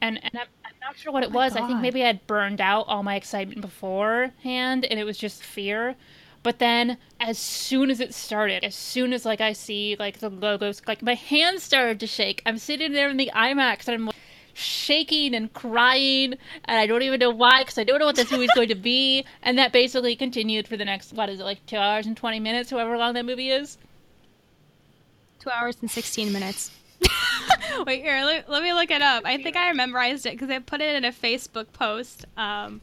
and 0.00 0.18
and 0.22 0.32
I'm, 0.34 0.48
I'm 0.64 0.74
not 0.80 0.96
sure 0.96 1.12
what 1.12 1.22
it 1.22 1.30
oh 1.30 1.34
was. 1.34 1.54
God. 1.54 1.62
I 1.62 1.66
think 1.66 1.80
maybe 1.80 2.02
I 2.02 2.08
had 2.08 2.26
burned 2.26 2.60
out 2.60 2.86
all 2.88 3.02
my 3.02 3.16
excitement 3.16 3.60
beforehand, 3.60 4.84
and 4.84 4.98
it 4.98 5.04
was 5.04 5.18
just 5.18 5.42
fear. 5.42 5.96
But 6.42 6.58
then 6.58 6.96
as 7.18 7.38
soon 7.38 7.90
as 7.90 8.00
it 8.00 8.14
started, 8.14 8.64
as 8.64 8.74
soon 8.74 9.12
as 9.12 9.24
like 9.26 9.40
I 9.40 9.52
see 9.52 9.96
like 9.98 10.18
the 10.18 10.30
logos, 10.30 10.80
like 10.86 11.02
my 11.02 11.14
hands 11.14 11.62
started 11.62 12.00
to 12.00 12.06
shake. 12.06 12.42
I'm 12.46 12.58
sitting 12.58 12.92
there 12.92 13.10
in 13.10 13.18
the 13.18 13.30
IMAX 13.34 13.88
and 13.88 13.94
I'm 13.94 14.06
like, 14.06 14.16
shaking 14.52 15.34
and 15.34 15.52
crying 15.52 16.34
and 16.64 16.78
I 16.78 16.86
don't 16.86 17.02
even 17.02 17.20
know 17.20 17.30
why 17.30 17.62
because 17.62 17.78
I 17.78 17.84
don't 17.84 17.98
know 17.98 18.06
what 18.06 18.16
this 18.16 18.30
movie's 18.30 18.50
going 18.54 18.68
to 18.68 18.74
be. 18.74 19.24
And 19.42 19.58
that 19.58 19.72
basically 19.72 20.16
continued 20.16 20.68
for 20.68 20.76
the 20.76 20.84
next 20.84 21.12
what 21.12 21.28
is 21.28 21.40
it 21.40 21.44
like 21.44 21.64
two 21.66 21.76
hours 21.76 22.06
and 22.06 22.16
twenty 22.16 22.40
minutes, 22.40 22.70
however 22.70 22.96
long 22.96 23.14
that 23.14 23.24
movie 23.24 23.50
is. 23.50 23.78
Two 25.38 25.50
hours 25.50 25.76
and 25.80 25.90
sixteen 25.90 26.32
minutes. 26.32 26.70
Wait 27.86 28.02
here, 28.02 28.22
let, 28.24 28.48
let, 28.48 28.62
me 28.62 28.72
look 28.72 28.90
it 28.90 29.02
up. 29.02 29.24
I 29.24 29.42
think 29.42 29.56
I 29.56 29.72
memorized 29.72 30.26
it 30.26 30.32
because 30.32 30.50
I 30.50 30.58
put 30.58 30.80
it 30.80 30.94
in 30.96 31.04
a 31.04 31.12
Facebook 31.12 31.72
post. 31.72 32.26
Um, 32.36 32.80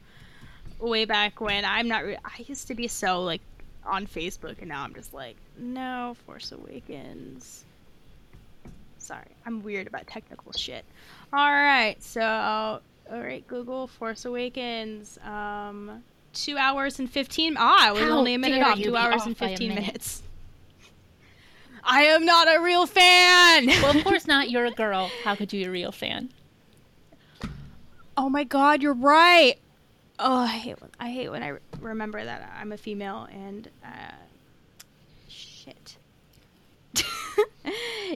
way 0.80 1.06
back 1.06 1.42
when 1.42 1.66
I'm 1.66 1.88
not. 1.88 2.06
Re- 2.06 2.18
I 2.24 2.46
used 2.48 2.68
to 2.68 2.76
be 2.76 2.88
so 2.88 3.22
like 3.24 3.42
on 3.86 4.06
Facebook, 4.06 4.60
and 4.60 4.70
now 4.70 4.84
I'm 4.84 4.94
just 4.94 5.14
like, 5.14 5.36
no, 5.58 6.16
Force 6.26 6.52
Awakens. 6.52 7.66
Sorry, 8.98 9.28
I'm 9.46 9.64
weird 9.64 9.88
about 9.88 10.08
technical 10.08 10.52
shit. 10.52 10.84
All 11.32 11.52
right, 11.52 12.02
so 12.02 12.22
all 12.22 13.22
right, 13.22 13.46
Google 13.48 13.88
Force 13.88 14.26
Awakens. 14.26 15.18
Um, 15.24 16.04
two 16.34 16.58
hours 16.58 17.00
and 17.00 17.10
fifteen. 17.10 17.56
Ah, 17.58 17.88
I 17.88 17.92
was 17.92 18.02
How 18.02 18.18
only 18.18 18.34
a 18.34 18.40
minute 18.40 18.62
off. 18.62 18.80
Two 18.80 18.96
hours 18.96 19.26
and 19.26 19.38
fifteen 19.38 19.76
minutes. 19.76 20.24
I 21.90 22.04
am 22.04 22.26
not 22.26 22.54
a 22.54 22.60
real 22.60 22.86
fan. 22.86 23.68
well, 23.82 23.96
of 23.96 24.04
course 24.04 24.28
not. 24.28 24.50
You're 24.50 24.66
a 24.66 24.72
girl. 24.72 25.10
How 25.24 25.36
could 25.36 25.54
you 25.54 25.62
be 25.62 25.66
a 25.66 25.72
real 25.72 25.94
fan? 25.94 26.30
Oh 28.18 28.30
my 28.30 28.44
god, 28.44 28.82
you're 28.82 28.94
right 28.94 29.58
oh, 30.20 30.40
I 30.40 30.48
hate 30.48 30.82
when, 30.82 30.92
I 31.00 31.10
hate 31.10 31.30
when 31.30 31.44
I 31.44 31.58
remember 31.80 32.24
that 32.24 32.52
I'm 32.60 32.72
a 32.72 32.78
female 32.78 33.28
and 33.32 33.70
uh, 33.84 34.14
shit. 35.28 35.98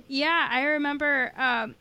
yeah, 0.07 0.47
I 0.49 0.63
remember 0.63 1.31
um, 1.37 1.75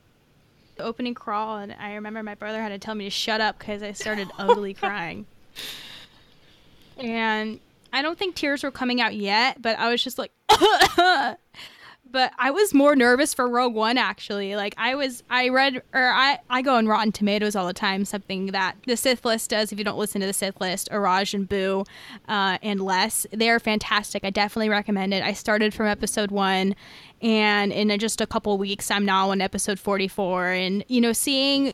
the 0.76 0.84
opening 0.84 1.14
crawl, 1.14 1.58
and 1.58 1.74
I 1.78 1.94
remember 1.94 2.22
my 2.22 2.34
brother 2.34 2.60
had 2.60 2.70
to 2.70 2.78
tell 2.78 2.94
me 2.94 3.04
to 3.04 3.10
shut 3.10 3.40
up 3.40 3.58
because 3.58 3.82
I 3.82 3.92
started 3.92 4.30
ugly 4.38 4.74
crying. 4.74 5.26
And 6.96 7.60
I 7.92 8.02
don't 8.02 8.18
think 8.18 8.34
tears 8.34 8.62
were 8.62 8.70
coming 8.70 9.00
out 9.00 9.14
yet, 9.14 9.60
but 9.60 9.78
I 9.78 9.90
was 9.90 10.02
just 10.02 10.18
like, 10.18 10.32
but 12.10 12.32
I 12.38 12.50
was 12.50 12.74
more 12.74 12.96
nervous 12.96 13.34
for 13.34 13.48
Rogue 13.48 13.74
One 13.74 13.98
actually. 13.98 14.56
Like 14.56 14.74
I 14.76 14.94
was, 14.94 15.22
I 15.30 15.48
read 15.48 15.82
or 15.94 16.10
I 16.12 16.38
I 16.48 16.62
go 16.62 16.74
on 16.74 16.86
Rotten 16.86 17.12
Tomatoes 17.12 17.56
all 17.56 17.66
the 17.66 17.72
time. 17.72 18.04
Something 18.04 18.46
that 18.46 18.76
the 18.86 18.96
Sith 18.96 19.24
List 19.24 19.50
does. 19.50 19.72
If 19.72 19.78
you 19.78 19.84
don't 19.84 19.98
listen 19.98 20.20
to 20.20 20.26
the 20.26 20.32
Sith 20.32 20.60
List, 20.60 20.88
Iraj 20.90 21.34
and 21.34 21.48
Boo, 21.48 21.84
uh, 22.28 22.58
and 22.62 22.80
Les, 22.80 23.26
they 23.32 23.50
are 23.50 23.60
fantastic. 23.60 24.24
I 24.24 24.30
definitely 24.30 24.68
recommend 24.68 25.14
it. 25.14 25.22
I 25.22 25.32
started 25.32 25.72
from 25.72 25.86
episode 25.86 26.30
one, 26.30 26.74
and 27.22 27.72
in 27.72 27.96
just 27.98 28.20
a 28.20 28.26
couple 28.26 28.56
weeks, 28.58 28.90
I'm 28.90 29.04
now 29.04 29.30
on 29.30 29.40
episode 29.40 29.78
44. 29.78 30.48
And 30.48 30.84
you 30.88 31.00
know, 31.00 31.12
seeing 31.12 31.72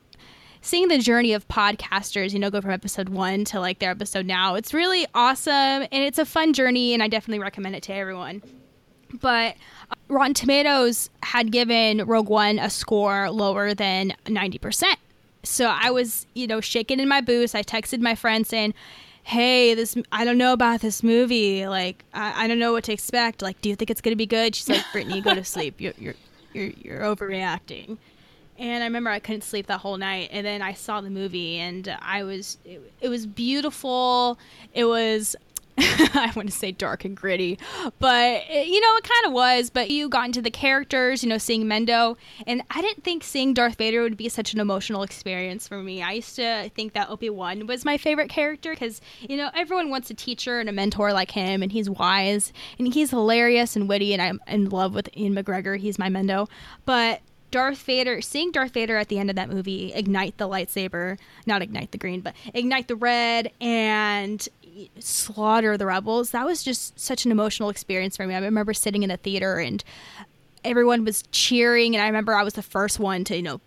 seeing 0.61 0.89
the 0.89 0.99
journey 0.99 1.32
of 1.32 1.47
podcasters, 1.49 2.32
you 2.32 2.39
know, 2.39 2.51
go 2.51 2.61
from 2.61 2.72
episode 2.72 3.09
one 3.09 3.45
to 3.45 3.61
like 3.61 3.78
their 3.78 3.91
episode 3.91 4.26
now, 4.26 4.55
it's 4.55 4.74
really 4.74 5.07
awesome 5.14 5.53
and 5.53 5.93
it's 5.93 6.18
a 6.18 6.24
fun 6.26 6.53
journey, 6.53 6.93
and 6.93 7.03
I 7.03 7.09
definitely 7.09 7.39
recommend 7.41 7.76
it 7.76 7.82
to 7.84 7.95
everyone. 7.95 8.43
But 9.20 9.56
uh, 9.90 9.94
Rotten 10.08 10.34
Tomatoes 10.34 11.10
had 11.22 11.52
given 11.52 12.04
Rogue 12.06 12.28
One 12.28 12.58
a 12.58 12.70
score 12.70 13.30
lower 13.30 13.74
than 13.74 14.14
90%. 14.26 14.94
So 15.42 15.66
I 15.66 15.90
was, 15.90 16.26
you 16.34 16.46
know, 16.46 16.60
shaking 16.60 17.00
in 17.00 17.08
my 17.08 17.20
boots. 17.20 17.54
I 17.54 17.62
texted 17.62 18.00
my 18.00 18.14
friend 18.14 18.46
saying, 18.46 18.74
Hey, 19.22 19.74
this, 19.74 19.96
I 20.12 20.24
don't 20.24 20.38
know 20.38 20.52
about 20.52 20.80
this 20.80 21.02
movie. 21.02 21.66
Like, 21.66 22.04
I, 22.14 22.44
I 22.44 22.48
don't 22.48 22.60
know 22.60 22.72
what 22.72 22.84
to 22.84 22.92
expect. 22.92 23.42
Like, 23.42 23.60
do 23.60 23.68
you 23.68 23.74
think 23.74 23.90
it's 23.90 24.00
going 24.00 24.12
to 24.12 24.16
be 24.16 24.26
good? 24.26 24.54
She's 24.54 24.68
like, 24.68 24.80
Brittani, 24.92 25.22
go 25.22 25.34
to 25.34 25.44
sleep. 25.44 25.80
You're, 25.80 25.94
you're, 25.98 26.14
you're, 26.52 26.70
you're 26.80 27.00
overreacting. 27.00 27.98
And 28.58 28.82
I 28.82 28.86
remember 28.86 29.10
I 29.10 29.18
couldn't 29.18 29.42
sleep 29.42 29.66
that 29.66 29.80
whole 29.80 29.96
night. 29.96 30.28
And 30.32 30.46
then 30.46 30.62
I 30.62 30.72
saw 30.72 31.00
the 31.00 31.10
movie 31.10 31.58
and 31.58 31.96
I 32.00 32.22
was, 32.22 32.58
it, 32.64 32.80
it 33.00 33.08
was 33.08 33.26
beautiful. 33.26 34.38
It 34.72 34.84
was 34.84 35.36
I 35.78 36.32
want 36.34 36.48
to 36.48 36.56
say 36.56 36.72
dark 36.72 37.04
and 37.04 37.16
gritty, 37.16 37.58
but 37.98 38.42
it, 38.48 38.66
you 38.68 38.80
know, 38.80 38.96
it 38.96 39.04
kind 39.04 39.26
of 39.26 39.32
was. 39.32 39.68
But 39.68 39.90
you 39.90 40.08
got 40.08 40.26
into 40.26 40.40
the 40.40 40.50
characters, 40.50 41.22
you 41.22 41.28
know, 41.28 41.38
seeing 41.38 41.64
Mendo, 41.64 42.16
and 42.46 42.62
I 42.70 42.80
didn't 42.80 43.04
think 43.04 43.22
seeing 43.22 43.52
Darth 43.52 43.76
Vader 43.76 44.02
would 44.02 44.16
be 44.16 44.28
such 44.28 44.54
an 44.54 44.60
emotional 44.60 45.02
experience 45.02 45.68
for 45.68 45.82
me. 45.82 46.02
I 46.02 46.12
used 46.12 46.36
to 46.36 46.70
think 46.74 46.94
that 46.94 47.10
Obi 47.10 47.28
Wan 47.28 47.66
was 47.66 47.84
my 47.84 47.98
favorite 47.98 48.30
character 48.30 48.70
because, 48.70 49.00
you 49.20 49.36
know, 49.36 49.50
everyone 49.54 49.90
wants 49.90 50.10
a 50.10 50.14
teacher 50.14 50.60
and 50.60 50.68
a 50.68 50.72
mentor 50.72 51.12
like 51.12 51.30
him, 51.30 51.62
and 51.62 51.70
he's 51.70 51.90
wise 51.90 52.52
and 52.78 52.92
he's 52.92 53.10
hilarious 53.10 53.76
and 53.76 53.88
witty, 53.88 54.12
and 54.12 54.22
I'm 54.22 54.40
in 54.46 54.70
love 54.70 54.94
with 54.94 55.10
Ewan 55.14 55.34
McGregor. 55.34 55.78
He's 55.78 55.98
my 55.98 56.08
Mendo. 56.08 56.48
But 56.86 57.20
Darth 57.50 57.78
Vader, 57.82 58.20
seeing 58.20 58.50
Darth 58.50 58.72
Vader 58.72 58.96
at 58.96 59.08
the 59.08 59.18
end 59.18 59.30
of 59.30 59.36
that 59.36 59.48
movie 59.48 59.92
ignite 59.94 60.36
the 60.36 60.48
lightsaber, 60.48 61.18
not 61.46 61.62
ignite 61.62 61.92
the 61.92 61.98
green, 61.98 62.20
but 62.20 62.34
ignite 62.54 62.88
the 62.88 62.96
red 62.96 63.52
and 63.60 64.48
slaughter 64.98 65.76
the 65.76 65.86
rebels. 65.86 66.30
That 66.30 66.46
was 66.46 66.62
just 66.62 66.98
such 66.98 67.24
an 67.24 67.30
emotional 67.30 67.70
experience 67.70 68.16
for 68.16 68.26
me. 68.26 68.34
I 68.34 68.38
remember 68.40 68.74
sitting 68.74 69.02
in 69.02 69.08
the 69.08 69.16
theater 69.16 69.58
and 69.58 69.82
everyone 70.64 71.04
was 71.04 71.22
cheering 71.30 71.94
and 71.94 72.02
i 72.02 72.06
remember 72.06 72.34
i 72.34 72.42
was 72.42 72.54
the 72.54 72.62
first 72.62 72.98
one 72.98 73.22
to 73.22 73.36
you 73.36 73.42
know 73.42 73.60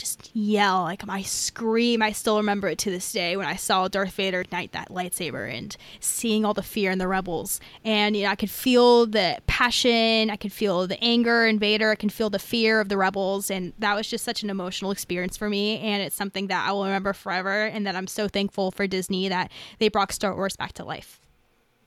just 0.00 0.34
yell 0.34 0.82
like 0.82 1.06
my 1.06 1.22
scream. 1.22 2.02
I 2.02 2.12
still 2.12 2.38
remember 2.38 2.68
it 2.68 2.78
to 2.78 2.90
this 2.90 3.12
day 3.12 3.36
when 3.36 3.46
i 3.46 3.54
saw 3.54 3.86
darth 3.86 4.14
vader 4.14 4.40
ignite 4.40 4.72
that 4.72 4.88
lightsaber 4.88 5.52
and 5.52 5.76
seeing 6.00 6.44
all 6.44 6.54
the 6.54 6.62
fear 6.62 6.90
in 6.90 6.98
the 6.98 7.06
rebels. 7.06 7.60
And 7.84 8.16
you 8.16 8.24
know 8.24 8.30
i 8.30 8.34
could 8.34 8.50
feel 8.50 9.06
the 9.06 9.38
passion 9.46 10.30
i 10.30 10.36
could 10.36 10.52
feel 10.52 10.86
the 10.86 11.02
anger 11.04 11.46
in 11.46 11.58
vader 11.58 11.90
i 11.90 11.94
can 11.94 12.08
feel 12.08 12.30
the 12.30 12.38
fear 12.38 12.80
of 12.80 12.88
the 12.88 12.96
rebels. 12.96 13.50
And 13.50 13.72
that 13.78 13.94
was 13.94 14.08
just 14.08 14.24
such 14.24 14.42
an 14.42 14.50
emotional 14.50 14.90
experience 14.90 15.36
for 15.36 15.48
me. 15.48 15.78
And 15.78 16.02
it's 16.02 16.16
something 16.16 16.46
that 16.48 16.66
i 16.66 16.72
will 16.72 16.84
remember 16.84 17.12
forever 17.12 17.66
and 17.66 17.86
that 17.86 17.94
i'm 17.94 18.06
so 18.06 18.26
thankful 18.26 18.70
for 18.70 18.86
disney 18.86 19.28
that 19.28 19.50
they 19.78 19.88
brought 19.88 20.12
star 20.12 20.34
wars 20.34 20.56
back 20.56 20.72
to 20.74 20.84
life. 20.84 21.20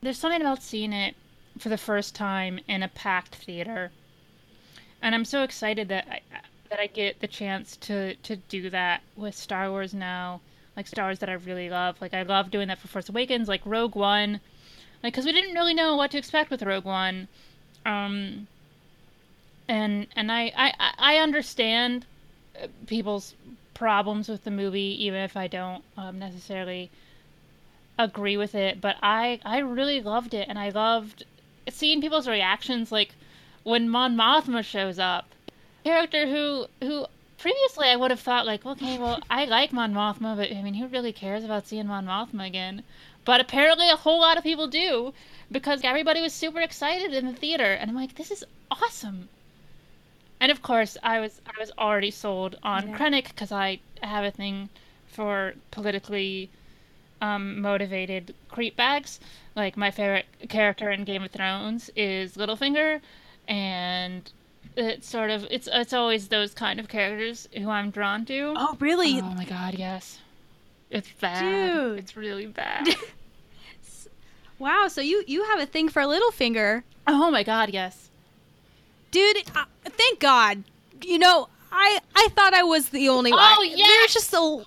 There's 0.01 0.20
something 0.20 0.41
about 0.41 0.61
seeing 0.61 0.93
it 0.93 1.16
for 1.57 1.70
the 1.70 1.78
first 1.78 2.14
time 2.16 2.59
in 2.68 2.84
a 2.84 2.88
packed 2.88 3.36
theater. 3.36 3.91
And 5.01 5.16
i'm 5.16 5.26
so 5.26 5.41
excited 5.41 5.89
that 5.89 6.07
I, 6.09 6.22
that 6.74 6.82
I 6.82 6.88
get 6.88 7.19
the 7.19 7.28
chance 7.28 7.78
to 7.78 8.15
to 8.15 8.36
do 8.36 8.67
that 8.71 9.03
with 9.15 9.36
Star 9.36 9.69
Wars 9.69 9.93
now, 9.93 10.41
like 10.76 10.88
Star 10.88 11.05
Wars 11.05 11.19
that 11.19 11.30
I 11.30 11.34
really 11.34 11.69
love. 11.69 12.01
Like 12.01 12.15
I 12.15 12.24
love 12.24 12.49
doing 12.49 12.67
that 12.69 12.80
for 12.80 12.88
Force 12.88 13.09
Awakens, 13.09 13.47
like 13.47 13.61
Rogue 13.63 13.95
One, 13.95 14.39
like 15.03 15.13
because 15.13 15.24
we 15.26 15.34
didn't 15.34 15.53
really 15.53 15.76
know 15.76 15.95
what 15.95 16.09
to 16.11 16.17
expect 16.17 16.49
with 16.49 16.63
Rogue 16.63 16.86
One, 16.86 17.28
um, 17.86 18.47
and 19.67 20.07
and 20.15 20.32
I 20.32 20.51
I 20.57 20.93
I 20.97 21.17
understand 21.17 22.07
uh, 22.59 22.65
people's 22.88 23.36
problems 23.76 24.28
with 24.28 24.43
the 24.43 24.49
movie, 24.49 24.97
even 25.05 25.19
if 25.19 25.38
I 25.38 25.45
don't 25.45 25.84
um, 25.95 26.17
necessarily 26.17 26.89
agree 27.99 28.36
with 28.36 28.55
it. 28.55 28.82
But 28.82 28.95
I 29.03 29.39
I 29.45 29.59
really 29.59 30.01
loved 30.01 30.34
it, 30.34 30.49
and 30.49 30.57
I 30.57 30.69
loved 30.69 31.24
seeing 31.69 32.01
people's 32.01 32.28
reactions, 32.28 32.91
like 32.91 33.13
when 33.61 33.88
Mon 33.88 34.17
Mothma 34.17 34.65
shows 34.65 34.97
up 34.97 35.28
character 35.84 36.27
who 36.27 36.67
who 36.81 37.05
previously 37.38 37.88
I 37.88 37.95
would 37.97 38.11
have 38.11 38.21
thought 38.21 38.45
like, 38.45 38.65
okay, 38.65 38.97
well, 38.97 39.21
I 39.29 39.45
like 39.45 39.73
Mon 39.73 39.93
Mothma, 39.93 40.38
but 40.38 40.51
I 40.51 40.61
mean, 40.61 40.75
who 40.75 40.88
really 40.88 41.11
cares 41.11 41.43
about 41.43 41.67
seeing 41.67 41.88
Mon 41.88 42.05
Mothma 42.05 42.47
again? 42.47 42.84
But 43.25 43.41
apparently, 43.41 43.89
a 43.89 43.95
whole 43.95 44.19
lot 44.21 44.38
of 44.38 44.43
people 44.43 44.67
do 44.67 45.13
because 45.51 45.81
everybody 45.84 46.21
was 46.21 46.34
super 46.34 46.61
excited 46.61 47.13
in 47.13 47.25
the 47.27 47.34
theater, 47.34 47.73
and 47.73 47.89
I'm 47.89 47.95
like, 47.95 48.15
this 48.15 48.31
is 48.31 48.43
awesome. 48.71 49.29
And 50.39 50.51
of 50.51 50.61
course, 50.61 50.97
I 51.03 51.19
was 51.19 51.41
I 51.45 51.59
was 51.59 51.71
already 51.77 52.11
sold 52.11 52.57
on 52.63 52.89
yeah. 52.89 52.97
Krennic 52.97 53.29
because 53.29 53.51
I 53.51 53.79
have 54.01 54.25
a 54.25 54.31
thing 54.31 54.69
for 55.07 55.53
politically 55.71 56.49
um, 57.21 57.61
motivated 57.61 58.34
creep 58.49 58.75
bags. 58.75 59.19
Like 59.55 59.77
my 59.77 59.91
favorite 59.91 60.25
character 60.49 60.89
in 60.91 61.03
Game 61.03 61.23
of 61.23 61.31
Thrones 61.31 61.89
is 61.95 62.36
Littlefinger, 62.36 63.01
and 63.47 64.31
it's 64.76 65.07
sort 65.07 65.30
of 65.30 65.47
it's 65.51 65.69
it's 65.71 65.93
always 65.93 66.28
those 66.28 66.53
kind 66.53 66.80
of 66.80 66.88
characters 66.88 67.47
who 67.55 67.69
I'm 67.69 67.91
drawn 67.91 68.26
to. 68.26 68.53
Oh, 68.57 68.78
really? 68.80 69.19
Oh 69.19 69.34
my 69.36 69.45
god, 69.45 69.76
yes. 69.76 70.19
It's 70.89 71.09
bad. 71.19 71.41
Dude. 71.41 71.99
It's 71.99 72.15
really 72.15 72.45
bad. 72.45 72.88
wow, 74.59 74.88
so 74.88 75.01
you 75.01 75.24
you 75.28 75.43
have 75.43 75.59
a 75.59 75.65
thing 75.65 75.89
for 75.89 76.03
Littlefinger. 76.03 76.84
Oh 77.07 77.32
my 77.32 77.43
god, 77.43 77.71
yes. 77.71 78.09
Dude, 79.11 79.38
uh, 79.55 79.65
thank 79.86 80.19
God. 80.19 80.63
You 81.03 81.19
know, 81.19 81.49
I 81.71 81.99
I 82.15 82.28
thought 82.36 82.53
I 82.53 82.63
was 82.63 82.89
the 82.89 83.09
only 83.09 83.32
one. 83.32 83.39
Oh, 83.41 83.63
yeah. 83.63 83.86
There's 83.86 84.13
just 84.13 84.34
a 84.34 84.63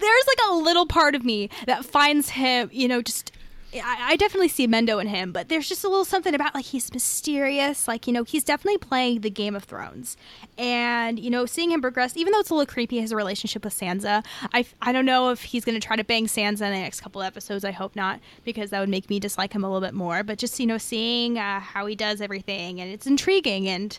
there's 0.00 0.26
like 0.26 0.38
a 0.50 0.54
little 0.54 0.86
part 0.86 1.14
of 1.14 1.24
me 1.24 1.50
that 1.66 1.84
finds 1.84 2.28
him, 2.30 2.68
you 2.72 2.88
know, 2.88 3.00
just 3.00 3.32
I, 3.74 4.12
I, 4.12 4.16
definitely 4.16 4.48
see 4.48 4.68
Mendo 4.68 5.00
in 5.00 5.08
him, 5.08 5.32
but 5.32 5.48
there's 5.48 5.68
just 5.68 5.84
a 5.84 5.88
little 5.88 6.04
something 6.04 6.34
about 6.34 6.54
like 6.54 6.66
he's 6.66 6.92
mysterious. 6.92 7.88
Like, 7.88 8.06
you 8.06 8.12
know, 8.12 8.24
he's 8.24 8.44
definitely 8.44 8.78
playing 8.78 9.22
the 9.22 9.30
Game 9.30 9.56
of 9.56 9.64
Thrones. 9.64 10.16
And, 10.56 11.18
you 11.18 11.30
know, 11.30 11.46
seeing 11.46 11.70
him 11.70 11.80
progress, 11.80 12.16
even 12.16 12.32
though 12.32 12.40
it's 12.40 12.50
a 12.50 12.54
little 12.54 12.72
creepy, 12.72 13.00
his 13.00 13.12
relationship 13.12 13.64
with 13.64 13.78
Sansa, 13.78 14.24
I, 14.52 14.64
I 14.80 14.92
don't 14.92 15.06
know 15.06 15.30
if 15.30 15.42
he's 15.42 15.64
going 15.64 15.78
to 15.78 15.84
try 15.84 15.96
to 15.96 16.04
bang 16.04 16.26
Sansa 16.26 16.62
in 16.62 16.72
the 16.72 16.80
next 16.80 17.00
couple 17.00 17.22
episodes. 17.22 17.64
I 17.64 17.72
hope 17.72 17.96
not, 17.96 18.20
because 18.44 18.70
that 18.70 18.80
would 18.80 18.88
make 18.88 19.10
me 19.10 19.18
dislike 19.18 19.52
him 19.52 19.64
a 19.64 19.68
little 19.68 19.86
bit 19.86 19.94
more. 19.94 20.22
But 20.22 20.38
just, 20.38 20.60
you 20.60 20.66
know, 20.66 20.78
seeing 20.78 21.38
uh, 21.38 21.60
how 21.60 21.86
he 21.86 21.96
does 21.96 22.20
everything, 22.20 22.80
and 22.80 22.90
it's 22.90 23.06
intriguing. 23.06 23.68
And, 23.68 23.98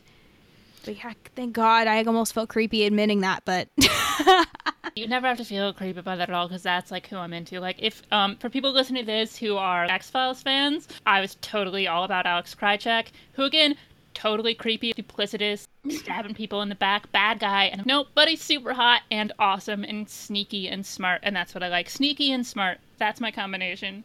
yeah, 0.88 1.14
thank 1.36 1.54
God, 1.54 1.88
I 1.88 2.04
almost 2.04 2.34
felt 2.34 2.50
creepy 2.50 2.86
admitting 2.86 3.22
that, 3.22 3.44
but. 3.46 3.70
you 4.96 5.08
never 5.08 5.28
have 5.28 5.38
to 5.38 5.46
feel 5.46 5.74
creepy 5.74 6.00
about 6.00 6.18
that 6.18 6.30
at 6.30 6.36
all 6.36 6.48
because 6.48 6.64
that's 6.64 6.92
like 6.92 7.08
who 7.08 7.18
I'm 7.18 7.34
into. 7.34 7.60
Like 7.60 7.78
if 7.80 8.02
um 8.12 8.38
for 8.38 8.50
people 8.50 8.72
listening 8.72 9.04
to 9.04 9.12
this 9.12 9.36
who 9.38 9.58
are 9.58 9.86
X 9.86 10.10
Files 10.10 10.42
fans, 10.42 10.88
I 11.06 11.22
was 11.22 11.36
totally 11.42 11.88
all 11.88 12.04
about 12.04 12.26
Alex 12.26 12.56
Krycek, 12.56 13.08
who 13.34 13.44
again 13.44 13.76
totally 14.14 14.56
creepy, 14.56 14.94
duplicitous, 14.94 15.68
stabbing 15.90 16.34
people 16.34 16.62
in 16.62 16.70
the 16.70 16.76
back, 16.76 17.12
bad 17.12 17.40
guy, 17.40 17.66
and 17.66 17.86
nope, 17.86 18.08
but 18.16 18.28
he's 18.28 18.42
super 18.42 18.74
hot 18.74 19.02
and 19.12 19.32
awesome 19.38 19.84
and 19.84 20.10
sneaky 20.10 20.68
and 20.68 20.86
smart, 20.86 21.20
and 21.24 21.36
that's 21.36 21.54
what 21.54 21.64
I 21.64 21.68
like. 21.68 21.90
Sneaky 21.90 22.32
and 22.32 22.48
smart. 22.48 22.80
That's 22.98 23.20
my 23.20 23.32
combination. 23.32 24.04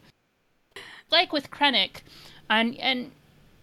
Like 1.10 1.32
with 1.32 1.50
Krennic, 1.50 2.02
and 2.50 2.76
and 2.78 3.12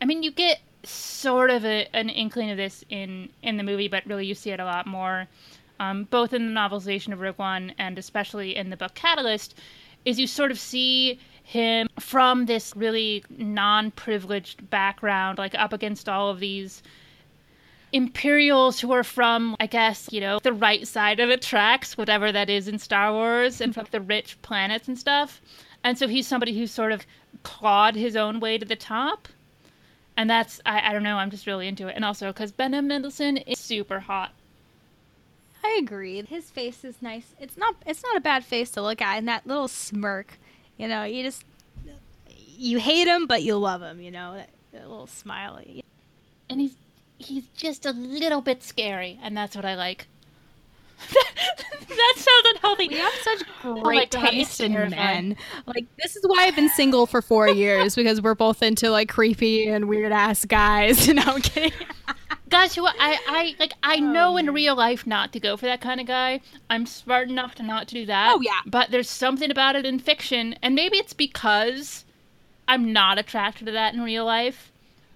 I 0.01 0.05
mean 0.05 0.24
you 0.24 0.32
get 0.32 0.59
sort 0.89 1.49
of 1.49 1.65
a, 1.65 1.88
an 1.93 2.09
inkling 2.09 2.51
of 2.51 2.57
this 2.57 2.83
in 2.89 3.29
in 3.41 3.57
the 3.57 3.63
movie, 3.63 3.88
but 3.88 4.05
really 4.05 4.25
you 4.25 4.35
see 4.35 4.51
it 4.51 4.59
a 4.59 4.65
lot 4.65 4.88
more 4.88 5.27
um, 5.79 6.05
both 6.05 6.33
in 6.33 6.53
the 6.53 6.59
novelization 6.59 7.13
of 7.13 7.19
Rogue 7.19 7.38
One 7.38 7.73
and 7.77 7.97
especially 7.97 8.55
in 8.55 8.69
the 8.69 8.77
book 8.77 8.93
Catalyst, 8.95 9.55
is 10.05 10.19
you 10.19 10.27
sort 10.27 10.51
of 10.51 10.59
see 10.59 11.19
him 11.43 11.88
from 11.99 12.45
this 12.45 12.75
really 12.75 13.23
non 13.29 13.91
privileged 13.91 14.69
background, 14.69 15.38
like 15.38 15.55
up 15.55 15.73
against 15.73 16.09
all 16.09 16.29
of 16.29 16.39
these 16.39 16.81
Imperials 17.93 18.81
who 18.81 18.91
are 18.91 19.03
from, 19.03 19.55
I 19.61 19.65
guess, 19.65 20.09
you 20.11 20.19
know, 20.19 20.39
the 20.39 20.51
right 20.51 20.85
side 20.85 21.21
of 21.21 21.29
the 21.29 21.38
tracks, 21.38 21.97
whatever 21.97 22.33
that 22.33 22.49
is 22.49 22.67
in 22.67 22.79
Star 22.79 23.13
Wars, 23.13 23.61
and 23.61 23.73
from 23.73 23.88
the 23.91 24.01
rich 24.01 24.38
planets 24.41 24.89
and 24.89 24.99
stuff. 24.99 25.41
And 25.83 25.97
so 25.97 26.07
he's 26.07 26.27
somebody 26.27 26.57
who's 26.57 26.71
sort 26.71 26.91
of 26.91 27.05
clawed 27.43 27.95
his 27.95 28.17
own 28.17 28.41
way 28.41 28.57
to 28.57 28.65
the 28.65 28.75
top. 28.75 29.29
And 30.18 30.30
that's, 30.30 30.59
I, 30.65 30.89
I 30.89 30.93
don't 30.93 31.03
know, 31.03 31.18
I'm 31.18 31.30
just 31.30 31.47
really 31.47 31.68
into 31.68 31.88
it. 31.88 31.95
And 31.95 32.03
also 32.03 32.28
because 32.28 32.51
Ben 32.51 32.72
Mendelsohn 32.72 33.38
is 33.38 33.59
super 33.59 33.99
hot. 34.01 34.32
I 35.63 35.78
agree. 35.80 36.24
His 36.24 36.49
face 36.49 36.84
is 36.84 37.01
nice. 37.01 37.34
It's 37.39 37.57
not 37.57 37.76
it's 37.86 38.03
not 38.03 38.15
a 38.15 38.22
bad 38.22 38.45
face 38.45 38.72
to 38.72 38.82
look 38.82 39.01
at 39.01 39.18
and 39.18 39.28
that 39.28 39.45
little 39.45 39.68
smirk. 39.68 40.39
You 40.78 40.88
know, 40.88 41.03
you 41.03 41.24
just 41.24 41.43
you 42.57 42.80
hate 42.80 43.07
him 43.07 43.28
but 43.28 43.43
you 43.43 43.57
love 43.57 43.82
him, 43.82 43.99
you 43.99 44.11
know. 44.11 44.36
That, 44.36 44.49
that 44.72 44.89
little 44.89 45.07
smiley. 45.07 45.84
And 46.49 46.61
he's 46.61 46.76
he's 47.18 47.47
just 47.55 47.86
a 47.86 47.91
little 47.91 48.41
bit 48.41 48.63
scary, 48.63 49.20
and 49.22 49.36
that's 49.36 49.55
what 49.55 49.65
I 49.65 49.76
like. 49.76 50.07
That 51.89 52.13
sounds 52.15 52.55
unhealthy. 52.55 52.87
We 52.89 52.97
have 52.97 53.13
such 53.21 53.43
oh 53.63 53.81
great 53.81 54.11
God, 54.11 54.23
it's 54.25 54.57
taste 54.57 54.61
in 54.61 54.73
men. 54.73 55.35
Like 55.65 55.85
this 56.01 56.15
is 56.15 56.23
why 56.25 56.45
I've 56.45 56.55
been 56.55 56.69
single 56.69 57.05
for 57.05 57.21
four 57.21 57.47
years 57.47 57.95
because 57.95 58.21
we're 58.21 58.35
both 58.35 58.61
into 58.61 58.89
like 58.89 59.09
creepy 59.09 59.67
and 59.67 59.87
weird 59.87 60.11
ass 60.11 60.45
guys. 60.45 61.07
no, 61.13 61.21
I'm 61.25 61.41
kidding. 61.41 61.71
Guys, 62.49 62.75
who 62.75 62.85
I, 62.85 62.93
I 63.27 63.55
like, 63.59 63.73
I 63.83 63.97
oh, 63.97 63.99
know 63.99 64.37
in 64.37 64.53
real 64.53 64.75
life 64.75 65.05
not 65.05 65.33
to 65.33 65.39
go 65.39 65.57
for 65.57 65.65
that 65.65 65.81
kind 65.81 65.99
of 65.99 66.07
guy. 66.07 66.39
I'm 66.69 66.85
smart 66.85 67.29
enough 67.29 67.55
to 67.55 67.63
not 67.63 67.89
to 67.89 67.95
do 67.95 68.05
that. 68.05 68.31
Oh, 68.33 68.41
yeah. 68.41 68.61
But 68.65 68.89
there's 68.89 69.09
something 69.09 69.51
about 69.51 69.75
it 69.75 69.85
in 69.85 69.99
fiction, 69.99 70.55
and 70.61 70.73
maybe 70.73 70.97
it's 70.97 71.13
because 71.13 72.05
I'm 72.67 72.93
not 72.93 73.17
attracted 73.17 73.65
to 73.65 73.71
that 73.73 73.93
in 73.93 74.01
real 74.01 74.25
life. 74.25 74.71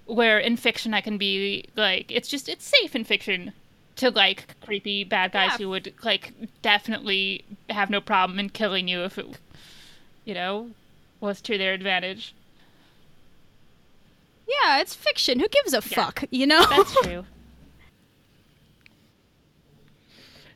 Where 0.08 0.40
in 0.40 0.58
fiction 0.58 0.94
I 0.94 1.00
can 1.00 1.18
be 1.18 1.66
like, 1.78 2.12
it's 2.12 2.28
just 2.28 2.50
it's 2.50 2.66
safe 2.66 2.96
in 2.96 3.06
fiction 3.06 3.54
to 3.98 4.10
like 4.12 4.56
creepy 4.62 5.04
bad 5.04 5.32
guys 5.32 5.52
Yeah. 5.52 5.58
who 5.58 5.70
would 5.70 5.94
like 6.04 6.34
definitely 6.62 7.44
have 7.70 7.90
no 7.90 8.02
problem 8.02 8.40
in 8.40 8.50
killing 8.50 8.88
you 8.88 9.04
if 9.04 9.18
it, 9.18 9.26
you 10.26 10.34
know, 10.34 10.72
was 11.20 11.42
to 11.42 11.58
their 11.58 11.74
advantage. 11.74 12.34
Yeah, 14.48 14.80
it's 14.80 14.96
fiction. 14.96 15.40
Who 15.40 15.48
gives 15.48 15.74
a 15.74 15.82
fuck? 15.82 16.24
You 16.32 16.46
know. 16.48 16.66
That's 16.70 16.94
true. 17.04 17.26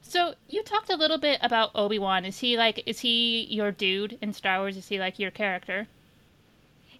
So 0.01 0.35
you 0.47 0.63
talked 0.63 0.89
a 0.89 0.95
little 0.95 1.17
bit 1.17 1.39
about 1.41 1.71
Obi 1.75 1.99
Wan. 1.99 2.25
Is 2.25 2.39
he 2.39 2.57
like 2.57 2.81
is 2.85 2.99
he 3.01 3.45
your 3.49 3.71
dude 3.71 4.17
in 4.21 4.33
Star 4.33 4.59
Wars? 4.59 4.77
Is 4.77 4.87
he 4.87 4.99
like 4.99 5.19
your 5.19 5.31
character? 5.31 5.87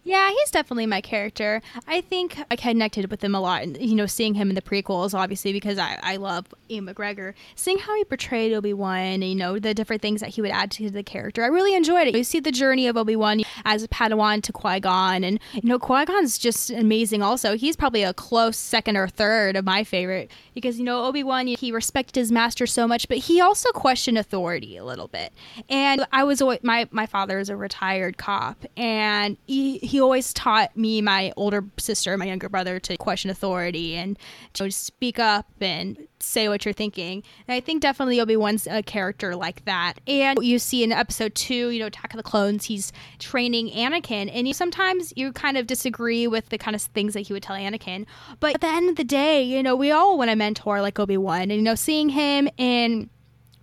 Yeah, 0.07 0.29
he's 0.29 0.51
definitely 0.51 0.85
my 0.85 1.01
character. 1.01 1.63
I 1.87 1.99
think 2.01 2.37
I 2.51 2.55
connected 2.55 3.09
with 3.09 3.23
him 3.23 3.33
a 3.33 3.41
lot. 3.41 3.63
and, 3.63 3.75
You 3.81 3.95
know, 3.95 4.05
seeing 4.05 4.35
him 4.35 4.49
in 4.49 4.55
the 4.55 4.61
prequels, 4.61 5.15
obviously, 5.15 5.51
because 5.51 5.79
I, 5.79 5.97
I 6.03 6.17
love 6.17 6.45
Ewan 6.69 6.93
McGregor. 6.93 7.33
Seeing 7.55 7.79
how 7.79 7.95
he 7.95 8.03
portrayed 8.05 8.53
Obi 8.53 8.71
Wan, 8.71 9.23
you 9.23 9.33
know, 9.33 9.57
the 9.57 9.73
different 9.73 10.03
things 10.03 10.21
that 10.21 10.29
he 10.29 10.41
would 10.41 10.51
add 10.51 10.69
to 10.71 10.91
the 10.91 11.01
character, 11.01 11.43
I 11.43 11.47
really 11.47 11.73
enjoyed 11.73 12.07
it. 12.07 12.15
You 12.15 12.23
see 12.23 12.39
the 12.39 12.51
journey 12.51 12.85
of 12.85 12.97
Obi 12.97 13.15
Wan 13.15 13.41
as 13.65 13.81
a 13.81 13.87
Padawan 13.87 14.43
to 14.43 14.53
Qui 14.53 14.79
Gon, 14.79 15.23
and, 15.23 15.39
you 15.53 15.67
know, 15.67 15.79
Qui 15.79 16.05
Gon's 16.05 16.37
just 16.37 16.69
amazing 16.69 17.23
also. 17.23 17.57
He's 17.57 17.75
probably 17.75 18.03
a 18.03 18.13
close 18.13 18.57
second 18.57 18.97
or 18.97 19.07
third 19.07 19.55
of 19.55 19.65
my 19.65 19.83
favorite 19.83 20.29
because, 20.53 20.77
you 20.77 20.85
know, 20.85 21.03
Obi 21.05 21.23
Wan, 21.23 21.47
he 21.47 21.71
respected 21.71 22.15
his 22.15 22.31
master 22.31 22.67
so 22.67 22.87
much, 22.87 23.07
but 23.07 23.17
he 23.17 23.41
also 23.41 23.71
questioned 23.71 24.19
authority 24.19 24.77
a 24.77 24.85
little 24.85 25.07
bit. 25.07 25.33
And 25.67 26.05
I 26.11 26.23
was 26.25 26.43
my, 26.61 26.87
my 26.91 27.07
father 27.07 27.39
is 27.39 27.49
a 27.49 27.55
retired 27.55 28.17
cop, 28.17 28.65
and 28.77 29.35
he, 29.47 29.79
he 29.79 29.94
always 29.99 30.33
taught 30.33 30.75
me, 30.75 31.01
my 31.01 31.31
older 31.35 31.63
sister, 31.77 32.17
my 32.17 32.25
younger 32.25 32.49
brother, 32.49 32.79
to 32.81 32.97
question 32.97 33.29
authority 33.29 33.95
and 33.95 34.17
to 34.53 34.71
speak 34.71 35.19
up 35.19 35.47
and 35.61 36.07
say 36.19 36.49
what 36.49 36.65
you're 36.65 36.73
thinking. 36.73 37.23
And 37.47 37.55
I 37.55 37.59
think 37.59 37.81
definitely 37.81 38.19
Obi 38.19 38.35
Wan's 38.35 38.67
a 38.67 38.81
character 38.81 39.35
like 39.35 39.65
that. 39.65 39.93
And 40.07 40.39
you 40.41 40.59
see 40.59 40.83
in 40.83 40.91
episode 40.91 41.35
two, 41.35 41.69
you 41.69 41.79
know, 41.79 41.87
Attack 41.87 42.13
of 42.13 42.17
the 42.17 42.23
Clones, 42.23 42.65
he's 42.65 42.91
training 43.19 43.69
Anakin, 43.69 44.29
and 44.33 44.47
you, 44.47 44.53
sometimes 44.53 45.13
you 45.15 45.31
kind 45.31 45.57
of 45.57 45.67
disagree 45.67 46.27
with 46.27 46.49
the 46.49 46.57
kind 46.57 46.75
of 46.75 46.81
things 46.81 47.13
that 47.13 47.21
he 47.21 47.33
would 47.33 47.43
tell 47.43 47.55
Anakin. 47.55 48.05
But 48.39 48.55
at 48.55 48.61
the 48.61 48.67
end 48.67 48.89
of 48.89 48.95
the 48.95 49.03
day, 49.03 49.43
you 49.43 49.61
know, 49.61 49.75
we 49.75 49.91
all 49.91 50.17
want 50.17 50.31
a 50.31 50.35
mentor 50.35 50.81
like 50.81 50.99
Obi 50.99 51.17
Wan, 51.17 51.43
and 51.43 51.53
you 51.53 51.61
know, 51.61 51.75
seeing 51.75 52.09
him 52.09 52.49
in 52.57 53.09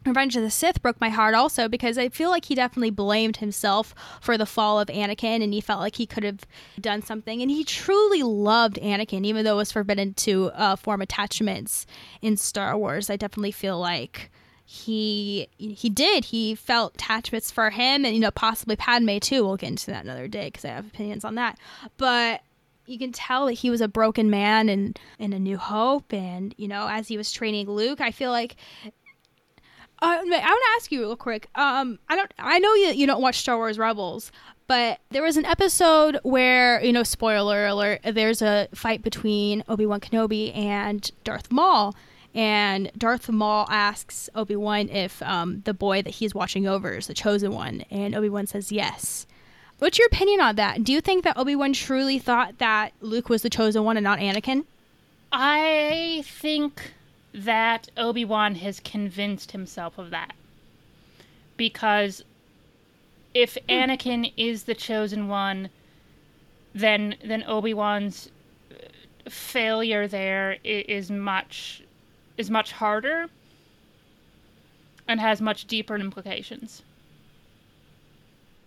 Revenge 0.05 0.37
of 0.37 0.43
the 0.43 0.51
Sith 0.51 0.83
broke 0.83 1.01
my 1.01 1.11
heart 1.11 1.35
also 1.35 1.69
because 1.69 1.97
I 1.97 2.09
feel 2.09 2.31
like 2.31 2.47
he 2.47 2.55
definitely 2.55 2.91
blamed 2.91 3.37
himself 3.37 3.95
for 4.21 4.37
the 4.37 4.47
fall 4.47 4.81
of 4.81 4.89
Anakin 4.89 5.43
and 5.43 5.53
he 5.53 5.61
felt 5.61 5.81
like 5.81 5.97
he 5.97 6.07
could 6.07 6.25
have 6.25 6.41
done 6.81 7.03
something. 7.03 7.41
And 7.41 7.51
he 7.51 7.65
truly 7.65 8.23
loved 8.23 8.77
Anakin, 8.77 9.25
even 9.25 9.45
though 9.45 9.55
it 9.55 9.59
was 9.59 9.73
forbidden 9.73 10.15
to 10.15 10.51
uh, 10.55 10.77
form 10.77 11.03
attachments 11.03 11.87
in 12.21 12.37
Star 12.37 12.77
Wars. 12.77 13.11
I 13.11 13.17
definitely 13.17 13.53
feel 13.53 13.79
like 13.79 14.31
he 14.65 15.49
he 15.59 15.91
did. 15.91 16.27
He 16.27 16.55
felt 16.55 16.95
attachments 16.95 17.51
for 17.51 17.71
him 17.71 18.05
and, 18.05 18.15
you 18.15 18.21
know, 18.21 18.31
possibly 18.31 18.77
Padme 18.77 19.19
too. 19.19 19.45
We'll 19.45 19.57
get 19.57 19.71
into 19.71 19.91
that 19.91 20.05
another 20.05 20.29
day 20.29 20.47
because 20.47 20.65
I 20.65 20.69
have 20.69 20.87
opinions 20.87 21.25
on 21.25 21.37
that. 21.37 21.59
But 21.97 22.43
you 22.87 22.99
can 22.99 23.13
tell 23.13 23.47
that 23.47 23.53
he 23.53 23.71
was 23.71 23.81
a 23.81 23.89
broken 23.89 24.31
man 24.31 24.69
and 24.69 24.99
in 25.19 25.33
a 25.33 25.39
new 25.39 25.57
hope 25.57 26.13
and 26.13 26.55
you 26.59 26.67
know 26.67 26.89
as 26.89 27.09
he 27.09 27.17
was 27.17 27.31
training 27.31 27.71
luke 27.71 28.01
i 28.01 28.11
feel 28.11 28.31
like 28.31 28.57
I 30.03 30.17
want 30.17 30.33
to 30.33 30.71
ask 30.77 30.93
you 30.93 31.01
real 31.01 31.17
quick. 31.17 31.49
Um, 31.55 31.99
I 32.09 32.17
don't. 32.17 32.33
I 32.39 32.59
know 32.59 32.75
you. 32.75 32.89
You 32.89 33.07
don't 33.07 33.23
watch 33.23 33.39
Star 33.39 33.57
Wars 33.57 33.79
Rebels, 33.79 34.33
but 34.67 34.99
there 35.11 35.23
was 35.23 35.37
an 35.37 35.45
episode 35.45 36.19
where 36.23 36.83
you 36.85 36.93
know, 36.93 37.03
spoiler 37.03 37.67
alert. 37.67 38.01
There's 38.05 38.43
a 38.43 38.69
fight 38.75 39.03
between 39.03 39.65
Obi 39.69 39.87
Wan 39.87 40.01
Kenobi 40.01 40.55
and 40.57 41.11
Darth 41.25 41.53
Maul, 41.53 41.95
and 42.35 42.91
Darth 42.97 43.29
Maul 43.29 43.67
asks 43.71 44.29
Obi 44.35 44.57
Wan 44.57 44.89
if 44.89 45.23
um, 45.23 45.63
the 45.65 45.75
boy 45.75 46.03
that 46.03 46.11
he's 46.11 46.35
watching 46.35 46.67
over 46.67 46.93
is 46.93 47.07
the 47.07 47.15
chosen 47.15 47.53
one, 47.53 47.85
and 47.91 48.15
Obi 48.15 48.29
Wan 48.29 48.47
says 48.47 48.73
yes. 48.73 49.27
What's 49.79 49.99
your 49.99 50.07
opinion 50.07 50.41
on 50.41 50.57
that? 50.57 50.85
Do 50.85 50.93
you 50.93 51.01
think 51.01 51.25
that 51.25 51.37
Obi 51.37 51.57
Wan 51.57 51.73
truly 51.73 52.19
thought 52.21 52.59
that 52.59 52.93
Luke 53.01 53.29
was 53.29 53.43
the 53.43 53.51
chosen 53.51 53.83
one 53.83 53.97
and 53.97 54.05
not 54.05 54.21
Anakin? 54.21 54.65
I 55.33 56.23
think 56.27 56.93
that 57.33 57.89
Obi 57.97 58.25
Wan 58.25 58.57
has 58.57 58.81
convinced 58.81 59.53
himself 59.53 59.99
of 59.99 60.11
that. 60.11 60.35
Because 61.57 62.23
if 63.35 63.55
hmm. 63.55 63.71
Anakin 63.71 64.33
is 64.37 64.65
the 64.65 64.75
chosen 64.75 65.29
one, 65.29 65.71
then 66.75 67.17
then 67.25 67.45
Obi 67.47 67.75
Wan's 67.75 68.31
uh, 68.71 69.31
failure 69.31 70.07
there 70.07 70.59
is 70.65 71.11
much 71.11 71.83
is 72.37 72.51
much 72.51 72.73
harder 72.73 73.29
and 75.09 75.21
has 75.21 75.41
much 75.41 75.67
deeper 75.67 75.97
implications. 75.97 76.83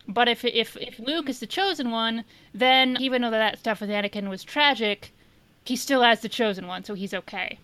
But 0.08 0.28
if 0.28 0.46
if 0.46 0.78
if 0.78 1.00
Luke 1.00 1.30
is 1.30 1.40
the 1.40 1.48
chosen 1.48 1.90
one, 1.90 2.26
then 2.54 2.98
even 3.00 3.22
though 3.22 3.32
that 3.32 3.60
stuff 3.60 3.82
with 3.82 3.90
Anakin 3.90 4.30
was 4.30 4.44
tragic, 4.44 5.12
he 5.64 5.76
still 5.76 6.04
has 6.04 6.22
the 6.22 6.30
chosen 6.30 6.68
one, 6.68 6.84
so 6.84 6.94
he's 6.94 7.14
okay. 7.14 7.58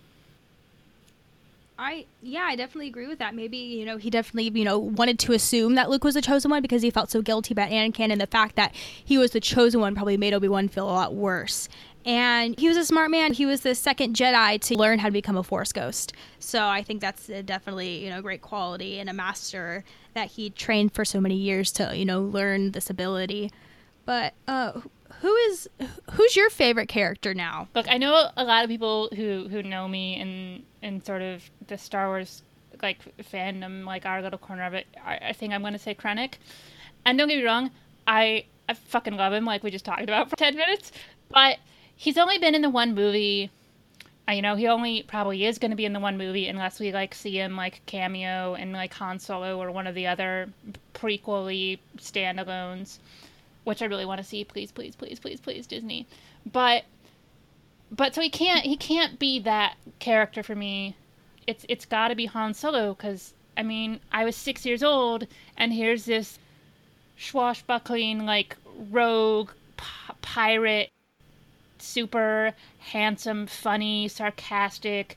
I 1.82 2.06
yeah, 2.22 2.42
I 2.42 2.54
definitely 2.54 2.86
agree 2.86 3.08
with 3.08 3.18
that. 3.18 3.34
Maybe 3.34 3.58
you 3.58 3.84
know 3.84 3.96
he 3.96 4.08
definitely 4.08 4.56
you 4.56 4.64
know 4.64 4.78
wanted 4.78 5.18
to 5.20 5.32
assume 5.32 5.74
that 5.74 5.90
Luke 5.90 6.04
was 6.04 6.14
the 6.14 6.22
chosen 6.22 6.50
one 6.50 6.62
because 6.62 6.80
he 6.82 6.90
felt 6.90 7.10
so 7.10 7.22
guilty 7.22 7.52
about 7.52 7.70
Anakin, 7.70 8.12
and 8.12 8.20
the 8.20 8.26
fact 8.28 8.54
that 8.54 8.72
he 8.74 9.18
was 9.18 9.32
the 9.32 9.40
chosen 9.40 9.80
one 9.80 9.94
probably 9.94 10.16
made 10.16 10.32
Obi 10.32 10.46
Wan 10.46 10.68
feel 10.68 10.84
a 10.84 10.92
lot 10.92 11.14
worse. 11.14 11.68
And 12.04 12.58
he 12.58 12.68
was 12.68 12.76
a 12.76 12.84
smart 12.84 13.10
man. 13.10 13.32
He 13.32 13.46
was 13.46 13.62
the 13.62 13.74
second 13.74 14.16
Jedi 14.16 14.60
to 14.60 14.76
learn 14.76 15.00
how 15.00 15.08
to 15.08 15.12
become 15.12 15.36
a 15.36 15.42
Force 15.42 15.72
ghost. 15.72 16.12
So 16.38 16.66
I 16.66 16.82
think 16.82 17.00
that's 17.00 17.26
definitely 17.26 18.04
you 18.04 18.10
know 18.10 18.22
great 18.22 18.42
quality 18.42 19.00
and 19.00 19.10
a 19.10 19.12
master 19.12 19.82
that 20.14 20.28
he 20.28 20.50
trained 20.50 20.94
for 20.94 21.04
so 21.04 21.20
many 21.20 21.36
years 21.36 21.72
to 21.72 21.96
you 21.96 22.04
know 22.04 22.22
learn 22.22 22.70
this 22.70 22.90
ability. 22.90 23.50
But 24.04 24.34
uh, 24.46 24.80
who 25.22 25.34
is 25.36 25.68
who's 26.10 26.34
your 26.34 26.50
favorite 26.50 26.88
character 26.88 27.32
now? 27.32 27.68
Look, 27.76 27.86
I 27.88 27.96
know 27.96 28.30
a 28.36 28.44
lot 28.44 28.64
of 28.64 28.68
people 28.68 29.08
who 29.14 29.46
who 29.48 29.62
know 29.62 29.86
me 29.86 30.16
in 30.16 30.64
in 30.82 31.02
sort 31.02 31.22
of 31.22 31.48
the 31.68 31.78
Star 31.78 32.08
Wars 32.08 32.42
like 32.82 32.98
fandom, 33.32 33.84
like 33.84 34.04
our 34.04 34.20
little 34.20 34.38
corner 34.38 34.64
of 34.64 34.74
it. 34.74 34.86
I, 35.04 35.18
I 35.28 35.32
think 35.32 35.52
I'm 35.52 35.60
going 35.60 35.74
to 35.74 35.78
say 35.78 35.94
Krennic. 35.94 36.34
And 37.04 37.16
don't 37.16 37.28
get 37.28 37.38
me 37.38 37.44
wrong, 37.44 37.70
I 38.06 38.46
I 38.68 38.74
fucking 38.74 39.16
love 39.16 39.32
him, 39.32 39.44
like 39.44 39.62
we 39.62 39.70
just 39.70 39.84
talked 39.84 40.02
about 40.02 40.28
for 40.28 40.34
ten 40.34 40.56
minutes. 40.56 40.90
But 41.28 41.58
he's 41.94 42.18
only 42.18 42.38
been 42.38 42.56
in 42.56 42.62
the 42.62 42.70
one 42.70 42.94
movie. 42.94 43.50
You 44.28 44.42
know, 44.42 44.56
he 44.56 44.66
only 44.66 45.04
probably 45.04 45.44
is 45.44 45.58
going 45.58 45.70
to 45.70 45.76
be 45.76 45.84
in 45.84 45.92
the 45.92 46.00
one 46.00 46.16
movie 46.18 46.48
unless 46.48 46.80
we 46.80 46.92
like 46.92 47.14
see 47.14 47.38
him 47.38 47.56
like 47.56 47.80
cameo 47.86 48.54
in 48.54 48.72
like 48.72 48.92
Han 48.94 49.20
Solo 49.20 49.60
or 49.60 49.70
one 49.70 49.86
of 49.86 49.94
the 49.94 50.08
other 50.08 50.48
prequely 50.94 51.78
standalones, 51.98 52.98
which 53.64 53.82
I 53.82 53.86
really 53.86 54.04
want 54.04 54.18
to 54.18 54.26
see. 54.26 54.44
Please, 54.44 54.72
please, 54.72 54.96
please, 54.96 55.18
please, 55.18 55.40
please, 55.40 55.66
Disney. 55.66 56.06
But 56.50 56.84
but 57.90 58.14
so 58.14 58.20
he 58.20 58.30
can't 58.30 58.64
he 58.64 58.76
can't 58.76 59.18
be 59.18 59.38
that 59.40 59.76
character 59.98 60.42
for 60.42 60.54
me. 60.54 60.96
It's 61.46 61.66
it's 61.68 61.84
got 61.84 62.08
to 62.08 62.14
be 62.14 62.26
Han 62.26 62.54
Solo 62.54 62.94
because 62.94 63.34
I 63.56 63.62
mean 63.62 64.00
I 64.10 64.24
was 64.24 64.36
six 64.36 64.64
years 64.64 64.82
old 64.82 65.26
and 65.56 65.72
here's 65.72 66.06
this 66.06 66.38
swashbuckling 67.18 68.24
like 68.24 68.56
rogue 68.90 69.50
p- 69.76 70.14
pirate, 70.22 70.90
super 71.78 72.52
handsome, 72.78 73.46
funny, 73.46 74.08
sarcastic, 74.08 75.16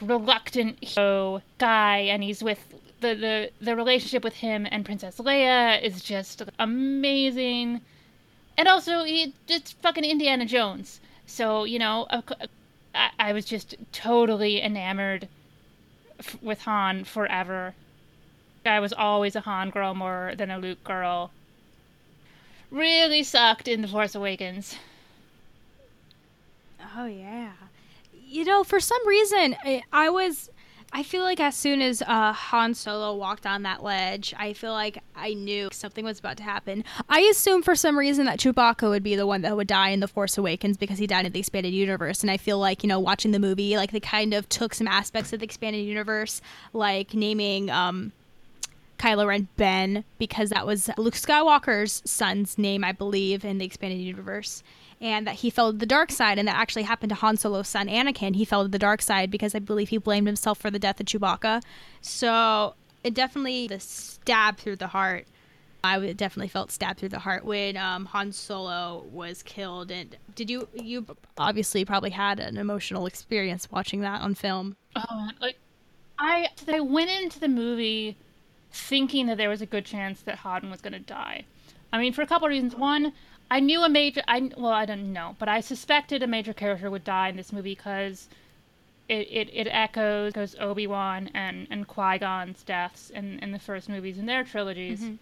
reluctant 0.00 0.82
hero 0.82 1.42
guy, 1.58 1.98
and 1.98 2.22
he's 2.22 2.42
with 2.42 2.74
the 3.02 3.14
the 3.14 3.50
the 3.60 3.76
relationship 3.76 4.24
with 4.24 4.34
him 4.36 4.66
and 4.70 4.84
Princess 4.84 5.18
Leia 5.18 5.82
is 5.82 6.02
just 6.02 6.42
amazing. 6.58 7.82
And 8.56 8.68
also, 8.68 9.04
he, 9.04 9.34
it's 9.48 9.72
fucking 9.72 10.04
Indiana 10.04 10.44
Jones. 10.46 11.00
So, 11.26 11.64
you 11.64 11.78
know, 11.78 12.06
I, 13.18 13.32
was 13.32 13.46
just 13.46 13.74
totally 13.92 14.60
enamored 14.62 15.28
with 16.42 16.62
Han 16.62 17.04
forever. 17.04 17.74
I 18.66 18.80
was 18.80 18.92
always 18.92 19.34
a 19.34 19.40
Han 19.40 19.70
girl 19.70 19.94
more 19.94 20.34
than 20.36 20.50
a 20.50 20.58
Luke 20.58 20.84
girl. 20.84 21.30
Really 22.70 23.22
sucked 23.22 23.68
in 23.68 23.80
The 23.82 23.88
Force 23.88 24.14
Awakens. 24.14 24.76
Oh 26.94 27.06
yeah. 27.06 27.52
you 28.12 28.44
know, 28.44 28.64
for 28.64 28.80
some 28.80 29.06
reason, 29.06 29.56
I, 29.64 29.82
I 29.92 30.10
was. 30.10 30.50
I 30.94 31.02
feel 31.02 31.22
like 31.22 31.40
as 31.40 31.56
soon 31.56 31.80
as 31.80 32.02
uh, 32.02 32.34
Han 32.34 32.74
Solo 32.74 33.14
walked 33.14 33.46
on 33.46 33.62
that 33.62 33.82
ledge, 33.82 34.34
I 34.38 34.52
feel 34.52 34.72
like 34.72 34.98
I 35.16 35.32
knew 35.32 35.70
something 35.72 36.04
was 36.04 36.18
about 36.18 36.36
to 36.36 36.42
happen. 36.42 36.84
I 37.08 37.20
assumed 37.20 37.64
for 37.64 37.74
some 37.74 37.98
reason 37.98 38.26
that 38.26 38.38
Chewbacca 38.38 38.90
would 38.90 39.02
be 39.02 39.16
the 39.16 39.26
one 39.26 39.40
that 39.40 39.56
would 39.56 39.68
die 39.68 39.88
in 39.88 40.00
The 40.00 40.08
Force 40.08 40.36
Awakens 40.36 40.76
because 40.76 40.98
he 40.98 41.06
died 41.06 41.24
in 41.24 41.32
the 41.32 41.38
expanded 41.38 41.72
universe. 41.72 42.20
And 42.20 42.30
I 42.30 42.36
feel 42.36 42.58
like, 42.58 42.82
you 42.82 42.88
know, 42.88 43.00
watching 43.00 43.30
the 43.30 43.38
movie, 43.38 43.74
like 43.76 43.90
they 43.90 44.00
kind 44.00 44.34
of 44.34 44.46
took 44.50 44.74
some 44.74 44.86
aspects 44.86 45.32
of 45.32 45.40
the 45.40 45.44
expanded 45.44 45.86
universe, 45.86 46.42
like 46.74 47.14
naming 47.14 47.70
um, 47.70 48.12
Kylo 48.98 49.26
Ren 49.26 49.48
Ben 49.56 50.04
because 50.18 50.50
that 50.50 50.66
was 50.66 50.90
Luke 50.98 51.14
Skywalker's 51.14 52.02
son's 52.04 52.58
name, 52.58 52.84
I 52.84 52.92
believe, 52.92 53.46
in 53.46 53.56
the 53.56 53.64
expanded 53.64 53.98
universe. 53.98 54.62
And 55.02 55.26
that 55.26 55.36
he 55.36 55.50
fell 55.50 55.72
to 55.72 55.76
the 55.76 55.84
dark 55.84 56.12
side, 56.12 56.38
and 56.38 56.46
that 56.46 56.56
actually 56.56 56.84
happened 56.84 57.10
to 57.10 57.16
Han 57.16 57.36
Solo's 57.36 57.68
son 57.68 57.88
Anakin. 57.88 58.36
He 58.36 58.44
fell 58.44 58.62
to 58.62 58.68
the 58.68 58.78
dark 58.78 59.02
side 59.02 59.30
because 59.30 59.54
I 59.54 59.58
believe 59.58 59.88
he 59.88 59.98
blamed 59.98 60.28
himself 60.28 60.58
for 60.58 60.70
the 60.70 60.78
death 60.78 61.00
of 61.00 61.06
Chewbacca. 61.06 61.62
So 62.00 62.74
it 63.02 63.12
definitely 63.12 63.66
the 63.66 63.80
stab 63.80 64.58
through 64.58 64.76
the 64.76 64.86
heart. 64.86 65.26
I 65.84 66.12
definitely 66.12 66.48
felt 66.48 66.70
stabbed 66.70 67.00
through 67.00 67.08
the 67.08 67.18
heart 67.18 67.44
when 67.44 67.76
um, 67.76 68.04
Han 68.06 68.30
Solo 68.30 69.04
was 69.10 69.42
killed. 69.42 69.90
And 69.90 70.16
did 70.36 70.48
you 70.48 70.68
you 70.72 71.04
obviously 71.36 71.84
probably 71.84 72.10
had 72.10 72.38
an 72.38 72.56
emotional 72.56 73.06
experience 73.06 73.68
watching 73.70 74.00
that 74.02 74.20
on 74.20 74.34
film? 74.34 74.76
Oh, 74.94 75.28
like 75.40 75.58
I 76.20 76.48
I 76.68 76.78
went 76.78 77.10
into 77.10 77.40
the 77.40 77.48
movie 77.48 78.16
thinking 78.70 79.26
that 79.26 79.36
there 79.36 79.48
was 79.48 79.60
a 79.60 79.66
good 79.66 79.84
chance 79.84 80.22
that 80.22 80.38
Han 80.38 80.70
was 80.70 80.80
going 80.80 80.92
to 80.92 81.00
die. 81.00 81.44
I 81.92 81.98
mean, 81.98 82.12
for 82.12 82.22
a 82.22 82.26
couple 82.26 82.46
of 82.46 82.50
reasons. 82.50 82.74
One, 82.74 83.12
I 83.52 83.60
knew 83.60 83.82
a 83.84 83.88
major. 83.88 84.22
I 84.26 84.50
well, 84.56 84.72
I 84.72 84.86
don't 84.86 85.12
know, 85.12 85.36
but 85.38 85.46
I 85.46 85.60
suspected 85.60 86.22
a 86.22 86.26
major 86.26 86.54
character 86.54 86.90
would 86.90 87.04
die 87.04 87.28
in 87.28 87.36
this 87.36 87.52
movie 87.52 87.74
because 87.74 88.26
it, 89.10 89.28
it, 89.30 89.50
it 89.52 89.68
echoes 89.70 90.32
goes 90.32 90.56
Obi 90.58 90.86
Wan 90.86 91.28
and 91.34 91.66
and 91.70 91.86
Qui 91.86 92.16
Gon's 92.18 92.62
deaths 92.62 93.10
in 93.10 93.38
in 93.40 93.52
the 93.52 93.58
first 93.58 93.90
movies 93.90 94.16
in 94.16 94.24
their 94.24 94.42
trilogies, 94.42 95.02
Mhm. 95.02 95.18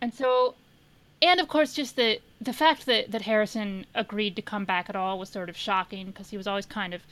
and 0.00 0.14
so, 0.14 0.54
and 1.20 1.40
of 1.40 1.48
course, 1.48 1.74
just 1.74 1.96
the 1.96 2.20
the 2.40 2.52
fact 2.52 2.86
that 2.86 3.10
that 3.10 3.22
Harrison 3.22 3.84
agreed 3.96 4.36
to 4.36 4.42
come 4.42 4.64
back 4.64 4.88
at 4.88 4.94
all 4.94 5.18
was 5.18 5.28
sort 5.28 5.48
of 5.48 5.56
shocking 5.56 6.06
because 6.06 6.30
he 6.30 6.36
was 6.36 6.46
always 6.46 6.66
kind 6.66 6.94
of. 6.94 7.02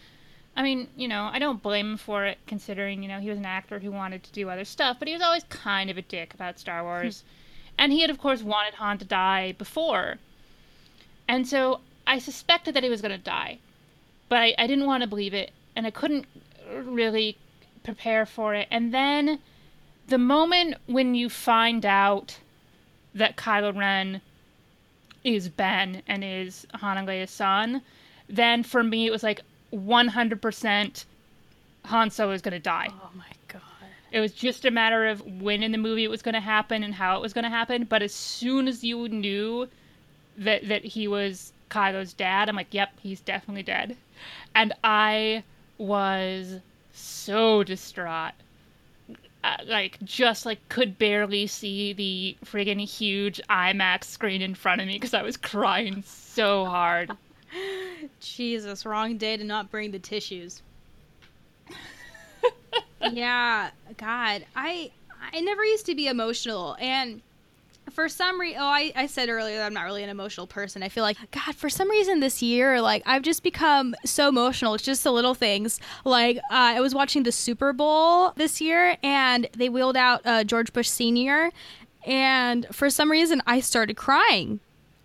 I 0.54 0.62
mean, 0.62 0.86
you 0.96 1.08
know, 1.08 1.30
I 1.32 1.38
don't 1.40 1.62
blame 1.62 1.92
him 1.92 1.96
for 1.96 2.26
it, 2.26 2.38
considering 2.46 3.02
you 3.02 3.08
know 3.08 3.18
he 3.18 3.30
was 3.30 3.38
an 3.38 3.46
actor 3.58 3.80
who 3.80 3.90
wanted 3.90 4.22
to 4.22 4.32
do 4.32 4.48
other 4.50 4.64
stuff, 4.66 4.98
but 5.00 5.08
he 5.08 5.14
was 5.14 5.22
always 5.22 5.42
kind 5.48 5.90
of 5.90 5.96
a 5.98 6.02
dick 6.02 6.32
about 6.32 6.60
Star 6.60 6.84
Wars, 6.84 7.24
and 7.78 7.92
he 7.92 8.00
had 8.00 8.10
of 8.10 8.18
course 8.18 8.42
wanted 8.42 8.74
Han 8.74 8.98
to 8.98 9.04
die 9.04 9.52
before, 9.52 10.18
and 11.28 11.46
so 11.46 11.80
I 12.06 12.18
suspected 12.18 12.74
that 12.74 12.82
he 12.82 12.90
was 12.90 13.02
going 13.02 13.12
to 13.12 13.18
die, 13.18 13.58
but 14.28 14.38
I, 14.38 14.54
I 14.58 14.66
didn't 14.66 14.86
want 14.86 15.02
to 15.02 15.08
believe 15.08 15.34
it, 15.34 15.52
and 15.76 15.86
I 15.86 15.90
couldn't 15.90 16.26
really 16.70 17.36
prepare 17.84 18.26
for 18.26 18.54
it. 18.54 18.68
And 18.70 18.92
then 18.92 19.38
the 20.08 20.18
moment 20.18 20.76
when 20.86 21.14
you 21.14 21.28
find 21.28 21.84
out 21.84 22.38
that 23.14 23.36
Kylo 23.36 23.76
Ren 23.76 24.20
is 25.24 25.48
Ben 25.48 26.02
and 26.06 26.24
is 26.24 26.66
Han 26.74 26.98
and 26.98 27.08
Leia's 27.08 27.30
son, 27.30 27.82
then 28.28 28.62
for 28.62 28.82
me 28.82 29.06
it 29.06 29.10
was 29.10 29.22
like 29.22 29.42
100% 29.72 31.04
Han 31.86 32.10
Solo 32.10 32.32
is 32.32 32.42
going 32.42 32.52
to 32.52 32.58
die. 32.58 32.88
Oh 32.90 33.10
my 33.14 33.24
god. 33.48 33.62
It 34.12 34.20
was 34.20 34.32
just 34.32 34.66
a 34.66 34.70
matter 34.70 35.06
of 35.06 35.22
when 35.40 35.62
in 35.62 35.72
the 35.72 35.78
movie 35.78 36.04
it 36.04 36.10
was 36.10 36.20
going 36.20 36.34
to 36.34 36.40
happen 36.40 36.84
and 36.84 36.94
how 36.94 37.16
it 37.16 37.22
was 37.22 37.32
going 37.32 37.44
to 37.44 37.50
happen. 37.50 37.84
But 37.84 38.02
as 38.02 38.12
soon 38.12 38.68
as 38.68 38.84
you 38.84 39.08
knew 39.08 39.68
that 40.36 40.68
that 40.68 40.84
he 40.84 41.08
was 41.08 41.52
Kylo's 41.70 42.12
dad, 42.12 42.48
I'm 42.48 42.56
like, 42.56 42.74
yep, 42.74 42.90
he's 43.00 43.20
definitely 43.20 43.62
dead. 43.62 43.96
And 44.54 44.74
I 44.84 45.44
was 45.78 46.60
so 46.92 47.64
distraught. 47.64 48.34
Uh, 49.44 49.56
like 49.66 49.98
just 50.04 50.46
like 50.46 50.68
could 50.68 50.98
barely 50.98 51.48
see 51.48 51.92
the 51.92 52.36
friggin' 52.44 52.86
huge 52.86 53.40
IMAX 53.50 54.04
screen 54.04 54.40
in 54.40 54.54
front 54.54 54.80
of 54.80 54.86
me 54.86 54.94
because 54.94 55.14
I 55.14 55.22
was 55.22 55.36
crying 55.36 56.04
so 56.06 56.64
hard. 56.64 57.10
Jesus, 58.20 58.86
wrong 58.86 59.16
day 59.16 59.36
to 59.36 59.42
not 59.42 59.70
bring 59.70 59.90
the 59.90 59.98
tissues. 59.98 60.62
yeah, 63.12 63.70
God, 63.96 64.46
I 64.54 64.90
I 65.32 65.40
never 65.40 65.64
used 65.64 65.86
to 65.86 65.94
be 65.94 66.08
emotional, 66.08 66.76
and 66.80 67.22
for 67.90 68.08
some 68.08 68.40
reason, 68.40 68.60
oh, 68.60 68.66
I, 68.66 68.92
I 68.94 69.06
said 69.06 69.28
earlier 69.28 69.58
that 69.58 69.66
I'm 69.66 69.74
not 69.74 69.82
really 69.84 70.02
an 70.02 70.08
emotional 70.08 70.46
person. 70.46 70.82
I 70.82 70.88
feel 70.88 71.02
like 71.02 71.16
God, 71.30 71.54
for 71.54 71.68
some 71.68 71.90
reason 71.90 72.20
this 72.20 72.42
year, 72.42 72.80
like 72.80 73.02
I've 73.06 73.22
just 73.22 73.42
become 73.42 73.94
so 74.04 74.28
emotional. 74.28 74.74
It's 74.74 74.84
just 74.84 75.04
the 75.04 75.12
little 75.12 75.34
things. 75.34 75.80
Like 76.04 76.36
uh, 76.38 76.40
I 76.50 76.80
was 76.80 76.94
watching 76.94 77.22
the 77.24 77.32
Super 77.32 77.72
Bowl 77.72 78.32
this 78.36 78.60
year, 78.60 78.96
and 79.02 79.48
they 79.56 79.68
wheeled 79.68 79.96
out 79.96 80.22
uh, 80.24 80.44
George 80.44 80.72
Bush 80.72 80.88
Senior, 80.88 81.50
and 82.06 82.66
for 82.72 82.88
some 82.88 83.10
reason 83.10 83.42
I 83.46 83.60
started 83.60 83.96
crying. 83.96 84.60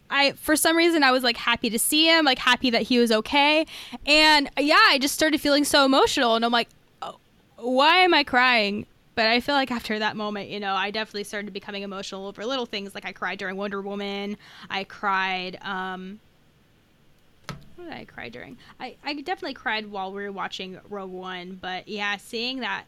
I 0.10 0.34
for 0.34 0.56
some 0.56 0.78
reason 0.78 1.04
I 1.04 1.12
was 1.12 1.24
like 1.24 1.38
happy 1.38 1.70
to 1.70 1.80
see 1.80 2.08
him, 2.08 2.26
like 2.26 2.40
happy 2.40 2.70
that 2.70 2.84
he 2.84 3.00
was 3.00 3.12
okay, 3.12 3.66
and 4.06 4.50
yeah, 4.58 4.80
I 4.88 5.00
just 5.00 5.14
started 5.14 5.42
feeling 5.42 5.66
so 5.66 5.84
emotional, 5.86 6.36
and 6.36 6.46
I'm 6.46 6.52
like, 6.52 6.70
why 7.58 7.98
am 7.98 8.14
I 8.14 8.24
crying? 8.24 8.86
But 9.16 9.26
I 9.26 9.40
feel 9.40 9.56
like 9.56 9.72
after 9.72 9.98
that 10.00 10.16
moment, 10.16 10.50
you 10.50 10.60
know, 10.60 10.76
I 10.76 10.92
definitely 10.92 11.24
started 11.24 11.52
becoming 11.52 11.82
emotional 11.82 12.28
over 12.28 12.46
little 12.46 12.68
things. 12.68 12.94
Like 12.94 13.06
I 13.06 13.12
cried 13.12 13.40
during 13.40 13.58
Wonder 13.58 13.82
Woman. 13.82 14.38
I 14.70 14.84
cried. 14.84 15.58
Um, 15.64 16.20
what 17.76 17.86
did 17.86 17.94
I 17.94 18.06
cry 18.06 18.30
during? 18.30 18.58
I, 18.80 18.96
I 19.04 19.14
definitely 19.14 19.56
cried 19.56 19.90
while 19.90 20.12
we 20.14 20.22
were 20.22 20.32
watching 20.32 20.80
Rogue 20.90 21.12
One. 21.12 21.58
But 21.60 21.88
yeah, 21.88 22.18
seeing 22.18 22.60
that, 22.60 22.86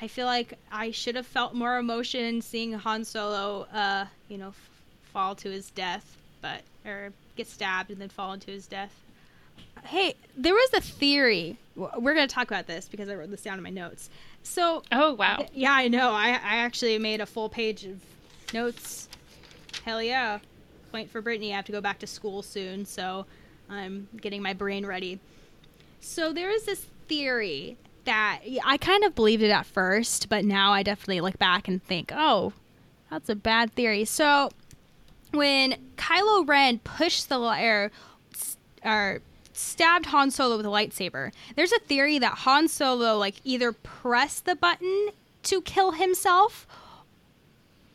I 0.00 0.06
feel 0.06 0.26
like 0.26 0.54
I 0.70 0.92
should 0.92 1.16
have 1.16 1.26
felt 1.26 1.54
more 1.54 1.78
emotion 1.78 2.42
seeing 2.42 2.72
Han 2.72 3.04
Solo, 3.04 3.66
uh, 3.72 4.06
you 4.28 4.38
know, 4.38 4.48
f- 4.48 4.70
fall 5.12 5.34
to 5.36 5.50
his 5.50 5.70
death, 5.70 6.16
but 6.42 6.62
or 6.84 7.12
get 7.34 7.48
stabbed 7.48 7.90
and 7.90 8.00
then 8.00 8.08
fall 8.08 8.32
into 8.32 8.52
his 8.52 8.66
death. 8.66 8.94
Hey, 9.86 10.14
there 10.36 10.54
was 10.54 10.70
a 10.74 10.80
theory. 10.80 11.58
We're 11.74 12.14
gonna 12.14 12.26
talk 12.26 12.48
about 12.48 12.66
this 12.66 12.88
because 12.88 13.08
I 13.08 13.14
wrote 13.14 13.30
this 13.30 13.42
down 13.42 13.58
in 13.58 13.64
my 13.64 13.70
notes. 13.70 14.10
So 14.42 14.82
Oh 14.90 15.14
wow. 15.14 15.46
yeah, 15.52 15.72
I 15.72 15.88
know. 15.88 16.10
I 16.12 16.30
I 16.30 16.56
actually 16.58 16.98
made 16.98 17.20
a 17.20 17.26
full 17.26 17.48
page 17.48 17.84
of 17.84 18.00
notes. 18.52 19.08
Hell 19.84 20.02
yeah. 20.02 20.38
Point 20.90 21.10
for 21.10 21.22
Brittani. 21.22 21.52
I 21.52 21.56
have 21.56 21.66
to 21.66 21.72
go 21.72 21.80
back 21.80 21.98
to 22.00 22.06
school 22.06 22.42
soon, 22.42 22.86
so 22.86 23.26
I'm 23.68 24.08
getting 24.20 24.42
my 24.42 24.52
brain 24.52 24.86
ready. 24.86 25.20
So 26.00 26.32
there 26.32 26.50
is 26.50 26.64
this 26.64 26.86
theory 27.08 27.76
that 28.04 28.40
I 28.64 28.76
kind 28.78 29.04
of 29.04 29.14
believed 29.14 29.42
it 29.42 29.50
at 29.50 29.66
first, 29.66 30.28
but 30.28 30.44
now 30.44 30.72
I 30.72 30.82
definitely 30.82 31.20
look 31.20 31.38
back 31.38 31.68
and 31.68 31.82
think, 31.82 32.12
oh, 32.14 32.52
that's 33.10 33.28
a 33.28 33.34
bad 33.34 33.72
theory. 33.74 34.04
So 34.04 34.50
when 35.32 35.76
Kylo 35.96 36.48
Ren 36.48 36.78
pushed 36.78 37.28
the 37.28 37.38
or, 37.38 37.52
er, 37.52 37.90
or 38.84 39.20
stabbed 39.56 40.06
Han 40.06 40.30
Solo 40.30 40.56
with 40.56 40.66
a 40.66 40.70
lightsaber, 40.70 41.32
there's 41.54 41.72
a 41.72 41.78
theory 41.80 42.18
that 42.18 42.38
Han 42.38 42.68
Solo 42.68 43.16
like 43.16 43.36
either 43.44 43.72
pressed 43.72 44.44
the 44.44 44.54
button 44.54 45.08
to 45.44 45.60
kill 45.62 45.92
himself. 45.92 46.66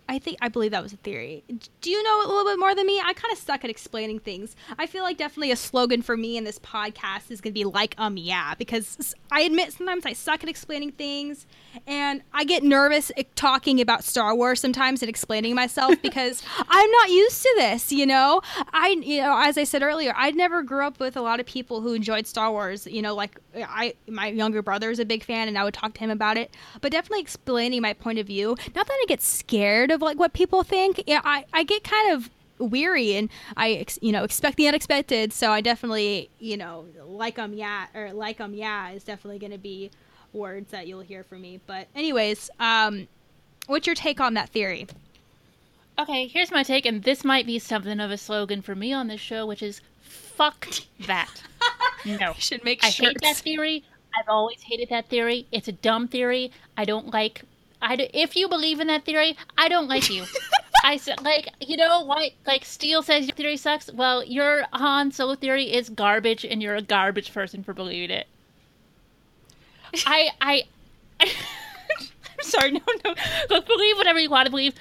I 0.10 0.20
think 0.20 0.38
I 0.41 0.49
believe 0.49 0.72
that 0.72 0.84
was 0.84 0.91
a 0.91 0.97
theory. 0.97 1.43
Do 1.80 1.89
you 1.89 2.04
know 2.04 2.26
a 2.26 2.28
little 2.28 2.43
bit 2.43 2.60
more 2.60 2.76
than 2.76 2.86
me? 2.86 2.99
I 2.99 3.14
kind 3.14 3.32
of 3.32 3.38
suck 3.38 3.64
at 3.64 3.70
explaining 3.70 4.20
things. 4.20 4.56
I 4.78 4.86
feel 4.86 5.04
like 5.04 5.18
definitely 5.18 5.52
a 5.52 5.56
slogan 5.56 6.02
for 6.02 6.18
me 6.18 6.36
in 6.36 6.43
this 6.43 6.60
podcast 6.60 7.32
is 7.32 7.39
going 7.39 7.54
to 7.54 7.60
be 7.60 7.64
like 7.64 7.95
um 7.97 8.18
yeah 8.18 8.54
because 8.56 9.16
I 9.32 9.41
admit 9.41 9.72
sometimes 9.74 10.06
I 10.06 10.14
suck 10.14 10.43
at 10.43 10.49
explaining 10.49 10.91
things 10.91 11.45
and 11.88 12.22
I 12.34 12.43
get 12.43 12.64
nervous 12.64 13.12
talking 13.36 13.80
about 13.80 14.04
Star 14.04 14.36
Wars 14.36 14.60
sometimes 14.60 15.02
and 15.02 15.10
explaining 15.10 15.56
myself 15.56 15.95
because 16.02 16.43
I'm 16.58 16.91
not 16.91 17.10
used 17.10 17.41
to 17.43 17.54
this, 17.58 17.91
you 17.91 18.06
know? 18.06 18.41
I 18.74 18.89
you 19.02 19.22
know, 19.22 19.39
as 19.41 19.58
I 19.58 19.64
said 19.64 19.82
earlier, 19.82 20.14
I 20.18 20.32
never 20.32 20.62
grew 20.64 20.86
up 20.86 20.99
with 20.99 21.16
a 21.16 21.22
lot 21.22 21.39
of 21.39 21.45
people 21.45 21.82
who 21.82 21.93
enjoyed 21.93 22.28
Star 22.28 22.52
Wars, 22.52 22.86
you 22.86 23.02
know, 23.02 23.16
like 23.16 23.39
I 23.56 23.93
my 24.08 24.28
younger 24.28 24.62
brother 24.62 24.89
is 24.89 24.99
a 24.99 25.06
big 25.06 25.24
fan 25.24 25.47
and 25.47 25.58
I 25.58 25.64
would 25.64 25.74
talk 25.74 25.93
to 25.93 25.99
him 25.99 26.10
about 26.10 26.38
it, 26.38 26.54
but 26.82 26.91
definitely 26.91 27.22
explaining 27.22 27.82
my 27.82 27.93
point 27.93 28.20
of 28.20 28.28
view. 28.28 28.58
Not 28.76 28.88
that 28.88 28.93
I 29.02 29.06
get 29.08 29.22
scared 29.22 29.91
of 29.92 30.02
like 30.02 30.18
what 30.18 30.34
people 30.34 30.64
think. 30.64 31.04
Yeah, 31.08 31.22
I 31.24 31.46
I 31.54 31.64
get 31.64 31.84
kind 31.84 32.12
of 32.14 32.30
weary 32.60 33.16
and 33.16 33.30
I 33.58 33.72
ex- 33.72 34.00
you 34.02 34.12
know 34.12 34.24
expect 34.24 34.58
the 34.58 34.68
unexpected. 34.68 35.34
So 35.34 35.52
I 35.52 35.62
definitely 35.62 36.30
you 36.39 36.58
know 36.58 36.86
like 37.06 37.39
um 37.39 37.54
yeah 37.54 37.88
or 37.94 38.14
like 38.14 38.39
um 38.39 38.54
yeah 38.54 38.92
is 38.92 39.04
definitely 39.04 39.39
going 39.39 39.52
to 39.52 39.58
be 39.58 39.92
words 40.34 40.72
that 40.72 40.88
you'll 40.88 41.02
hear 41.02 41.24
from 41.24 41.42
me. 41.42 41.60
But 41.66 41.88
anyways, 41.96 42.50
um, 42.60 43.08
what's 43.68 43.86
your 43.88 43.96
take 43.96 44.20
on 44.20 44.34
that 44.36 44.50
theory? 44.50 44.88
Okay, 46.00 46.28
here's 46.28 46.52
my 46.52 46.64
take, 46.64 46.86
and 46.86 47.04
this 47.04 47.24
might 47.24 47.46
be 47.46 47.60
something 47.60 48.00
of 48.00 48.12
a 48.12 48.18
slogan 48.18 48.62
for 48.62 48.76
me 48.76 48.94
on 48.94 49.08
this 49.08 49.22
show, 49.22 49.46
which 49.46 49.62
is 49.62 49.82
"fuck 50.02 50.68
that." 51.08 51.30
No, 52.04 52.34
should 52.39 52.64
make 52.64 52.84
I 52.84 52.88
hate 52.88 53.16
that 53.22 53.38
theory. 53.38 53.84
I've 54.18 54.28
always 54.28 54.64
hated 54.64 54.89
that 54.89 55.08
theory. 55.08 55.46
It's 55.52 55.68
a 55.68 55.72
dumb 55.72 56.08
theory. 56.08 56.52
I 56.76 56.84
don't 56.84 57.14
like. 57.14 57.44
I 57.82 57.96
d- 57.96 58.10
if 58.14 58.36
you 58.36 58.48
believe 58.48 58.80
in 58.80 58.88
that 58.88 59.06
theory, 59.06 59.38
I 59.58 59.68
don't 59.68 59.88
like 59.88 60.10
you. 60.10 60.26
I 60.84 60.98
said 60.98 61.24
like 61.24 61.50
you 61.60 61.78
know 61.78 62.04
what 62.04 62.32
like 62.46 62.66
Steele 62.66 63.04
says 63.04 63.28
your 63.28 63.36
theory 63.36 63.58
sucks. 63.58 63.92
Well, 63.92 64.24
your 64.24 64.66
Han 64.74 65.12
Solo 65.12 65.36
theory 65.36 65.72
is 65.72 65.90
garbage, 65.90 66.44
and 66.44 66.62
you're 66.62 66.76
a 66.76 66.82
garbage 66.82 67.34
person 67.34 67.64
for 67.64 67.74
believing 67.74 68.16
it. 68.16 68.28
I 70.06 70.30
I. 70.42 70.64
I'm 71.22 72.48
sorry, 72.48 72.72
no, 72.72 72.82
no. 73.06 73.16
Look, 73.50 73.68
believe 73.68 73.98
whatever 73.98 74.20
you 74.20 74.30
want 74.30 74.46
to 74.48 74.50
believe. 74.52 74.74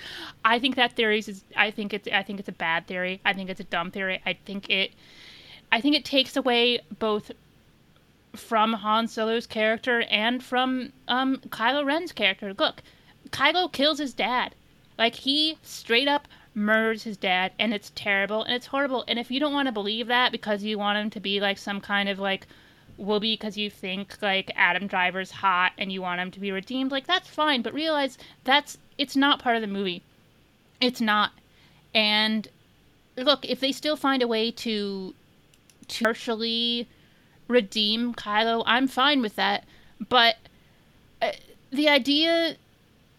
I 0.45 0.59
think 0.59 0.77
that 0.77 0.93
theory 0.95 1.19
is. 1.19 1.45
I 1.57 1.71
think 1.71 1.93
it's. 1.93 2.09
I 2.13 2.23
think 2.23 2.41
it's 2.41 2.49
a 2.49 2.53
bad 2.53 2.87
theory. 2.87 3.21
I 3.25 3.33
think 3.33 3.51
it's 3.51 3.61
a 3.61 3.65
dumb 3.65 3.91
theory. 3.91 4.23
I 4.25 4.33
think 4.33 4.71
it. 4.71 4.93
I 5.73 5.81
think 5.81 5.95
it 5.95 6.05
takes 6.05 6.37
away 6.37 6.81
both 6.99 7.31
from 8.35 8.73
Han 8.75 9.07
Solo's 9.07 9.47
character 9.47 10.03
and 10.03 10.43
from 10.43 10.93
um, 11.09 11.39
Kylo 11.49 11.85
Ren's 11.85 12.13
character. 12.13 12.55
Look, 12.55 12.83
Kylo 13.31 13.73
kills 13.73 13.99
his 13.99 14.15
dad. 14.15 14.55
Like 14.99 15.15
he 15.15 15.59
straight 15.63 16.09
up 16.09 16.29
murders 16.55 17.05
his 17.05 17.17
dad, 17.17 17.53
and 17.59 17.73
it's 17.73 17.93
terrible 17.95 18.43
and 18.45 18.55
it's 18.55 18.67
horrible. 18.67 19.05
And 19.09 19.19
if 19.19 19.31
you 19.31 19.41
don't 19.41 19.53
want 19.53 19.67
to 19.67 19.73
believe 19.73 20.07
that 20.09 20.33
because 20.33 20.63
you 20.63 20.79
want 20.79 20.99
him 20.99 21.11
to 21.11 21.21
be 21.21 21.41
like 21.41 21.59
some 21.59 21.81
kind 21.81 22.09
of 22.09 22.19
like 22.19 22.47
will 22.97 23.21
be 23.21 23.33
because 23.33 23.57
you 23.57 23.71
think 23.71 24.17
like 24.21 24.53
Adam 24.57 24.87
Driver's 24.87 25.31
hot 25.31 25.73
and 25.79 25.91
you 25.91 26.03
want 26.03 26.21
him 26.21 26.31
to 26.33 26.41
be 26.41 26.53
redeemed, 26.53 26.91
like 26.91 27.07
that's 27.07 27.29
fine. 27.29 27.63
But 27.63 27.73
realize 27.73 28.19
that's 28.45 28.79
it's 28.99 29.17
not 29.17 29.43
part 29.43 29.57
of 29.57 29.63
the 29.63 29.69
movie. 29.69 30.03
It's 30.81 31.01
not. 31.01 31.33
And 31.95 32.47
look, 33.17 33.45
if 33.49 33.61
they 33.61 33.73
still 33.73 33.97
find 33.97 34.23
a 34.23 34.29
way 34.29 34.51
to 34.53 35.15
to 35.89 36.05
partially 36.05 36.87
redeem 37.51 38.15
Kylo, 38.15 38.63
I'm 38.67 38.89
fine 38.89 39.21
with 39.21 39.37
that. 39.37 39.65
But 40.09 40.37
uh, 41.21 41.33
the 41.71 41.89
idea 41.89 42.57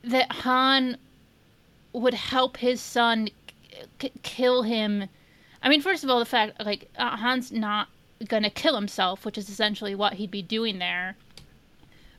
that 0.03 0.31
Han 0.31 0.97
would 1.93 2.13
help 2.13 2.57
his 2.57 2.81
son 2.81 3.29
kill 4.23 4.63
him. 4.63 5.07
I 5.61 5.69
mean, 5.69 5.81
first 5.81 6.03
of 6.03 6.09
all, 6.09 6.19
the 6.19 6.25
fact 6.25 6.63
like 6.63 6.89
uh, 6.97 7.17
Han's 7.17 7.51
not 7.51 7.87
gonna 8.27 8.49
kill 8.49 8.75
himself, 8.75 9.25
which 9.25 9.37
is 9.37 9.49
essentially 9.49 9.95
what 9.95 10.13
he'd 10.13 10.31
be 10.31 10.41
doing 10.41 10.79
there. 10.79 11.15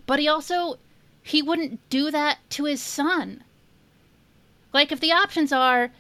But 0.07 0.19
he 0.19 0.29
also 0.29 0.79
he 1.23 1.43
wouldn't 1.43 1.81
do 1.91 2.11
that 2.11 2.39
to 2.51 2.65
his 2.65 2.83
son. 2.83 3.43
Like 4.73 4.93
if 4.93 5.01
the 5.01 5.13
options 5.13 5.53
are 5.53 5.91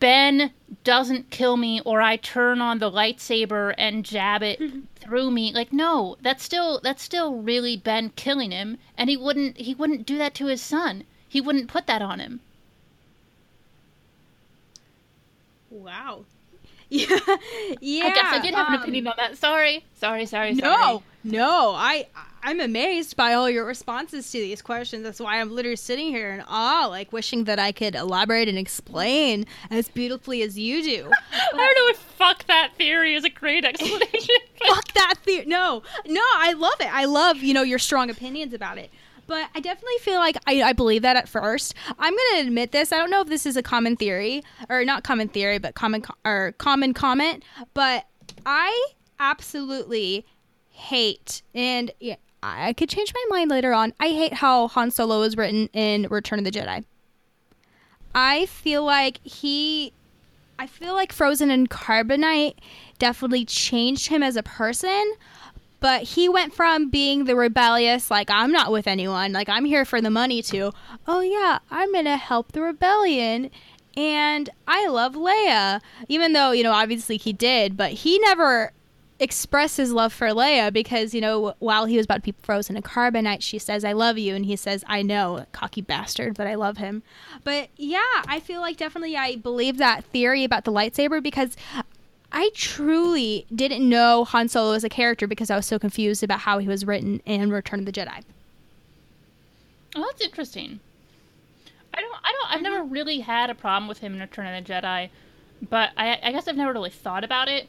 Ben 0.00 0.52
doesn't 0.84 1.30
kill 1.30 1.56
me 1.56 1.80
or 1.80 2.02
I 2.02 2.16
turn 2.16 2.60
on 2.60 2.78
the 2.78 2.90
lightsaber 2.90 3.74
and 3.78 4.04
jab 4.04 4.42
it 4.42 4.60
through 5.08 5.30
me. 5.30 5.52
Like 5.52 5.72
no, 5.72 6.16
that's 6.22 6.42
still 6.42 6.80
that's 6.82 7.02
still 7.02 7.36
really 7.36 7.76
Ben 7.76 8.10
killing 8.10 8.50
him 8.50 8.78
and 8.96 9.08
he 9.08 9.16
wouldn't 9.16 9.56
he 9.56 9.74
wouldn't 9.74 10.06
do 10.06 10.18
that 10.18 10.34
to 10.34 10.46
his 10.46 10.60
son. 10.60 11.04
He 11.28 11.40
wouldn't 11.40 11.68
put 11.68 11.86
that 11.86 12.02
on 12.02 12.20
him. 12.20 12.40
Wow. 15.70 16.24
Yeah. 16.88 17.06
yeah. 17.80 18.04
I 18.04 18.14
guess 18.14 18.24
I 18.24 18.40
did 18.42 18.54
have 18.54 18.68
an 18.68 18.74
um, 18.74 18.82
opinion 18.82 19.06
on 19.08 19.14
that. 19.16 19.36
Sorry. 19.36 19.84
Sorry, 19.94 20.26
sorry, 20.26 20.54
sorry. 20.54 20.74
No, 20.76 21.02
no. 21.24 21.72
I 21.74 22.06
I'm 22.42 22.60
amazed 22.60 23.16
by 23.16 23.34
all 23.34 23.50
your 23.50 23.64
responses 23.64 24.30
to 24.32 24.38
these 24.38 24.62
questions. 24.62 25.02
That's 25.02 25.20
why 25.20 25.40
I'm 25.40 25.50
literally 25.50 25.76
sitting 25.76 26.08
here 26.08 26.32
in 26.32 26.42
awe, 26.46 26.86
like 26.86 27.12
wishing 27.12 27.44
that 27.44 27.58
I 27.58 27.72
could 27.72 27.94
elaborate 27.94 28.48
and 28.48 28.58
explain 28.58 29.46
as 29.70 29.88
beautifully 29.88 30.42
as 30.42 30.58
you 30.58 30.82
do. 30.82 31.10
I 31.32 31.56
don't 31.56 31.74
know 31.76 31.88
if 31.88 31.98
fuck 31.98 32.46
that 32.46 32.72
theory 32.76 33.14
is 33.14 33.24
a 33.24 33.30
great 33.30 33.64
explanation. 33.64 34.36
Fuck 34.66 34.92
that 34.94 35.14
theory. 35.22 35.46
No, 35.46 35.82
no. 36.06 36.20
I 36.36 36.52
love 36.52 36.80
it. 36.80 36.92
I 36.92 37.04
love 37.04 37.38
you 37.38 37.54
know 37.54 37.62
your 37.62 37.78
strong 37.78 38.10
opinions 38.10 38.52
about 38.52 38.78
it. 38.78 38.90
But 39.26 39.48
I 39.54 39.60
definitely 39.60 39.98
feel 40.00 40.18
like 40.18 40.36
I, 40.46 40.62
I 40.62 40.72
believe 40.72 41.02
that 41.02 41.16
at 41.16 41.28
first. 41.28 41.74
I'm 41.98 42.14
gonna 42.14 42.46
admit 42.46 42.72
this. 42.72 42.92
I 42.92 42.96
don't 42.98 43.10
know 43.10 43.20
if 43.20 43.28
this 43.28 43.46
is 43.46 43.56
a 43.56 43.62
common 43.62 43.96
theory 43.96 44.42
or 44.68 44.84
not 44.84 45.04
common 45.04 45.28
theory, 45.28 45.58
but 45.58 45.74
common 45.74 46.02
co- 46.02 46.14
or 46.24 46.54
common 46.58 46.94
comment. 46.94 47.44
But 47.74 48.06
I 48.46 48.88
absolutely 49.20 50.24
hate 50.70 51.42
and 51.54 51.90
yeah, 52.00 52.14
I 52.42 52.72
could 52.72 52.88
change 52.88 53.12
my 53.14 53.36
mind 53.36 53.50
later 53.50 53.72
on. 53.72 53.92
I 53.98 54.08
hate 54.08 54.34
how 54.34 54.68
Han 54.68 54.90
Solo 54.90 55.22
is 55.22 55.36
written 55.36 55.68
in 55.72 56.06
Return 56.10 56.38
of 56.38 56.44
the 56.44 56.50
Jedi. 56.50 56.84
I 58.14 58.46
feel 58.46 58.84
like 58.84 59.20
he 59.24 59.92
I 60.58 60.66
feel 60.66 60.94
like 60.94 61.12
Frozen 61.12 61.50
and 61.50 61.70
Carbonite 61.70 62.54
definitely 62.98 63.44
changed 63.44 64.08
him 64.08 64.24
as 64.24 64.36
a 64.36 64.42
person, 64.42 65.12
but 65.78 66.02
he 66.02 66.28
went 66.28 66.52
from 66.52 66.90
being 66.90 67.24
the 67.24 67.36
rebellious, 67.36 68.10
like 68.10 68.28
I'm 68.28 68.50
not 68.50 68.72
with 68.72 68.88
anyone, 68.88 69.32
like 69.32 69.48
I'm 69.48 69.64
here 69.64 69.84
for 69.84 70.00
the 70.00 70.10
money 70.10 70.42
to, 70.42 70.72
oh 71.06 71.20
yeah, 71.20 71.60
I'm 71.70 71.92
going 71.92 72.06
to 72.06 72.16
help 72.16 72.52
the 72.52 72.62
rebellion 72.62 73.50
and 73.96 74.50
I 74.66 74.88
love 74.88 75.14
Leia. 75.14 75.80
Even 76.08 76.32
though, 76.32 76.50
you 76.50 76.64
know, 76.64 76.72
obviously 76.72 77.16
he 77.16 77.32
did, 77.32 77.76
but 77.76 77.92
he 77.92 78.18
never 78.18 78.72
expressed 79.20 79.76
his 79.76 79.92
love 79.92 80.12
for 80.12 80.28
Leia 80.28 80.72
because, 80.72 81.12
you 81.12 81.20
know, 81.20 81.54
while 81.58 81.86
he 81.86 81.96
was 81.96 82.04
about 82.04 82.16
to 82.16 82.32
be 82.32 82.34
frozen 82.42 82.76
in 82.76 82.82
carbonite, 82.82 83.42
she 83.42 83.58
says, 83.58 83.84
I 83.84 83.92
love 83.92 84.18
you. 84.18 84.34
And 84.34 84.46
he 84.46 84.56
says, 84.56 84.84
I 84.86 85.02
know, 85.02 85.44
cocky 85.52 85.80
bastard, 85.80 86.36
but 86.36 86.46
I 86.46 86.54
love 86.54 86.76
him. 86.76 87.02
But 87.44 87.70
yeah, 87.76 88.22
I 88.26 88.40
feel 88.40 88.60
like 88.60 88.76
definitely 88.76 89.16
I 89.16 89.36
believe 89.36 89.78
that 89.78 90.04
theory 90.04 90.44
about 90.44 90.64
the 90.64 90.72
lightsaber 90.72 91.22
because 91.22 91.56
I 92.30 92.50
truly 92.54 93.46
didn't 93.54 93.88
know 93.88 94.24
Han 94.24 94.48
Solo 94.48 94.74
as 94.74 94.84
a 94.84 94.88
character 94.88 95.26
because 95.26 95.50
I 95.50 95.56
was 95.56 95.66
so 95.66 95.78
confused 95.78 96.22
about 96.22 96.40
how 96.40 96.58
he 96.58 96.68
was 96.68 96.86
written 96.86 97.20
in 97.24 97.50
Return 97.50 97.80
of 97.80 97.86
the 97.86 97.92
Jedi. 97.92 98.22
oh, 99.96 100.04
that's 100.06 100.20
interesting. 100.20 100.80
I 101.94 102.00
don't. 102.00 102.14
I 102.22 102.32
don't. 102.32 102.50
I've 102.50 102.54
mm-hmm. 102.56 102.62
never 102.64 102.84
really 102.84 103.20
had 103.20 103.50
a 103.50 103.54
problem 103.54 103.88
with 103.88 103.98
him 103.98 104.14
in 104.14 104.20
Return 104.20 104.46
of 104.46 104.64
the 104.64 104.72
Jedi, 104.72 105.08
but 105.68 105.90
I, 105.96 106.18
I 106.22 106.32
guess 106.32 106.46
I've 106.46 106.56
never 106.56 106.72
really 106.72 106.90
thought 106.90 107.24
about 107.24 107.48
it 107.48 107.68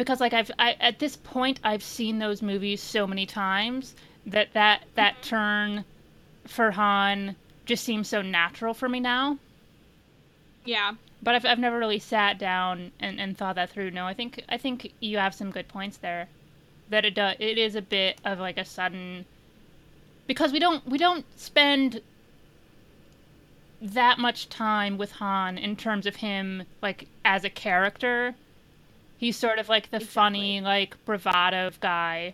because, 0.00 0.18
like, 0.18 0.32
I've 0.32 0.50
I, 0.58 0.78
at 0.80 0.98
this 0.98 1.14
point 1.14 1.60
I've 1.62 1.82
seen 1.82 2.20
those 2.20 2.40
movies 2.40 2.82
so 2.82 3.06
many 3.06 3.26
times 3.26 3.94
that 4.24 4.50
that 4.54 4.84
that 4.94 5.16
mm-hmm. 5.16 5.28
turn 5.28 5.84
for 6.46 6.70
Han 6.70 7.36
just 7.66 7.84
seems 7.84 8.08
so 8.08 8.22
natural 8.22 8.72
for 8.72 8.88
me 8.88 8.98
now. 8.98 9.36
Yeah. 10.64 10.94
But 11.22 11.34
I've, 11.34 11.44
I've 11.44 11.58
never 11.58 11.78
really 11.78 11.98
sat 11.98 12.38
down 12.38 12.92
and, 12.98 13.20
and 13.20 13.36
thought 13.36 13.56
that 13.56 13.68
through. 13.68 13.90
No, 13.90 14.06
I 14.06 14.14
think 14.14 14.42
I 14.48 14.56
think 14.56 14.90
you 15.00 15.18
have 15.18 15.34
some 15.34 15.50
good 15.50 15.68
points 15.68 15.98
there. 15.98 16.28
That 16.88 17.04
it 17.04 17.14
does 17.14 17.36
it 17.38 17.58
is 17.58 17.74
a 17.74 17.82
bit 17.82 18.22
of 18.24 18.38
like 18.38 18.56
a 18.56 18.64
sudden 18.64 19.26
because 20.26 20.50
we 20.50 20.58
don't 20.58 20.86
we 20.88 20.96
don't 20.96 21.26
spend 21.38 22.00
that 23.82 24.18
much 24.18 24.48
time 24.48 24.96
with 24.96 25.12
Han 25.12 25.58
in 25.58 25.76
terms 25.76 26.06
of 26.06 26.16
him 26.16 26.62
like 26.80 27.06
as 27.22 27.44
a 27.44 27.50
character. 27.50 28.34
He's 29.20 29.36
sort 29.36 29.58
of 29.58 29.68
like 29.68 29.90
the 29.90 30.00
funny 30.00 30.62
like 30.62 30.96
bravado 31.04 31.70
guy. 31.78 32.32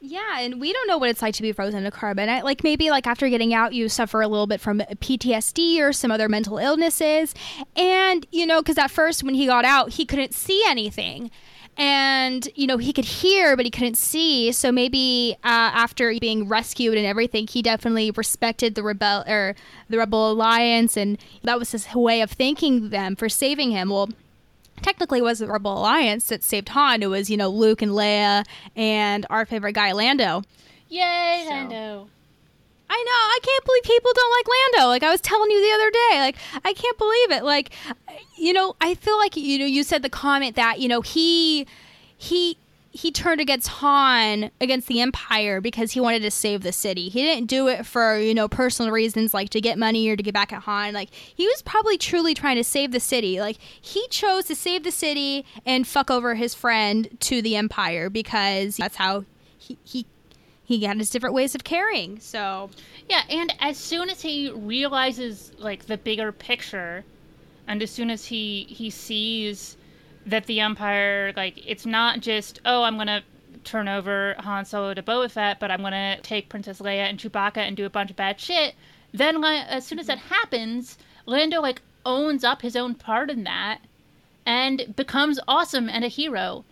Yeah, 0.00 0.40
and 0.40 0.60
we 0.60 0.72
don't 0.72 0.88
know 0.88 0.98
what 0.98 1.10
it's 1.10 1.22
like 1.22 1.34
to 1.36 1.42
be 1.42 1.52
frozen 1.52 1.82
to 1.82 1.88
a 1.88 1.92
carbonite. 1.92 2.42
Like 2.42 2.64
maybe 2.64 2.90
like 2.90 3.06
after 3.06 3.28
getting 3.28 3.54
out, 3.54 3.72
you 3.72 3.88
suffer 3.88 4.20
a 4.20 4.26
little 4.26 4.48
bit 4.48 4.60
from 4.60 4.80
PTSD 4.80 5.78
or 5.78 5.92
some 5.92 6.10
other 6.10 6.28
mental 6.28 6.58
illnesses, 6.58 7.36
and 7.76 8.26
you 8.32 8.46
know, 8.46 8.60
because 8.60 8.78
at 8.78 8.90
first 8.90 9.22
when 9.22 9.34
he 9.34 9.46
got 9.46 9.64
out, 9.64 9.90
he 9.90 10.04
couldn't 10.04 10.34
see 10.34 10.64
anything, 10.66 11.30
and 11.76 12.48
you 12.54 12.66
know 12.66 12.76
he 12.78 12.92
could 12.92 13.04
hear 13.04 13.56
but 13.56 13.64
he 13.66 13.70
couldn't 13.70 13.96
see. 13.96 14.52
So 14.52 14.72
maybe 14.72 15.36
uh, 15.44 15.48
after 15.74 16.14
being 16.20 16.48
rescued 16.48 16.96
and 16.96 17.06
everything, 17.06 17.46
he 17.46 17.62
definitely 17.62 18.10
respected 18.10 18.74
the 18.74 18.82
rebel 18.82 19.24
or 19.26 19.54
the 19.88 19.98
Rebel 19.98 20.30
Alliance, 20.32 20.96
and 20.96 21.18
that 21.42 21.58
was 21.58 21.72
his 21.72 21.86
way 21.94 22.20
of 22.20 22.30
thanking 22.32 22.90
them 22.90 23.16
for 23.16 23.28
saving 23.28 23.70
him. 23.70 23.90
Well 23.90 24.08
technically 24.82 25.20
it 25.20 25.22
was 25.22 25.38
the 25.38 25.46
Rebel 25.46 25.78
Alliance 25.78 26.26
that 26.28 26.44
saved 26.44 26.68
Han. 26.70 27.02
It 27.02 27.06
was, 27.06 27.30
you 27.30 27.36
know, 27.38 27.48
Luke 27.48 27.80
and 27.80 27.92
Leia 27.92 28.44
and 28.76 29.24
our 29.30 29.46
favorite 29.46 29.72
guy, 29.72 29.92
Lando. 29.92 30.42
Yay, 30.90 31.44
So- 31.44 31.50
Lando. 31.50 32.08
I 32.88 33.02
know. 33.04 33.10
I 33.10 33.38
can't 33.42 33.64
believe 33.64 33.82
people 33.82 34.12
don't 34.14 34.30
like 34.30 34.46
Lando. 34.48 34.88
Like 34.88 35.02
I 35.02 35.10
was 35.10 35.20
telling 35.20 35.50
you 35.50 35.60
the 35.60 35.74
other 35.74 35.90
day. 35.90 36.20
Like 36.20 36.36
I 36.64 36.72
can't 36.72 36.98
believe 36.98 37.30
it. 37.32 37.44
Like 37.44 37.70
you 38.36 38.52
know, 38.52 38.76
I 38.80 38.94
feel 38.94 39.16
like 39.16 39.36
you 39.36 39.58
know 39.58 39.66
you 39.66 39.82
said 39.82 40.02
the 40.02 40.10
comment 40.10 40.56
that, 40.56 40.78
you 40.80 40.88
know, 40.88 41.00
he 41.00 41.66
he 42.16 42.58
he 42.96 43.12
turned 43.12 43.42
against 43.42 43.68
Han 43.68 44.50
against 44.60 44.88
the 44.88 45.00
Empire 45.02 45.60
because 45.60 45.92
he 45.92 46.00
wanted 46.00 46.22
to 46.22 46.30
save 46.30 46.62
the 46.62 46.72
city. 46.72 47.10
He 47.10 47.22
didn't 47.22 47.46
do 47.46 47.68
it 47.68 47.84
for, 47.84 48.18
you 48.18 48.34
know, 48.34 48.48
personal 48.48 48.90
reasons 48.90 49.34
like 49.34 49.50
to 49.50 49.60
get 49.60 49.78
money 49.78 50.08
or 50.08 50.16
to 50.16 50.22
get 50.22 50.32
back 50.32 50.52
at 50.52 50.62
Han. 50.62 50.94
Like 50.94 51.12
he 51.12 51.46
was 51.46 51.60
probably 51.62 51.98
truly 51.98 52.32
trying 52.32 52.56
to 52.56 52.64
save 52.64 52.92
the 52.92 53.00
city. 53.00 53.38
Like 53.38 53.58
he 53.58 54.06
chose 54.08 54.46
to 54.46 54.54
save 54.54 54.82
the 54.82 54.90
city 54.90 55.44
and 55.66 55.86
fuck 55.86 56.10
over 56.10 56.36
his 56.36 56.54
friend 56.54 57.08
to 57.20 57.42
the 57.42 57.54
Empire 57.56 58.08
because 58.08 58.78
that's 58.78 58.96
how 58.96 59.24
he 59.58 59.76
he 59.84 60.06
he 60.66 60.84
had 60.84 60.98
his 60.98 61.10
different 61.10 61.34
ways 61.34 61.54
of 61.54 61.64
caring. 61.64 62.18
So 62.20 62.70
Yeah, 63.08 63.22
and 63.30 63.54
as 63.60 63.78
soon 63.78 64.10
as 64.10 64.20
he 64.20 64.50
realizes 64.50 65.52
like 65.58 65.86
the 65.86 65.96
bigger 65.96 66.32
picture, 66.32 67.04
and 67.68 67.82
as 67.82 67.90
soon 67.90 68.10
as 68.10 68.26
he 68.26 68.64
he 68.68 68.90
sees 68.90 69.76
that 70.26 70.46
the 70.46 70.60
Empire 70.60 71.32
like 71.36 71.62
it's 71.66 71.86
not 71.86 72.20
just 72.20 72.60
oh 72.64 72.82
I'm 72.82 72.96
gonna 72.96 73.22
turn 73.64 73.88
over 73.88 74.34
Han 74.40 74.64
Solo 74.64 74.92
to 74.94 75.02
Boba 75.02 75.30
Fett, 75.30 75.60
but 75.60 75.70
I'm 75.70 75.82
gonna 75.82 76.20
take 76.22 76.48
Princess 76.48 76.80
Leia 76.80 77.08
and 77.08 77.18
Chewbacca 77.18 77.58
and 77.58 77.76
do 77.76 77.86
a 77.86 77.90
bunch 77.90 78.10
of 78.10 78.16
bad 78.16 78.40
shit. 78.40 78.74
Then 79.12 79.42
as 79.44 79.86
soon 79.86 79.98
as 79.98 80.08
that 80.08 80.18
happens, 80.18 80.98
Lando 81.26 81.60
like 81.60 81.80
owns 82.04 82.44
up 82.44 82.62
his 82.62 82.76
own 82.76 82.94
part 82.94 83.30
in 83.30 83.44
that 83.44 83.80
and 84.44 84.94
becomes 84.96 85.40
awesome 85.48 85.88
and 85.88 86.04
a 86.04 86.08
hero. 86.08 86.64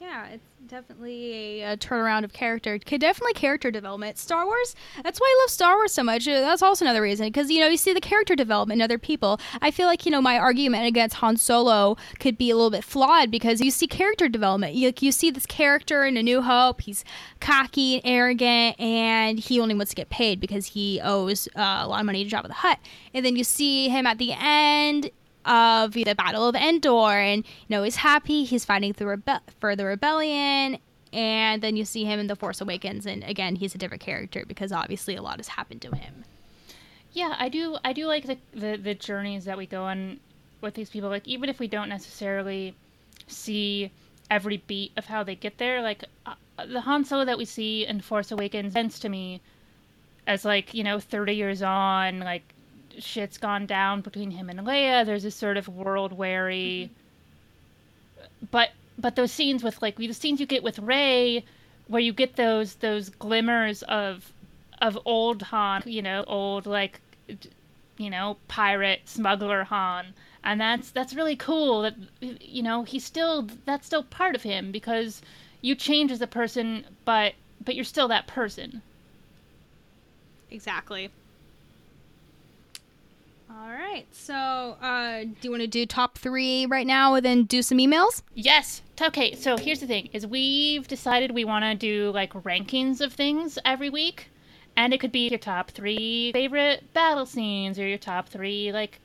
Yeah, 0.00 0.26
it's 0.28 0.47
definitely 0.68 1.62
a, 1.62 1.72
a, 1.72 1.76
turnaround 1.76 2.24
of 2.24 2.32
character. 2.32 2.78
Definitely 2.78 3.32
character 3.32 3.70
development. 3.70 4.18
Star 4.18 4.44
Wars. 4.44 4.76
That's 5.02 5.18
why 5.18 5.26
I 5.26 5.42
love 5.42 5.50
Star 5.50 5.76
Wars 5.76 5.92
so 5.92 6.02
much. 6.02 6.28
Uh, 6.28 6.40
that's 6.40 6.62
also 6.62 6.84
another 6.84 7.02
reason 7.02 7.26
because 7.26 7.50
you 7.50 7.60
know 7.60 7.68
you 7.68 7.76
see 7.76 7.92
the 7.92 8.00
character 8.00 8.36
development 8.36 8.78
in 8.78 8.82
other 8.82 8.98
people. 8.98 9.40
I 9.62 9.70
feel 9.70 9.86
like 9.86 10.04
you 10.04 10.12
know 10.12 10.20
my 10.20 10.38
argument 10.38 10.86
against 10.86 11.16
Han 11.16 11.36
Solo 11.36 11.96
could 12.20 12.36
be 12.36 12.50
a 12.50 12.54
little 12.54 12.70
bit 12.70 12.84
flawed 12.84 13.30
because 13.30 13.60
you 13.60 13.70
see 13.70 13.86
character 13.86 14.28
development. 14.28 14.74
You 14.74 14.92
you 15.00 15.12
see 15.12 15.30
this 15.30 15.46
character 15.46 16.04
in 16.04 16.16
A 16.16 16.22
New 16.22 16.42
Hope. 16.42 16.82
He's 16.82 17.04
cocky 17.40 17.96
and 17.96 18.02
arrogant, 18.04 18.78
and 18.78 19.38
he 19.38 19.60
only 19.60 19.74
wants 19.74 19.90
to 19.90 19.96
get 19.96 20.10
paid 20.10 20.40
because 20.40 20.66
he 20.66 21.00
owes 21.02 21.48
uh, 21.56 21.80
a 21.80 21.88
lot 21.88 22.00
of 22.00 22.06
money 22.06 22.28
to 22.28 22.36
Jabba 22.36 22.48
the 22.48 22.54
Hutt. 22.54 22.78
And 23.14 23.24
then 23.24 23.36
you 23.36 23.44
see 23.44 23.88
him 23.88 24.06
at 24.06 24.18
the 24.18 24.34
end 24.38 25.10
of 25.48 25.94
the 25.94 26.14
Battle 26.14 26.46
of 26.46 26.54
Endor, 26.54 27.18
and 27.18 27.44
you 27.44 27.66
know 27.70 27.82
he's 27.82 27.96
happy. 27.96 28.44
He's 28.44 28.64
fighting 28.64 28.92
through 28.92 29.16
rebe- 29.16 29.40
for 29.58 29.74
the 29.74 29.84
rebellion, 29.84 30.78
and 31.12 31.62
then 31.62 31.76
you 31.76 31.84
see 31.84 32.04
him 32.04 32.20
in 32.20 32.26
the 32.26 32.36
Force 32.36 32.60
Awakens, 32.60 33.06
and 33.06 33.24
again 33.24 33.56
he's 33.56 33.74
a 33.74 33.78
different 33.78 34.02
character 34.02 34.44
because 34.46 34.70
obviously 34.70 35.16
a 35.16 35.22
lot 35.22 35.38
has 35.38 35.48
happened 35.48 35.82
to 35.82 35.94
him. 35.94 36.24
Yeah, 37.12 37.34
I 37.38 37.48
do. 37.48 37.78
I 37.82 37.92
do 37.92 38.06
like 38.06 38.26
the 38.26 38.38
the, 38.52 38.76
the 38.76 38.94
journeys 38.94 39.46
that 39.46 39.56
we 39.56 39.66
go 39.66 39.84
on 39.84 40.20
with 40.60 40.74
these 40.74 40.90
people. 40.90 41.08
Like 41.08 41.26
even 41.26 41.48
if 41.48 41.58
we 41.58 41.66
don't 41.66 41.88
necessarily 41.88 42.74
see 43.26 43.90
every 44.30 44.58
beat 44.66 44.92
of 44.96 45.06
how 45.06 45.22
they 45.22 45.34
get 45.34 45.58
there, 45.58 45.80
like 45.82 46.04
uh, 46.26 46.34
the 46.66 46.82
Han 46.82 47.04
Solo 47.04 47.24
that 47.24 47.38
we 47.38 47.46
see 47.46 47.86
in 47.86 48.00
Force 48.00 48.30
Awakens 48.30 48.74
sense 48.74 48.98
to 49.00 49.08
me 49.08 49.40
as 50.26 50.44
like 50.44 50.74
you 50.74 50.84
know 50.84 51.00
30 51.00 51.32
years 51.32 51.62
on 51.62 52.20
like 52.20 52.54
shit's 52.98 53.38
gone 53.38 53.66
down 53.66 54.00
between 54.00 54.30
him 54.32 54.48
and 54.50 54.60
Leia. 54.60 55.04
There's 55.04 55.22
this 55.22 55.34
sort 55.36 55.56
of 55.56 55.68
world 55.68 56.12
weary. 56.12 56.90
But 58.50 58.70
but 58.98 59.14
those 59.16 59.32
scenes 59.32 59.62
with 59.62 59.80
like 59.80 59.96
the 59.96 60.12
scenes 60.12 60.40
you 60.40 60.46
get 60.46 60.62
with 60.62 60.78
Rey, 60.78 61.44
where 61.86 62.00
you 62.00 62.12
get 62.12 62.36
those 62.36 62.74
those 62.76 63.08
glimmers 63.10 63.82
of 63.84 64.32
of 64.80 64.98
old 65.04 65.42
Han, 65.42 65.82
you 65.86 66.02
know, 66.02 66.24
old 66.26 66.66
like 66.66 67.00
you 67.96 68.10
know 68.10 68.36
pirate 68.48 69.02
smuggler 69.04 69.64
Han, 69.64 70.14
and 70.44 70.60
that's 70.60 70.90
that's 70.90 71.14
really 71.14 71.36
cool. 71.36 71.82
That 71.82 71.94
you 72.20 72.62
know 72.62 72.84
he's 72.84 73.04
still 73.04 73.48
that's 73.64 73.86
still 73.86 74.02
part 74.02 74.34
of 74.34 74.42
him 74.42 74.72
because 74.72 75.22
you 75.60 75.74
change 75.74 76.10
as 76.10 76.20
a 76.20 76.26
person, 76.26 76.84
but 77.04 77.34
but 77.64 77.74
you're 77.74 77.84
still 77.84 78.08
that 78.08 78.26
person. 78.26 78.82
Exactly. 80.50 81.10
All 83.50 83.70
right. 83.70 84.06
So, 84.12 84.34
uh, 84.34 85.24
do 85.24 85.36
you 85.42 85.50
want 85.50 85.62
to 85.62 85.66
do 85.66 85.86
top 85.86 86.18
three 86.18 86.66
right 86.66 86.86
now 86.86 87.14
and 87.14 87.24
then 87.24 87.44
do 87.44 87.62
some 87.62 87.78
emails? 87.78 88.22
Yes. 88.34 88.82
Okay. 89.00 89.34
So 89.34 89.56
here's 89.56 89.80
the 89.80 89.86
thing: 89.86 90.10
is 90.12 90.26
we've 90.26 90.86
decided 90.86 91.30
we 91.32 91.44
want 91.44 91.64
to 91.64 91.74
do 91.74 92.10
like 92.10 92.32
rankings 92.34 93.00
of 93.00 93.12
things 93.12 93.58
every 93.64 93.88
week, 93.88 94.28
and 94.76 94.92
it 94.92 95.00
could 95.00 95.12
be 95.12 95.28
your 95.28 95.38
top 95.38 95.70
three 95.70 96.30
favorite 96.32 96.92
battle 96.92 97.24
scenes, 97.24 97.78
or 97.78 97.86
your 97.88 97.98
top 97.98 98.28
three 98.28 98.70
like 98.70 99.00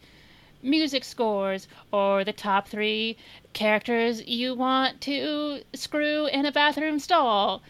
music 0.61 1.05
scores, 1.05 1.69
or 1.93 2.25
the 2.25 2.33
top 2.33 2.67
three 2.67 3.15
characters 3.53 4.25
you 4.27 4.55
want 4.55 4.99
to 5.01 5.61
screw 5.73 6.25
in 6.27 6.45
a 6.45 6.51
bathroom 6.51 6.99
stall. 6.99 7.61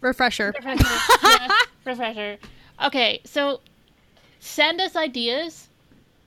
Refresher. 0.00 0.52
Refresher. 0.56 0.84
yes, 1.24 1.66
refresher. 1.84 2.38
Okay. 2.84 3.20
So 3.24 3.60
send 4.38 4.80
us 4.80 4.94
ideas 4.94 5.65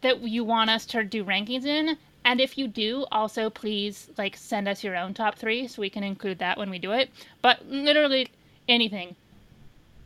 that 0.01 0.21
you 0.21 0.43
want 0.43 0.69
us 0.69 0.85
to 0.87 1.03
do 1.03 1.23
rankings 1.23 1.65
in. 1.65 1.97
And 2.25 2.41
if 2.41 2.57
you 2.57 2.67
do, 2.67 3.05
also 3.11 3.49
please 3.49 4.09
like 4.17 4.35
send 4.35 4.67
us 4.67 4.83
your 4.83 4.95
own 4.95 5.13
top 5.13 5.37
three 5.37 5.67
so 5.67 5.81
we 5.81 5.89
can 5.89 6.03
include 6.03 6.39
that 6.39 6.57
when 6.57 6.69
we 6.69 6.79
do 6.79 6.91
it. 6.91 7.09
But 7.41 7.65
literally 7.67 8.29
anything, 8.67 9.15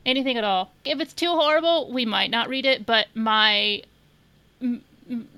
anything 0.06 0.38
at 0.38 0.44
all. 0.44 0.72
If 0.86 1.00
it's 1.00 1.14
too 1.14 1.32
horrible, 1.32 1.92
we 1.92 2.06
might 2.06 2.30
not 2.32 2.50
read 2.50 2.66
it. 2.66 2.86
But 2.86 3.08
my 3.14 3.84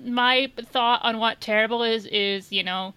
my 0.04 0.50
thought 0.56 1.00
on 1.02 1.18
what 1.18 1.40
terrible 1.40 1.82
is 1.82 2.06
is 2.06 2.52
you 2.52 2.62
know 2.62 2.94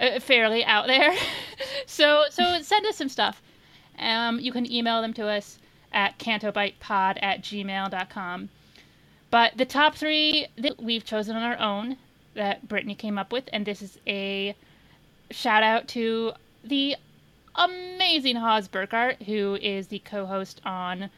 uh, 0.00 0.18
fairly 0.20 0.64
out 0.64 0.86
there. 0.86 1.14
so 1.86 2.24
so 2.30 2.60
send 2.62 2.86
us 2.86 2.96
some 2.96 3.08
stuff. 3.08 3.42
Um, 3.98 4.40
you 4.40 4.52
can 4.52 4.70
email 4.70 5.02
them 5.02 5.12
to 5.14 5.28
us 5.28 5.58
at 5.92 6.18
cantobightpod 6.18 7.18
at 7.22 7.42
gmail.com. 7.42 8.48
But 9.32 9.56
the 9.56 9.64
top 9.64 9.94
three 9.94 10.46
that 10.58 10.78
we've 10.78 11.06
chosen 11.06 11.36
on 11.36 11.42
our 11.42 11.58
own 11.58 11.96
that 12.34 12.68
Brittani 12.68 12.98
came 12.98 13.16
up 13.16 13.32
with, 13.32 13.48
and 13.50 13.64
this 13.64 13.80
is 13.80 13.98
a 14.06 14.54
shout 15.30 15.62
out 15.62 15.88
to 15.88 16.32
the 16.62 16.96
amazing 17.54 18.36
Hawes 18.36 18.68
Burkhart, 18.68 19.22
who 19.22 19.56
is 19.62 19.86
the 19.86 20.00
co 20.00 20.26
host 20.26 20.60
on 20.66 21.08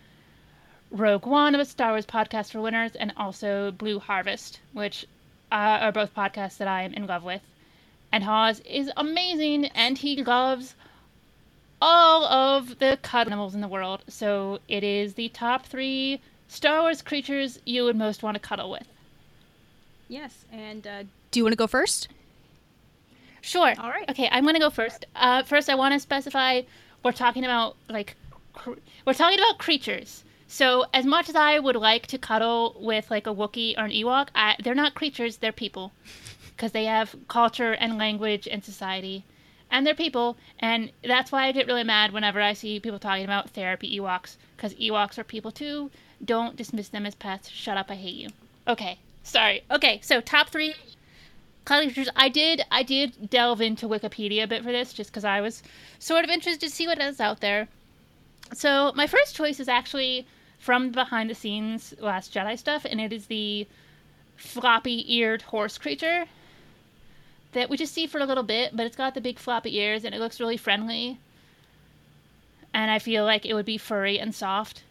Rogue 0.93 1.27
One 1.27 1.57
of 1.57 1.61
a 1.61 1.65
Star 1.65 1.91
Wars 1.91 2.07
podcast 2.07 2.53
for 2.53 2.61
winners, 2.61 2.95
and 2.95 3.13
also 3.17 3.73
Blue 3.73 3.99
Harvest, 3.99 4.61
which 4.73 5.07
uh, 5.51 5.83
are 5.83 5.91
both 5.91 6.15
podcasts 6.15 6.59
that 6.59 6.69
I 6.69 6.83
am 6.83 6.95
in 6.95 7.09
love 7.09 7.25
with. 7.25 7.43
And 8.13 8.23
Hawes 8.23 8.61
is 8.61 8.93
amazing, 8.97 9.65
and 9.75 9.99
he 9.99 10.23
loves 10.23 10.77
all 11.83 12.25
of 12.27 12.79
the 12.79 12.97
cut 13.03 13.27
animals 13.27 13.57
in 13.57 13.61
the 13.61 13.67
world. 13.67 14.05
So 14.07 14.61
it 14.69 14.85
is 14.85 15.15
the 15.15 15.31
top 15.31 15.67
three 15.67 16.21
Star 16.55 16.83
Wars 16.83 17.03
creatures 17.03 17.59
you 17.67 17.83
would 17.85 17.97
most 17.97 18.23
want 18.23 18.37
to 18.37 18.39
cuddle 18.39 18.71
with. 18.71 18.87
Yes, 20.09 20.45
and 20.53 20.87
uh, 20.87 21.03
do 21.33 21.41
you 21.41 21.45
want 21.45 21.53
to 21.53 21.57
go 21.57 21.67
first? 21.67 22.09
Sure. 23.41 23.75
All 23.79 23.91
right. 23.91 24.09
Okay, 24.09 24.29
I'm 24.31 24.45
going 24.45 24.55
to 24.55 24.61
go 24.61 24.71
first. 24.71 25.05
Uh, 25.17 25.43
first, 25.43 25.69
I 25.69 25.75
want 25.75 25.95
to 25.95 26.01
specify 26.01 26.63
we're 27.03 27.13
talking 27.13 27.45
about 27.45 27.77
like 27.89 28.17
cr- 28.53 28.79
we're 29.05 29.15
talking 29.15 29.39
about 29.39 29.59
creatures. 29.59 30.23
So, 30.47 30.87
as 30.95 31.05
much 31.05 31.29
as 31.29 31.35
I 31.35 31.59
would 31.59 31.75
like 31.75 32.07
to 32.07 32.19
cuddle 32.19 32.77
with 32.79 33.11
like 33.11 33.27
a 33.27 33.35
Wookiee 33.35 33.77
or 33.77 33.87
an 33.87 33.91
Ewok, 33.91 34.29
I, 34.35 34.55
they're 34.63 34.77
not 34.77 34.95
creatures; 34.95 35.39
they're 35.39 35.53
people, 35.53 35.93
because 36.55 36.71
they 36.71 36.85
have 36.85 37.17
culture 37.27 37.73
and 37.73 37.99
language 37.99 38.47
and 38.47 38.63
society, 38.63 39.25
and 39.73 39.85
they're 39.85 39.95
people. 39.95 40.37
And 40.61 40.93
that's 41.03 41.33
why 41.33 41.47
I 41.47 41.53
get 41.53 41.67
really 41.67 41.83
mad 41.83 42.13
whenever 42.13 42.41
I 42.41 42.53
see 42.53 42.79
people 42.79 43.01
talking 43.01 43.25
about 43.25 43.51
therapy 43.51 43.99
Ewoks, 43.99 44.37
because 44.57 44.75
Ewoks 44.75 45.19
are 45.19 45.25
people 45.25 45.51
too. 45.51 45.91
Don't 46.25 46.57
dismiss 46.57 46.89
them 46.89 47.07
as 47.07 47.15
pets. 47.15 47.49
Shut 47.49 47.77
up, 47.77 47.91
I 47.91 47.97
hate 47.97 48.15
you. 48.15 48.29
Okay, 48.67 48.99
sorry. 49.23 49.63
Okay, 49.71 50.01
so 50.03 50.21
top 50.21 50.49
three 50.49 50.75
cuddling 51.65 51.89
creatures. 51.93 52.13
I 52.17 52.29
did 52.29 52.63
I 52.71 52.83
did 52.83 53.31
delve 53.31 53.61
into 53.61 53.89
Wikipedia 53.89 54.45
a 54.45 54.47
bit 54.47 54.63
for 54.63 54.73
this 54.73 54.93
just 54.93 55.11
because 55.11 55.25
I 55.25 55.41
was 55.41 55.63
sort 55.99 56.25
of 56.25 56.31
interested 56.31 56.67
to 56.67 56.75
see 56.75 56.87
what 56.87 57.01
is 57.01 57.21
out 57.21 57.41
there. 57.41 57.69
So 58.53 58.93
my 58.95 59.07
first 59.07 59.35
choice 59.35 59.61
is 59.61 59.69
actually 59.69 60.27
from 60.59 60.91
behind 60.91 61.29
the 61.29 61.35
scenes 61.35 61.95
Last 61.99 62.33
Jedi 62.33 62.59
stuff, 62.59 62.85
and 62.85 63.01
it 63.01 63.13
is 63.13 63.27
the 63.27 63.67
floppy 64.37 65.15
eared 65.15 65.43
horse 65.43 65.79
creature 65.79 66.27
that 67.53 67.71
we 67.71 67.77
just 67.77 67.95
see 67.95 68.07
for 68.07 68.19
a 68.19 68.27
little 68.27 68.43
bit, 68.43 68.77
but 68.77 68.87
it's 68.87 68.97
got 68.97 69.15
the 69.15 69.21
big 69.21 69.39
floppy 69.39 69.77
ears 69.79 70.05
and 70.05 70.15
it 70.15 70.21
looks 70.21 70.41
really 70.41 70.57
friendly. 70.57 71.19
And 72.73 72.91
I 72.91 72.99
feel 72.99 73.25
like 73.25 73.47
it 73.47 73.55
would 73.55 73.65
be 73.65 73.79
furry 73.79 74.19
and 74.19 74.35
soft 74.35 74.83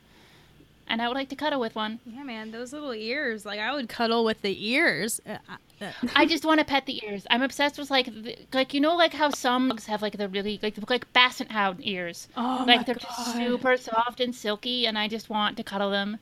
and 0.93 1.01
I 1.01 1.07
would 1.07 1.15
like 1.15 1.29
to 1.29 1.35
cuddle 1.35 1.59
with 1.59 1.73
one. 1.73 1.99
Yeah, 2.05 2.21
man, 2.21 2.51
those 2.51 2.71
little 2.71 2.93
ears. 2.93 3.47
Like 3.47 3.59
I 3.59 3.73
would 3.73 3.89
cuddle 3.89 4.23
with 4.23 4.43
the 4.43 4.69
ears. 4.69 5.19
Uh, 5.27 5.37
uh, 5.81 5.91
I 6.15 6.27
just 6.27 6.45
want 6.45 6.59
to 6.59 6.65
pet 6.65 6.85
the 6.85 7.03
ears. 7.03 7.25
I'm 7.31 7.41
obsessed 7.41 7.79
with 7.79 7.89
like 7.89 8.05
the, 8.05 8.37
like 8.53 8.75
you 8.75 8.79
know 8.79 8.95
like 8.95 9.11
how 9.11 9.31
some 9.31 9.69
dogs 9.69 9.87
have 9.87 10.03
like 10.03 10.17
the 10.17 10.29
really 10.29 10.59
like 10.61 10.75
like 10.87 11.11
basset 11.11 11.49
hound 11.49 11.79
ears. 11.81 12.27
Oh 12.37 12.63
like 12.67 12.81
my 12.81 12.83
they're 12.83 12.93
God. 12.93 13.07
just 13.07 13.33
super 13.33 13.75
soft 13.75 14.19
and 14.19 14.35
silky, 14.35 14.85
and 14.85 14.95
I 14.95 15.07
just 15.07 15.31
want 15.31 15.57
to 15.57 15.63
cuddle 15.63 15.89
them. 15.89 16.19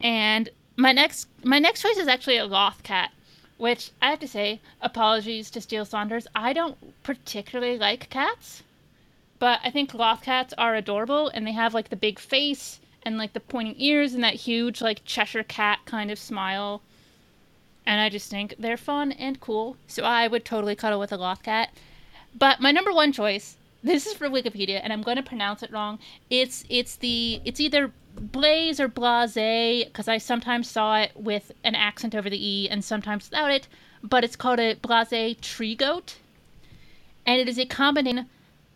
And 0.00 0.48
my 0.76 0.92
next 0.92 1.28
my 1.44 1.58
next 1.58 1.82
choice 1.82 1.98
is 1.98 2.08
actually 2.08 2.38
a 2.38 2.46
loth 2.46 2.82
cat, 2.82 3.12
which 3.58 3.90
I 4.00 4.08
have 4.08 4.20
to 4.20 4.28
say, 4.28 4.62
apologies 4.80 5.50
to 5.50 5.60
Steele 5.60 5.84
Saunders, 5.84 6.26
I 6.34 6.54
don't 6.54 6.78
particularly 7.02 7.76
like 7.76 8.08
cats. 8.08 8.62
But 9.38 9.60
I 9.64 9.70
think 9.70 9.94
loth 9.94 10.22
cats 10.22 10.54
are 10.56 10.74
adorable 10.74 11.28
and 11.28 11.46
they 11.46 11.52
have 11.52 11.74
like 11.74 11.88
the 11.88 11.96
big 11.96 12.18
face 12.18 12.80
and 13.02 13.18
like 13.18 13.32
the 13.32 13.40
pointing 13.40 13.74
ears 13.78 14.14
and 14.14 14.24
that 14.24 14.34
huge 14.34 14.80
like 14.80 15.04
Cheshire 15.04 15.42
cat 15.42 15.80
kind 15.84 16.10
of 16.10 16.18
smile. 16.18 16.82
And 17.86 18.00
I 18.00 18.08
just 18.08 18.30
think 18.30 18.54
they're 18.58 18.76
fun 18.76 19.12
and 19.12 19.40
cool. 19.40 19.76
So 19.86 20.04
I 20.04 20.28
would 20.28 20.44
totally 20.44 20.74
cuddle 20.74 20.98
with 21.00 21.12
a 21.12 21.16
loth 21.16 21.42
cat. 21.42 21.70
But 22.34 22.60
my 22.60 22.72
number 22.72 22.92
one 22.92 23.12
choice, 23.12 23.56
this 23.82 24.06
is 24.06 24.14
for 24.14 24.28
Wikipedia 24.28 24.80
and 24.82 24.92
I'm 24.92 25.02
going 25.02 25.16
to 25.16 25.22
pronounce 25.22 25.62
it 25.62 25.70
wrong. 25.70 25.98
It's 26.30 26.64
it's 26.68 26.96
the 26.96 27.40
it's 27.44 27.60
either 27.60 27.92
Blaze 28.16 28.80
or 28.80 28.88
Blase 28.88 29.84
because 29.84 30.08
I 30.08 30.18
sometimes 30.18 30.70
saw 30.70 31.00
it 31.00 31.12
with 31.14 31.52
an 31.64 31.74
accent 31.74 32.14
over 32.14 32.30
the 32.30 32.48
e 32.48 32.68
and 32.68 32.84
sometimes 32.84 33.28
without 33.28 33.50
it, 33.50 33.68
but 34.02 34.24
it's 34.24 34.36
called 34.36 34.60
a 34.60 34.74
Blase 34.74 35.36
tree 35.40 35.74
goat. 35.74 36.16
And 37.26 37.40
it 37.40 37.48
is 37.48 37.58
a 37.58 37.66
combination 37.66 38.28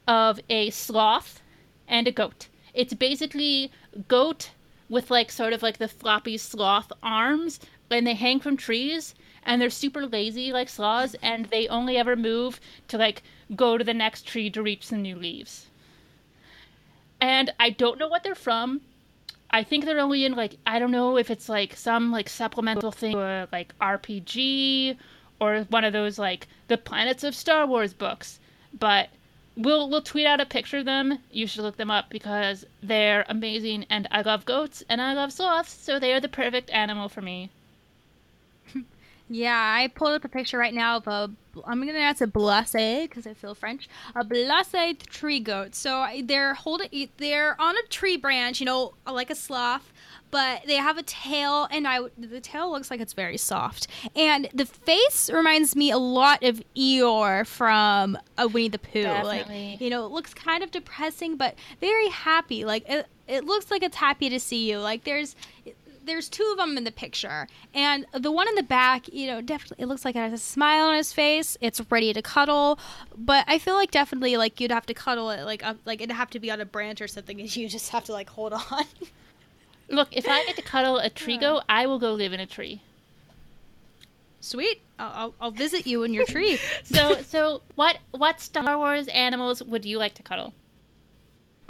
of 0.08 0.40
a 0.48 0.70
sloth 0.70 1.40
and 1.86 2.08
a 2.08 2.12
goat. 2.12 2.48
It's 2.74 2.94
basically 2.94 3.70
goat 4.08 4.50
with 4.88 5.10
like 5.10 5.30
sort 5.30 5.52
of 5.52 5.62
like 5.62 5.78
the 5.78 5.86
floppy 5.86 6.36
sloth 6.36 6.90
arms 7.02 7.60
and 7.90 8.06
they 8.06 8.14
hang 8.14 8.40
from 8.40 8.56
trees 8.56 9.14
and 9.48 9.62
they're 9.62 9.70
super 9.70 10.06
lazy 10.06 10.52
like 10.52 10.68
sloths, 10.68 11.16
and 11.22 11.46
they 11.46 11.66
only 11.68 11.96
ever 11.96 12.14
move 12.14 12.60
to 12.86 12.98
like 12.98 13.22
go 13.56 13.78
to 13.78 13.84
the 13.84 13.94
next 13.94 14.26
tree 14.26 14.50
to 14.50 14.62
reach 14.62 14.86
some 14.86 15.00
new 15.00 15.16
leaves. 15.16 15.68
And 17.18 17.52
I 17.58 17.70
don't 17.70 17.98
know 17.98 18.08
what 18.08 18.22
they're 18.22 18.34
from. 18.34 18.82
I 19.50 19.64
think 19.64 19.86
they're 19.86 20.00
only 20.00 20.26
in 20.26 20.34
like 20.34 20.56
I 20.66 20.78
don't 20.78 20.90
know 20.90 21.16
if 21.16 21.30
it's 21.30 21.48
like 21.48 21.74
some 21.74 22.12
like 22.12 22.28
supplemental 22.28 22.92
thing 22.92 23.16
or 23.16 23.48
like 23.50 23.74
RPG 23.80 24.98
or 25.40 25.60
one 25.70 25.84
of 25.84 25.94
those 25.94 26.18
like 26.18 26.46
the 26.68 26.76
Planets 26.76 27.24
of 27.24 27.34
Star 27.34 27.66
Wars 27.66 27.94
books. 27.94 28.40
But 28.78 29.08
we'll 29.58 29.90
we'll 29.90 30.00
tweet 30.00 30.26
out 30.26 30.40
a 30.40 30.46
picture 30.46 30.78
of 30.78 30.84
them. 30.84 31.18
You 31.30 31.46
should 31.46 31.62
look 31.62 31.76
them 31.76 31.90
up 31.90 32.08
because 32.10 32.64
they're 32.80 33.26
amazing 33.28 33.86
and 33.90 34.06
I 34.10 34.22
love 34.22 34.44
goats 34.44 34.84
and 34.88 35.02
I 35.02 35.12
love 35.14 35.32
sloths, 35.32 35.72
so 35.72 35.98
they 35.98 36.12
are 36.12 36.20
the 36.20 36.28
perfect 36.28 36.70
animal 36.70 37.08
for 37.08 37.20
me. 37.20 37.50
Yeah, 39.30 39.56
I 39.56 39.88
pulled 39.88 40.12
up 40.12 40.24
a 40.24 40.28
picture 40.28 40.58
right 40.58 40.74
now 40.74 40.96
of 40.96 41.06
a. 41.06 41.30
I'm 41.66 41.84
gonna 41.84 41.98
ask 41.98 42.20
a 42.20 42.26
blase 42.26 42.72
because 42.72 43.26
I 43.26 43.34
feel 43.34 43.54
French. 43.54 43.88
A 44.14 44.24
blase 44.24 44.96
tree 45.08 45.40
goat. 45.40 45.74
So 45.74 46.06
they're 46.24 46.54
holding. 46.54 47.08
They're 47.18 47.60
on 47.60 47.76
a 47.76 47.82
tree 47.88 48.16
branch, 48.16 48.60
you 48.60 48.66
know, 48.66 48.94
like 49.06 49.28
a 49.30 49.34
sloth, 49.34 49.92
but 50.30 50.62
they 50.66 50.76
have 50.76 50.96
a 50.96 51.02
tail, 51.02 51.68
and 51.70 51.86
I. 51.86 52.00
The 52.16 52.40
tail 52.40 52.70
looks 52.70 52.90
like 52.90 53.00
it's 53.00 53.12
very 53.12 53.36
soft, 53.36 53.88
and 54.16 54.48
the 54.54 54.66
face 54.66 55.28
reminds 55.30 55.76
me 55.76 55.90
a 55.90 55.98
lot 55.98 56.42
of 56.42 56.62
Eeyore 56.74 57.46
from 57.46 58.16
uh, 58.38 58.48
Winnie 58.50 58.68
the 58.68 58.78
Pooh. 58.78 59.02
Definitely. 59.02 59.70
Like, 59.72 59.80
you 59.80 59.90
know, 59.90 60.06
it 60.06 60.12
looks 60.12 60.32
kind 60.32 60.62
of 60.62 60.70
depressing, 60.70 61.36
but 61.36 61.54
very 61.80 62.08
happy. 62.08 62.64
Like 62.64 62.88
it, 62.88 63.06
it 63.26 63.44
looks 63.44 63.70
like 63.70 63.82
it's 63.82 63.96
happy 63.96 64.30
to 64.30 64.40
see 64.40 64.70
you. 64.70 64.78
Like 64.78 65.04
there's 65.04 65.36
there's 66.08 66.28
two 66.28 66.48
of 66.52 66.58
them 66.58 66.76
in 66.76 66.84
the 66.84 66.92
picture, 66.92 67.46
and 67.74 68.06
the 68.12 68.30
one 68.32 68.48
in 68.48 68.54
the 68.54 68.62
back, 68.62 69.12
you 69.12 69.26
know, 69.26 69.40
definitely 69.40 69.82
it 69.82 69.86
looks 69.86 70.04
like 70.04 70.16
it 70.16 70.20
has 70.20 70.32
a 70.32 70.38
smile 70.38 70.86
on 70.86 70.96
his 70.96 71.12
face. 71.12 71.56
It's 71.60 71.80
ready 71.90 72.12
to 72.12 72.22
cuddle, 72.22 72.78
but 73.16 73.44
I 73.46 73.58
feel 73.58 73.74
like 73.74 73.90
definitely 73.90 74.36
like 74.36 74.60
you'd 74.60 74.70
have 74.70 74.86
to 74.86 74.94
cuddle 74.94 75.30
it 75.30 75.44
like 75.44 75.64
up, 75.64 75.76
like 75.84 76.00
it'd 76.00 76.14
have 76.14 76.30
to 76.30 76.40
be 76.40 76.50
on 76.50 76.60
a 76.60 76.64
branch 76.64 77.00
or 77.00 77.08
something, 77.08 77.40
and 77.40 77.54
you 77.56 77.68
just 77.68 77.90
have 77.90 78.04
to 78.04 78.12
like 78.12 78.30
hold 78.30 78.52
on. 78.52 78.84
Look, 79.90 80.08
if 80.12 80.28
I 80.28 80.44
get 80.44 80.56
to 80.56 80.62
cuddle 80.62 80.98
a 80.98 81.08
tree 81.08 81.38
goat, 81.38 81.62
I 81.68 81.86
will 81.86 81.98
go 81.98 82.12
live 82.12 82.32
in 82.32 82.40
a 82.40 82.46
tree. 82.46 82.82
Sweet, 84.40 84.82
I'll, 84.98 85.12
I'll, 85.14 85.34
I'll 85.40 85.50
visit 85.50 85.86
you 85.86 86.04
in 86.04 86.14
your 86.14 86.24
tree. 86.24 86.58
So, 86.84 87.20
so 87.22 87.62
what 87.74 87.98
what 88.12 88.40
Star 88.40 88.78
Wars 88.78 89.08
animals 89.08 89.62
would 89.62 89.84
you 89.84 89.98
like 89.98 90.14
to 90.14 90.22
cuddle? 90.22 90.54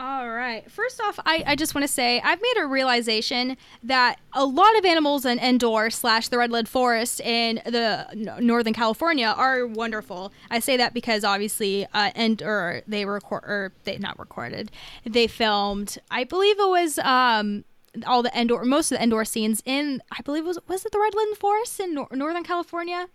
All 0.01 0.31
right. 0.31 0.71
First 0.71 1.01
off, 1.01 1.19
I, 1.27 1.43
I 1.45 1.57
just 1.57 1.75
want 1.75 1.85
to 1.85 1.93
say 1.93 2.21
I've 2.21 2.41
made 2.41 2.55
a 2.59 2.67
realization 2.67 3.57
that 3.83 4.21
a 4.33 4.45
lot 4.45 4.79
of 4.79 4.85
animals 4.85 5.25
in 5.25 5.41
Endor 5.41 5.91
slash 5.91 6.29
the 6.29 6.39
Redwood 6.39 6.69
Forest 6.69 7.21
in 7.21 7.61
the 7.65 8.07
Northern 8.41 8.75
California 8.75 9.27
are 9.27 9.67
wonderful. 9.67 10.33
I 10.53 10.61
say 10.61 10.77
that 10.77 10.95
because 10.95 11.25
obviously, 11.25 11.85
uh, 11.95 12.13
Endor 12.15 12.83
they 12.87 13.07
record 13.07 13.43
or 13.45 13.73
they 13.83 13.99
not 13.99 14.17
recorded, 14.21 14.71
they 15.05 15.27
filmed. 15.27 15.99
I 16.13 16.23
believe 16.23 16.61
it 16.61 16.69
was 16.69 16.99
um 17.01 17.65
all 18.07 18.23
the 18.23 18.31
Endor 18.39 18.63
most 18.65 18.93
of 18.93 18.99
the 18.99 19.03
Endor 19.03 19.25
scenes 19.25 19.63
in 19.65 20.01
I 20.13 20.23
believe 20.23 20.45
it 20.45 20.47
was 20.47 20.59
was 20.69 20.85
it 20.87 20.93
the 20.93 21.01
Redwood 21.01 21.37
Forest 21.39 21.81
in 21.81 21.95
nor- 21.95 22.09
Northern 22.13 22.45
California? 22.45 23.09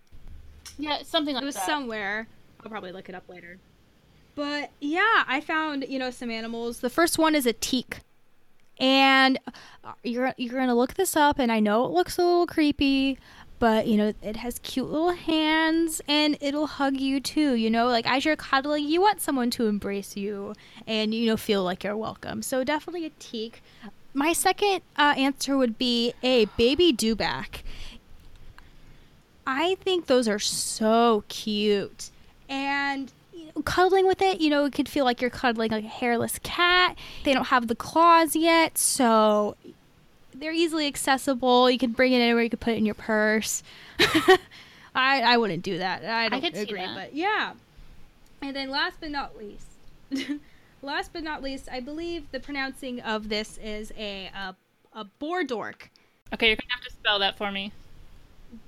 Yeah, 0.78 1.02
something 1.02 1.34
like 1.34 1.40
that. 1.40 1.44
It 1.44 1.46
was 1.46 1.54
that. 1.54 1.64
somewhere. 1.64 2.26
I'll 2.62 2.70
probably 2.70 2.92
look 2.92 3.08
it 3.08 3.14
up 3.14 3.26
later. 3.28 3.58
But 4.34 4.70
yeah, 4.80 5.24
I 5.26 5.40
found 5.40 5.86
you 5.88 5.98
know 5.98 6.10
some 6.10 6.30
animals. 6.30 6.80
The 6.80 6.90
first 6.90 7.18
one 7.18 7.34
is 7.34 7.46
a 7.46 7.52
Teek, 7.52 7.98
and 8.78 9.38
uh, 9.84 9.92
you're 10.02 10.34
you're 10.36 10.54
gonna 10.54 10.74
look 10.74 10.94
this 10.94 11.16
up, 11.16 11.38
and 11.38 11.52
I 11.52 11.60
know 11.60 11.84
it 11.84 11.92
looks 11.92 12.18
a 12.18 12.22
little 12.22 12.46
creepy, 12.46 13.18
but 13.58 13.86
you 13.86 13.96
know 13.96 14.12
it 14.22 14.36
has 14.36 14.58
cute 14.60 14.90
little 14.90 15.12
hands, 15.12 16.00
and 16.08 16.36
it'll 16.40 16.66
hug 16.66 16.98
you 16.98 17.20
too. 17.20 17.54
You 17.54 17.70
know, 17.70 17.86
like 17.86 18.10
as 18.10 18.24
you're 18.24 18.36
cuddling, 18.36 18.88
you 18.88 19.00
want 19.00 19.20
someone 19.20 19.50
to 19.50 19.66
embrace 19.66 20.16
you, 20.16 20.54
and 20.86 21.14
you 21.14 21.26
know 21.26 21.36
feel 21.36 21.62
like 21.62 21.84
you're 21.84 21.96
welcome. 21.96 22.42
So 22.42 22.64
definitely 22.64 23.06
a 23.06 23.10
Teek. 23.18 23.62
My 24.14 24.32
second 24.32 24.82
uh, 24.96 25.14
answer 25.16 25.56
would 25.56 25.76
be 25.76 26.12
a 26.22 26.44
baby 26.56 26.92
dewback. 26.92 27.62
I 29.46 29.76
think 29.80 30.06
those 30.06 30.28
are 30.28 30.38
so 30.38 31.24
cute. 31.28 32.10
And 32.48 33.12
cuddling 33.62 34.06
with 34.06 34.20
it, 34.20 34.40
you 34.40 34.50
know, 34.50 34.64
it 34.64 34.72
could 34.72 34.88
feel 34.88 35.04
like 35.04 35.20
you're 35.20 35.30
cuddling 35.30 35.70
like 35.70 35.84
a 35.84 35.88
hairless 35.88 36.38
cat. 36.42 36.96
They 37.24 37.32
don't 37.32 37.46
have 37.46 37.68
the 37.68 37.74
claws 37.74 38.34
yet, 38.34 38.78
so 38.78 39.56
they're 40.34 40.52
easily 40.52 40.86
accessible. 40.86 41.70
You 41.70 41.78
can 41.78 41.92
bring 41.92 42.12
it 42.12 42.18
anywhere. 42.18 42.42
You 42.42 42.50
can 42.50 42.58
put 42.58 42.74
it 42.74 42.78
in 42.78 42.86
your 42.86 42.94
purse. 42.94 43.62
I 44.94 45.22
I 45.22 45.36
wouldn't 45.36 45.62
do 45.62 45.78
that. 45.78 46.04
I 46.04 46.28
don't 46.28 46.40
could 46.40 46.54
see 46.54 46.62
agree, 46.62 46.86
but 46.94 47.14
yeah. 47.14 47.52
And 48.42 48.54
then 48.54 48.70
last 48.70 48.96
but 49.00 49.10
not 49.10 49.36
least, 49.38 49.68
last 50.82 51.12
but 51.12 51.22
not 51.22 51.42
least, 51.42 51.68
I 51.70 51.80
believe 51.80 52.30
the 52.30 52.40
pronouncing 52.40 53.00
of 53.00 53.28
this 53.28 53.58
is 53.58 53.92
a 53.96 54.30
a, 54.34 54.54
a 54.92 55.06
bordork. 55.20 55.88
Okay, 56.32 56.48
you're 56.48 56.56
gonna 56.56 56.74
have 56.74 56.84
to 56.84 56.92
spell 56.92 57.18
that 57.20 57.36
for 57.38 57.50
me. 57.50 57.72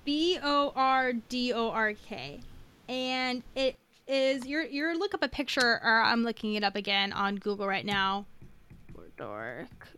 B 0.04 0.38
O 0.42 0.72
R 0.74 1.12
D 1.12 1.52
O 1.52 1.70
R 1.70 1.92
K, 1.92 2.40
and 2.88 3.42
it 3.54 3.76
is 4.08 4.46
you're 4.46 4.64
you're 4.64 4.96
look 4.96 5.14
up 5.14 5.22
a 5.22 5.28
picture 5.28 5.80
or 5.82 6.00
I'm 6.02 6.22
looking 6.22 6.54
it 6.54 6.62
up 6.64 6.76
again 6.76 7.12
on 7.12 7.36
Google 7.36 7.66
right 7.66 7.84
now. 7.84 8.26
Dork. 9.16 9.88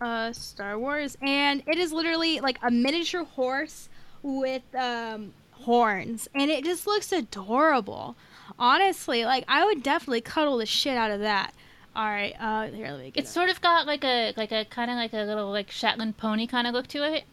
uh, 0.00 0.32
Star 0.32 0.78
Wars, 0.78 1.18
and 1.20 1.62
it 1.66 1.78
is 1.78 1.92
literally 1.92 2.40
like 2.40 2.58
a 2.62 2.70
miniature 2.70 3.24
horse 3.24 3.88
with 4.22 4.62
um 4.74 5.34
horns, 5.52 6.28
and 6.34 6.50
it 6.50 6.64
just 6.64 6.86
looks 6.86 7.12
adorable. 7.12 8.16
Honestly, 8.58 9.24
like 9.24 9.44
I 9.48 9.64
would 9.64 9.82
definitely 9.82 10.22
cuddle 10.22 10.56
the 10.58 10.66
shit 10.66 10.96
out 10.96 11.10
of 11.10 11.20
that. 11.20 11.52
All 11.94 12.06
right, 12.06 12.34
uh, 12.40 12.68
here 12.74 12.88
let 12.90 13.00
me 13.00 13.10
get 13.10 13.20
It's 13.20 13.30
it. 13.30 13.34
sort 13.34 13.50
of 13.50 13.60
got 13.60 13.86
like 13.86 14.02
a 14.02 14.32
like 14.36 14.50
a 14.50 14.64
kind 14.64 14.90
of 14.90 14.96
like 14.96 15.12
a 15.12 15.24
little 15.24 15.50
like 15.50 15.70
Shetland 15.70 16.16
pony 16.16 16.46
kind 16.46 16.66
of 16.66 16.72
look 16.72 16.86
to 16.88 17.04
it, 17.04 17.24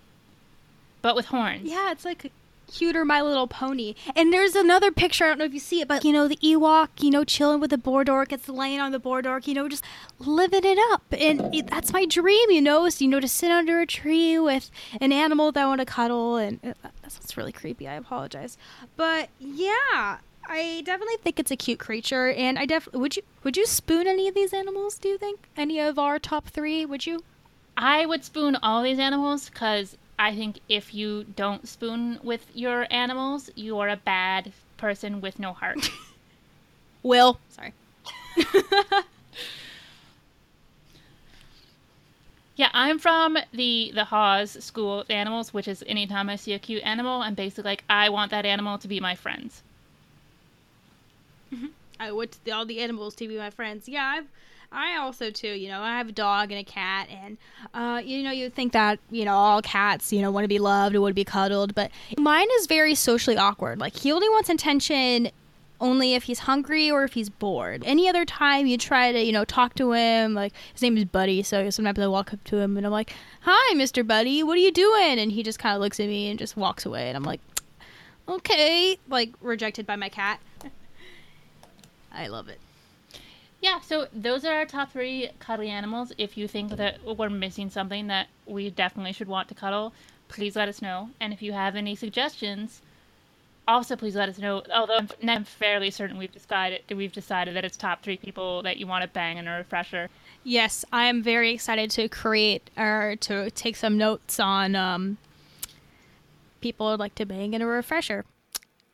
but 1.01 1.15
with 1.15 1.27
horns. 1.27 1.61
Yeah, 1.63 1.91
it's 1.93 2.03
like 2.03 2.25
a 2.25 2.29
cuter 2.69 3.03
My 3.03 3.21
Little 3.21 3.47
Pony. 3.47 3.95
And 4.15 4.31
there's 4.31 4.55
another 4.55 4.91
picture, 4.91 5.25
I 5.25 5.27
don't 5.29 5.39
know 5.39 5.45
if 5.45 5.53
you 5.53 5.59
see 5.59 5.81
it, 5.81 5.87
but 5.87 6.05
you 6.05 6.13
know, 6.13 6.27
the 6.27 6.37
Ewok, 6.37 6.89
you 7.01 7.09
know, 7.09 7.23
chilling 7.23 7.59
with 7.59 7.71
the 7.71 7.77
Bordork, 7.77 8.31
it's 8.31 8.47
laying 8.47 8.79
on 8.79 8.91
the 8.91 8.99
Bordork, 8.99 9.47
you 9.47 9.53
know, 9.53 9.67
just 9.67 9.83
living 10.19 10.63
it 10.63 10.77
up. 10.91 11.03
And 11.11 11.53
it, 11.53 11.67
that's 11.67 11.91
my 11.91 12.05
dream, 12.05 12.51
you 12.51 12.61
know, 12.61 12.85
is, 12.85 13.01
you 13.01 13.07
know, 13.07 13.19
to 13.19 13.27
sit 13.27 13.51
under 13.51 13.81
a 13.81 13.85
tree 13.85 14.39
with 14.39 14.71
an 15.01 15.11
animal 15.11 15.51
that 15.51 15.63
I 15.63 15.67
want 15.67 15.81
to 15.81 15.85
cuddle. 15.85 16.37
And 16.37 16.59
uh, 16.63 16.73
that 17.01 17.11
sounds 17.11 17.35
really 17.35 17.51
creepy. 17.51 17.87
I 17.87 17.95
apologize. 17.95 18.57
But 18.95 19.29
yeah. 19.39 20.19
I 20.51 20.81
definitely 20.83 21.17
think 21.21 21.39
it's 21.39 21.51
a 21.51 21.55
cute 21.55 21.77
creature, 21.77 22.31
and 22.31 22.57
I 22.57 22.65
definitely 22.65 23.01
would 23.01 23.15
you 23.15 23.21
would 23.43 23.55
you 23.55 23.67
spoon 23.67 24.07
any 24.07 24.27
of 24.27 24.33
these 24.33 24.51
animals? 24.51 24.97
Do 24.97 25.07
you 25.07 25.17
think 25.19 25.47
any 25.55 25.79
of 25.79 25.99
our 25.99 26.17
top 26.17 26.47
three? 26.47 26.85
Would 26.87 27.05
you? 27.05 27.23
I 27.77 28.07
would 28.07 28.25
spoon 28.25 28.57
all 28.63 28.81
these 28.81 28.97
animals 28.97 29.47
because 29.47 29.95
I 30.19 30.35
think 30.35 30.59
if 30.67 30.93
you 30.93 31.23
don't 31.23 31.65
spoon 31.65 32.19
with 32.21 32.45
your 32.53 32.85
animals, 32.91 33.49
you 33.55 33.79
are 33.79 33.87
a 33.87 33.95
bad 33.95 34.51
person 34.75 35.21
with 35.21 35.39
no 35.39 35.53
heart. 35.53 35.89
Will, 37.03 37.39
sorry. 37.47 37.73
yeah, 42.57 42.69
I'm 42.73 42.99
from 42.99 43.37
the 43.53 43.93
the 43.95 44.03
Haws 44.03 44.61
School 44.63 44.99
of 44.99 45.09
Animals, 45.09 45.53
which 45.53 45.69
is 45.69 45.85
anytime 45.87 46.29
I 46.29 46.35
see 46.35 46.51
a 46.51 46.59
cute 46.59 46.83
animal, 46.83 47.21
I'm 47.21 47.33
basically 47.35 47.69
like, 47.71 47.85
I 47.89 48.09
want 48.09 48.31
that 48.31 48.45
animal 48.45 48.77
to 48.79 48.89
be 48.89 48.99
my 48.99 49.15
friends. 49.15 49.63
Mm-hmm. 51.53 51.67
I 51.97 52.11
want 52.11 52.37
all 52.51 52.65
the 52.65 52.81
animals 52.81 53.15
to 53.15 53.27
be 53.27 53.37
my 53.37 53.49
friends. 53.49 53.87
Yeah, 53.87 54.05
I've, 54.05 54.27
I 54.71 54.97
also 54.97 55.31
too. 55.31 55.47
You 55.47 55.69
know, 55.69 55.81
I 55.81 55.97
have 55.97 56.09
a 56.09 56.11
dog 56.11 56.51
and 56.51 56.59
a 56.59 56.63
cat, 56.63 57.07
and 57.09 57.37
uh, 57.73 58.01
you 58.03 58.21
know, 58.23 58.31
you 58.31 58.49
think 58.49 58.73
that 58.73 58.99
you 59.09 59.25
know 59.25 59.33
all 59.33 59.61
cats, 59.61 60.13
you 60.13 60.21
know, 60.21 60.31
want 60.31 60.43
to 60.43 60.49
be 60.49 60.59
loved 60.59 60.95
and 60.95 61.01
want 61.01 61.11
to 61.11 61.15
be 61.15 61.23
cuddled, 61.23 61.73
but 61.73 61.91
mine 62.17 62.47
is 62.59 62.67
very 62.67 62.93
socially 62.95 63.37
awkward. 63.37 63.79
Like 63.79 63.95
he 63.95 64.11
only 64.11 64.29
wants 64.29 64.49
attention 64.49 65.31
only 65.81 66.13
if 66.13 66.23
he's 66.23 66.39
hungry 66.39 66.91
or 66.91 67.03
if 67.03 67.13
he's 67.13 67.29
bored. 67.29 67.83
Any 67.85 68.09
other 68.09 68.25
time 68.25 68.67
you 68.67 68.77
try 68.77 69.11
to, 69.11 69.23
you 69.23 69.31
know, 69.31 69.45
talk 69.45 69.75
to 69.75 69.93
him, 69.93 70.33
like 70.33 70.53
his 70.73 70.81
name 70.81 70.97
is 70.97 71.05
Buddy, 71.05 71.41
so 71.41 71.69
sometimes 71.69 71.99
I 71.99 72.07
walk 72.07 72.33
up 72.33 72.43
to 72.45 72.57
him 72.57 72.77
and 72.77 72.85
I'm 72.85 72.91
like, 72.91 73.13
"Hi, 73.41 73.73
Mr. 73.75 74.05
Buddy, 74.05 74.43
what 74.43 74.55
are 74.55 74.61
you 74.61 74.71
doing?" 74.71 75.17
And 75.19 75.31
he 75.31 75.41
just 75.41 75.57
kind 75.57 75.75
of 75.75 75.81
looks 75.81 75.99
at 75.99 76.07
me 76.07 76.29
and 76.29 76.37
just 76.37 76.55
walks 76.55 76.85
away, 76.85 77.07
and 77.07 77.17
I'm 77.17 77.23
like, 77.23 77.41
"Okay," 78.27 78.99
like 79.07 79.31
rejected 79.41 79.87
by 79.87 79.95
my 79.95 80.09
cat. 80.09 80.39
I 82.11 82.27
love 82.27 82.49
it. 82.49 82.59
Yeah, 83.61 83.81
so 83.81 84.07
those 84.13 84.45
are 84.45 84.53
our 84.53 84.65
top 84.65 84.91
three 84.91 85.29
cuddly 85.39 85.69
animals. 85.69 86.13
If 86.17 86.37
you 86.37 86.47
think 86.47 86.71
that 86.77 86.99
we're 87.03 87.29
missing 87.29 87.69
something 87.69 88.07
that 88.07 88.27
we 88.45 88.69
definitely 88.69 89.11
should 89.11 89.27
want 89.27 89.49
to 89.49 89.55
cuddle, 89.55 89.93
please 90.29 90.55
let 90.55 90.69
us 90.69 90.81
know. 90.81 91.09
And 91.19 91.33
if 91.33 91.41
you 91.41 91.51
have 91.51 91.75
any 91.75 91.95
suggestions, 91.95 92.81
also 93.67 93.97
please 93.97 94.15
let 94.15 94.29
us 94.29 94.37
know. 94.39 94.63
Although 94.73 94.99
I'm, 95.27 95.43
fairly 95.43 95.91
certain 95.91 96.17
we've 96.17 96.31
decided 96.31 96.83
we've 96.95 97.11
decided 97.11 97.55
that 97.55 97.65
it's 97.65 97.75
top 97.75 98.01
three 98.01 98.17
people 98.17 98.63
that 98.63 98.77
you 98.77 98.87
want 98.87 99.03
to 99.03 99.09
bang 99.09 99.37
in 99.37 99.47
a 99.47 99.57
refresher. 99.57 100.09
Yes, 100.43 100.85
I 100.93 101.05
am 101.07 101.21
very 101.21 101.51
excited 101.51 101.91
to 101.91 102.07
create 102.07 102.69
or 102.77 103.17
to 103.21 103.51
take 103.51 103.75
some 103.75 103.97
notes 103.97 104.39
on 104.39 104.75
um, 104.75 105.17
people 106.61 106.89
would 106.89 106.99
like 106.99 107.15
to 107.15 107.25
bang 107.25 107.53
in 107.53 107.61
a 107.61 107.67
refresher. 107.67 108.23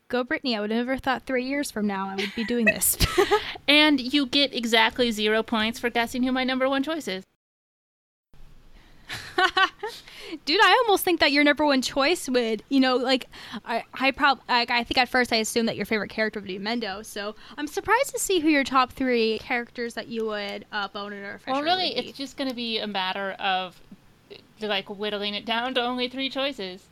Go 0.08 0.24
Brittani, 0.24 0.56
I 0.56 0.62
would 0.62 0.70
have 0.72 0.86
never 0.86 0.98
thought 0.98 1.24
three 1.26 1.46
years 1.46 1.72
from 1.72 1.88
now 1.88 2.10
I 2.10 2.16
would 2.16 2.36
be 2.36 2.44
doing 2.44 2.66
this. 2.66 2.98
And 3.68 4.00
you 4.00 4.28
get 4.28 4.54
exactly 4.54 5.10
zero 5.12 5.42
points 5.42 5.80
for 5.80 5.90
guessing 5.90 6.22
who 6.22 6.32
my 6.32 6.44
number 6.44 6.70
one 6.70 6.84
choice 6.84 7.08
is. 7.08 7.24
Dude, 10.46 10.60
I 10.62 10.84
almost 10.86 11.04
think 11.04 11.20
that 11.20 11.32
your 11.32 11.44
number 11.44 11.66
one 11.66 11.82
choice 11.82 12.30
would, 12.30 12.64
you 12.70 12.80
know, 12.80 12.96
like 12.96 13.26
I, 13.66 13.84
I 13.94 14.12
prob, 14.12 14.40
like, 14.48 14.70
I 14.70 14.84
think 14.84 14.98
at 14.98 15.10
first 15.10 15.34
I 15.34 15.38
assumed 15.38 15.68
that 15.68 15.76
your 15.76 15.86
favorite 15.86 16.10
character 16.10 16.40
would 16.40 16.48
be 16.48 16.60
Mendo. 16.60 17.04
So 17.04 17.36
I'm 17.58 17.68
surprised 17.68 18.12
to 18.12 18.20
see 18.20 18.40
who 18.40 18.50
your 18.50 18.64
top 18.64 18.92
three 18.92 19.40
characters 19.40 19.96
that 19.96 20.08
you 20.08 20.26
would 20.26 20.66
uh, 20.72 20.88
bone 20.90 21.14
in 21.14 21.24
refresher. 21.24 21.52
Well, 21.54 21.64
really, 21.64 21.96
it's 21.96 22.18
just 22.18 22.38
going 22.38 22.50
to 22.50 22.56
be 22.56 22.78
a 22.78 22.88
matter 22.88 23.32
of 23.40 23.80
like 24.62 24.90
whittling 24.90 25.34
it 25.34 25.46
down 25.46 25.74
to 25.76 25.82
only 25.82 26.08
three 26.08 26.30
choices. 26.30 26.86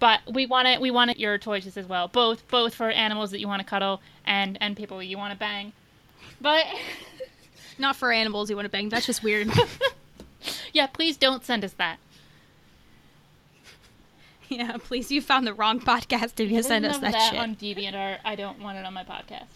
But 0.00 0.20
we 0.32 0.46
want 0.46 0.66
it. 0.66 0.80
We 0.80 0.90
want 0.90 1.10
it 1.12 1.18
your 1.18 1.38
choices 1.38 1.76
as 1.76 1.86
well, 1.86 2.08
both 2.08 2.48
both 2.48 2.74
for 2.74 2.90
animals 2.90 3.30
that 3.30 3.38
you 3.40 3.46
want 3.46 3.60
to 3.60 3.66
cuddle 3.66 4.00
and 4.24 4.58
and 4.60 4.76
people 4.76 5.00
you 5.02 5.16
want 5.18 5.32
to 5.32 5.38
bang. 5.38 5.72
But 6.40 6.64
not 7.78 7.96
for 7.96 8.10
animals 8.10 8.50
you 8.50 8.56
want 8.56 8.64
to 8.66 8.70
bang. 8.70 8.88
That's 8.88 9.06
just 9.06 9.22
weird. 9.22 9.48
yeah, 10.72 10.86
please 10.86 11.16
don't 11.16 11.44
send 11.44 11.64
us 11.64 11.74
that. 11.74 11.98
yeah, 14.48 14.76
please. 14.78 15.12
You 15.12 15.20
found 15.22 15.46
the 15.46 15.54
wrong 15.54 15.80
podcast 15.80 16.40
if 16.40 16.50
you 16.50 16.62
send 16.62 16.84
us 16.86 16.98
that, 16.98 17.12
that 17.12 17.30
shit. 17.30 17.38
on 17.38 17.54
DeviantArt. 17.56 18.18
I 18.24 18.34
don't 18.34 18.60
want 18.60 18.78
it 18.78 18.84
on 18.84 18.94
my 18.94 19.04
podcast. 19.04 19.46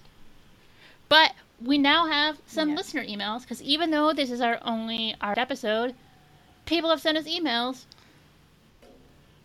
But 1.08 1.32
we 1.60 1.78
now 1.78 2.06
have 2.06 2.38
some 2.46 2.70
Yes. 2.70 2.78
listener 2.78 3.04
emails 3.04 3.42
because 3.42 3.62
even 3.62 3.90
though 3.90 4.12
this 4.12 4.30
is 4.30 4.40
our 4.40 4.58
only 4.62 5.14
art 5.20 5.38
episode, 5.38 5.94
people 6.66 6.90
have 6.90 7.00
sent 7.00 7.16
us 7.18 7.24
emails. 7.24 7.84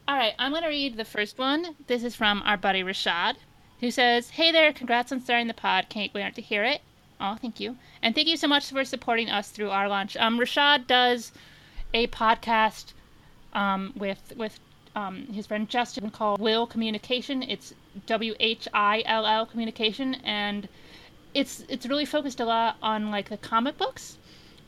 All 0.10 0.16
right, 0.16 0.34
I'm 0.40 0.54
going 0.54 0.64
to 0.64 0.70
read 0.70 0.98
the 0.98 1.06
first 1.06 1.38
one. 1.38 1.76
This 1.86 2.04
is 2.04 2.16
from 2.16 2.42
our 2.44 2.58
buddy 2.58 2.82
Rashad, 2.82 3.36
who 3.80 3.92
says, 3.92 4.32
Hey 4.32 4.52
there, 4.52 4.74
congrats 4.74 5.12
on 5.12 5.22
starting 5.22 5.46
the 5.46 5.54
pod. 5.54 5.86
Can't 5.88 6.12
wait 6.16 6.34
to 6.34 6.42
hear 6.42 6.64
it. 6.64 6.82
Oh, 7.22 7.36
thank 7.40 7.60
you. 7.60 7.78
And 8.02 8.16
thank 8.16 8.28
you 8.28 8.36
so 8.36 8.48
much 8.48 8.72
for 8.72 8.84
supporting 8.84 9.30
us 9.30 9.52
through 9.52 9.70
our 9.70 9.88
launch. 9.88 10.18
Um, 10.18 10.40
Rashad 10.40 10.88
does 10.88 11.32
a 11.94 12.08
podcast 12.08 12.94
um, 13.54 13.94
with 13.96 14.34
with 14.36 14.60
um, 14.96 15.28
his 15.28 15.46
friend 15.46 15.70
Justin 15.70 16.10
called 16.10 16.42
Will 16.42 16.66
Communication. 16.66 17.44
It's 17.44 17.76
W 18.08 18.34
H 18.40 18.68
I 18.74 19.04
L 19.06 19.28
L 19.28 19.46
Communication, 19.46 20.16
and 20.24 20.68
it's 21.36 21.64
it's 21.70 21.86
really 21.86 22.06
focused 22.06 22.40
a 22.40 22.46
lot 22.46 22.78
on 22.82 23.12
like 23.12 23.30
the 23.30 23.38
comic 23.38 23.78
books, 23.78 24.18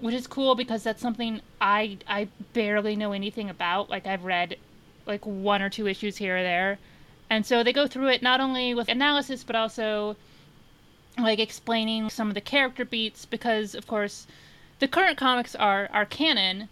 which 0.02 0.14
is 0.14 0.28
cool 0.28 0.54
because 0.54 0.84
that's 0.84 1.02
something 1.02 1.42
I 1.60 1.98
I 2.08 2.28
barely 2.54 2.96
know 2.96 3.12
anything 3.12 3.50
about. 3.50 3.90
Like 3.90 4.06
I've 4.06 4.24
read 4.24 4.58
like 5.06 5.26
one 5.26 5.62
or 5.62 5.70
two 5.70 5.88
issues 5.88 6.18
here 6.18 6.38
or 6.38 6.44
there, 6.44 6.80
and 7.30 7.46
so 7.46 7.64
they 7.64 7.74
go 7.74 7.88
through 7.88 8.10
it 8.10 8.22
not 8.22 8.40
only 8.40 8.74
with 8.74 8.90
analysis 8.90 9.44
but 9.44 9.56
also 9.56 10.16
like 11.18 11.40
explaining 11.40 12.10
some 12.10 12.30
of 12.30 12.34
the 12.34 12.42
character 12.42 12.86
beats 12.86 13.26
because 13.26 13.76
of 13.76 13.86
course 13.86 14.28
the 14.80 14.88
current 14.88 15.18
comics 15.18 15.56
are 15.56 15.90
are 15.92 16.06
canon 16.06 16.70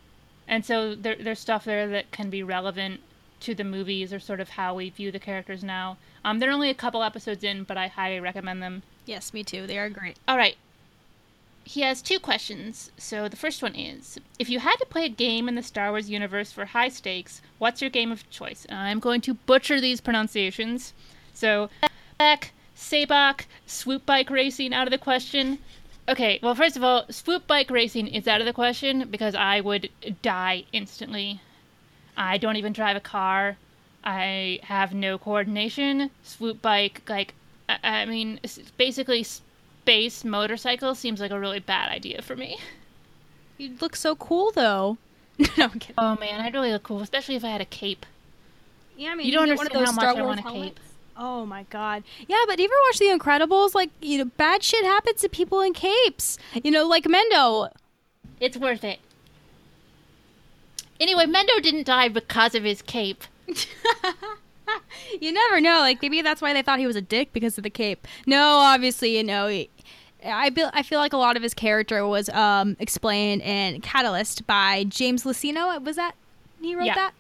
and 0.48 0.66
so 0.66 0.96
there, 0.96 1.16
there's 1.16 1.40
stuff 1.40 1.64
there 1.64 1.88
that 1.88 2.12
can 2.12 2.30
be 2.30 2.42
relevant 2.42 3.02
to 3.42 3.56
the 3.56 3.64
movies 3.64 4.12
or 4.12 4.20
sort 4.20 4.40
of 4.40 4.50
how 4.50 4.74
we 4.76 4.90
view 4.90 5.12
the 5.12 5.20
characters 5.20 5.64
now. 5.64 5.98
Um, 6.26 6.40
they're 6.40 6.52
only 6.52 6.70
a 6.70 6.74
couple 6.74 7.04
episodes 7.04 7.44
in, 7.44 7.64
but 7.64 7.78
I 7.78 7.88
highly 7.88 8.20
recommend 8.20 8.62
them. 8.62 8.84
yes, 9.06 9.34
me 9.34 9.44
too. 9.44 9.66
They 9.68 9.78
are 9.78 9.90
great. 9.90 10.18
All 10.28 10.38
right. 10.38 10.58
He 11.72 11.82
has 11.82 12.02
two 12.02 12.20
questions. 12.20 12.92
So 12.98 13.30
the 13.30 13.38
first 13.38 13.62
one 13.62 13.76
is 13.76 14.18
If 14.40 14.50
you 14.50 14.60
had 14.60 14.78
to 14.78 14.88
play 14.88 15.06
a 15.06 15.10
game 15.10 15.48
in 15.48 15.54
the 15.54 15.62
Star 15.62 15.92
Wars 15.92 16.10
universe 16.10 16.52
for 16.52 16.66
high 16.66 16.90
stakes, 16.90 17.44
what's 17.60 17.80
your 17.80 17.92
game 17.92 18.12
of 18.12 18.28
choice? 18.32 18.66
I'm 18.72 19.00
going 19.00 19.22
to 19.22 19.36
butcher 19.36 19.80
these 19.80 20.02
pronunciations. 20.02 20.94
So, 21.32 21.70
back, 22.18 22.54
Sabacc, 22.76 23.42
swoop 23.68 24.04
bike 24.04 24.32
racing 24.32 24.74
out 24.74 24.88
of 24.88 24.92
the 24.92 24.98
question. 24.98 25.60
Okay, 26.08 26.40
well, 26.42 26.56
first 26.56 26.76
of 26.76 26.84
all, 26.84 27.06
swoop 27.12 27.46
bike 27.46 27.70
racing 27.70 28.08
is 28.08 28.28
out 28.28 28.42
of 28.42 28.48
the 28.48 28.54
question 28.64 29.08
because 29.08 29.36
I 29.36 29.62
would 29.62 29.92
die 30.24 30.64
instantly. 30.74 31.40
I 32.18 32.40
don't 32.40 32.56
even 32.56 32.74
drive 32.74 32.98
a 32.98 33.00
car. 33.00 33.58
I 34.04 34.60
have 34.64 34.96
no 34.96 35.20
coordination. 35.20 36.10
Swoop 36.24 36.64
bike, 36.64 37.04
like, 37.08 37.36
I, 37.70 37.78
I 37.84 38.06
mean, 38.06 38.40
basically, 38.76 39.24
space 39.90 40.24
motorcycle 40.24 40.94
seems 40.94 41.20
like 41.20 41.32
a 41.32 41.40
really 41.40 41.60
bad 41.60 41.90
idea 41.90 42.22
for 42.22 42.36
me. 42.36 42.60
You'd 43.58 43.82
look 43.82 43.96
so 43.96 44.16
cool 44.16 44.52
though. 44.52 45.00
no, 45.40 45.48
I'm 45.58 45.72
kidding. 45.72 45.96
Oh 45.98 46.16
man, 46.18 46.42
I'd 46.42 46.54
really 46.54 46.72
look 46.72 46.84
cool, 46.84 47.02
especially 47.02 47.36
if 47.36 47.44
I 47.44 47.50
had 47.50 47.60
a 47.60 47.66
cape. 47.66 48.06
Yeah, 48.96 49.12
I 49.12 49.16
mean, 49.16 49.26
You 49.26 49.32
don't 49.32 49.48
get 49.48 49.58
one 49.58 49.66
of 49.66 49.74
understand 49.74 49.88
how 49.88 49.92
much 49.94 50.14
Star 50.14 50.22
I 50.22 50.26
Wars 50.26 50.44
want 50.44 50.58
a 50.58 50.62
cape. 50.62 50.80
Oh 51.18 51.46
my 51.46 51.64
god. 51.72 52.04
Yeah, 52.28 52.38
but 52.48 52.60
you 52.60 52.66
ever 52.66 52.74
watch 52.88 53.00
The 53.00 53.06
Incredibles? 53.06 53.74
Like, 53.74 53.90
you 54.00 54.20
know, 54.20 54.26
bad 54.38 54.62
shit 54.62 54.86
happens 54.86 55.22
to 55.22 55.30
people 55.30 55.62
in 55.62 55.74
capes. 55.74 56.38
You 56.64 56.70
know, 56.70 56.88
like 56.88 57.06
Mendo. 57.06 57.72
It's 58.40 58.58
worth 58.58 58.84
it. 58.84 59.00
Anyway, 61.00 61.26
Mendo 61.26 61.62
didn't 61.64 61.88
die 61.88 62.10
because 62.10 62.54
of 62.54 62.64
his 62.64 62.82
cape. 62.82 63.24
you 65.20 65.32
never 65.32 65.60
know. 65.60 65.80
Like, 65.80 66.02
maybe 66.02 66.22
that's 66.22 66.42
why 66.42 66.54
they 66.54 66.62
thought 66.62 66.80
he 66.80 66.88
was 66.88 66.96
a 66.96 67.02
dick 67.02 67.34
because 67.34 67.58
of 67.58 67.64
the 67.64 67.70
cape. 67.70 68.08
No, 68.26 68.58
obviously, 68.58 69.18
you 69.18 69.24
know. 69.24 69.48
He, 69.48 69.70
I 70.26 70.50
feel, 70.50 70.70
I 70.74 70.84
feel 70.84 71.00
like 71.00 71.14
a 71.14 71.18
lot 71.18 71.38
of 71.38 71.44
his 71.44 71.54
character 71.54 72.06
was 72.06 72.30
um, 72.30 72.76
explained 72.80 73.42
in 73.42 73.82
Catalyst 73.82 74.46
by 74.48 74.84
James 74.86 75.24
Luceno. 75.24 75.82
Was 75.84 75.96
that 75.96 76.14
he 76.62 76.76
wrote 76.76 76.86
Yeah. 76.88 76.96
that? 76.96 77.14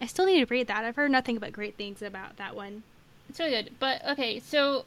I 0.00 0.06
still 0.06 0.26
need 0.26 0.40
to 0.40 0.52
read 0.52 0.66
that. 0.68 0.84
I've 0.84 0.96
heard 0.96 1.10
nothing 1.10 1.38
but 1.38 1.52
great 1.52 1.76
things 1.76 2.02
about 2.02 2.36
that 2.38 2.56
one. 2.56 2.82
It's 3.28 3.38
really 3.38 3.52
good. 3.52 3.70
But 3.78 4.04
okay, 4.12 4.40
so 4.40 4.84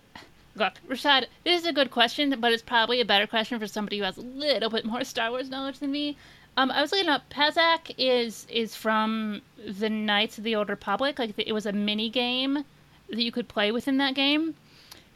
look, 0.56 0.74
Rashad, 0.90 1.26
this 1.44 1.62
is 1.62 1.68
a 1.68 1.72
good 1.74 1.90
question, 1.92 2.36
but 2.40 2.52
it's 2.52 2.64
probably 2.64 3.00
a 3.00 3.06
better 3.06 3.26
question 3.28 3.60
for 3.60 3.68
somebody 3.68 3.98
who 4.00 4.04
has 4.04 4.18
a 4.18 4.22
little 4.22 4.70
bit 4.70 4.86
more 4.86 5.04
Star 5.04 5.30
Wars 5.32 5.50
knowledge 5.50 5.80
than 5.80 5.92
me. 5.92 6.18
Um, 6.58 6.72
I 6.72 6.82
was 6.82 6.92
looking 6.92 7.10
up. 7.10 7.30
Pazaak 7.30 7.94
is 7.98 8.46
is 8.50 8.76
from 8.76 9.42
the 9.66 9.90
Knights 9.90 10.38
of 10.38 10.44
the 10.46 10.56
Old 10.56 10.70
Republic. 10.70 11.20
Like 11.20 11.34
it 11.38 11.52
was 11.54 11.66
a 11.66 11.74
mini 11.74 12.10
game 12.10 12.64
that 13.10 13.22
you 13.22 13.32
could 13.32 13.48
play 13.48 13.72
within 13.72 13.98
that 13.98 14.16
game, 14.16 14.56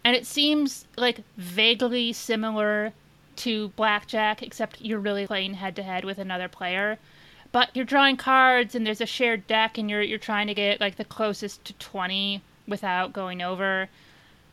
and 0.04 0.16
it 0.16 0.26
seems 0.26 0.86
like 0.98 1.22
vaguely 1.38 2.14
similar 2.14 2.94
to 3.38 3.70
blackjack, 3.70 4.44
except 4.44 4.82
you're 4.82 5.00
really 5.00 5.26
playing 5.28 5.56
head 5.56 5.76
to 5.78 5.84
head 5.84 6.04
with 6.04 6.18
another 6.18 6.48
player. 6.48 6.98
But 7.52 7.70
you're 7.74 7.86
drawing 7.86 8.18
cards, 8.18 8.76
and 8.76 8.86
there's 8.86 9.02
a 9.02 9.06
shared 9.06 9.48
deck, 9.48 9.78
and 9.78 9.90
you're 9.90 10.02
you're 10.02 10.20
trying 10.20 10.48
to 10.48 10.54
get 10.54 10.80
like 10.80 10.98
the 10.98 11.06
closest 11.06 11.66
to 11.66 11.74
twenty 11.74 12.42
without 12.68 13.14
going 13.14 13.42
over. 13.42 13.90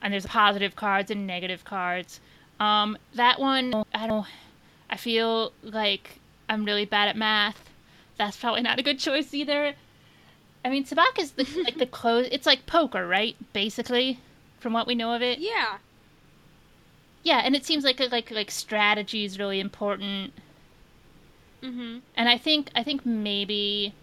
And 0.00 0.12
there's 0.12 0.26
positive 0.26 0.76
cards 0.76 1.10
and 1.10 1.26
negative 1.26 1.64
cards. 1.64 2.20
Um, 2.60 2.96
that 3.14 3.40
one, 3.40 3.84
I 3.94 4.06
don't. 4.06 4.26
I 4.88 4.96
feel 4.96 5.52
like 5.62 6.20
I'm 6.48 6.64
really 6.64 6.84
bad 6.84 7.08
at 7.08 7.16
math. 7.16 7.68
That's 8.16 8.36
probably 8.36 8.62
not 8.62 8.78
a 8.78 8.82
good 8.82 8.98
choice 8.98 9.34
either. 9.34 9.74
I 10.64 10.70
mean, 10.70 10.84
sabacc 10.84 11.18
is 11.18 11.32
the, 11.32 11.44
like 11.64 11.78
the 11.78 11.86
close. 11.86 12.28
It's 12.30 12.46
like 12.46 12.66
poker, 12.66 13.06
right? 13.06 13.36
Basically, 13.52 14.20
from 14.58 14.72
what 14.72 14.86
we 14.86 14.94
know 14.94 15.14
of 15.14 15.22
it. 15.22 15.38
Yeah. 15.38 15.78
Yeah, 17.22 17.40
and 17.44 17.56
it 17.56 17.66
seems 17.66 17.84
like 17.84 18.00
like 18.12 18.30
like 18.30 18.50
strategy 18.50 19.24
is 19.24 19.38
really 19.38 19.60
important. 19.60 20.32
Mm-hmm. 21.62 21.98
And 22.16 22.28
I 22.28 22.38
think 22.38 22.70
I 22.74 22.82
think 22.82 23.04
maybe 23.04 23.94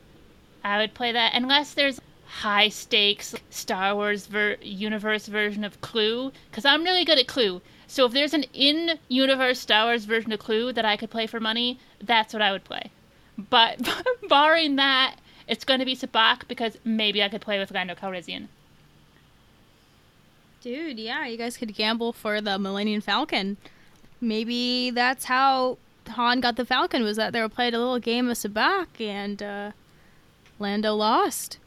I 0.64 0.78
would 0.78 0.94
play 0.94 1.12
that 1.12 1.34
unless 1.34 1.74
there's 1.74 2.02
high 2.26 2.68
stakes 2.68 3.36
Star 3.50 3.96
Wars 3.96 4.26
ver- 4.26 4.58
universe 4.62 5.28
version 5.28 5.64
of 5.64 5.80
Clue 5.82 6.32
because 6.50 6.66
I'm 6.66 6.84
really 6.84 7.06
good 7.06 7.20
at 7.20 7.28
Clue. 7.28 7.62
So 7.88 8.06
if 8.06 8.12
there's 8.12 8.34
an 8.34 8.44
in 8.54 9.00
universe 9.08 9.60
Star 9.60 9.86
Wars 9.86 10.06
version 10.06 10.32
of 10.32 10.40
Clue 10.40 10.74
that 10.74 10.84
I 10.84 10.98
could 10.98 11.12
play 11.12 11.28
for 11.28 11.40
money, 11.40 11.80
that's 12.02 12.34
what 12.34 12.42
I 12.42 12.52
would 12.52 12.64
play. 12.64 12.92
But 13.38 13.88
barring 14.30 14.76
that, 14.78 15.18
it's 15.48 15.64
going 15.64 15.80
to 15.80 15.86
be 15.86 15.96
Sabacc 15.96 16.48
because 16.48 16.78
maybe 16.84 17.22
I 17.22 17.30
could 17.30 17.42
play 17.42 17.60
with 17.60 17.72
Lando 17.72 17.96
Calrissian. 17.96 18.48
Dude, 20.64 20.98
yeah, 20.98 21.28
you 21.28 21.36
guys 21.36 21.58
could 21.58 21.76
gamble 21.76 22.14
for 22.14 22.40
the 22.40 22.58
Millennium 22.58 23.02
Falcon. 23.02 23.58
Maybe 24.22 24.92
that's 24.92 25.26
how 25.26 25.78
Han 26.08 26.40
got 26.40 26.56
the 26.56 26.64
Falcon 26.64 27.04
was 27.04 27.18
that 27.18 27.34
they 27.34 27.42
were 27.42 27.50
playing 27.50 27.74
a 27.74 27.80
little 27.80 28.00
game 28.00 28.30
of 28.30 28.38
Sabacc 28.38 29.02
and 29.02 29.44
uh, 29.44 29.72
Lando 30.60 30.96
lost. 30.96 31.58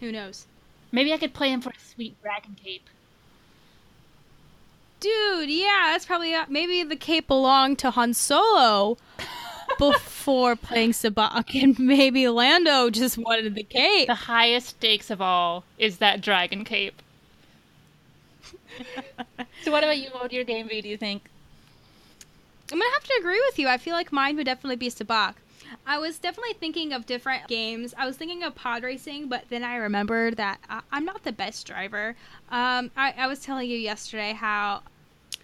Who 0.00 0.10
knows? 0.10 0.46
Maybe 0.90 1.12
I 1.12 1.16
could 1.16 1.32
play 1.32 1.52
him 1.52 1.60
for 1.60 1.70
a 1.70 1.78
sweet 1.94 2.20
dragon 2.20 2.56
cape. 2.60 2.88
Dude, 4.98 5.48
yeah, 5.48 5.90
that's 5.92 6.04
probably 6.04 6.34
uh, 6.34 6.46
maybe 6.48 6.82
the 6.82 6.96
cape 6.96 7.28
belonged 7.28 7.78
to 7.78 7.92
Han 7.92 8.14
Solo 8.14 8.96
before 9.78 10.56
playing 10.56 10.90
Sabacc, 10.90 11.62
and 11.62 11.78
maybe 11.78 12.26
Lando 12.26 12.90
just 12.90 13.16
wanted 13.16 13.54
the 13.54 13.62
cape. 13.62 14.08
The 14.08 14.14
highest 14.16 14.70
stakes 14.70 15.08
of 15.08 15.22
all 15.22 15.62
is 15.78 15.98
that 15.98 16.20
dragon 16.20 16.64
cape. 16.64 17.00
so 19.64 19.72
what 19.72 19.82
about 19.84 19.98
you? 19.98 20.10
What 20.10 20.22
would 20.22 20.32
your 20.32 20.44
game 20.44 20.68
be, 20.68 20.80
do 20.80 20.88
you 20.88 20.96
think? 20.96 21.22
I'm 22.70 22.78
gonna 22.78 22.90
have 22.94 23.04
to 23.04 23.16
agree 23.20 23.40
with 23.48 23.58
you. 23.58 23.68
I 23.68 23.78
feel 23.78 23.94
like 23.94 24.12
mine 24.12 24.36
would 24.36 24.46
definitely 24.46 24.76
be 24.76 24.90
Sabacc. 24.90 25.34
I 25.86 25.98
was 25.98 26.18
definitely 26.18 26.54
thinking 26.54 26.92
of 26.92 27.06
different 27.06 27.46
games. 27.48 27.94
I 27.96 28.06
was 28.06 28.16
thinking 28.16 28.42
of 28.42 28.54
pod 28.54 28.82
racing, 28.82 29.28
but 29.28 29.44
then 29.48 29.62
I 29.64 29.76
remembered 29.76 30.36
that 30.36 30.58
I- 30.68 30.82
I'm 30.92 31.04
not 31.04 31.24
the 31.24 31.32
best 31.32 31.66
driver. 31.66 32.16
Um, 32.50 32.90
I-, 32.96 33.14
I 33.16 33.26
was 33.26 33.40
telling 33.40 33.68
you 33.70 33.78
yesterday 33.78 34.32
how 34.32 34.82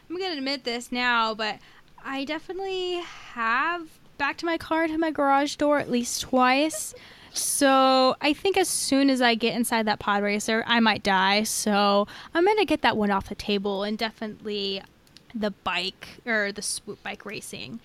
I'm 0.08 0.18
gonna 0.18 0.36
admit 0.36 0.64
this 0.64 0.92
now, 0.92 1.34
but 1.34 1.58
I 2.04 2.24
definitely 2.24 3.02
have 3.32 3.88
backed 4.18 4.44
my 4.44 4.58
car 4.58 4.86
to 4.86 4.98
my 4.98 5.10
garage 5.10 5.56
door 5.56 5.78
at 5.78 5.90
least 5.90 6.20
twice. 6.22 6.94
So 7.34 8.14
I 8.20 8.32
think 8.32 8.56
as 8.56 8.68
soon 8.68 9.10
as 9.10 9.20
I 9.20 9.34
get 9.34 9.54
inside 9.56 9.86
that 9.86 9.98
pod 9.98 10.22
racer, 10.22 10.62
I 10.66 10.78
might 10.78 11.02
die. 11.02 11.42
So 11.42 12.06
I'm 12.32 12.44
gonna 12.44 12.64
get 12.64 12.82
that 12.82 12.96
one 12.96 13.10
off 13.10 13.28
the 13.28 13.34
table 13.34 13.82
and 13.82 13.98
definitely 13.98 14.82
the 15.34 15.50
bike 15.50 16.20
or 16.24 16.52
the 16.52 16.62
swoop 16.62 17.02
bike 17.02 17.26
racing. 17.26 17.80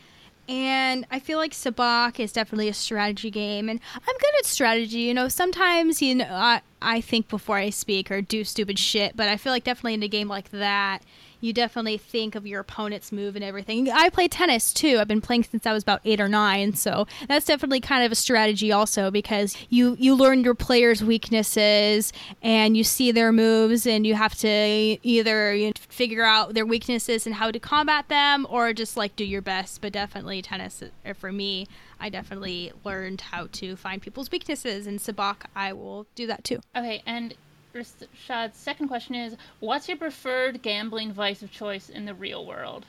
And 0.47 1.05
I 1.11 1.19
feel 1.19 1.37
like 1.37 1.51
Sabacc 1.51 2.19
is 2.19 2.31
definitely 2.31 2.69
a 2.69 2.73
strategy 2.73 3.29
game, 3.29 3.69
and 3.69 3.79
I'm 3.95 4.01
good 4.01 4.39
at 4.39 4.45
strategy. 4.45 4.99
You 4.99 5.13
know, 5.13 5.27
sometimes 5.27 6.01
you 6.01 6.15
know 6.15 6.27
I, 6.27 6.61
I 6.81 7.01
think 7.01 7.27
before 7.27 7.57
I 7.57 7.69
speak 7.69 8.09
or 8.09 8.21
do 8.21 8.43
stupid 8.43 8.79
shit, 8.79 9.15
but 9.15 9.29
I 9.29 9.37
feel 9.37 9.51
like 9.51 9.63
definitely 9.63 9.95
in 9.95 10.03
a 10.03 10.07
game 10.07 10.27
like 10.27 10.49
that, 10.49 10.99
you 11.41 11.53
definitely 11.53 11.97
think 11.97 12.35
of 12.35 12.45
your 12.45 12.61
opponent's 12.61 13.11
move 13.11 13.35
and 13.35 13.43
everything. 13.43 13.89
I 13.89 14.09
play 14.09 14.27
tennis 14.27 14.73
too. 14.73 14.97
I've 14.99 15.07
been 15.07 15.21
playing 15.21 15.43
since 15.43 15.65
I 15.65 15.73
was 15.73 15.83
about 15.83 16.01
eight 16.05 16.19
or 16.19 16.27
nine, 16.27 16.73
so 16.73 17.07
that's 17.27 17.45
definitely 17.45 17.79
kind 17.79 18.03
of 18.03 18.11
a 18.11 18.15
strategy 18.15 18.71
also 18.71 19.11
because 19.11 19.55
you 19.69 19.95
you 19.99 20.15
learn 20.15 20.43
your 20.43 20.55
players' 20.55 21.03
weaknesses 21.03 22.13
and 22.41 22.75
you 22.75 22.83
see 22.83 23.11
their 23.11 23.31
moves 23.31 23.85
and 23.87 24.05
you 24.05 24.15
have 24.15 24.35
to 24.35 24.97
either 25.03 25.53
you 25.53 25.67
know, 25.67 25.73
figure 25.87 26.23
out 26.23 26.53
their 26.53 26.65
weaknesses 26.65 27.25
and 27.25 27.35
how 27.35 27.51
to 27.51 27.59
combat 27.59 28.07
them 28.09 28.45
or 28.49 28.73
just 28.73 28.97
like 28.97 29.15
do 29.15 29.23
your 29.23 29.41
best. 29.41 29.81
But 29.81 29.93
definitely 29.93 30.41
tennis 30.41 30.81
uh, 30.81 31.13
for 31.13 31.31
me. 31.31 31.67
I 31.99 32.09
definitely 32.09 32.71
learned 32.83 33.21
how 33.21 33.47
to 33.53 33.75
find 33.75 34.01
people's 34.01 34.31
weaknesses. 34.31 34.87
And 34.87 34.99
Sabacc, 34.99 35.41
I 35.55 35.73
will 35.73 36.07
do 36.15 36.27
that 36.27 36.43
too. 36.43 36.59
Okay, 36.75 37.03
and 37.05 37.35
Rashad's 37.73 38.57
second 38.57 38.87
question 38.87 39.15
is 39.15 39.37
What's 39.59 39.87
your 39.87 39.97
preferred 39.97 40.61
gambling 40.61 41.11
vice 41.11 41.41
of 41.41 41.51
choice 41.51 41.89
in 41.89 42.05
the 42.05 42.13
real 42.13 42.45
world? 42.45 42.85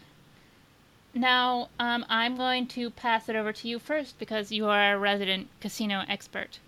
Now, 1.13 1.69
um, 1.79 2.07
I'm 2.09 2.37
going 2.37 2.67
to 2.69 2.91
pass 2.91 3.29
it 3.29 3.37
over 3.37 3.53
to 3.53 3.69
you 3.69 3.79
first 3.79 4.19
because 4.19 4.53
you 4.53 4.67
are 4.67 4.95
a 4.95 4.99
resident 4.99 5.49
casino 5.61 6.05
expert. 6.09 6.61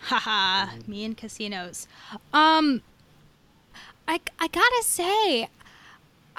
Haha, 0.00 0.78
me 0.86 1.04
and 1.04 1.16
casinos. 1.16 1.86
Um, 2.32 2.82
I, 4.08 4.18
I 4.38 4.48
gotta 4.48 4.82
say, 4.82 5.48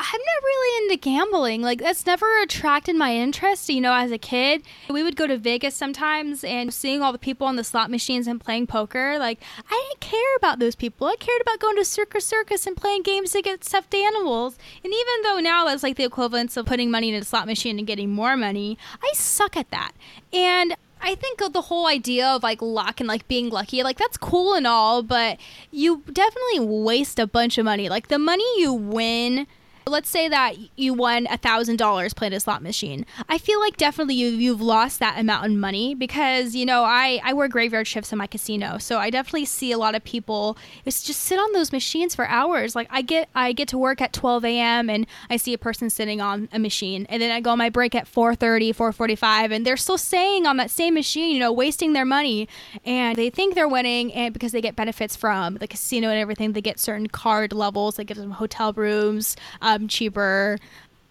I'm 0.02 0.20
not 0.20 0.44
really 0.44 0.84
into 0.84 1.02
gambling. 1.02 1.62
Like 1.62 1.80
that's 1.80 2.06
never 2.08 2.42
attracted 2.42 2.96
my 2.96 3.16
interest. 3.16 3.70
You 3.70 3.82
know, 3.82 3.94
as 3.94 4.12
a 4.12 4.18
kid, 4.18 4.64
we 4.90 5.04
would 5.04 5.16
go 5.16 5.28
to 5.28 5.38
Vegas 5.38 5.76
sometimes, 5.76 6.44
and 6.44 6.74
seeing 6.74 7.02
all 7.02 7.12
the 7.12 7.20
people 7.20 7.46
on 7.46 7.56
the 7.56 7.64
slot 7.64 7.92
machines 7.92 8.26
and 8.26 8.42
playing 8.42 8.68
poker. 8.68 9.20
Like 9.20 9.40
I 9.70 9.88
didn't 9.90 10.00
care 10.00 10.36
about 10.38 10.60
those 10.60 10.76
people. 10.76 11.08
I 11.08 11.16
cared 11.18 11.42
about 11.42 11.60
going 11.60 11.78
to 11.78 11.86
Circus 11.86 12.26
Circus 12.26 12.66
and 12.66 12.76
playing 12.76 13.04
games 13.04 13.36
get 13.44 13.64
stuffed 13.64 13.94
animals. 13.94 14.58
And 14.84 14.92
even 14.92 15.24
though 15.24 15.40
now 15.40 15.66
that's 15.66 15.84
like 15.84 15.98
the 15.98 16.04
equivalence 16.04 16.58
of 16.58 16.66
putting 16.66 16.92
money 16.92 17.10
in 17.10 17.16
a 17.16 17.24
slot 17.24 17.46
machine 17.48 17.78
and 17.78 17.88
getting 17.88 18.12
more 18.12 18.36
money, 18.36 18.78
I 19.04 19.12
suck 19.14 19.56
at 19.56 19.72
that. 19.72 19.92
And 20.34 20.76
I 21.02 21.16
think 21.16 21.40
the 21.40 21.62
whole 21.62 21.88
idea 21.88 22.28
of 22.28 22.44
like 22.44 22.62
luck 22.62 23.00
and 23.00 23.08
like 23.08 23.28
being 23.28 23.50
lucky, 23.50 23.84
like 23.84 23.98
that's 23.98 24.18
cool 24.18 24.54
and 24.54 24.68
all, 24.68 25.02
but 25.02 25.40
you 25.72 26.04
definitely 26.12 26.60
waste 26.60 27.18
a 27.20 27.26
bunch 27.26 27.58
of 27.58 27.66
money. 27.66 27.90
Like 27.90 28.08
the 28.08 28.20
money 28.20 28.46
you 28.58 28.74
win 28.74 29.48
let's 29.88 30.10
say 30.10 30.28
that 30.30 30.56
you 30.76 30.94
won 30.94 31.28
a 31.30 31.38
thousand 31.38 31.78
dollars 31.78 32.14
playing 32.14 32.34
a 32.34 32.40
slot 32.40 32.62
machine. 32.62 33.06
I 33.28 33.38
feel 33.38 33.60
like 33.60 33.78
definitely 33.78 34.16
you, 34.16 34.30
you've 34.30 34.62
lost 34.62 35.00
that 35.00 35.20
amount 35.20 35.46
of 35.46 35.52
money 35.52 35.96
because 35.96 36.56
you 36.56 36.66
know 36.66 36.84
I, 36.84 37.20
I 37.24 37.34
work 37.34 37.52
graveyard 37.52 37.88
shifts 37.88 38.12
in 38.12 38.18
my 38.18 38.28
casino. 38.28 38.78
So 38.78 38.98
i 38.98 39.10
definitely 39.10 39.46
see 39.46 39.72
a 39.72 39.78
lot 39.78 39.96
of 39.96 40.04
people 40.04 40.58
it's 40.86 41.04
just 41.04 41.22
sit 41.22 41.40
on 41.40 41.52
those 41.54 41.72
machines 41.72 42.16
for 42.16 42.28
hours. 42.28 42.76
Like 42.76 42.88
i 42.92 43.02
get 43.02 43.30
i 43.36 43.54
get 43.54 43.68
to 43.70 43.78
work 43.78 44.02
at 44.02 44.14
12 44.14 44.46
a.m 44.46 44.90
and 44.90 45.08
i 45.30 45.38
see 45.38 45.54
a 45.54 45.58
person 45.58 45.90
sitting 45.90 46.22
on 46.22 46.50
a 46.52 46.60
machine 46.60 47.06
and 47.10 47.22
then 47.22 47.32
i 47.32 47.40
go 47.40 47.52
on 47.52 47.58
my 47.58 47.70
break 47.70 47.96
at 47.96 48.06
4.30 48.06 48.76
4.45 48.76 49.52
and 49.52 49.66
they're 49.66 49.78
still 49.78 49.98
staying 49.98 50.46
on 50.46 50.58
that 50.58 50.70
same 50.70 50.94
machine 50.94 51.34
you 51.34 51.40
know 51.40 51.52
wasting 51.52 51.94
their 51.94 52.06
money. 52.06 52.48
And 52.86 53.16
they 53.16 53.30
think 53.30 53.56
they're 53.56 53.68
winning 53.68 54.12
and 54.14 54.34
because 54.34 54.52
they 54.52 54.62
get 54.62 54.76
benefits 54.76 55.16
from 55.16 55.56
the 55.56 55.68
casino 55.68 56.10
and 56.10 56.20
everything 56.20 56.54
they 56.54 56.62
get 56.62 56.80
certain 56.80 57.08
card 57.08 57.54
levels 57.54 57.96
that 57.96 58.06
gives 58.06 58.20
them 58.20 58.32
hotel 58.32 58.74
rooms 58.74 59.36
um, 59.62 59.71
cheaper 59.80 60.58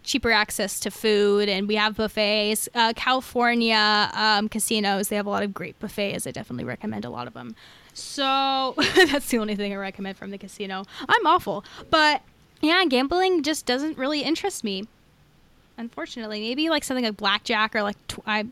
cheaper 0.03 0.31
access 0.31 0.81
to 0.81 0.91
food 0.91 1.49
and 1.49 1.69
we 1.69 1.75
have 1.77 1.97
buffets. 1.97 2.69
Uh, 2.75 2.93
california 2.97 4.11
um, 4.15 4.49
casinos 4.49 5.09
they 5.09 5.17
have 5.17 5.27
a 5.27 5.31
lot 5.31 5.43
of 5.43 5.53
great 5.53 5.79
buffets. 5.79 6.27
I 6.27 6.31
definitely 6.31 6.65
recommend 6.65 7.05
a 7.05 7.11
lot 7.11 7.27
of 7.27 7.35
them. 7.35 7.55
So 7.93 8.75
that's 8.97 9.29
the 9.29 9.39
only 9.39 9.57
thing 9.57 9.73
i 9.73 9.77
recommend 9.77 10.17
from 10.17 10.31
the 10.31 10.39
casino. 10.39 10.85
I'm 11.09 11.27
awful 11.27 11.65
but 11.91 12.23
yeah 12.61 12.85
gambling 12.87 13.43
just 13.43 13.67
doesn't 13.67 13.99
really 13.99 14.23
interest 14.23 14.65
me. 14.65 14.85
Unfortunately 15.77 16.41
maybe 16.41 16.71
like 16.71 16.85
something 16.85 17.05
like 17.05 17.17
blackjack 17.17 17.75
or 17.75 17.83
like 17.83 17.97
tw- 18.09 18.21
i 18.27 18.47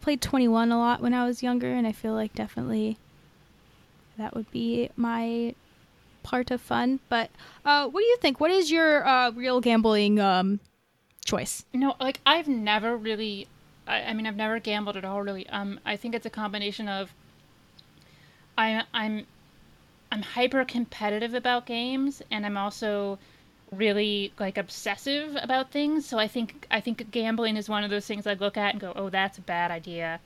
played 0.00 0.20
21 0.20 0.72
a 0.72 0.78
lot 0.78 1.00
when 1.00 1.14
i 1.14 1.24
was 1.24 1.44
younger 1.44 1.72
and 1.72 1.86
i 1.86 1.92
feel 1.92 2.12
like 2.12 2.34
definitely 2.34 2.98
that 4.18 4.34
would 4.34 4.50
be 4.50 4.90
my 4.96 5.54
part 6.22 6.50
of 6.50 6.60
fun. 6.60 7.00
But 7.08 7.30
uh, 7.64 7.88
what 7.88 8.00
do 8.00 8.06
you 8.06 8.16
think? 8.18 8.40
What 8.40 8.50
is 8.50 8.70
your 8.70 9.06
uh, 9.06 9.30
real 9.30 9.60
gambling 9.60 10.20
um, 10.20 10.60
choice? 11.24 11.64
No, 11.72 11.94
like 12.00 12.20
I've 12.26 12.48
never 12.48 12.96
really. 12.96 13.48
I, 13.86 14.02
I 14.02 14.12
mean, 14.12 14.26
I've 14.26 14.36
never 14.36 14.58
gambled 14.58 14.96
at 14.96 15.04
all. 15.04 15.22
Really, 15.22 15.48
um, 15.48 15.80
I 15.84 15.96
think 15.96 16.14
it's 16.14 16.26
a 16.26 16.30
combination 16.30 16.88
of. 16.88 17.12
I, 18.56 18.82
I'm, 18.92 19.26
I'm 20.10 20.20
hyper 20.20 20.62
competitive 20.66 21.32
about 21.32 21.64
games, 21.64 22.20
and 22.30 22.44
I'm 22.44 22.58
also 22.58 23.18
really 23.72 24.32
like 24.38 24.58
obsessive 24.58 25.36
about 25.40 25.70
things. 25.70 26.06
So 26.06 26.18
I 26.18 26.28
think 26.28 26.66
I 26.70 26.80
think 26.80 27.10
gambling 27.10 27.56
is 27.56 27.68
one 27.68 27.84
of 27.84 27.90
those 27.90 28.06
things 28.06 28.26
I 28.26 28.34
look 28.34 28.56
at 28.56 28.74
and 28.74 28.80
go, 28.80 28.92
"Oh, 28.94 29.08
that's 29.08 29.38
a 29.38 29.42
bad 29.42 29.70
idea." 29.70 30.20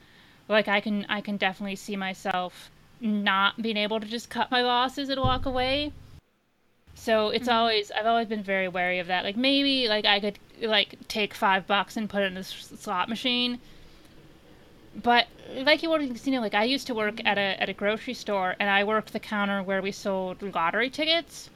Like 0.48 0.68
I 0.68 0.81
can 0.81 1.06
I 1.09 1.20
can 1.20 1.36
definitely 1.36 1.77
see 1.77 1.97
myself 1.97 2.70
not 3.01 3.60
being 3.60 3.77
able 3.77 4.01
to 4.01 4.06
just 4.06 4.31
cut 4.31 4.51
my 4.51 4.62
losses 4.62 5.09
and 5.09 5.20
walk 5.20 5.47
away. 5.47 5.93
So 6.94 7.28
it's 7.28 7.48
mm-hmm. 7.48 7.56
always 7.56 7.90
I've 7.90 8.06
always 8.06 8.27
been 8.27 8.43
very 8.43 8.68
wary 8.68 8.98
of 8.98 9.06
that. 9.09 9.24
Like 9.24 9.36
maybe 9.36 9.89
like 9.89 10.05
I 10.05 10.18
could 10.18 10.39
like 10.62 10.97
take 11.09 11.35
five 11.35 11.66
bucks 11.66 11.97
and 11.97 12.09
put 12.09 12.23
it 12.23 12.27
in 12.27 12.35
the 12.35 12.44
slot 12.44 13.09
machine. 13.09 13.59
But 14.94 15.27
like 15.55 15.82
you 15.82 15.90
work 15.90 16.01
in 16.01 16.12
casino, 16.12 16.40
like 16.40 16.55
I 16.55 16.64
used 16.64 16.86
to 16.86 16.94
work 16.94 17.20
at 17.24 17.36
a 17.36 17.60
at 17.62 17.68
a 17.68 17.74
grocery 17.74 18.14
store 18.14 18.56
and 18.59 18.70
I 18.70 18.82
worked 18.82 19.12
the 19.12 19.20
counter 19.20 19.62
where 19.62 19.82
we 19.82 19.93
sold 19.93 20.43
lottery 20.43 20.89
tickets. 20.89 21.51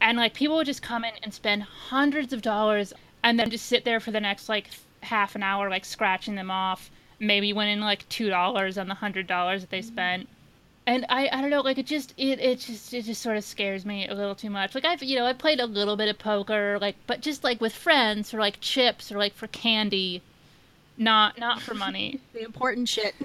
And 0.00 0.16
like 0.16 0.34
people 0.34 0.56
would 0.56 0.66
just 0.66 0.82
come 0.82 1.04
in 1.04 1.12
and 1.22 1.32
spend 1.32 1.62
hundreds 1.62 2.32
of 2.32 2.42
dollars 2.42 2.92
and 3.22 3.38
then 3.38 3.50
just 3.50 3.66
sit 3.66 3.84
there 3.84 4.00
for 4.00 4.10
the 4.10 4.20
next 4.20 4.48
like 4.48 4.68
half 5.02 5.34
an 5.34 5.42
hour 5.42 5.68
like 5.68 5.84
scratching 5.84 6.36
them 6.36 6.50
off 6.50 6.90
maybe 7.22 7.52
winning 7.52 7.80
like 7.80 8.06
two 8.08 8.28
dollars 8.28 8.76
on 8.76 8.88
the 8.88 8.94
hundred 8.94 9.26
dollars 9.26 9.62
that 9.62 9.70
they 9.70 9.78
mm-hmm. 9.78 9.88
spent. 9.88 10.28
And 10.84 11.06
I, 11.08 11.28
I 11.32 11.40
don't 11.40 11.50
know 11.50 11.60
like 11.60 11.78
it 11.78 11.86
just 11.86 12.12
it, 12.16 12.40
it 12.40 12.58
just 12.58 12.92
it 12.92 13.04
just 13.04 13.22
sort 13.22 13.36
of 13.36 13.44
scares 13.44 13.86
me 13.86 14.08
a 14.08 14.14
little 14.14 14.34
too 14.34 14.50
much. 14.50 14.74
Like 14.74 14.84
i've 14.84 15.02
you 15.02 15.16
know 15.16 15.24
i 15.24 15.32
played 15.32 15.60
a 15.60 15.66
little 15.66 15.96
bit 15.96 16.08
of 16.08 16.18
poker 16.18 16.78
like 16.80 16.96
but 17.06 17.20
just 17.20 17.44
like 17.44 17.60
with 17.60 17.72
friends 17.72 18.30
for 18.30 18.38
like 18.38 18.60
chips 18.60 19.12
or 19.12 19.18
like 19.18 19.34
for 19.34 19.46
candy 19.46 20.20
not 20.98 21.38
not 21.38 21.62
for 21.62 21.74
money. 21.74 22.20
The 22.32 22.42
important 22.42 22.88
shit. 22.88 23.14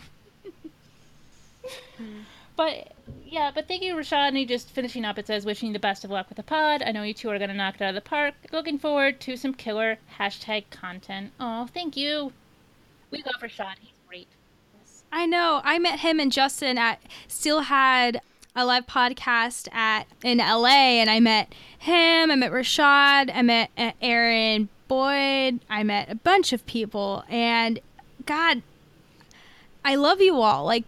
But 2.56 2.94
yeah 3.24 3.52
but 3.54 3.68
thank 3.68 3.84
you 3.84 3.94
rashad 3.96 4.36
and 4.36 4.48
just 4.48 4.72
finishing 4.72 5.06
up. 5.06 5.20
It 5.20 5.28
says 5.28 5.46
wishing 5.46 5.68
you 5.68 5.74
the 5.74 5.80
best 5.80 6.04
of 6.04 6.10
luck 6.10 6.28
with 6.30 6.38
the 6.38 6.44
pod. 6.44 6.82
I 6.82 6.92
know 6.92 7.04
you 7.04 7.14
two 7.14 7.30
are 7.30 7.38
going 7.38 7.52
to 7.52 7.56
knock 7.56 7.76
it 7.76 7.82
out 7.82 7.90
of 7.90 7.96
the 7.96 8.02
park. 8.02 8.34
Looking 8.52 8.80
forward 8.80 9.20
to 9.22 9.38
some 9.38 9.54
killer 9.54 9.98
hashtag 10.18 10.64
content. 10.72 11.34
Oh 11.40 11.68
thank 11.72 11.96
you 11.96 12.34
we 13.12 13.24
love 13.24 13.36
Rashad. 13.42 13.76
He's 13.80 13.92
great. 14.08 14.28
I 15.12 15.26
know. 15.26 15.62
I 15.64 15.80
met 15.80 16.00
him 16.00 16.20
and 16.20 16.32
Justin 16.32 16.78
at 16.78 17.02
still 17.28 17.62
had 17.62 18.22
a 18.56 18.66
live 18.66 18.88
podcast 18.88 19.74
at 19.74 20.08
in 20.24 20.40
LA, 20.40 21.00
and 21.00 21.10
I 21.10 21.20
met 21.20 21.54
him. 21.78 22.32
I 22.32 22.36
met 22.36 22.52
Rashad. 22.52 23.32
I 23.34 23.42
met 23.42 23.70
uh, 23.78 23.92
Aaron 24.02 24.70
Boyd. 24.88 25.60
I 25.70 25.84
met 25.84 26.10
a 26.12 26.16
bunch 26.16 26.54
of 26.54 26.66
people, 26.66 27.24
and 27.30 27.80
God, 28.26 28.64
I 29.86 29.96
love 29.96 30.22
you 30.22 30.42
all. 30.42 30.66
Like. 30.66 30.86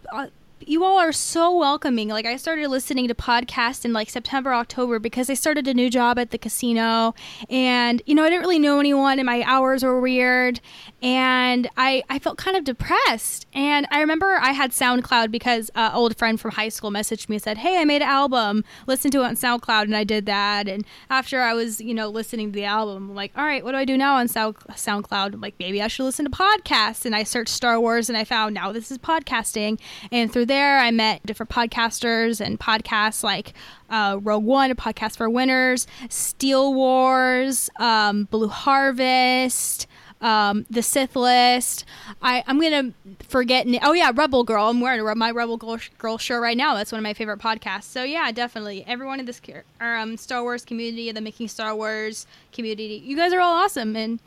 Uh, 0.70 0.72
you 0.72 0.84
all 0.84 0.98
are 0.98 1.12
so 1.12 1.56
welcoming. 1.56 2.08
Like 2.08 2.26
I 2.26 2.36
started 2.36 2.68
listening 2.68 3.08
to 3.08 3.14
podcasts 3.14 3.84
in 3.84 3.92
like 3.92 4.08
September, 4.08 4.54
October 4.54 4.98
because 4.98 5.28
I 5.28 5.34
started 5.34 5.66
a 5.66 5.74
new 5.74 5.90
job 5.90 6.18
at 6.18 6.30
the 6.30 6.38
casino 6.38 7.14
and 7.48 8.02
you 8.06 8.14
know, 8.14 8.24
I 8.24 8.30
didn't 8.30 8.42
really 8.42 8.58
know 8.58 8.78
anyone 8.78 9.18
and 9.18 9.26
my 9.26 9.42
hours 9.46 9.82
were 9.82 10.00
weird 10.00 10.60
and 11.02 11.68
I 11.76 12.02
I 12.08 12.18
felt 12.18 12.38
kind 12.38 12.56
of 12.56 12.64
depressed. 12.64 13.46
And 13.52 13.86
I 13.90 14.00
remember 14.00 14.38
I 14.40 14.52
had 14.52 14.70
SoundCloud 14.70 15.30
because 15.30 15.70
an 15.74 15.92
old 15.92 16.16
friend 16.16 16.40
from 16.40 16.52
high 16.52 16.68
school 16.68 16.90
messaged 16.90 17.28
me 17.28 17.36
and 17.36 17.42
said, 17.42 17.58
"Hey, 17.58 17.78
I 17.78 17.84
made 17.84 18.02
an 18.02 18.08
album. 18.08 18.64
Listen 18.86 19.10
to 19.12 19.22
it 19.22 19.24
on 19.24 19.36
SoundCloud." 19.36 19.84
And 19.84 19.96
I 19.96 20.04
did 20.04 20.26
that. 20.26 20.68
And 20.68 20.84
after 21.08 21.40
I 21.40 21.54
was, 21.54 21.80
you 21.80 21.94
know, 21.94 22.08
listening 22.08 22.52
to 22.52 22.56
the 22.56 22.64
album, 22.64 23.10
I'm 23.10 23.14
like, 23.14 23.32
"All 23.36 23.44
right, 23.44 23.64
what 23.64 23.72
do 23.72 23.78
I 23.78 23.84
do 23.84 23.96
now 23.96 24.16
on 24.16 24.28
Sound- 24.28 24.56
SoundCloud?" 24.70 25.34
I'm 25.34 25.40
like, 25.40 25.54
"Maybe 25.58 25.82
I 25.82 25.88
should 25.88 26.04
listen 26.04 26.26
to 26.26 26.30
podcasts." 26.30 27.04
And 27.04 27.14
I 27.14 27.24
searched 27.24 27.50
Star 27.54 27.80
Wars 27.80 28.08
and 28.08 28.16
I 28.16 28.24
found 28.24 28.54
now 28.54 28.72
this 28.72 28.90
is 28.90 28.98
podcasting. 28.98 29.80
And 30.12 30.32
through 30.32 30.46
there, 30.46 30.59
I 30.60 30.90
met 30.90 31.24
different 31.24 31.50
podcasters 31.50 32.40
and 32.40 32.58
podcasts 32.58 33.22
like 33.22 33.52
uh, 33.88 34.18
Rogue 34.22 34.44
One, 34.44 34.70
a 34.70 34.74
podcast 34.74 35.16
for 35.16 35.28
winners, 35.28 35.86
Steele 36.08 36.74
Wars, 36.74 37.70
um, 37.78 38.24
Blue 38.24 38.48
Harvest, 38.48 39.86
um, 40.20 40.66
the 40.70 40.82
Sith 40.82 41.16
List. 41.16 41.84
I, 42.22 42.44
I'm 42.46 42.60
gonna 42.60 42.92
forget. 43.28 43.66
Oh 43.82 43.92
yeah, 43.92 44.12
Rebel 44.14 44.44
Girl. 44.44 44.68
I'm 44.68 44.80
wearing 44.80 45.00
a, 45.00 45.14
my 45.14 45.30
Rebel 45.30 45.56
Girl, 45.56 45.78
Girl 45.98 46.18
shirt 46.18 46.42
right 46.42 46.56
now. 46.56 46.74
That's 46.74 46.92
one 46.92 46.98
of 46.98 47.02
my 47.02 47.14
favorite 47.14 47.40
podcasts. 47.40 47.84
So 47.84 48.02
yeah, 48.02 48.30
definitely 48.32 48.84
everyone 48.86 49.20
in 49.20 49.26
this 49.26 49.40
um, 49.80 50.16
Star 50.16 50.42
Wars 50.42 50.64
community, 50.64 51.10
the 51.12 51.20
Making 51.20 51.48
Star 51.48 51.74
Wars 51.74 52.26
community, 52.52 53.02
you 53.04 53.16
guys 53.16 53.32
are 53.32 53.40
all 53.40 53.54
awesome, 53.54 53.96
and 53.96 54.20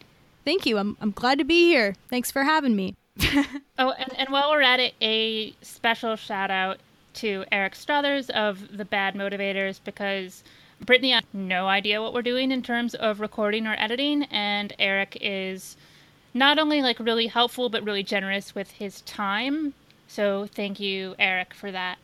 thank 0.46 0.66
you. 0.66 0.78
I'm 0.78 0.98
I'm 1.00 1.12
glad 1.12 1.38
to 1.38 1.46
be 1.46 1.66
here. 1.66 1.96
Thanks 2.10 2.32
for 2.32 2.44
having 2.44 2.76
me. 2.76 2.96
oh, 3.78 3.92
and, 3.92 4.14
and 4.18 4.30
while 4.30 4.50
we're 4.50 4.62
at 4.62 4.80
it, 4.80 4.94
a 5.02 5.56
special 5.62 6.16
shout 6.16 6.50
out 6.50 6.80
to 7.16 7.46
Eric 7.52 7.76
Struthers 7.76 8.30
of 8.30 8.76
the 8.76 8.86
Bad 8.86 9.14
Motivators 9.16 9.80
because 9.84 10.44
Brittani 10.84 11.14
has 11.14 11.24
no 11.32 11.68
idea 11.68 12.02
what 12.02 12.14
we're 12.14 12.22
doing 12.22 12.52
in 12.52 12.64
terms 12.64 12.96
of 12.96 13.20
recording 13.20 13.68
or 13.68 13.76
editing, 13.78 14.24
and 14.24 14.74
Eric 14.80 15.18
is 15.22 15.78
not 16.34 16.58
only 16.58 16.82
like 16.82 17.00
really 17.00 17.28
helpful 17.28 17.70
but 17.70 17.84
really 17.84 18.04
generous 18.04 18.56
with 18.56 18.72
his 18.72 19.02
time. 19.02 19.74
So 20.08 20.48
thank 20.48 20.80
you, 20.80 21.16
Eric, 21.20 21.54
for 21.54 21.72
that. 21.72 22.00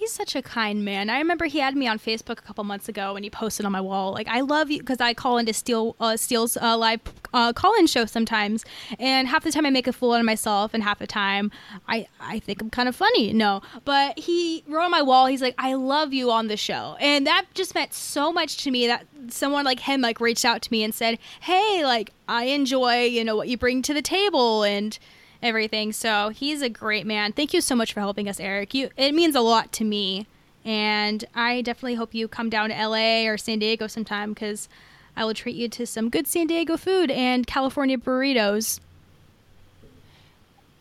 He's 0.00 0.12
such 0.12 0.34
a 0.34 0.40
kind 0.40 0.82
man. 0.82 1.10
I 1.10 1.18
remember 1.18 1.44
he 1.44 1.58
had 1.58 1.76
me 1.76 1.86
on 1.86 1.98
Facebook 1.98 2.38
a 2.38 2.42
couple 2.42 2.64
months 2.64 2.88
ago 2.88 3.16
and 3.16 3.22
he 3.22 3.28
posted 3.28 3.66
on 3.66 3.72
my 3.72 3.82
wall 3.82 4.14
like 4.14 4.28
I 4.28 4.40
love 4.40 4.70
you 4.70 4.78
because 4.78 4.98
I 4.98 5.12
call 5.12 5.36
into 5.36 5.52
Steele 5.52 5.94
uh, 6.00 6.16
Steele's 6.16 6.56
uh, 6.56 6.78
live 6.78 7.02
uh, 7.34 7.52
call-in 7.52 7.86
show 7.86 8.06
sometimes, 8.06 8.64
and 8.98 9.28
half 9.28 9.44
the 9.44 9.52
time 9.52 9.66
I 9.66 9.70
make 9.70 9.86
a 9.86 9.92
fool 9.92 10.14
out 10.14 10.20
of 10.20 10.24
myself, 10.24 10.72
and 10.72 10.82
half 10.82 11.00
the 11.00 11.06
time 11.06 11.52
I 11.86 12.06
I 12.18 12.38
think 12.38 12.62
I'm 12.62 12.70
kind 12.70 12.88
of 12.88 12.96
funny. 12.96 13.34
No, 13.34 13.60
but 13.84 14.18
he 14.18 14.64
wrote 14.66 14.84
on 14.84 14.90
my 14.90 15.02
wall. 15.02 15.26
He's 15.26 15.42
like, 15.42 15.54
I 15.58 15.74
love 15.74 16.14
you 16.14 16.30
on 16.30 16.46
the 16.46 16.56
show, 16.56 16.96
and 16.98 17.26
that 17.26 17.44
just 17.52 17.74
meant 17.74 17.92
so 17.92 18.32
much 18.32 18.64
to 18.64 18.70
me 18.70 18.86
that 18.86 19.04
someone 19.28 19.66
like 19.66 19.80
him 19.80 20.00
like 20.00 20.18
reached 20.18 20.46
out 20.46 20.62
to 20.62 20.72
me 20.72 20.82
and 20.82 20.94
said, 20.94 21.18
Hey, 21.42 21.84
like 21.84 22.10
I 22.26 22.44
enjoy 22.44 23.04
you 23.04 23.22
know 23.22 23.36
what 23.36 23.48
you 23.48 23.58
bring 23.58 23.82
to 23.82 23.92
the 23.92 24.00
table 24.00 24.62
and 24.62 24.98
everything. 25.42 25.92
So 25.92 26.30
he's 26.30 26.62
a 26.62 26.68
great 26.68 27.06
man. 27.06 27.32
Thank 27.32 27.54
you 27.54 27.60
so 27.60 27.74
much 27.74 27.92
for 27.92 28.00
helping 28.00 28.28
us, 28.28 28.40
Eric. 28.40 28.74
You 28.74 28.90
it 28.96 29.14
means 29.14 29.34
a 29.34 29.40
lot 29.40 29.72
to 29.72 29.84
me. 29.84 30.26
And 30.64 31.24
I 31.34 31.62
definitely 31.62 31.94
hope 31.94 32.14
you 32.14 32.28
come 32.28 32.50
down 32.50 32.68
to 32.68 32.74
LA 32.74 33.26
or 33.26 33.38
San 33.38 33.58
Diego 33.58 33.86
sometime 33.86 34.34
because 34.34 34.68
I 35.16 35.24
will 35.24 35.34
treat 35.34 35.56
you 35.56 35.68
to 35.70 35.86
some 35.86 36.10
good 36.10 36.26
San 36.26 36.46
Diego 36.46 36.76
food 36.76 37.10
and 37.10 37.46
California 37.46 37.96
burritos. 37.96 38.80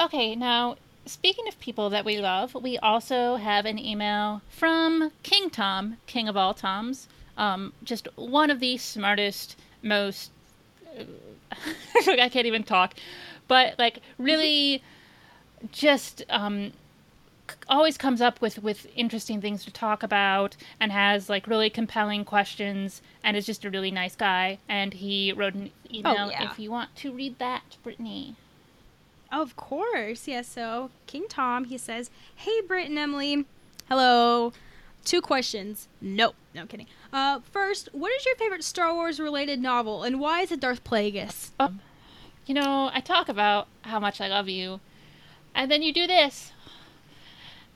Okay, 0.02 0.36
now 0.36 0.76
speaking 1.06 1.48
of 1.48 1.60
people 1.60 1.90
that 1.90 2.06
we 2.06 2.20
love, 2.20 2.56
we 2.56 2.78
also 2.78 3.38
have 3.38 3.66
an 3.66 3.80
email 3.80 4.42
from 4.50 5.12
King 5.24 5.50
Tom, 5.50 5.98
King 6.08 6.28
of 6.28 6.38
all 6.38 6.54
Toms. 6.54 7.08
Um, 7.38 7.74
just 7.84 8.08
one 8.16 8.50
of 8.52 8.60
the 8.60 8.78
smartest, 8.78 9.58
most. 9.82 10.32
I 12.08 12.30
can't 12.30 12.46
even 12.46 12.64
talk 12.64 12.96
but 13.50 13.78
like 13.78 14.00
really 14.18 14.82
just 15.74 16.24
um, 16.30 16.72
always 17.68 17.98
comes 17.98 18.22
up 18.22 18.40
with 18.40 18.64
with 18.64 18.88
interesting 18.96 19.42
things 19.42 19.66
to 19.66 19.72
talk 19.72 20.04
about 20.04 20.56
and 20.80 20.94
has 20.94 21.28
like 21.28 21.48
really 21.48 21.70
compelling 21.70 22.24
questions 22.24 23.02
and 23.24 23.36
is 23.36 23.46
just 23.46 23.66
a 23.66 23.70
really 23.70 23.92
nice 23.92 24.16
guy. 24.16 24.60
And 24.70 24.94
he 24.94 25.34
wrote 25.34 25.56
an 25.56 25.72
email 25.94 26.16
oh, 26.18 26.30
yeah. 26.30 26.50
if 26.50 26.58
you 26.58 26.72
want 26.72 26.96
to 26.98 27.12
read 27.12 27.38
that 27.40 27.76
brittani. 27.84 28.36
Of 29.32 29.58
course 29.58 30.28
yes. 30.28 30.48
So 30.48 30.92
king 31.06 31.26
tom 31.28 31.66
he 31.66 31.78
says 31.78 32.10
hey 32.36 32.62
britt 32.62 32.90
and 32.90 32.98
emily. 32.98 33.46
Hello. 33.90 34.54
Two 35.04 35.22
questions. 35.22 35.88
Nope 36.00 36.36
no 36.54 36.62
I'm 36.62 36.68
kidding. 36.68 36.88
Uh 37.12 37.40
first 37.52 37.90
what 37.92 38.12
is 38.14 38.26
your 38.26 38.36
favorite 38.36 38.64
star 38.64 38.94
wars 38.94 39.20
related 39.20 39.60
novel 39.60 40.04
and 40.04 40.20
why 40.20 40.42
is 40.42 40.52
it 40.52 40.60
darth 40.60 40.84
plagueis? 40.84 41.50
Um, 41.60 41.82
you 42.50 42.56
know, 42.56 42.90
I 42.92 43.00
talk 43.00 43.30
about 43.30 43.68
how 43.84 44.00
much 44.00 44.20
I 44.20 44.28
love 44.28 44.50
you, 44.50 44.80
and 45.54 45.70
then 45.70 45.84
you 45.84 45.94
do 45.94 46.08
this, 46.08 46.52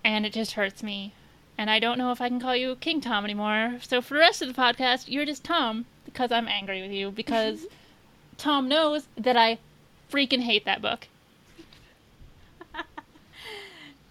and 0.03 0.25
it 0.25 0.33
just 0.33 0.53
hurts 0.53 0.81
me. 0.81 1.13
And 1.59 1.69
I 1.69 1.77
don't 1.77 1.99
know 1.99 2.11
if 2.11 2.19
I 2.19 2.27
can 2.27 2.39
call 2.39 2.55
you 2.55 2.75
King 2.77 2.99
Tom 2.99 3.23
anymore. 3.23 3.77
So 3.83 4.01
for 4.01 4.15
the 4.15 4.21
rest 4.21 4.41
of 4.41 4.47
the 4.47 4.59
podcast, 4.59 5.03
you're 5.07 5.27
just 5.27 5.43
Tom 5.43 5.85
because 6.05 6.31
I'm 6.31 6.47
angry 6.47 6.81
with 6.81 6.89
you 6.89 7.11
because 7.11 7.67
Tom 8.39 8.67
knows 8.67 9.05
that 9.15 9.37
I 9.37 9.59
freaking 10.11 10.41
hate 10.41 10.65
that 10.65 10.81
book. 10.81 11.07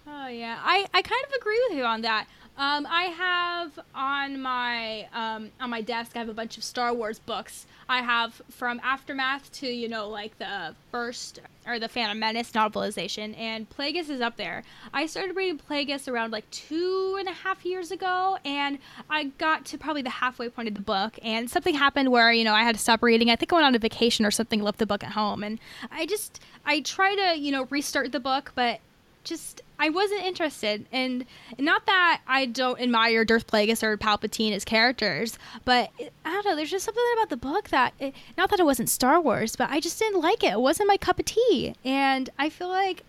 oh 0.06 0.28
yeah, 0.28 0.60
I 0.62 0.86
I 0.94 1.02
kind 1.02 1.24
of 1.26 1.32
agree 1.34 1.60
with 1.68 1.76
you 1.76 1.82
on 1.82 2.02
that. 2.02 2.28
Um, 2.58 2.86
I 2.88 3.04
have 3.04 3.78
on 3.94 4.40
my 4.40 5.08
um, 5.14 5.50
on 5.58 5.70
my 5.70 5.80
desk. 5.80 6.12
I 6.14 6.18
have 6.18 6.28
a 6.28 6.34
bunch 6.34 6.58
of 6.58 6.64
Star 6.64 6.92
Wars 6.92 7.18
books. 7.18 7.66
I 7.88 8.02
have 8.02 8.40
from 8.50 8.78
Aftermath 8.84 9.50
to 9.52 9.66
you 9.66 9.88
know 9.88 10.08
like 10.08 10.38
the 10.38 10.74
first 10.90 11.40
or 11.66 11.78
the 11.78 11.88
Phantom 11.88 12.18
Menace 12.18 12.50
novelization, 12.52 13.38
and 13.38 13.68
Plagueis 13.70 14.10
is 14.10 14.20
up 14.20 14.36
there. 14.36 14.64
I 14.92 15.06
started 15.06 15.34
reading 15.34 15.58
Plagueis 15.58 16.08
around 16.08 16.32
like 16.32 16.48
two 16.50 17.16
and 17.18 17.26
a 17.26 17.32
half 17.32 17.64
years 17.64 17.90
ago, 17.90 18.36
and 18.44 18.78
I 19.08 19.24
got 19.38 19.64
to 19.66 19.78
probably 19.78 20.02
the 20.02 20.10
halfway 20.10 20.50
point 20.50 20.68
of 20.68 20.74
the 20.74 20.82
book, 20.82 21.18
and 21.22 21.50
something 21.50 21.74
happened 21.74 22.12
where 22.12 22.32
you 22.32 22.44
know 22.44 22.54
I 22.54 22.64
had 22.64 22.74
to 22.74 22.80
stop 22.80 23.02
reading. 23.02 23.30
I 23.30 23.36
think 23.36 23.50
I 23.52 23.56
went 23.56 23.66
on 23.66 23.74
a 23.74 23.78
vacation 23.78 24.26
or 24.26 24.30
something, 24.30 24.62
left 24.62 24.78
the 24.78 24.86
book 24.86 25.02
at 25.02 25.12
home, 25.12 25.42
and 25.42 25.58
I 25.90 26.04
just 26.04 26.40
I 26.66 26.80
try 26.80 27.14
to 27.14 27.38
you 27.38 27.50
know 27.50 27.64
restart 27.70 28.12
the 28.12 28.20
book, 28.20 28.52
but 28.54 28.80
just 29.24 29.62
I 29.78 29.88
wasn't 29.88 30.22
interested, 30.22 30.86
and 30.92 31.24
not 31.58 31.86
that 31.86 32.20
I 32.26 32.46
don't 32.46 32.80
admire 32.80 33.24
Darth 33.24 33.46
Plagueis 33.46 33.82
or 33.82 33.96
Palpatine 33.96 34.52
as 34.52 34.64
characters, 34.64 35.38
but 35.64 35.90
I 35.98 36.30
don't 36.30 36.44
know. 36.44 36.54
There's 36.54 36.70
just 36.70 36.84
something 36.84 37.02
about 37.14 37.30
the 37.30 37.36
book 37.36 37.70
that, 37.70 37.94
it, 37.98 38.14
not 38.38 38.50
that 38.50 38.60
it 38.60 38.64
wasn't 38.64 38.88
Star 38.88 39.20
Wars, 39.20 39.56
but 39.56 39.70
I 39.70 39.80
just 39.80 39.98
didn't 39.98 40.20
like 40.20 40.44
it. 40.44 40.52
It 40.52 40.60
wasn't 40.60 40.88
my 40.88 40.96
cup 40.96 41.18
of 41.18 41.24
tea, 41.24 41.74
and 41.84 42.30
I 42.38 42.48
feel 42.48 42.68
like 42.68 43.02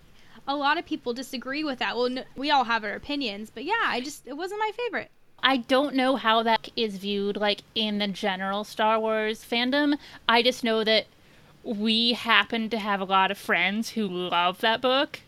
a 0.47 0.55
lot 0.55 0.77
of 0.77 0.85
people 0.85 1.13
disagree 1.13 1.63
with 1.63 1.79
that. 1.79 1.95
Well, 1.95 2.09
we 2.35 2.49
all 2.49 2.63
have 2.63 2.83
our 2.83 2.93
opinions, 2.93 3.51
but 3.53 3.65
yeah, 3.65 3.83
I 3.83 4.01
just 4.01 4.27
it 4.27 4.37
wasn't 4.37 4.59
my 4.59 4.71
favorite. 4.75 5.11
I 5.43 5.57
don't 5.57 5.93
know 5.93 6.15
how 6.15 6.41
that 6.43 6.69
is 6.75 6.97
viewed 6.97 7.35
like 7.35 7.61
in 7.75 7.99
the 7.99 8.07
general 8.07 8.63
Star 8.63 8.99
Wars 8.99 9.43
fandom. 9.43 9.97
I 10.27 10.41
just 10.41 10.63
know 10.63 10.83
that 10.85 11.05
we 11.63 12.13
happen 12.13 12.69
to 12.69 12.77
have 12.77 12.99
a 12.99 13.05
lot 13.05 13.29
of 13.29 13.37
friends 13.37 13.89
who 13.91 14.07
love 14.07 14.61
that 14.61 14.81
book 14.81 15.19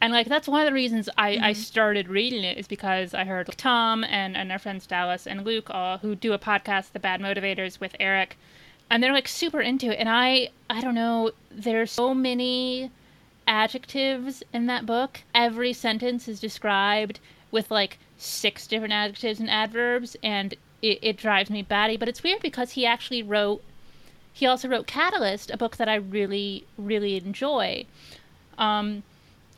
and 0.00 0.12
like 0.12 0.28
that's 0.28 0.48
one 0.48 0.62
of 0.62 0.66
the 0.66 0.72
reasons 0.72 1.08
I, 1.18 1.32
mm-hmm. 1.34 1.44
I 1.44 1.52
started 1.52 2.08
reading 2.08 2.42
it 2.42 2.56
is 2.56 2.66
because 2.66 3.12
I 3.12 3.24
heard 3.24 3.48
Tom 3.56 4.02
and, 4.04 4.36
and 4.36 4.50
our 4.50 4.58
friends 4.58 4.86
Dallas 4.86 5.26
and 5.26 5.44
Luke 5.44 5.68
uh, 5.70 5.98
who 5.98 6.14
do 6.14 6.32
a 6.32 6.38
podcast, 6.38 6.92
The 6.92 6.98
Bad 6.98 7.20
Motivators, 7.20 7.80
with 7.80 7.94
Eric, 8.00 8.38
and 8.88 9.02
they're 9.02 9.12
like 9.12 9.28
super 9.28 9.60
into 9.60 9.92
it. 9.92 9.98
And 9.98 10.08
I 10.08 10.50
I 10.70 10.80
don't 10.80 10.94
know, 10.94 11.32
there's 11.50 11.92
so 11.92 12.14
many 12.14 12.90
adjectives 13.46 14.42
in 14.52 14.66
that 14.66 14.86
book. 14.86 15.20
Every 15.34 15.72
sentence 15.72 16.28
is 16.28 16.40
described 16.40 17.20
with 17.50 17.70
like 17.70 17.98
six 18.16 18.66
different 18.66 18.94
adjectives 18.94 19.38
and 19.38 19.50
adverbs, 19.50 20.16
and 20.22 20.54
it, 20.80 20.98
it 21.02 21.16
drives 21.18 21.50
me 21.50 21.60
batty. 21.60 21.98
But 21.98 22.08
it's 22.08 22.22
weird 22.22 22.40
because 22.40 22.72
he 22.72 22.86
actually 22.86 23.22
wrote. 23.22 23.62
He 24.32 24.46
also 24.46 24.68
wrote 24.68 24.86
Catalyst, 24.86 25.50
a 25.50 25.58
book 25.58 25.76
that 25.76 25.90
I 25.90 25.96
really 25.96 26.64
really 26.78 27.16
enjoy. 27.16 27.84
Um, 28.56 29.02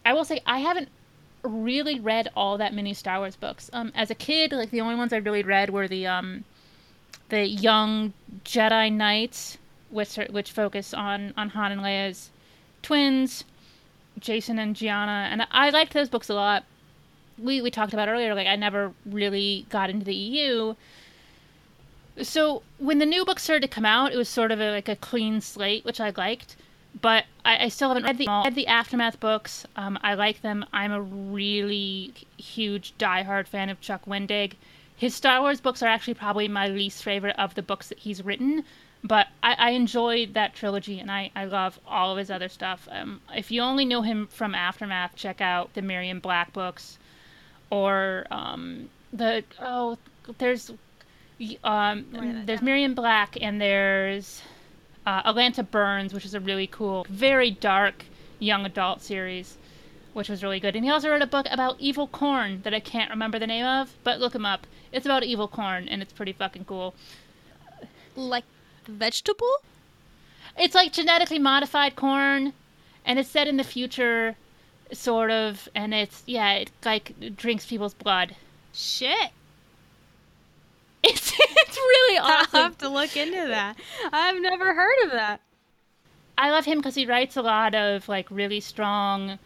I 0.04 0.12
will 0.12 0.24
say 0.24 0.40
I 0.46 0.58
haven't 0.58 0.88
really 1.42 1.98
read 1.98 2.28
all 2.36 2.58
that 2.58 2.74
many 2.74 2.94
Star 2.94 3.18
Wars 3.18 3.36
books. 3.36 3.70
Um, 3.72 3.92
as 3.94 4.10
a 4.10 4.14
kid, 4.14 4.52
like 4.52 4.70
the 4.70 4.80
only 4.80 4.94
ones 4.94 5.12
I 5.12 5.18
really 5.18 5.42
read 5.42 5.70
were 5.70 5.88
the 5.88 6.06
um, 6.06 6.44
the 7.28 7.46
young 7.46 8.12
Jedi 8.44 8.92
Knights, 8.92 9.58
which 9.90 10.18
are, 10.18 10.26
which 10.26 10.50
focus 10.50 10.94
on 10.94 11.34
on 11.36 11.50
Han 11.50 11.72
and 11.72 11.80
Leia's 11.80 12.30
twins, 12.82 13.44
Jacen 14.20 14.58
and 14.58 14.76
Jaina, 14.76 15.28
and 15.30 15.46
I 15.50 15.70
liked 15.70 15.94
those 15.94 16.08
books 16.08 16.28
a 16.28 16.34
lot. 16.34 16.64
We 17.38 17.60
we 17.62 17.70
talked 17.70 17.92
about 17.92 18.08
earlier, 18.08 18.34
like 18.34 18.46
I 18.46 18.56
never 18.56 18.92
really 19.06 19.66
got 19.68 19.90
into 19.90 20.04
the 20.04 20.14
EU. 20.14 20.74
So 22.20 22.62
when 22.78 22.98
the 22.98 23.06
new 23.06 23.24
books 23.24 23.42
started 23.42 23.62
to 23.62 23.68
come 23.68 23.86
out, 23.86 24.12
it 24.12 24.16
was 24.16 24.28
sort 24.28 24.52
of 24.52 24.60
a, 24.60 24.70
like 24.70 24.88
a 24.88 24.96
clean 24.96 25.40
slate, 25.40 25.84
which 25.84 25.98
I 26.00 26.12
liked. 26.14 26.56
But 27.00 27.24
I, 27.44 27.64
I 27.64 27.68
still 27.68 27.88
haven't 27.88 28.04
read 28.04 28.18
the, 28.18 28.26
read 28.26 28.54
the 28.54 28.66
aftermath 28.66 29.18
books. 29.20 29.66
Um, 29.76 29.98
I 30.02 30.14
like 30.14 30.42
them. 30.42 30.64
I'm 30.72 30.92
a 30.92 31.00
really 31.00 32.12
huge 32.36 32.94
diehard 32.98 33.46
fan 33.46 33.70
of 33.70 33.80
Chuck 33.80 34.04
Wendig. 34.06 34.52
His 34.96 35.14
Star 35.14 35.40
Wars 35.40 35.60
books 35.60 35.82
are 35.82 35.88
actually 35.88 36.14
probably 36.14 36.48
my 36.48 36.68
least 36.68 37.02
favorite 37.02 37.36
of 37.38 37.54
the 37.54 37.62
books 37.62 37.88
that 37.88 37.98
he's 37.98 38.22
written, 38.22 38.64
but 39.02 39.28
I, 39.42 39.54
I 39.58 39.70
enjoyed 39.70 40.34
that 40.34 40.54
trilogy 40.54 41.00
and 41.00 41.10
I, 41.10 41.30
I 41.34 41.44
love 41.46 41.80
all 41.88 42.12
of 42.12 42.18
his 42.18 42.30
other 42.30 42.48
stuff. 42.48 42.88
Um, 42.90 43.20
if 43.34 43.50
you 43.50 43.62
only 43.62 43.84
know 43.84 44.02
him 44.02 44.28
from 44.28 44.54
Aftermath, 44.54 45.16
check 45.16 45.40
out 45.40 45.74
the 45.74 45.82
Miriam 45.82 46.20
Black 46.20 46.52
books 46.52 46.98
or 47.70 48.26
um, 48.30 48.90
the 49.12 49.42
oh 49.60 49.96
there's 50.38 50.70
um, 51.64 52.04
there's. 52.46 52.62
Miriam 52.62 52.94
Black 52.94 53.36
and 53.40 53.60
there's 53.60 54.42
uh, 55.06 55.22
Atlanta 55.24 55.62
Burns, 55.62 56.12
which 56.14 56.24
is 56.24 56.34
a 56.34 56.40
really 56.40 56.66
cool, 56.66 57.06
very 57.08 57.50
dark 57.50 58.04
young 58.38 58.64
adult 58.64 59.02
series, 59.02 59.56
which 60.12 60.28
was 60.28 60.42
really 60.42 60.60
good. 60.60 60.76
And 60.76 60.84
he 60.84 60.90
also 60.90 61.10
wrote 61.10 61.22
a 61.22 61.26
book 61.26 61.46
about 61.50 61.80
evil 61.80 62.06
corn 62.06 62.60
that 62.62 62.74
I 62.74 62.80
can't 62.80 63.10
remember 63.10 63.38
the 63.38 63.46
name 63.46 63.66
of, 63.66 63.94
but 64.04 64.20
look 64.20 64.34
him 64.34 64.46
up. 64.46 64.66
It's 64.92 65.06
about 65.06 65.24
evil 65.24 65.48
corn, 65.48 65.88
and 65.88 66.02
it's 66.02 66.12
pretty 66.12 66.32
fucking 66.32 66.66
cool. 66.66 66.94
Like 68.14 68.44
vegetable? 68.86 69.56
It's 70.58 70.74
like 70.74 70.92
genetically 70.92 71.38
modified 71.38 71.96
corn, 71.96 72.52
and 73.04 73.18
it's 73.18 73.30
set 73.30 73.48
in 73.48 73.56
the 73.56 73.64
future, 73.64 74.36
sort 74.92 75.30
of, 75.30 75.68
and 75.74 75.94
it's 75.94 76.22
yeah, 76.26 76.52
it 76.52 76.70
like 76.84 77.36
drinks 77.36 77.66
people's 77.66 77.94
blood. 77.94 78.36
Shit. 78.74 79.30
It's 81.04 81.32
it's 81.36 81.76
really 81.76 82.18
awesome. 82.18 82.48
I'll 82.52 82.62
have 82.62 82.78
to 82.78 82.88
look 82.88 83.16
into 83.16 83.48
that. 83.48 83.76
I've 84.12 84.40
never 84.40 84.72
heard 84.72 85.04
of 85.04 85.10
that. 85.10 85.40
I 86.38 86.50
love 86.50 86.64
him 86.64 86.78
because 86.78 86.94
he 86.94 87.06
writes 87.06 87.36
a 87.36 87.42
lot 87.42 87.74
of 87.74 88.08
like 88.08 88.30
really 88.30 88.60
strong 88.60 89.38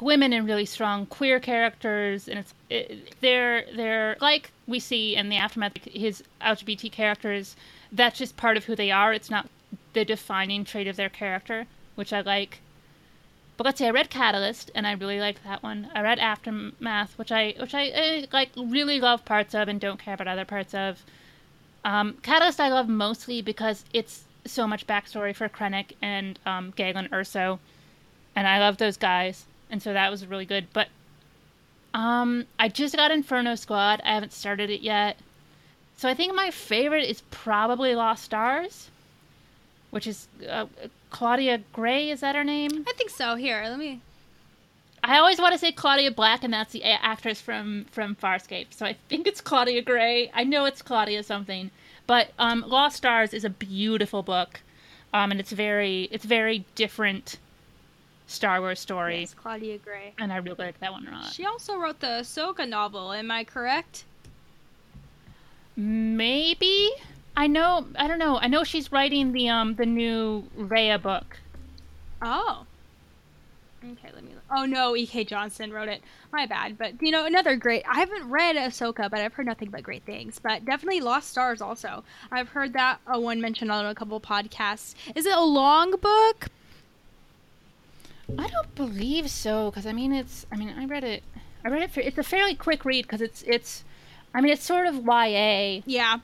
women 0.00 0.32
and 0.32 0.46
really 0.46 0.64
strong 0.64 1.06
queer 1.06 1.38
characters, 1.40 2.28
and 2.28 2.40
it's 2.40 2.54
it, 2.68 3.14
they're 3.20 3.64
they're 3.74 4.16
like 4.20 4.50
we 4.66 4.80
see 4.80 5.14
in 5.16 5.28
the 5.28 5.36
aftermath 5.36 5.78
his 5.84 6.22
LGBT 6.40 6.90
characters. 6.90 7.56
That's 7.92 8.18
just 8.18 8.36
part 8.36 8.56
of 8.56 8.64
who 8.64 8.74
they 8.74 8.90
are. 8.90 9.12
It's 9.12 9.30
not 9.30 9.48
the 9.92 10.04
defining 10.04 10.64
trait 10.64 10.88
of 10.88 10.96
their 10.96 11.08
character, 11.08 11.66
which 11.94 12.12
I 12.12 12.22
like. 12.22 12.60
But 13.62 13.66
let's 13.66 13.78
say 13.78 13.86
I 13.86 13.90
read 13.90 14.10
Catalyst 14.10 14.72
and 14.74 14.88
I 14.88 14.92
really 14.94 15.20
liked 15.20 15.44
that 15.44 15.62
one. 15.62 15.88
I 15.94 16.00
read 16.00 16.18
Aftermath, 16.18 17.16
which 17.16 17.30
I 17.30 17.54
which 17.60 17.74
I, 17.74 17.92
I 17.94 18.26
like 18.32 18.50
really 18.56 19.00
love 19.00 19.24
parts 19.24 19.54
of 19.54 19.68
and 19.68 19.80
don't 19.80 20.00
care 20.00 20.14
about 20.14 20.26
other 20.26 20.44
parts 20.44 20.74
of. 20.74 21.04
Um, 21.84 22.14
Catalyst 22.24 22.58
I 22.58 22.70
love 22.70 22.88
mostly 22.88 23.40
because 23.40 23.84
it's 23.92 24.24
so 24.44 24.66
much 24.66 24.88
backstory 24.88 25.32
for 25.32 25.48
Krennic 25.48 25.92
and 26.02 26.40
um, 26.44 26.72
Galen 26.74 27.08
Erso, 27.10 27.60
and 28.34 28.48
I 28.48 28.58
love 28.58 28.78
those 28.78 28.96
guys, 28.96 29.44
and 29.70 29.80
so 29.80 29.92
that 29.92 30.10
was 30.10 30.26
really 30.26 30.44
good. 30.44 30.66
But 30.72 30.88
um, 31.94 32.46
I 32.58 32.66
just 32.66 32.96
got 32.96 33.12
Inferno 33.12 33.54
Squad. 33.54 34.00
I 34.04 34.14
haven't 34.14 34.32
started 34.32 34.70
it 34.70 34.80
yet, 34.80 35.18
so 35.96 36.08
I 36.08 36.14
think 36.14 36.34
my 36.34 36.50
favorite 36.50 37.08
is 37.08 37.22
probably 37.30 37.94
Lost 37.94 38.24
Stars, 38.24 38.90
which 39.92 40.06
is 40.06 40.26
uh, 40.48 40.66
Claudia 41.10 41.60
Gray. 41.72 42.10
Is 42.10 42.20
that 42.20 42.34
her 42.34 42.42
name? 42.42 42.84
I 42.88 42.92
think 42.94 43.10
so. 43.10 43.36
Here, 43.36 43.62
let 43.68 43.78
me. 43.78 44.00
I 45.04 45.18
always 45.18 45.38
want 45.38 45.52
to 45.52 45.58
say 45.58 45.70
Claudia 45.70 46.10
Black, 46.10 46.42
and 46.42 46.52
that's 46.52 46.72
the 46.72 46.82
actress 46.82 47.40
from 47.40 47.84
from 47.92 48.16
Farscape. 48.16 48.68
So 48.70 48.86
I 48.86 48.96
think 49.08 49.26
it's 49.26 49.40
Claudia 49.40 49.82
Gray. 49.82 50.30
I 50.32 50.44
know 50.44 50.64
it's 50.64 50.80
Claudia 50.80 51.22
something, 51.22 51.70
but 52.06 52.32
um, 52.38 52.64
Lost 52.66 52.96
Stars 52.96 53.34
is 53.34 53.44
a 53.44 53.50
beautiful 53.50 54.22
book, 54.22 54.60
um, 55.12 55.30
and 55.30 55.38
it's 55.38 55.52
very 55.52 56.08
it's 56.10 56.24
very 56.24 56.64
different 56.74 57.36
Star 58.26 58.60
Wars 58.60 58.80
story. 58.80 59.20
Yes, 59.20 59.34
Claudia 59.34 59.76
Gray. 59.76 60.14
And 60.18 60.32
I 60.32 60.36
really 60.36 60.64
like 60.64 60.80
that 60.80 60.92
one 60.92 61.06
a 61.06 61.10
lot. 61.10 61.32
She 61.32 61.44
also 61.44 61.76
wrote 61.76 62.00
the 62.00 62.22
Ahsoka 62.22 62.66
novel. 62.66 63.12
Am 63.12 63.30
I 63.30 63.44
correct? 63.44 64.04
Maybe. 65.76 66.90
I 67.36 67.46
know. 67.46 67.86
I 67.96 68.08
don't 68.08 68.18
know. 68.18 68.38
I 68.38 68.48
know 68.48 68.64
she's 68.64 68.92
writing 68.92 69.32
the 69.32 69.48
um 69.48 69.74
the 69.74 69.86
new 69.86 70.44
Raya 70.56 71.00
book. 71.00 71.38
Oh. 72.20 72.66
Okay, 73.84 74.10
let 74.14 74.22
me. 74.22 74.30
Oh 74.48 74.64
no, 74.64 74.94
E.K. 74.94 75.24
Johnston 75.24 75.72
wrote 75.72 75.88
it. 75.88 76.02
My 76.32 76.46
bad. 76.46 76.78
But 76.78 77.02
you 77.02 77.10
know, 77.10 77.24
another 77.24 77.56
great. 77.56 77.84
I 77.88 77.96
haven't 77.98 78.28
read 78.28 78.54
Ahsoka, 78.56 79.10
but 79.10 79.20
I've 79.20 79.32
heard 79.32 79.46
nothing 79.46 79.70
but 79.70 79.82
great 79.82 80.04
things. 80.04 80.38
But 80.38 80.64
definitely 80.64 81.00
Lost 81.00 81.30
Stars 81.30 81.60
also. 81.60 82.04
I've 82.30 82.50
heard 82.50 82.74
that 82.74 83.00
uh, 83.06 83.18
one 83.18 83.40
mentioned 83.40 83.72
on 83.72 83.86
a 83.86 83.94
couple 83.94 84.20
podcasts. 84.20 84.94
Is 85.16 85.26
it 85.26 85.36
a 85.36 85.42
long 85.42 85.92
book? 85.92 86.48
I 88.38 88.46
don't 88.48 88.74
believe 88.74 89.28
so, 89.30 89.70
because 89.70 89.86
I 89.86 89.92
mean, 89.92 90.12
it's. 90.12 90.46
I 90.52 90.56
mean, 90.56 90.72
I 90.78 90.84
read 90.84 91.02
it. 91.02 91.24
I 91.64 91.68
read 91.68 91.82
it. 91.82 91.90
For, 91.90 92.00
it's 92.00 92.18
a 92.18 92.22
fairly 92.22 92.54
quick 92.54 92.84
read 92.84 93.06
because 93.06 93.20
it's 93.20 93.42
it's. 93.42 93.84
I 94.32 94.40
mean, 94.40 94.52
it's 94.52 94.64
sort 94.64 94.86
of 94.86 95.04
YA. 95.04 95.82
Yeah. 95.86 96.18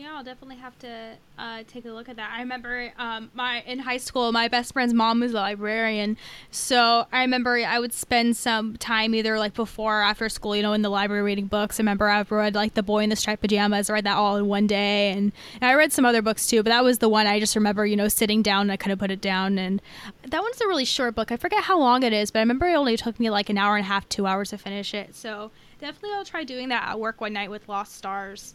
Yeah, 0.00 0.14
I'll 0.16 0.24
definitely 0.24 0.56
have 0.56 0.78
to 0.78 1.16
uh, 1.38 1.62
take 1.68 1.84
a 1.84 1.90
look 1.90 2.08
at 2.08 2.16
that. 2.16 2.30
I 2.34 2.40
remember 2.40 2.90
um, 2.98 3.30
my 3.34 3.60
in 3.66 3.80
high 3.80 3.98
school, 3.98 4.32
my 4.32 4.48
best 4.48 4.72
friend's 4.72 4.94
mom 4.94 5.20
was 5.20 5.32
a 5.32 5.34
librarian, 5.34 6.16
so 6.50 7.06
I 7.12 7.20
remember 7.20 7.58
I 7.58 7.78
would 7.78 7.92
spend 7.92 8.38
some 8.38 8.78
time 8.78 9.14
either 9.14 9.38
like 9.38 9.52
before 9.52 10.00
or 10.00 10.02
after 10.02 10.30
school, 10.30 10.56
you 10.56 10.62
know, 10.62 10.72
in 10.72 10.80
the 10.80 10.88
library 10.88 11.20
reading 11.20 11.48
books. 11.48 11.78
I 11.78 11.82
remember 11.82 12.08
I 12.08 12.22
read 12.22 12.54
like 12.54 12.72
The 12.72 12.82
Boy 12.82 13.02
in 13.02 13.10
the 13.10 13.16
Striped 13.16 13.42
Pajamas. 13.42 13.90
I 13.90 13.92
read 13.92 14.04
that 14.04 14.16
all 14.16 14.36
in 14.36 14.46
one 14.46 14.66
day, 14.66 15.10
and, 15.10 15.32
and 15.60 15.70
I 15.70 15.74
read 15.74 15.92
some 15.92 16.06
other 16.06 16.22
books 16.22 16.46
too, 16.46 16.62
but 16.62 16.70
that 16.70 16.82
was 16.82 17.00
the 17.00 17.10
one 17.10 17.26
I 17.26 17.38
just 17.38 17.54
remember, 17.54 17.84
you 17.84 17.96
know, 17.96 18.08
sitting 18.08 18.40
down 18.40 18.62
and 18.62 18.72
I 18.72 18.78
kind 18.78 18.94
of 18.94 18.98
put 18.98 19.10
it 19.10 19.20
down. 19.20 19.58
And 19.58 19.82
that 20.26 20.40
one's 20.40 20.62
a 20.62 20.66
really 20.66 20.86
short 20.86 21.14
book. 21.14 21.30
I 21.30 21.36
forget 21.36 21.64
how 21.64 21.78
long 21.78 22.04
it 22.04 22.14
is, 22.14 22.30
but 22.30 22.38
I 22.38 22.42
remember 22.42 22.66
it 22.66 22.74
only 22.74 22.96
took 22.96 23.20
me 23.20 23.28
like 23.28 23.50
an 23.50 23.58
hour 23.58 23.76
and 23.76 23.84
a 23.84 23.88
half, 23.88 24.08
two 24.08 24.26
hours 24.26 24.48
to 24.48 24.56
finish 24.56 24.94
it. 24.94 25.14
So 25.14 25.50
definitely, 25.78 26.16
I'll 26.16 26.24
try 26.24 26.44
doing 26.44 26.70
that 26.70 26.88
at 26.88 26.98
work 26.98 27.20
one 27.20 27.34
night 27.34 27.50
with 27.50 27.68
Lost 27.68 27.94
Stars 27.98 28.54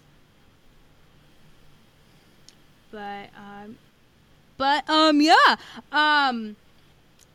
but 2.96 3.30
um, 3.38 3.78
but 4.58 4.90
um, 4.90 5.22
yeah. 5.22 5.58
Um, 5.92 6.56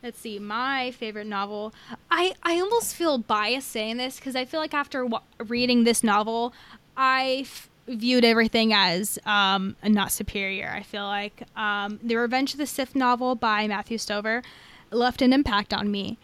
let's 0.01 0.19
see. 0.19 0.39
My 0.39 0.91
favorite 0.91 1.27
novel. 1.27 1.73
I 2.09 2.33
I 2.43 2.59
almost 2.59 2.95
feel 2.95 3.19
biased 3.19 3.69
saying 3.69 3.97
this 3.97 4.17
because 4.17 4.35
I 4.35 4.45
feel 4.45 4.59
like 4.59 4.73
after 4.73 5.07
reading 5.37 5.83
this 5.83 6.03
novel, 6.03 6.53
I 6.97 7.41
f- 7.41 7.69
viewed 7.87 8.25
everything 8.25 8.73
as 8.73 9.19
um 9.25 9.75
not 9.83 10.11
superior. 10.11 10.73
I 10.75 10.81
feel 10.81 11.03
like 11.05 11.43
um, 11.55 11.99
the 12.01 12.15
Revenge 12.15 12.53
of 12.53 12.57
the 12.57 12.67
Sith 12.67 12.95
novel 12.95 13.35
by 13.35 13.67
Matthew 13.67 13.99
Stover 13.99 14.41
left 14.89 15.21
an 15.21 15.31
impact 15.31 15.73
on 15.73 15.91
me. 15.91 16.17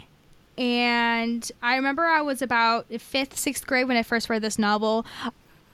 And 0.57 1.49
I 1.61 1.75
remember 1.75 2.03
I 2.03 2.21
was 2.21 2.41
about 2.41 2.87
fifth, 2.99 3.37
sixth 3.37 3.67
grade 3.67 3.87
when 3.87 3.95
I 3.95 4.01
first 4.01 4.27
read 4.27 4.41
this 4.41 4.57
novel. 4.57 5.05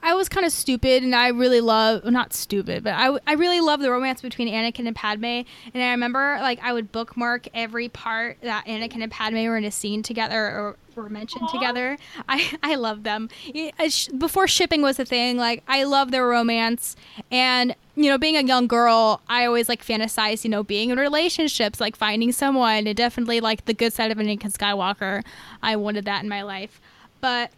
I 0.03 0.15
was 0.15 0.27
kind 0.27 0.45
of 0.45 0.51
stupid, 0.51 1.01
and 1.01 1.15
I 1.15 1.30
really 1.30 1.61
love 1.61 2.03
not 2.03 2.34
stupid, 2.34 2.84
but 2.84 2.93
I, 2.93 3.17
I 3.25 3.34
really 3.34 3.61
love 3.61 3.80
the 3.80 3.89
romance 3.89 4.21
between 4.21 4.49
Anakin 4.49 4.85
and 4.85 4.95
Padme. 4.95 5.23
And 5.25 5.47
I 5.75 5.91
remember 5.91 6.38
like 6.41 6.59
I 6.61 6.73
would 6.73 6.91
bookmark 6.91 7.47
every 7.53 7.88
part 7.88 8.38
that 8.41 8.65
Anakin 8.65 9.01
and 9.01 9.11
Padme 9.11 9.45
were 9.45 9.55
in 9.55 9.63
a 9.63 9.71
scene 9.71 10.03
together 10.03 10.38
or 10.38 10.75
were 10.95 11.09
mentioned 11.09 11.47
Aww. 11.47 11.51
together. 11.53 11.97
I 12.27 12.51
I 12.63 12.75
love 12.75 13.03
them. 13.03 13.30
Uh, 13.55 13.89
before 14.17 14.47
shipping 14.47 14.81
was 14.81 14.99
a 14.99 15.05
thing, 15.05 15.38
like 15.38 15.63
I 15.69 15.85
love 15.85 16.11
their 16.11 16.27
romance, 16.27 16.97
and 17.31 17.73
you 17.95 18.09
know, 18.09 18.17
being 18.17 18.35
a 18.35 18.41
young 18.41 18.67
girl, 18.67 19.21
I 19.30 19.45
always 19.45 19.69
like 19.69 19.85
fantasize, 19.85 20.43
you 20.43 20.49
know, 20.49 20.63
being 20.63 20.89
in 20.89 20.99
relationships, 20.99 21.80
like 21.80 21.95
finding 21.95 22.34
someone, 22.34 22.88
and 22.88 22.97
definitely 22.97 23.39
like 23.39 23.65
the 23.65 23.73
good 23.73 23.93
side 23.93 24.11
of 24.11 24.17
Anakin 24.17 24.51
Skywalker. 24.51 25.23
I 25.61 25.77
wanted 25.77 26.03
that 26.05 26.23
in 26.23 26.30
my 26.30 26.41
life, 26.41 26.81
but 27.21 27.51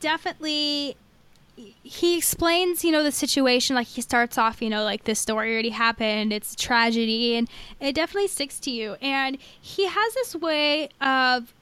definitely 0.00 0.96
he 1.82 2.16
explains, 2.16 2.84
you 2.84 2.92
know, 2.92 3.02
the 3.02 3.12
situation. 3.12 3.74
Like 3.74 3.88
he 3.88 4.00
starts 4.00 4.38
off, 4.38 4.62
you 4.62 4.70
know, 4.70 4.84
like 4.84 5.04
this 5.04 5.18
story 5.18 5.52
already 5.52 5.70
happened. 5.70 6.32
It's 6.32 6.52
a 6.52 6.56
tragedy, 6.56 7.34
and 7.36 7.48
it 7.80 7.94
definitely 7.94 8.28
sticks 8.28 8.60
to 8.60 8.70
you. 8.70 8.94
And 9.02 9.38
he 9.60 9.86
has 9.86 10.14
this 10.14 10.34
way 10.36 10.88
of 11.00 11.52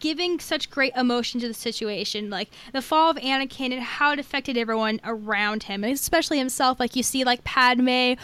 giving 0.00 0.38
such 0.38 0.70
great 0.70 0.94
emotion 0.96 1.40
to 1.40 1.48
the 1.48 1.54
situation, 1.54 2.30
like 2.30 2.48
the 2.72 2.80
fall 2.80 3.10
of 3.10 3.16
Anakin 3.16 3.72
and 3.72 3.82
how 3.82 4.12
it 4.12 4.18
affected 4.18 4.56
everyone 4.56 5.00
around 5.04 5.64
him, 5.64 5.82
especially 5.84 6.38
himself. 6.38 6.78
Like 6.78 6.94
you 6.96 7.02
see, 7.02 7.24
like 7.24 7.42
Padme 7.44 8.14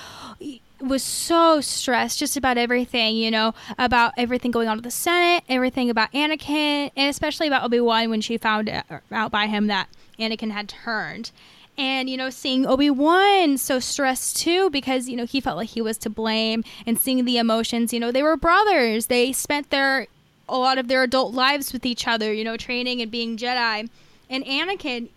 was 0.80 1.02
so 1.02 1.60
stressed 1.60 2.18
just 2.18 2.36
about 2.36 2.58
everything, 2.58 3.16
you 3.16 3.30
know, 3.30 3.54
about 3.78 4.12
everything 4.16 4.50
going 4.50 4.68
on 4.68 4.76
with 4.76 4.84
the 4.84 4.90
Senate, 4.90 5.44
everything 5.48 5.90
about 5.90 6.12
Anakin, 6.12 6.90
and 6.96 7.08
especially 7.08 7.46
about 7.46 7.64
Obi 7.64 7.80
Wan 7.80 8.10
when 8.10 8.20
she 8.20 8.38
found 8.38 8.68
out 9.12 9.30
by 9.30 9.46
him 9.46 9.66
that 9.66 9.88
Anakin 10.18 10.50
had 10.50 10.68
turned. 10.68 11.30
And, 11.78 12.10
you 12.10 12.16
know, 12.16 12.30
seeing 12.30 12.66
Obi 12.66 12.90
Wan 12.90 13.56
so 13.56 13.78
stressed 13.78 14.36
too 14.36 14.68
because, 14.70 15.08
you 15.08 15.16
know, 15.16 15.24
he 15.24 15.40
felt 15.40 15.56
like 15.56 15.70
he 15.70 15.80
was 15.80 15.96
to 15.98 16.10
blame 16.10 16.62
and 16.86 16.98
seeing 16.98 17.24
the 17.24 17.38
emotions, 17.38 17.92
you 17.92 18.00
know, 18.00 18.12
they 18.12 18.22
were 18.22 18.36
brothers. 18.36 19.06
They 19.06 19.32
spent 19.32 19.70
their, 19.70 20.06
a 20.48 20.58
lot 20.58 20.78
of 20.78 20.88
their 20.88 21.02
adult 21.02 21.32
lives 21.32 21.72
with 21.72 21.86
each 21.86 22.06
other, 22.06 22.32
you 22.32 22.44
know, 22.44 22.56
training 22.56 23.00
and 23.00 23.10
being 23.10 23.36
Jedi. 23.36 23.88
And 24.28 24.44
Anakin, 24.44 25.08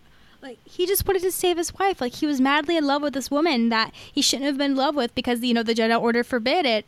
like 0.43 0.59
he 0.65 0.85
just 0.85 1.07
wanted 1.07 1.21
to 1.23 1.31
save 1.31 1.57
his 1.57 1.73
wife. 1.73 2.01
Like 2.01 2.15
he 2.15 2.27
was 2.27 2.41
madly 2.41 2.75
in 2.77 2.85
love 2.85 3.01
with 3.01 3.13
this 3.13 3.31
woman 3.31 3.69
that 3.69 3.91
he 3.95 4.21
shouldn't 4.21 4.45
have 4.45 4.57
been 4.57 4.71
in 4.71 4.77
love 4.77 4.93
with 4.93 5.15
because 5.15 5.41
you 5.41 5.53
know 5.53 5.63
the 5.63 5.73
Jedi 5.73 5.99
Order 5.99 6.23
forbid 6.23 6.65
it. 6.65 6.85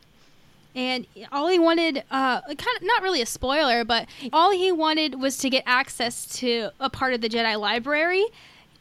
And 0.74 1.06
all 1.32 1.48
he 1.48 1.58
wanted, 1.58 2.04
uh, 2.10 2.42
kind 2.42 2.76
of 2.76 2.82
not 2.82 3.02
really 3.02 3.22
a 3.22 3.26
spoiler, 3.26 3.82
but 3.82 4.06
all 4.30 4.52
he 4.52 4.70
wanted 4.70 5.18
was 5.18 5.38
to 5.38 5.48
get 5.48 5.62
access 5.64 6.26
to 6.40 6.68
a 6.78 6.90
part 6.90 7.14
of 7.14 7.22
the 7.22 7.30
Jedi 7.30 7.58
library 7.58 8.26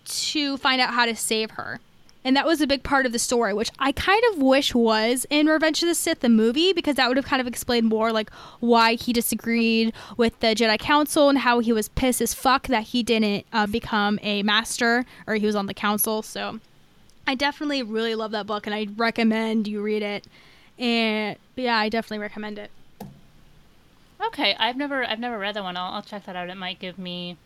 to 0.03 0.57
find 0.57 0.81
out 0.81 0.93
how 0.93 1.05
to 1.05 1.15
save 1.15 1.51
her. 1.51 1.79
And 2.25 2.35
that 2.35 2.47
was 2.47 2.59
a 2.59 2.65
big 2.65 2.81
part 2.81 3.05
of 3.05 3.11
the 3.11 3.19
story, 3.19 3.53
which 3.53 3.69
I 3.77 3.91
kind 3.91 4.21
of 4.31 4.41
wish 4.41 4.73
was 4.73 5.27
in 5.29 5.45
Revenge 5.45 5.83
of 5.83 5.89
the 5.89 5.93
Sith, 5.93 6.21
the 6.21 6.29
movie, 6.29 6.73
because 6.73 6.95
that 6.95 7.07
would 7.07 7.17
have 7.17 7.25
kind 7.27 7.39
of 7.39 7.45
explained 7.45 7.87
more 7.87 8.11
like 8.11 8.31
why 8.59 8.95
he 8.95 9.13
disagreed 9.13 9.93
with 10.17 10.39
the 10.39 10.47
Jedi 10.47 10.79
Council 10.79 11.29
and 11.29 11.37
how 11.37 11.59
he 11.59 11.71
was 11.71 11.87
pissed 11.89 12.21
as 12.21 12.33
fuck 12.33 12.65
that 12.67 12.81
he 12.85 13.03
didn't 13.03 13.45
uh, 13.53 13.67
become 13.67 14.17
a 14.23 14.41
master 14.41 15.05
or 15.27 15.35
he 15.35 15.45
was 15.45 15.55
on 15.55 15.67
the 15.67 15.73
council. 15.75 16.23
So 16.23 16.59
I 17.27 17.35
definitely 17.35 17.83
really 17.83 18.15
love 18.15 18.31
that 18.31 18.47
book 18.47 18.65
and 18.65 18.73
I 18.73 18.87
recommend 18.97 19.67
you 19.67 19.83
read 19.83 20.01
it. 20.01 20.25
And 20.79 21.37
yeah, 21.55 21.77
I 21.77 21.89
definitely 21.89 22.19
recommend 22.23 22.57
it. 22.57 22.71
Okay, 24.27 24.55
I've 24.57 24.77
never 24.77 25.05
I've 25.05 25.19
never 25.19 25.37
read 25.37 25.55
that 25.55 25.63
one. 25.63 25.77
I'll, 25.77 25.93
I'll 25.93 26.01
check 26.01 26.25
that 26.25 26.35
out. 26.35 26.49
It 26.49 26.57
might 26.57 26.79
give 26.79 26.97
me 26.97 27.37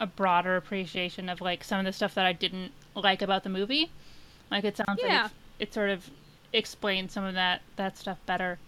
a 0.00 0.06
broader 0.06 0.56
appreciation 0.56 1.28
of 1.28 1.40
like 1.40 1.64
some 1.64 1.78
of 1.78 1.84
the 1.84 1.92
stuff 1.92 2.14
that 2.14 2.26
I 2.26 2.32
didn't 2.32 2.72
like 2.94 3.22
about 3.22 3.44
the 3.44 3.50
movie. 3.50 3.90
Like 4.50 4.64
it 4.64 4.76
sounds 4.76 5.00
Yeah. 5.02 5.22
like 5.22 5.32
it, 5.58 5.64
it 5.68 5.74
sort 5.74 5.90
of 5.90 6.10
explains 6.52 7.12
some 7.12 7.24
of 7.24 7.34
that 7.34 7.62
that 7.76 7.96
stuff 7.98 8.18
better. 8.26 8.58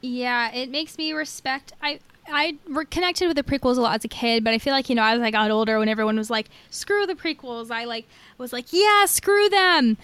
Yeah, 0.00 0.52
it 0.52 0.70
makes 0.70 0.98
me 0.98 1.12
respect. 1.12 1.72
I 1.80 2.00
I 2.28 2.56
connected 2.90 3.26
with 3.26 3.36
the 3.36 3.42
prequels 3.42 3.76
a 3.78 3.80
lot 3.80 3.94
as 3.96 4.04
a 4.04 4.08
kid, 4.08 4.44
but 4.44 4.52
I 4.52 4.58
feel 4.58 4.72
like 4.72 4.88
you 4.88 4.94
know 4.94 5.04
as 5.04 5.20
I 5.20 5.30
got 5.30 5.50
older, 5.50 5.78
when 5.78 5.88
everyone 5.88 6.16
was 6.16 6.30
like, 6.30 6.48
"Screw 6.70 7.06
the 7.06 7.14
prequels," 7.14 7.70
I 7.70 7.84
like 7.84 8.06
was 8.38 8.52
like, 8.52 8.66
"Yeah, 8.72 9.04
screw 9.06 9.48
them." 9.48 9.96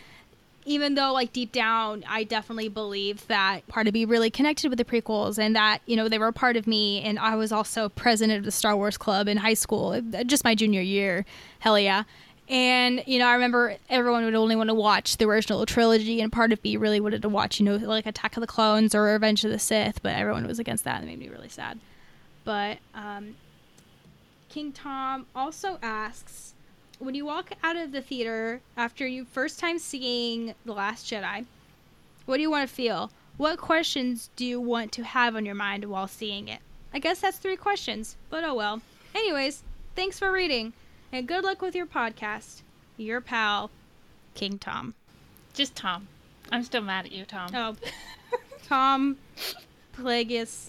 Even 0.69 0.97
though, 0.97 1.15
like 1.15 1.33
deep 1.33 1.51
down, 1.51 2.05
I 2.07 2.25
definitely 2.25 2.69
believe 2.69 3.27
that 3.29 3.67
part 3.69 3.89
of 3.89 3.95
me 3.95 4.05
really 4.05 4.29
connected 4.31 4.69
with 4.69 4.77
the 4.77 4.85
prequels, 4.85 5.39
and 5.39 5.57
that 5.57 5.81
you 5.87 5.97
know 5.97 6.11
they 6.11 6.19
were 6.19 6.29
a 6.29 6.33
part 6.33 6.59
of 6.59 6.67
me, 6.67 7.01
and 7.01 7.19
I 7.19 7.37
was 7.37 7.53
also 7.53 7.89
president 7.89 8.39
of 8.39 8.45
the 8.45 8.51
Star 8.51 8.77
Wars 8.77 8.99
Club 8.99 9.29
in 9.29 9.39
high 9.39 9.55
school, 9.55 9.93
uh, 9.93 10.25
just 10.25 10.45
my 10.45 10.55
junior 10.55 10.83
year. 10.83 11.25
Hell 11.61 11.79
yeah! 11.79 12.03
And 12.51 13.03
you 13.07 13.19
know, 13.19 13.27
I 13.27 13.33
remember 13.33 13.77
everyone 13.89 14.27
would 14.27 14.35
only 14.35 14.57
want 14.57 14.69
to 14.69 14.75
watch 14.75 15.17
the 15.17 15.25
original 15.25 15.65
trilogy, 15.65 16.21
and 16.21 16.31
part 16.31 16.53
of 16.53 16.63
me 16.63 16.77
really 16.77 17.01
wanted 17.01 17.23
to 17.23 17.31
watch, 17.31 17.61
you 17.61 17.65
know, 17.65 17.77
like 17.77 18.05
Attack 18.05 18.37
of 18.37 18.43
the 18.43 18.47
Clones 18.47 18.95
or 18.95 19.05
Revenge 19.05 19.47
of 19.47 19.51
the 19.51 19.59
Sith, 19.59 20.03
but 20.03 20.17
everyone 20.17 20.47
was 20.47 20.59
against 20.59 20.85
that, 20.85 21.01
and 21.01 21.05
it 21.05 21.13
made 21.13 21.19
me 21.19 21.29
really 21.29 21.49
sad. 21.49 21.79
But 22.45 22.77
um, 22.95 23.37
King 24.51 24.73
Tom 24.73 25.25
also 25.35 25.79
asks, 25.83 26.53
when 26.99 27.15
you 27.15 27.25
walk 27.25 27.53
out 27.63 27.77
of 27.77 27.93
the 27.93 28.01
theater 28.03 28.61
after 28.77 29.07
you 29.07 29.25
first 29.25 29.59
time 29.59 29.79
seeing 29.79 30.55
The 30.65 30.73
Last 30.73 31.07
Jedi, 31.07 31.45
what 32.27 32.37
do 32.37 32.43
you 32.43 32.51
want 32.51 32.69
to 32.69 32.75
feel? 32.75 33.11
What 33.37 33.59
questions 33.59 34.31
do 34.37 34.45
you 34.45 34.61
want 34.61 34.93
to 34.93 35.05
have 35.05 35.37
on 35.37 35.47
your 35.47 35.55
mind 35.55 35.85
while 35.85 36.09
seeing 36.09 36.49
it? 36.49 36.61
I 36.93 36.99
guess 36.99 37.21
that's 37.21 37.39
three 37.39 37.57
questions, 37.57 38.17
but 38.31 38.45
oh 38.45 38.55
well. 38.55 38.83
Anyways, 39.15 39.63
thanks 39.95 40.19
for 40.19 40.33
reading, 40.33 40.73
and 41.13 41.29
good 41.29 41.45
luck 41.45 41.63
with 41.63 41.75
your 41.75 41.87
podcast. 41.87 42.63
Your 42.97 43.21
pal, 43.21 43.71
King 44.35 44.59
Tom. 44.59 44.95
Just 45.55 45.77
Tom. 45.77 46.09
I'm 46.51 46.65
still 46.65 46.83
mad 46.83 47.07
at 47.07 47.13
you, 47.13 47.25
Tom. 47.25 47.51
Oh, 47.55 47.77
Tom 48.67 49.17
Plagueis 49.97 50.69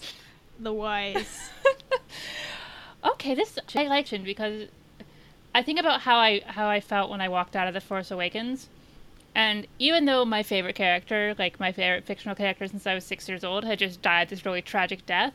the 0.58 0.72
Wise. 0.72 1.50
Okay, 3.02 3.34
this 3.34 3.58
I 3.74 3.84
liked 3.84 4.12
it 4.12 4.24
because 4.24 4.68
I 5.54 5.62
think 5.62 5.78
about 5.80 6.02
how 6.02 6.16
I 6.16 6.42
how 6.46 6.68
I 6.68 6.80
felt 6.80 7.10
when 7.10 7.20
I 7.20 7.28
walked 7.28 7.56
out 7.56 7.66
of 7.66 7.74
the 7.74 7.80
Force 7.80 8.10
Awakens, 8.10 8.68
and 9.34 9.66
even 9.78 10.04
though 10.04 10.24
my 10.24 10.42
favorite 10.42 10.76
character, 10.76 11.34
like 11.38 11.58
my 11.58 11.72
favorite 11.72 12.04
fictional 12.04 12.36
character 12.36 12.66
since 12.66 12.86
I 12.86 12.94
was 12.94 13.04
six 13.04 13.28
years 13.28 13.44
old, 13.44 13.64
had 13.64 13.78
just 13.78 14.02
died 14.02 14.28
this 14.28 14.46
really 14.46 14.62
tragic 14.62 15.06
death, 15.06 15.34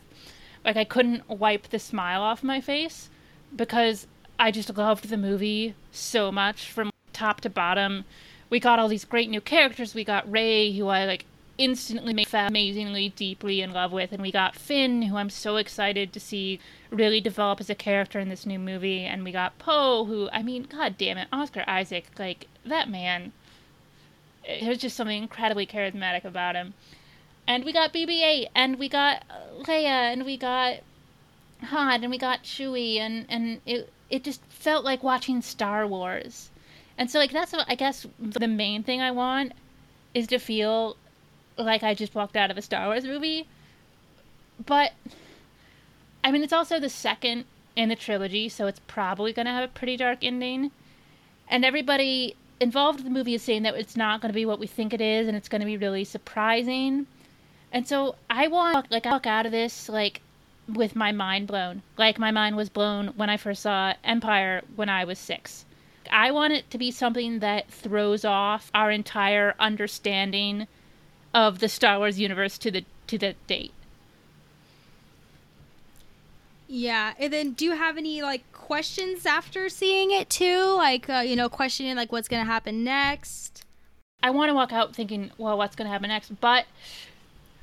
like 0.63 0.77
I 0.77 0.83
couldn't 0.83 1.29
wipe 1.29 1.69
the 1.69 1.79
smile 1.79 2.21
off 2.21 2.43
my 2.43 2.61
face 2.61 3.09
because 3.55 4.07
I 4.39 4.51
just 4.51 4.75
loved 4.75 5.09
the 5.09 5.17
movie 5.17 5.75
so 5.91 6.31
much 6.31 6.71
from 6.71 6.91
top 7.13 7.41
to 7.41 7.49
bottom. 7.49 8.05
We 8.49 8.59
got 8.59 8.79
all 8.79 8.87
these 8.87 9.05
great 9.05 9.29
new 9.29 9.41
characters. 9.41 9.95
We 9.95 10.03
got 10.03 10.29
Rey, 10.29 10.71
who 10.73 10.87
I 10.87 11.05
like 11.05 11.25
instantly 11.57 12.13
made 12.13 12.27
amazingly 12.33 13.09
deeply 13.09 13.61
in 13.61 13.71
love 13.71 13.91
with, 13.91 14.11
and 14.11 14.21
we 14.21 14.31
got 14.31 14.55
Finn, 14.55 15.03
who 15.03 15.17
I'm 15.17 15.29
so 15.29 15.55
excited 15.55 16.11
to 16.13 16.19
see 16.19 16.59
really 16.95 17.21
develop 17.21 17.59
as 17.59 17.69
a 17.69 17.75
character 17.75 18.19
in 18.19 18.29
this 18.29 18.45
new 18.45 18.59
movie, 18.59 19.03
and 19.03 19.23
we 19.23 19.31
got 19.31 19.57
Poe, 19.59 20.05
who 20.05 20.29
I 20.31 20.41
mean, 20.43 20.63
god 20.63 20.97
damn 20.97 21.17
it, 21.17 21.27
Oscar 21.31 21.63
Isaac, 21.67 22.07
like 22.17 22.47
that 22.65 22.89
man. 22.89 23.31
Eh, 24.45 24.63
there's 24.63 24.79
just 24.79 24.95
something 24.95 25.21
incredibly 25.21 25.65
charismatic 25.65 26.23
about 26.23 26.55
him. 26.55 26.73
And 27.47 27.63
we 27.63 27.73
got 27.73 27.93
BB-8, 27.93 28.47
and 28.55 28.79
we 28.79 28.89
got 28.89 29.23
Leia, 29.59 30.11
and 30.13 30.25
we 30.25 30.37
got 30.37 30.77
Han, 31.61 32.03
and 32.03 32.11
we 32.11 32.17
got 32.17 32.43
Chewie, 32.43 32.97
and 32.97 33.25
and 33.29 33.61
it 33.65 33.91
it 34.09 34.23
just 34.23 34.41
felt 34.45 34.85
like 34.85 35.03
watching 35.03 35.41
Star 35.41 35.85
Wars. 35.87 36.49
And 36.97 37.09
so 37.09 37.19
like 37.19 37.31
that's 37.31 37.51
what 37.51 37.65
I 37.69 37.75
guess 37.75 38.05
the 38.19 38.47
main 38.47 38.83
thing 38.83 39.01
I 39.01 39.11
want 39.11 39.53
is 40.13 40.27
to 40.27 40.39
feel 40.39 40.95
like 41.57 41.83
I 41.83 41.93
just 41.93 42.15
walked 42.15 42.35
out 42.35 42.51
of 42.51 42.57
a 42.57 42.61
Star 42.61 42.87
Wars 42.87 43.05
movie. 43.05 43.47
But 44.65 44.93
I 46.25 46.31
mean, 46.31 46.41
it's 46.41 46.51
also 46.51 46.79
the 46.79 46.89
second 46.89 47.45
in 47.75 47.89
the 47.89 47.95
trilogy, 47.95 48.49
so 48.49 48.65
it's 48.65 48.81
probably 48.87 49.31
going 49.31 49.45
to 49.45 49.51
have 49.51 49.63
a 49.63 49.71
pretty 49.71 49.95
dark 49.95 50.23
ending. 50.23 50.71
And 51.47 51.63
everybody 51.63 52.35
involved 52.59 52.97
in 52.97 53.05
the 53.05 53.11
movie 53.11 53.35
is 53.35 53.43
saying 53.43 53.61
that 53.61 53.75
it's 53.75 53.95
not 53.95 54.21
going 54.21 54.31
to 54.31 54.35
be 54.35 54.45
what 54.45 54.57
we 54.57 54.65
think 54.65 54.91
it 54.91 55.01
is, 55.01 55.27
and 55.27 55.37
it's 55.37 55.47
going 55.47 55.59
to 55.59 55.67
be 55.67 55.77
really 55.77 56.03
surprising. 56.03 57.05
And 57.71 57.87
so 57.87 58.15
I 58.27 58.47
want 58.47 58.89
like 58.89 59.05
I 59.05 59.11
walk 59.11 59.27
out 59.27 59.45
of 59.45 59.51
this 59.51 59.87
like 59.87 60.21
with 60.67 60.95
my 60.95 61.11
mind 61.11 61.45
blown, 61.45 61.83
like 61.95 62.17
my 62.17 62.31
mind 62.31 62.55
was 62.55 62.69
blown 62.69 63.09
when 63.09 63.29
I 63.29 63.37
first 63.37 63.61
saw 63.61 63.93
Empire 64.03 64.63
when 64.75 64.89
I 64.89 65.03
was 65.03 65.19
six. 65.19 65.63
I 66.09 66.31
want 66.31 66.53
it 66.53 66.71
to 66.71 66.79
be 66.79 66.89
something 66.89 67.37
that 67.37 67.69
throws 67.69 68.25
off 68.25 68.71
our 68.73 68.89
entire 68.89 69.53
understanding 69.59 70.67
of 71.35 71.59
the 71.59 71.69
Star 71.69 71.99
Wars 71.99 72.19
universe 72.19 72.57
to 72.57 72.71
the 72.71 72.83
to 73.05 73.19
the 73.19 73.35
date. 73.45 73.74
Yeah, 76.67 77.13
and 77.19 77.31
then 77.31 77.51
do 77.51 77.65
you 77.65 77.73
have 77.73 77.97
any 77.97 78.21
like 78.21 78.51
questions 78.51 79.25
after 79.25 79.69
seeing 79.69 80.11
it 80.11 80.29
too? 80.29 80.73
Like, 80.75 81.09
uh, 81.09 81.19
you 81.19 81.35
know, 81.35 81.49
questioning 81.49 81.95
like 81.95 82.11
what's 82.11 82.27
gonna 82.27 82.45
happen 82.45 82.83
next. 82.83 83.65
I 84.25 84.31
want 84.31 84.49
to 84.49 84.55
walk 84.55 84.73
out 84.73 84.95
thinking, 84.95 85.29
well, 85.37 85.55
what's 85.55 85.75
going 85.75 85.85
to 85.85 85.91
happen 85.91 86.07
next? 86.07 86.31
But 86.41 86.65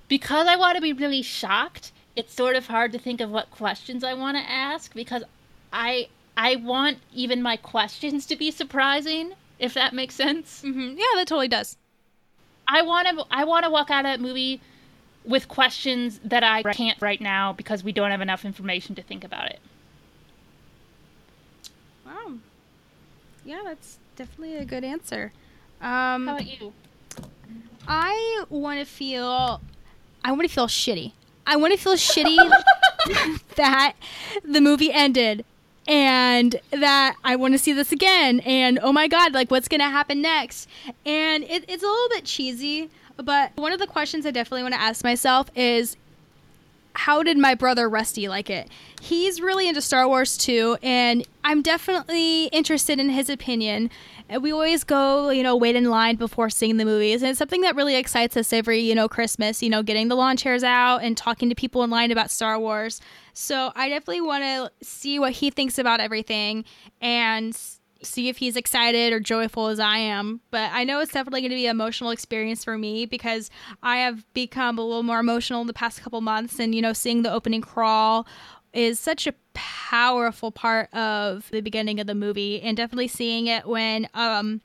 because 0.07 0.47
I 0.47 0.55
want 0.55 0.77
to 0.77 0.81
be 0.81 0.93
really 0.93 1.20
shocked, 1.20 1.91
it's 2.15 2.33
sort 2.33 2.55
of 2.55 2.69
hard 2.69 2.93
to 2.93 3.01
think 3.01 3.20
of 3.20 3.31
what 3.31 3.51
questions 3.51 4.05
I 4.05 4.15
want 4.15 4.37
to 4.37 4.49
ask 4.49 4.95
because 4.95 5.24
I 5.73 6.09
I 6.37 6.55
want 6.57 6.99
even 7.12 7.43
my 7.43 7.57
questions 7.57 8.27
to 8.27 8.37
be 8.37 8.53
surprising, 8.53 9.33
if 9.59 9.74
that 9.74 9.93
makes 9.93 10.15
sense. 10.15 10.62
Mm-hmm. 10.65 10.99
Yeah, 10.99 11.05
that 11.16 11.27
totally 11.27 11.49
does. 11.49 11.77
I 12.69 12.83
want 12.83 13.09
to 13.09 13.24
I 13.29 13.43
want 13.43 13.65
to 13.65 13.70
walk 13.70 13.91
out 13.91 14.05
of 14.05 14.12
that 14.12 14.20
movie 14.20 14.61
with 15.24 15.49
questions 15.49 16.20
that 16.24 16.43
I 16.43 16.62
can't 16.62 17.01
right 17.01 17.20
now 17.20 17.53
because 17.53 17.85
we 17.85 17.93
don't 17.93 18.11
have 18.11 18.20
enough 18.20 18.44
information 18.44 18.94
to 18.97 19.03
think 19.03 19.24
about 19.24 19.51
it. 19.51 19.61
Wow. 22.05 22.35
Yeah, 23.44 23.61
that's 23.65 23.99
definitely 24.16 24.57
a 24.57 24.65
good 24.65 24.85
answer. 24.85 25.32
Um, 25.81 26.27
How 26.27 26.36
about 26.36 26.47
you? 26.47 26.73
I 27.86 28.44
want 28.49 28.81
to 28.81 28.86
feel. 28.86 29.61
I 30.24 30.32
want 30.32 30.43
to 30.43 30.55
feel 30.55 30.69
shitty. 30.69 31.12
I 31.47 31.57
want 31.57 31.73
to 31.73 31.78
feel 31.78 31.94
shitty 31.94 32.36
that 33.57 33.94
the 34.44 34.61
movie 34.61 34.93
ended 34.93 35.44
and 35.89 36.61
that 36.70 37.16
I 37.24 37.35
want 37.36 37.55
to 37.55 37.59
see 37.59 37.73
this 37.73 37.90
again. 37.90 38.40
And 38.40 38.78
oh 38.82 38.93
my 38.93 39.09
God, 39.09 39.32
like 39.35 39.51
what's 39.51 39.69
going 39.69 39.81
to 39.81 39.89
happen 39.89 40.23
next? 40.23 40.69
And 41.05 41.43
it, 41.44 41.65
it's 41.69 41.82
a 41.82 41.86
little 41.86 42.09
bit 42.11 42.24
cheesy, 42.24 42.90
but 43.16 43.52
one 43.56 43.72
of 43.72 43.78
the 43.78 43.86
questions 43.86 44.26
I 44.26 44.30
definitely 44.30 44.62
want 44.62 44.74
to 44.74 44.80
ask 44.80 45.05
myself 45.05 45.51
is 45.55 45.97
how 46.94 47.22
did 47.22 47.39
my 47.39 47.55
brother 47.55 47.89
Rusty 47.89 48.28
like 48.28 48.51
it? 48.51 48.68
He's 49.01 49.40
really 49.40 49.68
into 49.68 49.80
Star 49.80 50.06
Wars 50.06 50.36
too, 50.36 50.76
and 50.82 51.26
I'm 51.44 51.62
definitely 51.62 52.47
interested 52.47 52.98
in 52.98 53.09
his 53.09 53.28
opinion. 53.28 53.90
We 54.40 54.52
always 54.52 54.84
go, 54.84 55.30
you 55.30 55.43
know, 55.43 55.56
wait 55.56 55.76
in 55.76 55.84
line 55.84 56.16
before 56.16 56.48
seeing 56.48 56.76
the 56.76 56.84
movies, 56.84 57.22
and 57.22 57.30
it's 57.30 57.39
something 57.39 57.62
that 57.62 57.76
really 57.76 57.97
excites 57.97 58.36
us 58.36 58.52
every, 58.52 58.80
you 58.80 58.94
know, 58.94 59.09
Christmas. 59.09 59.62
You 59.62 59.70
know, 59.70 59.82
getting 59.82 60.09
the 60.09 60.14
lawn 60.14 60.36
chairs 60.36 60.62
out 60.62 60.98
and 60.98 61.16
talking 61.16 61.48
to 61.48 61.55
people 61.55 61.82
in 61.82 61.90
line 61.90 62.10
about 62.10 62.30
Star 62.30 62.59
Wars. 62.59 63.01
So 63.34 63.72
I 63.74 63.89
definitely 63.89 64.20
want 64.20 64.44
to 64.44 64.86
see 64.86 65.18
what 65.18 65.32
he 65.32 65.51
thinks 65.51 65.78
about 65.78 66.01
everything 66.01 66.64
and 67.01 67.59
see 68.03 68.29
if 68.29 68.39
he's 68.39 68.57
excited 68.57 69.12
or 69.12 69.20
joyful 69.20 69.69
as 69.69 69.79
I 69.79 69.99
am. 69.99 70.41
But 70.51 70.70
I 70.73 70.85
know 70.85 71.01
it's 71.01 71.12
definitely 71.12 71.43
going 71.43 71.51
to 71.51 71.57
be 71.57 71.66
an 71.66 71.70
emotional 71.70 72.11
experience 72.11 72.65
for 72.65 72.77
me 72.77 73.07
because 73.07 73.51
I 73.83 73.99
have 73.99 74.24
become 74.35 74.79
a 74.79 74.83
little 74.83 75.03
more 75.03 75.20
emotional 75.20 75.61
in 75.61 75.66
the 75.66 75.73
past 75.73 76.03
couple 76.03 76.20
months. 76.20 76.59
And, 76.59 76.74
you 76.74 76.83
know, 76.83 76.93
seeing 76.93 77.23
the 77.23 77.33
opening 77.33 77.61
crawl 77.61 78.27
is 78.73 78.99
such 78.99 79.27
a 79.27 79.35
powerful 79.55 80.51
part 80.51 80.93
of 80.95 81.51
the 81.51 81.61
beginning 81.61 82.01
of 82.01 82.07
the 82.07 82.15
movie, 82.15 82.61
and 82.62 82.77
definitely 82.77 83.09
seeing 83.09 83.47
it 83.47 83.66
when 83.66 84.09
um, 84.15 84.61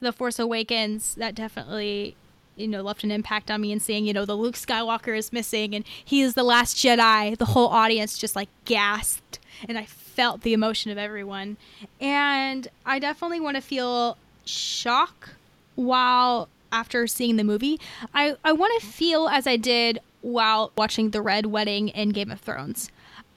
the 0.00 0.12
Force 0.12 0.38
Awakens. 0.38 1.14
That 1.16 1.34
definitely 1.34 2.16
you 2.56 2.68
know 2.68 2.82
left 2.82 3.02
an 3.02 3.10
impact 3.10 3.50
on 3.50 3.60
me 3.60 3.72
and 3.72 3.82
seeing 3.82 4.04
you 4.04 4.12
know 4.12 4.24
the 4.24 4.36
Luke 4.36 4.54
Skywalker 4.54 5.16
is 5.18 5.32
missing 5.32 5.74
and 5.74 5.84
he 6.04 6.20
is 6.20 6.34
the 6.34 6.44
last 6.44 6.76
Jedi. 6.76 7.36
The 7.36 7.46
whole 7.46 7.68
audience 7.68 8.16
just 8.16 8.36
like 8.36 8.48
gasped, 8.64 9.40
and 9.68 9.76
I 9.78 9.86
felt 10.14 10.42
the 10.42 10.52
emotion 10.52 10.90
of 10.90 10.98
everyone. 10.98 11.56
And 12.00 12.68
I 12.86 12.98
definitely 12.98 13.40
want 13.40 13.56
to 13.56 13.60
feel 13.60 14.16
shock 14.44 15.30
while 15.74 16.48
after 16.72 17.06
seeing 17.06 17.36
the 17.36 17.44
movie. 17.44 17.80
I, 18.14 18.36
I 18.44 18.52
want 18.52 18.80
to 18.80 18.86
feel 18.86 19.28
as 19.28 19.46
I 19.46 19.56
did 19.56 19.98
while 20.22 20.72
watching 20.76 21.10
The 21.10 21.22
Red 21.22 21.46
Wedding 21.46 21.88
in 21.88 22.10
Game 22.10 22.30
of 22.30 22.40
Thrones. 22.40 22.90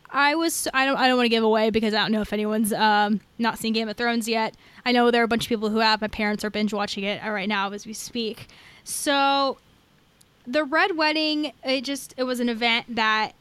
I 0.09 0.35
was 0.35 0.69
I 0.73 0.85
don't 0.85 0.97
I 0.97 1.07
don't 1.07 1.17
want 1.17 1.25
to 1.25 1.29
give 1.29 1.43
away 1.43 1.69
because 1.69 1.93
I 1.93 1.97
don't 1.97 2.13
know 2.13 2.21
if 2.21 2.31
anyone's 2.31 2.71
um, 2.71 3.19
not 3.37 3.59
seen 3.59 3.73
Game 3.73 3.89
of 3.89 3.97
Thrones 3.97 4.27
yet. 4.27 4.55
I 4.85 4.93
know 4.93 5.11
there 5.11 5.21
are 5.21 5.25
a 5.25 5.27
bunch 5.27 5.43
of 5.45 5.49
people 5.49 5.69
who 5.69 5.79
have. 5.79 5.99
My 5.99 6.07
parents 6.07 6.45
are 6.45 6.49
binge 6.49 6.73
watching 6.73 7.03
it 7.03 7.21
right 7.23 7.49
now 7.49 7.71
as 7.71 7.85
we 7.85 7.91
speak. 7.91 8.47
So 8.85 9.57
the 10.47 10.63
Red 10.63 10.95
Wedding, 10.95 11.51
it 11.63 11.81
just 11.81 12.13
it 12.15 12.23
was 12.23 12.39
an 12.39 12.47
event 12.47 12.95
that 12.95 13.33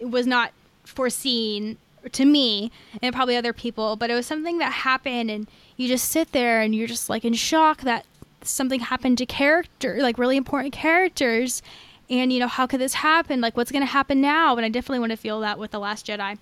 was 0.00 0.24
not 0.24 0.52
foreseen 0.84 1.78
to 2.12 2.24
me 2.24 2.70
and 3.02 3.14
probably 3.14 3.36
other 3.36 3.52
people, 3.52 3.96
but 3.96 4.10
it 4.10 4.14
was 4.14 4.26
something 4.26 4.58
that 4.58 4.72
happened 4.72 5.30
and 5.30 5.48
you 5.76 5.88
just 5.88 6.10
sit 6.10 6.32
there 6.32 6.60
and 6.60 6.74
you're 6.74 6.86
just 6.86 7.08
like 7.08 7.24
in 7.24 7.34
shock 7.34 7.82
that 7.82 8.06
something 8.42 8.80
happened 8.80 9.16
to 9.16 9.24
character 9.24 9.96
like 10.00 10.18
really 10.18 10.36
important 10.36 10.72
characters 10.72 11.62
and 12.10 12.30
you 12.30 12.38
know 12.38 12.46
how 12.46 12.66
could 12.66 12.78
this 12.78 12.92
happen 12.92 13.40
like 13.40 13.56
what's 13.56 13.72
going 13.72 13.80
to 13.80 13.90
happen 13.90 14.20
now 14.20 14.54
and 14.54 14.66
i 14.66 14.68
definitely 14.68 14.98
want 14.98 15.10
to 15.10 15.16
feel 15.16 15.40
that 15.40 15.58
with 15.58 15.70
the 15.70 15.78
last 15.78 16.06
jedi 16.06 16.36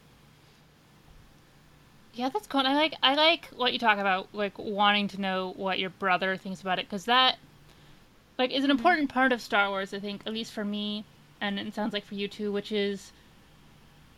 Yeah, 2.14 2.28
that's 2.28 2.47
cool. 2.47 2.60
And 2.60 2.68
I 2.68 2.74
like 2.74 2.94
I 3.02 3.14
like 3.14 3.47
what 3.56 3.72
you 3.72 3.78
talk 3.78 3.98
about, 3.98 4.28
like 4.32 4.59
wanting 4.59 5.09
to 5.09 5.20
know 5.20 5.55
what 5.56 5.78
your 5.78 5.90
brother 5.90 6.36
thinks 6.36 6.60
about 6.60 6.78
it, 6.78 6.86
because 6.86 7.06
that 7.06 7.39
like 8.39 8.51
is 8.51 8.64
an 8.64 8.70
mm-hmm. 8.70 8.78
important 8.78 9.10
part 9.10 9.32
of 9.32 9.40
Star 9.40 9.68
Wars. 9.70 9.94
I 9.94 9.98
think, 9.98 10.22
at 10.26 10.32
least 10.32 10.52
for 10.52 10.64
me, 10.64 11.05
and 11.40 11.59
it 11.59 11.74
sounds 11.74 11.93
like 11.93 12.05
for 12.05 12.14
you 12.14 12.28
too, 12.28 12.52
which 12.52 12.70
is 12.70 13.12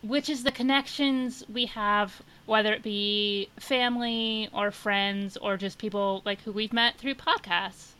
which 0.05 0.29
is 0.29 0.43
the 0.43 0.51
connections 0.51 1.43
we 1.49 1.65
have, 1.65 2.21
whether 2.45 2.73
it 2.73 2.83
be 2.83 3.49
family 3.59 4.49
or 4.53 4.71
friends 4.71 5.37
or 5.37 5.57
just 5.57 5.77
people 5.79 6.21
like 6.25 6.41
who 6.43 6.51
we've 6.51 6.73
met 6.73 6.97
through 6.97 7.15
podcasts. 7.15 7.95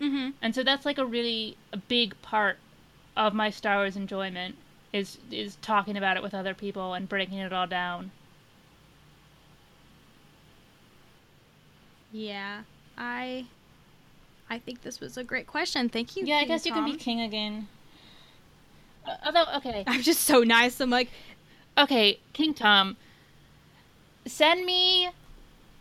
mm-hmm. 0.00 0.30
And 0.42 0.54
so 0.54 0.62
that's 0.62 0.84
like 0.84 0.98
a 0.98 1.06
really 1.06 1.56
a 1.72 1.76
big 1.76 2.20
part 2.22 2.58
of 3.16 3.34
my 3.34 3.50
Star 3.50 3.76
Wars 3.78 3.96
enjoyment 3.96 4.56
is 4.92 5.18
is 5.30 5.56
talking 5.56 5.96
about 5.96 6.16
it 6.16 6.22
with 6.22 6.34
other 6.34 6.54
people 6.54 6.94
and 6.94 7.08
breaking 7.08 7.38
it 7.38 7.52
all 7.52 7.66
down. 7.66 8.12
yeah 12.12 12.62
i 12.96 13.46
i 14.50 14.58
think 14.58 14.82
this 14.82 15.00
was 15.00 15.16
a 15.16 15.24
great 15.24 15.46
question 15.46 15.88
thank 15.88 16.16
you 16.16 16.24
Yeah, 16.24 16.36
I 16.38 16.44
King 16.44 16.48
guess 16.48 16.66
you 16.66 16.72
can 16.72 16.84
be 16.84 16.96
king 16.96 17.20
again. 17.20 17.68
Uh, 19.06 19.16
although, 19.26 19.46
okay, 19.56 19.84
i'm 19.88 20.02
just 20.02 20.20
so 20.20 20.42
nice 20.42 20.80
i'm 20.80 20.90
like 20.90 21.08
okay, 21.76 22.18
King 22.32 22.54
Tom, 22.54 22.96
send 24.26 24.64
me 24.64 25.10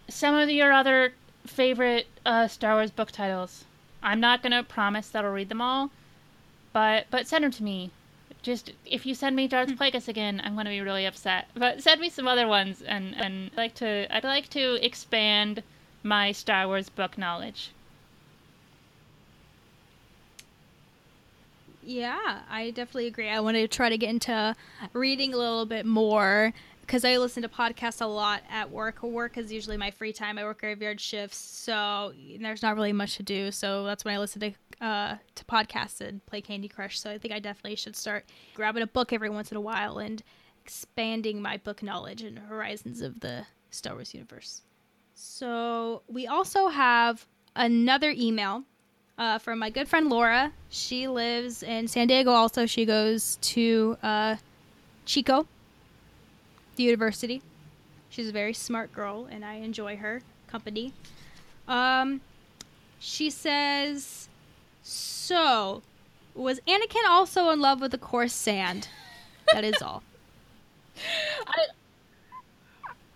some 0.07 0.35
of 0.35 0.49
your 0.49 0.71
other 0.71 1.13
favorite 1.45 2.07
uh, 2.25 2.47
Star 2.47 2.75
Wars 2.75 2.91
book 2.91 3.11
titles. 3.11 3.65
I'm 4.03 4.19
not 4.19 4.41
gonna 4.41 4.63
promise 4.63 5.09
that 5.09 5.25
I'll 5.25 5.31
read 5.31 5.49
them 5.49 5.61
all, 5.61 5.91
but 6.73 7.07
but 7.11 7.27
send 7.27 7.43
them 7.43 7.51
to 7.51 7.63
me. 7.63 7.91
Just 8.41 8.71
if 8.85 9.05
you 9.05 9.13
send 9.13 9.35
me 9.35 9.47
Darth 9.47 9.69
Plagueis 9.69 10.07
again, 10.07 10.41
I'm 10.43 10.55
gonna 10.55 10.71
be 10.71 10.81
really 10.81 11.05
upset. 11.05 11.47
But 11.53 11.83
send 11.83 12.01
me 12.01 12.09
some 12.09 12.27
other 12.27 12.47
ones, 12.47 12.81
and 12.81 13.15
and 13.15 13.51
I'd 13.51 13.57
like 13.57 13.75
to 13.75 14.07
I'd 14.15 14.23
like 14.23 14.49
to 14.51 14.83
expand 14.83 15.61
my 16.03 16.31
Star 16.31 16.67
Wars 16.67 16.89
book 16.89 17.17
knowledge. 17.17 17.71
Yeah, 21.83 22.41
I 22.49 22.71
definitely 22.71 23.07
agree. 23.07 23.29
I 23.29 23.39
want 23.39 23.57
to 23.57 23.67
try 23.67 23.89
to 23.89 23.97
get 23.97 24.09
into 24.09 24.55
reading 24.93 25.33
a 25.33 25.37
little 25.37 25.65
bit 25.65 25.85
more 25.85 26.53
because 26.81 27.05
I 27.05 27.17
listen 27.17 27.41
to 27.43 27.49
podcasts 27.49 28.01
a 28.01 28.05
lot 28.05 28.43
at 28.49 28.69
work. 28.69 29.01
Work 29.01 29.37
is 29.37 29.51
usually 29.51 29.77
my 29.77 29.91
free 29.91 30.13
time. 30.13 30.37
I 30.37 30.43
work 30.43 30.59
graveyard 30.59 30.99
shifts, 30.99 31.37
so 31.37 32.13
there's 32.39 32.61
not 32.61 32.75
really 32.75 32.93
much 32.93 33.15
to 33.17 33.23
do. 33.23 33.51
So 33.51 33.85
that's 33.85 34.05
when 34.05 34.13
I 34.13 34.19
listen 34.19 34.41
to 34.41 34.85
uh, 34.85 35.17
to 35.35 35.45
podcasts 35.45 36.01
and 36.01 36.25
play 36.25 36.41
Candy 36.41 36.67
Crush. 36.67 36.99
So 36.99 37.09
I 37.09 37.17
think 37.17 37.33
I 37.33 37.39
definitely 37.39 37.75
should 37.75 37.95
start 37.95 38.25
grabbing 38.55 38.83
a 38.83 38.87
book 38.87 39.13
every 39.13 39.29
once 39.29 39.51
in 39.51 39.57
a 39.57 39.61
while 39.61 39.99
and 39.99 40.21
expanding 40.63 41.41
my 41.41 41.57
book 41.57 41.81
knowledge 41.81 42.23
and 42.23 42.37
horizons 42.37 43.01
of 43.01 43.19
the 43.19 43.45
Star 43.69 43.93
Wars 43.93 44.13
universe. 44.13 44.61
So 45.13 46.01
we 46.07 46.27
also 46.27 46.67
have 46.67 47.25
another 47.55 48.13
email 48.15 48.63
uh, 49.21 49.37
from 49.37 49.59
my 49.59 49.69
good 49.69 49.87
friend 49.87 50.09
Laura. 50.09 50.51
She 50.69 51.07
lives 51.07 51.61
in 51.61 51.87
San 51.87 52.07
Diego. 52.07 52.31
Also, 52.31 52.65
she 52.65 52.85
goes 52.85 53.37
to 53.41 53.95
uh, 54.01 54.37
Chico, 55.05 55.45
the 56.75 56.83
university. 56.83 57.43
She's 58.09 58.27
a 58.27 58.31
very 58.31 58.53
smart 58.53 58.91
girl, 58.91 59.27
and 59.29 59.45
I 59.45 59.55
enjoy 59.55 59.97
her 59.97 60.23
company. 60.47 60.93
Um, 61.67 62.21
she 62.99 63.29
says, 63.29 64.27
"So, 64.81 65.83
was 66.33 66.59
Anakin 66.67 67.07
also 67.07 67.51
in 67.51 67.59
love 67.59 67.79
with 67.79 67.91
the 67.91 67.99
coarse 67.99 68.33
sand? 68.33 68.87
That 69.53 69.63
is 69.63 69.79
all. 69.83 70.01
I, 71.47 71.65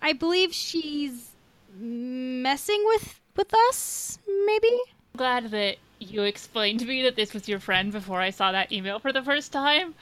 I 0.00 0.12
believe 0.12 0.54
she's 0.54 1.32
messing 1.76 2.84
with 2.86 3.20
with 3.34 3.52
us. 3.68 4.20
Maybe." 4.46 4.70
glad 5.16 5.50
that 5.50 5.76
you 6.10 6.22
explained 6.22 6.80
to 6.80 6.86
me 6.86 7.02
that 7.02 7.16
this 7.16 7.34
was 7.34 7.48
your 7.48 7.60
friend 7.60 7.92
before 7.92 8.20
I 8.20 8.30
saw 8.30 8.52
that 8.52 8.72
email 8.72 8.98
for 8.98 9.12
the 9.12 9.22
first 9.22 9.52
time. 9.52 9.94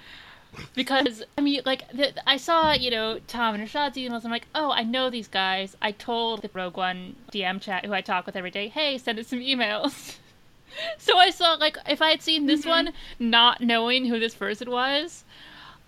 Because 0.74 1.24
I 1.36 1.40
mean, 1.40 1.62
like 1.64 1.88
the, 1.90 2.12
I 2.28 2.36
saw, 2.36 2.72
you 2.72 2.90
know, 2.90 3.18
Tom 3.26 3.54
and 3.54 3.64
Rashad's 3.64 3.96
emails. 3.96 4.24
I'm 4.24 4.30
like, 4.30 4.46
oh, 4.54 4.70
I 4.70 4.84
know 4.84 5.10
these 5.10 5.26
guys. 5.26 5.76
I 5.82 5.90
told 5.90 6.42
the 6.42 6.50
Rogue 6.52 6.76
One 6.76 7.16
DM 7.32 7.60
chat, 7.60 7.84
who 7.84 7.92
I 7.92 8.00
talk 8.00 8.26
with 8.26 8.36
every 8.36 8.52
day, 8.52 8.68
hey, 8.68 8.98
send 8.98 9.18
us 9.18 9.28
some 9.28 9.40
emails. 9.40 10.16
so 10.98 11.18
I 11.18 11.30
saw, 11.30 11.54
like, 11.54 11.76
if 11.88 12.00
I 12.00 12.10
had 12.10 12.22
seen 12.22 12.46
this 12.46 12.64
one, 12.64 12.92
not 13.18 13.60
knowing 13.60 14.06
who 14.06 14.20
this 14.20 14.34
person 14.34 14.70
was, 14.70 15.24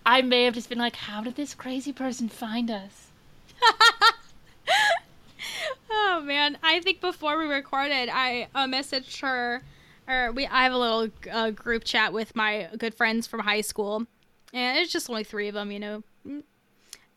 I 0.04 0.22
may 0.22 0.44
have 0.44 0.54
just 0.54 0.68
been 0.68 0.78
like, 0.78 0.96
how 0.96 1.22
did 1.22 1.36
this 1.36 1.54
crazy 1.54 1.92
person 1.92 2.28
find 2.28 2.70
us? 2.70 3.06
Oh 5.98 6.20
man, 6.20 6.58
I 6.62 6.80
think 6.80 7.00
before 7.00 7.38
we 7.38 7.46
recorded, 7.46 8.08
I 8.08 8.48
uh, 8.54 8.66
messaged 8.66 9.20
her, 9.20 9.62
or 10.08 10.32
we. 10.32 10.46
I 10.46 10.64
have 10.64 10.72
a 10.72 10.78
little 10.78 11.08
uh, 11.30 11.50
group 11.50 11.84
chat 11.84 12.12
with 12.12 12.34
my 12.36 12.68
good 12.78 12.94
friends 12.94 13.26
from 13.26 13.40
high 13.40 13.60
school, 13.60 14.06
and 14.52 14.78
it's 14.78 14.92
just 14.92 15.08
only 15.10 15.24
three 15.24 15.48
of 15.48 15.54
them, 15.54 15.70
you 15.70 15.80
know. 15.80 16.02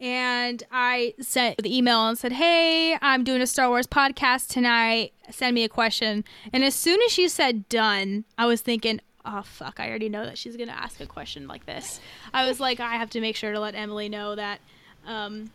And 0.01 0.63
I 0.71 1.13
sent 1.19 1.57
the 1.57 1.75
email 1.75 2.07
and 2.07 2.17
said, 2.17 2.31
"Hey, 2.31 2.97
I'm 3.01 3.23
doing 3.23 3.41
a 3.41 3.47
Star 3.47 3.67
Wars 3.69 3.87
podcast 3.87 4.47
tonight. 4.47 5.13
Send 5.29 5.55
me 5.55 5.63
a 5.63 5.69
question." 5.69 6.23
And 6.53 6.63
as 6.63 6.73
soon 6.75 6.99
as 7.05 7.11
she 7.11 7.27
said 7.27 7.67
"done," 7.67 8.23
I 8.37 8.45
was 8.45 8.61
thinking, 8.61 9.01
"Oh 9.25 9.41
fuck! 9.41 9.79
I 9.79 9.89
already 9.89 10.09
know 10.09 10.25
that 10.25 10.37
she's 10.37 10.55
gonna 10.55 10.71
ask 10.71 11.01
a 11.01 11.05
question 11.05 11.47
like 11.47 11.65
this." 11.65 11.99
I 12.33 12.47
was 12.47 12.59
like, 12.59 12.79
"I 12.79 12.95
have 12.95 13.09
to 13.11 13.21
make 13.21 13.35
sure 13.35 13.51
to 13.51 13.59
let 13.59 13.75
Emily 13.75 14.07
know 14.07 14.35
that." 14.35 14.61
Um, 15.05 15.51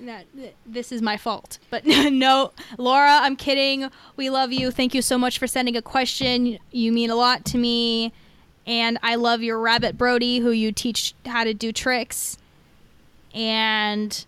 that 0.00 0.26
this 0.66 0.92
is 0.92 1.02
my 1.02 1.16
fault. 1.16 1.58
But 1.70 1.84
no, 1.86 2.52
Laura, 2.78 3.18
I'm 3.22 3.36
kidding. 3.36 3.90
We 4.16 4.30
love 4.30 4.52
you. 4.52 4.70
Thank 4.70 4.94
you 4.94 5.02
so 5.02 5.18
much 5.18 5.38
for 5.38 5.46
sending 5.46 5.76
a 5.76 5.82
question. 5.82 6.58
You 6.70 6.92
mean 6.92 7.10
a 7.10 7.16
lot 7.16 7.44
to 7.46 7.58
me. 7.58 8.12
And 8.66 8.98
I 9.02 9.16
love 9.16 9.42
your 9.42 9.58
rabbit 9.58 9.98
Brody, 9.98 10.38
who 10.38 10.50
you 10.50 10.72
teach 10.72 11.14
how 11.26 11.44
to 11.44 11.52
do 11.52 11.70
tricks. 11.70 12.38
And 13.34 14.24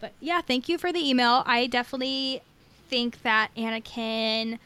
but 0.00 0.12
yeah, 0.20 0.40
thank 0.40 0.68
you 0.68 0.76
for 0.76 0.92
the 0.92 1.08
email. 1.08 1.44
I 1.46 1.66
definitely 1.66 2.42
think 2.88 3.22
that 3.22 3.50
Anakin 3.56 4.58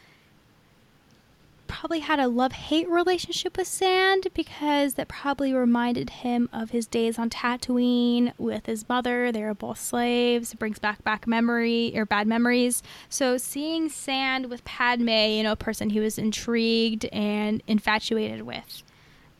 probably 1.68 2.00
had 2.00 2.18
a 2.18 2.26
love 2.26 2.52
hate 2.52 2.88
relationship 2.88 3.56
with 3.56 3.68
sand 3.68 4.26
because 4.34 4.94
that 4.94 5.06
probably 5.06 5.52
reminded 5.52 6.10
him 6.10 6.48
of 6.52 6.70
his 6.70 6.86
days 6.86 7.18
on 7.18 7.30
Tatooine 7.30 8.32
with 8.38 8.66
his 8.66 8.88
mother. 8.88 9.30
They 9.30 9.42
were 9.42 9.54
both 9.54 9.78
slaves. 9.78 10.52
It 10.52 10.58
brings 10.58 10.78
back 10.78 11.04
back 11.04 11.26
memory 11.26 11.92
or 11.94 12.04
bad 12.04 12.26
memories. 12.26 12.82
So 13.08 13.36
seeing 13.38 13.88
sand 13.88 14.50
with 14.50 14.64
Padme, 14.64 15.08
you 15.08 15.42
know, 15.44 15.52
a 15.52 15.56
person 15.56 15.90
he 15.90 16.00
was 16.00 16.18
intrigued 16.18 17.04
and 17.06 17.62
infatuated 17.66 18.42
with, 18.42 18.82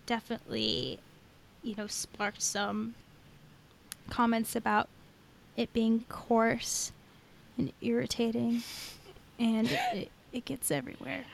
definitely, 0.07 1.01
you 1.63 1.75
know, 1.77 1.87
sparked 1.87 2.43
some 2.43 2.95
comments 4.11 4.55
about 4.55 4.89
it 5.57 5.73
being 5.73 6.05
coarse 6.09 6.93
and 7.57 7.73
irritating, 7.81 8.63
and 9.39 9.69
it, 9.69 9.81
it, 9.93 10.11
it 10.33 10.45
gets 10.45 10.71
everywhere. 10.71 11.25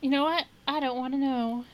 You 0.00 0.10
know 0.10 0.24
what? 0.24 0.44
I 0.68 0.80
don't 0.80 0.96
want 0.96 1.14
to 1.14 1.18
know. 1.18 1.64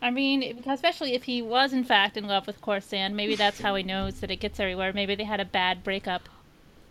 I 0.00 0.10
mean, 0.10 0.62
especially 0.66 1.14
if 1.14 1.24
he 1.24 1.42
was 1.42 1.72
in 1.72 1.84
fact 1.84 2.16
in 2.16 2.26
love 2.26 2.46
with 2.46 2.60
Coruscant, 2.60 3.14
maybe 3.14 3.34
that's 3.34 3.60
how 3.60 3.74
he 3.74 3.82
knows 3.82 4.20
that 4.20 4.30
it 4.30 4.36
gets 4.36 4.60
everywhere. 4.60 4.92
Maybe 4.92 5.14
they 5.14 5.24
had 5.24 5.40
a 5.40 5.44
bad 5.44 5.82
breakup. 5.82 6.28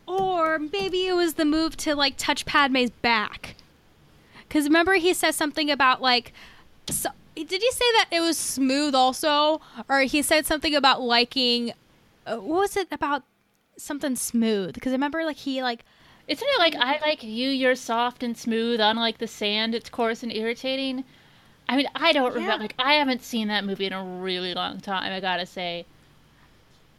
Or 0.07 0.59
maybe 0.59 1.07
it 1.07 1.13
was 1.13 1.35
the 1.35 1.45
move 1.45 1.77
to 1.77 1.95
like 1.95 2.15
touch 2.17 2.45
Padme's 2.45 2.89
back. 2.89 3.55
Because 4.47 4.65
remember, 4.65 4.95
he 4.95 5.13
says 5.13 5.35
something 5.35 5.71
about 5.71 6.01
like. 6.01 6.33
So, 6.89 7.09
did 7.35 7.49
he 7.49 7.71
say 7.71 7.91
that 7.93 8.07
it 8.11 8.21
was 8.21 8.37
smooth 8.37 8.95
also? 8.95 9.61
Or 9.89 10.01
he 10.01 10.21
said 10.21 10.45
something 10.45 10.75
about 10.75 11.01
liking. 11.01 11.73
Uh, 12.25 12.37
what 12.37 12.61
was 12.61 12.77
it 12.77 12.87
about 12.91 13.23
something 13.77 14.15
smooth? 14.15 14.73
Because 14.73 14.91
I 14.91 14.95
remember, 14.95 15.23
like, 15.23 15.37
he 15.37 15.61
like. 15.63 15.83
Isn't 16.27 16.47
it 16.47 16.59
like 16.59 16.75
I 16.75 16.99
like 17.01 17.23
you, 17.23 17.49
you're 17.49 17.75
soft 17.75 18.23
and 18.23 18.35
smooth, 18.35 18.79
unlike 18.79 19.19
the 19.19 19.27
sand, 19.27 19.75
it's 19.75 19.89
coarse 19.89 20.23
and 20.23 20.33
irritating? 20.33 21.03
I 21.69 21.77
mean, 21.77 21.87
I 21.95 22.13
don't 22.13 22.33
remember. 22.33 22.53
Yeah. 22.53 22.61
Like, 22.61 22.75
I 22.79 22.93
haven't 22.93 23.23
seen 23.23 23.47
that 23.47 23.63
movie 23.63 23.85
in 23.85 23.93
a 23.93 24.03
really 24.03 24.53
long 24.53 24.79
time, 24.79 25.11
I 25.11 25.19
gotta 25.19 25.45
say. 25.45 25.85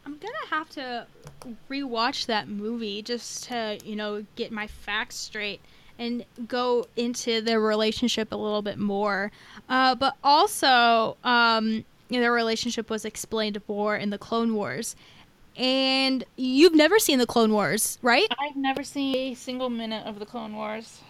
I'm 0.05 0.17
gonna 0.17 0.33
have 0.49 0.69
to 0.71 1.07
rewatch 1.69 2.27
that 2.27 2.47
movie 2.47 3.01
just 3.01 3.45
to, 3.45 3.77
you 3.83 3.95
know, 3.95 4.25
get 4.35 4.51
my 4.51 4.67
facts 4.67 5.15
straight 5.15 5.59
and 5.99 6.23
go 6.47 6.85
into 6.95 7.41
their 7.41 7.59
relationship 7.59 8.31
a 8.31 8.35
little 8.35 8.61
bit 8.61 8.77
more. 8.77 9.31
Uh, 9.67 9.95
but 9.95 10.15
also, 10.23 11.17
um, 11.23 11.83
you 12.09 12.17
know, 12.17 12.21
their 12.21 12.31
relationship 12.31 12.89
was 12.89 13.03
explained 13.03 13.61
more 13.67 13.97
in 13.97 14.09
the 14.09 14.17
Clone 14.17 14.53
Wars. 14.53 14.95
And 15.57 16.23
you've 16.35 16.75
never 16.75 16.99
seen 16.99 17.17
the 17.17 17.25
Clone 17.25 17.51
Wars, 17.51 17.97
right? 18.03 18.27
I've 18.39 18.55
never 18.55 18.83
seen 18.83 19.15
a 19.15 19.33
single 19.33 19.71
minute 19.71 20.05
of 20.05 20.19
the 20.19 20.25
Clone 20.25 20.55
Wars. 20.55 21.01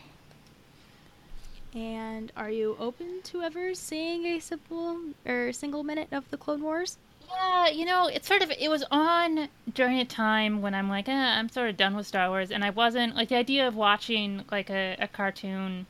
And 1.76 2.32
are 2.38 2.50
you 2.50 2.78
open 2.80 3.22
to 3.26 3.42
ever 3.42 3.76
seeing 3.76 4.26
a 4.26 4.40
simple 4.40 5.00
or 5.26 5.52
single 5.52 5.84
minute 5.84 6.08
of 6.14 6.30
the 6.32 6.38
Clone 6.38 6.64
Wars? 6.64 6.98
Yeah, 7.30 7.68
you 7.68 7.84
know, 7.84 8.08
it's 8.08 8.26
sort 8.26 8.42
of 8.42 8.50
it 8.52 8.70
was 8.70 8.86
on 8.90 9.50
during 9.74 10.00
a 10.00 10.06
time 10.06 10.62
when 10.62 10.74
I'm 10.74 10.90
like, 10.90 11.10
eh, 11.10 11.12
I'm 11.12 11.50
sort 11.50 11.70
of 11.70 11.76
done 11.76 11.96
with 11.96 12.08
Star 12.08 12.30
Wars, 12.30 12.52
and 12.52 12.64
I 12.64 12.70
wasn't 12.70 13.16
like 13.16 13.28
the 13.28 13.36
idea 13.36 13.68
of 13.68 13.76
watching 13.76 14.46
like 14.50 14.70
a, 14.70 14.96
a 14.98 15.10
cartoon, 15.10 15.88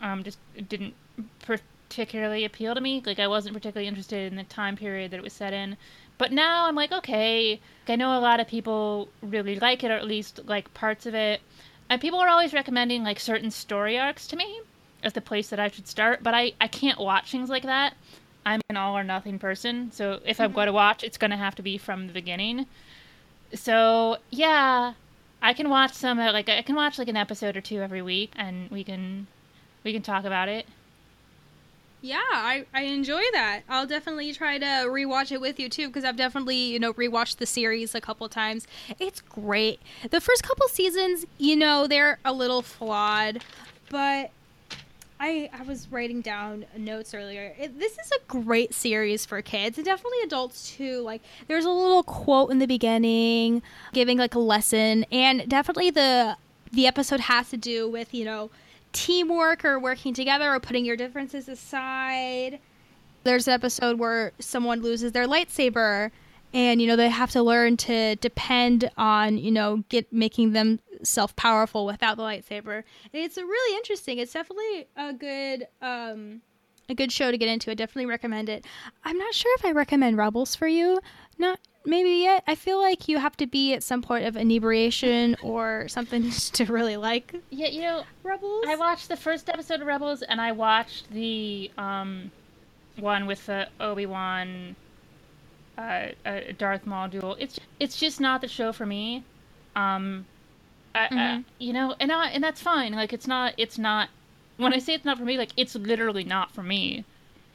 um, 0.00 0.24
just 0.24 0.38
didn't 0.68 0.94
particularly 1.42 2.46
appeal 2.46 2.74
to 2.74 2.80
me. 2.80 3.02
Like 3.04 3.18
I 3.18 3.28
wasn't 3.28 3.54
particularly 3.54 3.88
interested 3.88 4.32
in 4.32 4.36
the 4.36 4.44
time 4.44 4.76
period 4.76 5.10
that 5.10 5.18
it 5.18 5.22
was 5.22 5.34
set 5.34 5.52
in. 5.52 5.76
But 6.18 6.32
now 6.32 6.66
I'm 6.66 6.74
like, 6.74 6.92
okay, 6.92 7.60
I 7.88 7.96
know 7.96 8.18
a 8.18 8.20
lot 8.20 8.40
of 8.40 8.48
people 8.48 9.08
really 9.22 9.58
like 9.58 9.84
it, 9.84 9.90
or 9.90 9.94
at 9.94 10.06
least 10.06 10.40
like 10.46 10.74
parts 10.74 11.06
of 11.06 11.14
it, 11.14 11.40
and 11.88 12.00
people 12.00 12.18
are 12.18 12.28
always 12.28 12.52
recommending 12.52 13.04
like 13.04 13.20
certain 13.20 13.50
story 13.50 13.98
arcs 13.98 14.26
to 14.28 14.36
me 14.36 14.60
as 15.02 15.12
the 15.12 15.20
place 15.20 15.48
that 15.48 15.60
I 15.60 15.68
should 15.68 15.86
start. 15.86 16.22
But 16.22 16.34
I 16.34 16.52
I 16.60 16.68
can't 16.68 16.98
watch 16.98 17.30
things 17.30 17.48
like 17.48 17.62
that. 17.62 17.94
I'm 18.44 18.60
an 18.68 18.76
all 18.76 18.96
or 18.96 19.04
nothing 19.04 19.38
person, 19.38 19.92
so 19.92 20.20
if 20.24 20.40
I'm 20.40 20.52
going 20.52 20.66
to 20.66 20.72
watch, 20.72 21.04
it's 21.04 21.18
going 21.18 21.30
to 21.30 21.36
have 21.36 21.54
to 21.56 21.62
be 21.62 21.78
from 21.78 22.06
the 22.06 22.12
beginning. 22.12 22.66
So 23.54 24.18
yeah, 24.30 24.94
I 25.40 25.52
can 25.52 25.68
watch 25.70 25.92
some 25.92 26.18
uh, 26.18 26.32
like 26.32 26.48
I 26.48 26.62
can 26.62 26.74
watch 26.74 26.98
like 26.98 27.08
an 27.08 27.16
episode 27.16 27.56
or 27.56 27.60
two 27.60 27.80
every 27.80 28.02
week, 28.02 28.32
and 28.36 28.70
we 28.70 28.84
can 28.84 29.26
we 29.84 29.92
can 29.92 30.02
talk 30.02 30.24
about 30.24 30.48
it. 30.48 30.66
Yeah, 32.00 32.20
I, 32.30 32.64
I 32.72 32.82
enjoy 32.82 33.22
that. 33.32 33.62
I'll 33.68 33.86
definitely 33.86 34.32
try 34.32 34.58
to 34.58 34.64
rewatch 34.64 35.32
it 35.32 35.40
with 35.40 35.58
you 35.58 35.68
too 35.68 35.88
because 35.88 36.04
I've 36.04 36.16
definitely, 36.16 36.56
you 36.56 36.78
know, 36.78 36.92
rewatched 36.94 37.38
the 37.38 37.46
series 37.46 37.94
a 37.94 38.00
couple 38.00 38.28
times. 38.28 38.66
It's 39.00 39.20
great. 39.20 39.80
The 40.10 40.20
first 40.20 40.44
couple 40.44 40.68
seasons, 40.68 41.26
you 41.38 41.56
know, 41.56 41.86
they're 41.86 42.18
a 42.24 42.32
little 42.32 42.62
flawed, 42.62 43.42
but 43.90 44.30
I 45.20 45.50
I 45.52 45.62
was 45.64 45.90
writing 45.90 46.20
down 46.20 46.66
notes 46.76 47.14
earlier. 47.14 47.54
It, 47.58 47.78
this 47.78 47.92
is 47.98 48.12
a 48.12 48.20
great 48.28 48.74
series 48.74 49.26
for 49.26 49.42
kids 49.42 49.76
and 49.78 49.84
definitely 49.84 50.20
adults 50.22 50.70
too. 50.76 51.00
Like 51.00 51.22
there's 51.48 51.64
a 51.64 51.70
little 51.70 52.04
quote 52.04 52.50
in 52.52 52.60
the 52.60 52.66
beginning 52.66 53.62
giving 53.92 54.18
like 54.18 54.34
a 54.34 54.38
lesson 54.38 55.04
and 55.10 55.48
definitely 55.48 55.90
the 55.90 56.36
the 56.70 56.86
episode 56.86 57.20
has 57.20 57.50
to 57.50 57.56
do 57.56 57.88
with, 57.88 58.12
you 58.14 58.24
know, 58.24 58.50
teamwork 58.92 59.64
or 59.64 59.78
working 59.78 60.14
together 60.14 60.52
or 60.52 60.60
putting 60.60 60.84
your 60.84 60.96
differences 60.96 61.48
aside. 61.48 62.58
There's 63.24 63.46
an 63.48 63.54
episode 63.54 63.98
where 63.98 64.32
someone 64.38 64.82
loses 64.82 65.12
their 65.12 65.26
lightsaber 65.26 66.10
and 66.54 66.80
you 66.80 66.86
know 66.86 66.96
they 66.96 67.10
have 67.10 67.30
to 67.32 67.42
learn 67.42 67.76
to 67.76 68.16
depend 68.16 68.90
on, 68.96 69.36
you 69.38 69.50
know, 69.50 69.84
get 69.88 70.12
making 70.12 70.52
them 70.52 70.80
self 71.02 71.36
powerful 71.36 71.84
without 71.86 72.16
the 72.16 72.22
lightsaber. 72.22 72.82
And 73.12 73.22
it's 73.22 73.36
a 73.36 73.44
really 73.44 73.76
interesting. 73.76 74.18
It's 74.18 74.32
definitely 74.32 74.86
a 74.96 75.12
good 75.12 75.68
um 75.82 76.40
a 76.88 76.94
good 76.94 77.12
show 77.12 77.30
to 77.30 77.36
get 77.36 77.48
into. 77.48 77.70
I 77.70 77.74
definitely 77.74 78.06
recommend 78.06 78.48
it. 78.48 78.64
I'm 79.04 79.18
not 79.18 79.34
sure 79.34 79.54
if 79.58 79.64
I 79.64 79.72
recommend 79.72 80.16
Rebels 80.16 80.54
for 80.56 80.66
you. 80.66 81.00
Not 81.36 81.60
maybe 81.84 82.10
yet. 82.22 82.42
I 82.46 82.54
feel 82.54 82.78
like 82.78 83.08
you 83.08 83.18
have 83.18 83.36
to 83.38 83.46
be 83.46 83.72
at 83.74 83.82
some 83.82 84.02
point 84.02 84.26
of 84.26 84.36
inebriation 84.36 85.36
or 85.42 85.86
something 85.88 86.30
to 86.52 86.64
really 86.66 86.96
like 86.96 87.34
Yeah, 87.50 87.68
you 87.68 87.82
know, 87.82 88.04
Rebels. 88.22 88.64
I 88.68 88.76
watched 88.76 89.08
the 89.08 89.16
first 89.16 89.48
episode 89.48 89.80
of 89.80 89.86
Rebels, 89.86 90.22
and 90.22 90.40
I 90.40 90.52
watched 90.52 91.10
the 91.10 91.70
um 91.78 92.30
one 92.98 93.26
with 93.26 93.46
the 93.46 93.68
Obi 93.80 94.06
Wan, 94.06 94.74
uh, 95.76 96.08
uh, 96.26 96.40
Darth 96.58 96.84
Maul 96.86 97.08
duel. 97.08 97.36
It's 97.38 97.58
it's 97.78 97.96
just 97.96 98.20
not 98.20 98.40
the 98.40 98.48
show 98.48 98.72
for 98.72 98.86
me. 98.86 99.22
Um, 99.76 100.26
I, 100.94 101.04
I, 101.04 101.08
Mhm. 101.14 101.44
you 101.58 101.72
know, 101.72 101.94
and 102.00 102.10
I, 102.10 102.30
and 102.30 102.42
that's 102.42 102.60
fine. 102.60 102.92
Like 102.92 103.12
it's 103.12 103.26
not 103.26 103.54
it's 103.56 103.78
not. 103.78 104.08
When 104.56 104.74
I 104.74 104.78
say 104.80 104.94
it's 104.94 105.04
not 105.04 105.18
for 105.18 105.24
me, 105.24 105.38
like 105.38 105.52
it's 105.56 105.76
literally 105.76 106.24
not 106.24 106.50
for 106.50 106.62
me. 106.64 107.04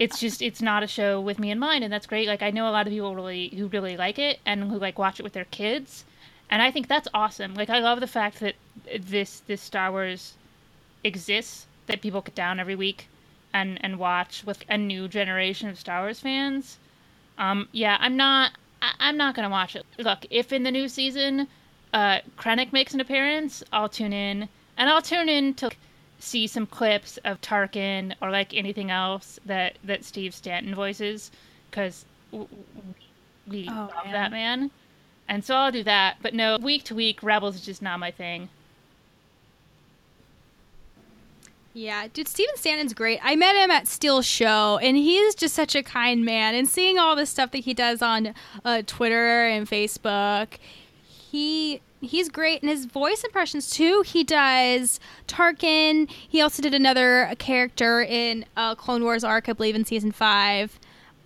it's 0.00 0.20
just 0.20 0.42
it's 0.42 0.62
not 0.62 0.82
a 0.82 0.86
show 0.86 1.20
with 1.20 1.38
me 1.38 1.50
in 1.50 1.58
mind, 1.58 1.84
and 1.84 1.92
that's 1.92 2.06
great. 2.06 2.28
Like 2.28 2.42
I 2.42 2.50
know 2.50 2.68
a 2.68 2.72
lot 2.72 2.86
of 2.86 2.92
people 2.92 3.14
really 3.14 3.48
who 3.48 3.66
really 3.68 3.96
like 3.96 4.18
it 4.18 4.40
and 4.44 4.64
who 4.64 4.78
like 4.78 4.98
watch 4.98 5.18
it 5.18 5.22
with 5.22 5.32
their 5.32 5.46
kids, 5.46 6.04
and 6.50 6.62
I 6.62 6.70
think 6.70 6.88
that's 6.88 7.08
awesome. 7.14 7.54
Like 7.54 7.70
I 7.70 7.80
love 7.80 8.00
the 8.00 8.06
fact 8.06 8.40
that 8.40 8.54
this 8.98 9.40
this 9.46 9.60
Star 9.60 9.90
Wars 9.90 10.34
exists 11.04 11.66
that 11.86 12.02
people 12.02 12.20
get 12.20 12.34
down 12.34 12.60
every 12.60 12.74
week 12.74 13.08
and 13.52 13.82
and 13.82 13.98
watch 13.98 14.44
with 14.44 14.64
a 14.68 14.76
new 14.76 15.08
generation 15.08 15.68
of 15.68 15.78
Star 15.78 16.02
Wars 16.02 16.20
fans. 16.20 16.78
Um, 17.38 17.68
yeah, 17.72 17.96
I'm 18.00 18.16
not 18.16 18.52
I, 18.82 18.92
I'm 19.00 19.16
not 19.16 19.34
gonna 19.34 19.50
watch 19.50 19.74
it. 19.74 19.86
Look, 19.98 20.26
if 20.30 20.52
in 20.52 20.62
the 20.64 20.70
new 20.70 20.88
season, 20.88 21.48
uh, 21.92 22.20
Krennic 22.36 22.72
makes 22.72 22.94
an 22.94 23.00
appearance, 23.00 23.62
I'll 23.72 23.88
tune 23.88 24.12
in, 24.12 24.48
and 24.76 24.90
I'll 24.90 25.02
tune 25.02 25.28
in 25.28 25.54
to 25.54 25.70
see 26.18 26.46
some 26.46 26.66
clips 26.66 27.16
of 27.24 27.40
Tarkin 27.40 28.14
or 28.20 28.30
like 28.30 28.54
anything 28.54 28.90
else 28.90 29.38
that 29.46 29.78
that 29.84 30.04
Steve 30.04 30.34
Stanton 30.34 30.74
voices, 30.74 31.30
because 31.70 32.04
w- 32.32 32.48
w- 32.74 32.94
we 33.46 33.68
Oh, 33.68 33.72
love 33.94 34.04
man. 34.04 34.12
that 34.12 34.30
man. 34.30 34.70
And 35.28 35.44
so 35.44 35.54
I'll 35.54 35.72
do 35.72 35.84
that. 35.84 36.16
But 36.22 36.34
no, 36.34 36.56
week 36.58 36.84
to 36.84 36.94
week, 36.94 37.22
Rebels 37.22 37.54
is 37.56 37.64
just 37.64 37.82
not 37.82 37.98
my 38.00 38.10
thing. 38.10 38.48
Yeah, 41.74 42.08
dude, 42.12 42.26
Stephen 42.26 42.56
Stanton's 42.56 42.94
great. 42.94 43.20
I 43.22 43.36
met 43.36 43.54
him 43.54 43.70
at 43.70 43.86
Steele 43.86 44.22
Show, 44.22 44.78
and 44.78 44.96
he's 44.96 45.34
just 45.34 45.54
such 45.54 45.76
a 45.76 45.82
kind 45.82 46.24
man. 46.24 46.54
And 46.54 46.68
seeing 46.68 46.98
all 46.98 47.14
the 47.14 47.26
stuff 47.26 47.52
that 47.52 47.58
he 47.58 47.74
does 47.74 48.02
on 48.02 48.34
uh, 48.64 48.82
Twitter 48.86 49.46
and 49.46 49.68
Facebook, 49.68 50.54
he 51.06 51.80
he's 52.00 52.28
great. 52.28 52.62
And 52.62 52.70
his 52.70 52.84
voice 52.84 53.24
impressions 53.24 53.70
too. 53.70 54.02
He 54.06 54.24
does 54.24 55.00
Tarkin. 55.26 56.10
He 56.10 56.40
also 56.40 56.62
did 56.62 56.74
another 56.74 57.32
character 57.38 58.02
in 58.02 58.44
uh, 58.56 58.74
Clone 58.74 59.02
Wars 59.02 59.24
arc, 59.24 59.48
I 59.48 59.52
believe, 59.52 59.74
in 59.74 59.84
season 59.84 60.12
five. 60.12 60.78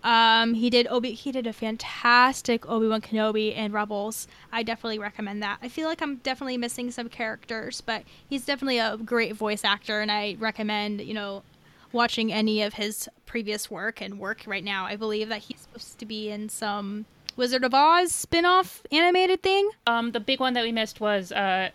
Um, 0.05 0.55
he 0.55 0.69
did 0.69 0.89
Obi. 0.89 1.13
He 1.13 1.31
did 1.31 1.47
a 1.47 1.53
fantastic 1.53 2.69
Obi 2.69 2.89
Wan 2.89 3.01
Kenobi 3.01 3.57
and 3.57 3.73
Rebels. 3.73 4.27
I 4.51 4.63
definitely 4.63 4.99
recommend 4.99 5.43
that. 5.43 5.59
I 5.63 5.69
feel 5.69 5.89
like 5.89 6.03
I'm 6.03 6.17
definitely 6.17 6.57
missing 6.57 6.91
some 6.91 7.09
characters, 7.09 7.81
but 7.81 8.03
he's 8.29 8.45
definitely 8.45 8.79
a 8.79 8.97
great 8.97 9.37
voice 9.37 9.65
actor, 9.65 10.01
and 10.01 10.11
I 10.11 10.37
recommend 10.41 11.01
you 11.03 11.15
know 11.15 11.45
watching 11.93 12.33
any 12.33 12.63
of 12.63 12.75
his 12.75 13.09
previous 13.27 13.71
work 13.71 14.01
and 14.01 14.19
work 14.19 14.43
right 14.47 14.65
now. 14.65 14.87
I 14.87 14.97
believe 14.97 15.29
that 15.29 15.43
he's 15.43 15.61
supposed 15.61 15.99
to 16.01 16.07
be 16.07 16.31
in 16.31 16.49
some 16.49 17.05
Wizard 17.37 17.65
of 17.65 17.75
Oz 17.75 18.13
spin-off 18.13 18.83
animated 18.91 19.43
thing. 19.43 19.71
Um, 19.87 20.13
the 20.13 20.21
big 20.21 20.41
one 20.41 20.55
that 20.55 20.63
we 20.63 20.73
missed 20.73 21.01
was 21.01 21.33
uh, 21.33 21.71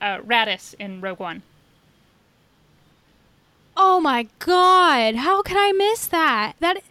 uh, 0.00 0.18
Raddus 0.18 0.74
in 0.78 1.00
Rogue 1.00 1.20
One. 1.20 1.42
Oh 3.76 4.00
my 4.00 4.26
god, 4.40 5.14
how 5.14 5.42
could 5.42 5.56
I 5.56 5.72
miss 5.72 6.06
that? 6.08 6.54
That 6.58 6.82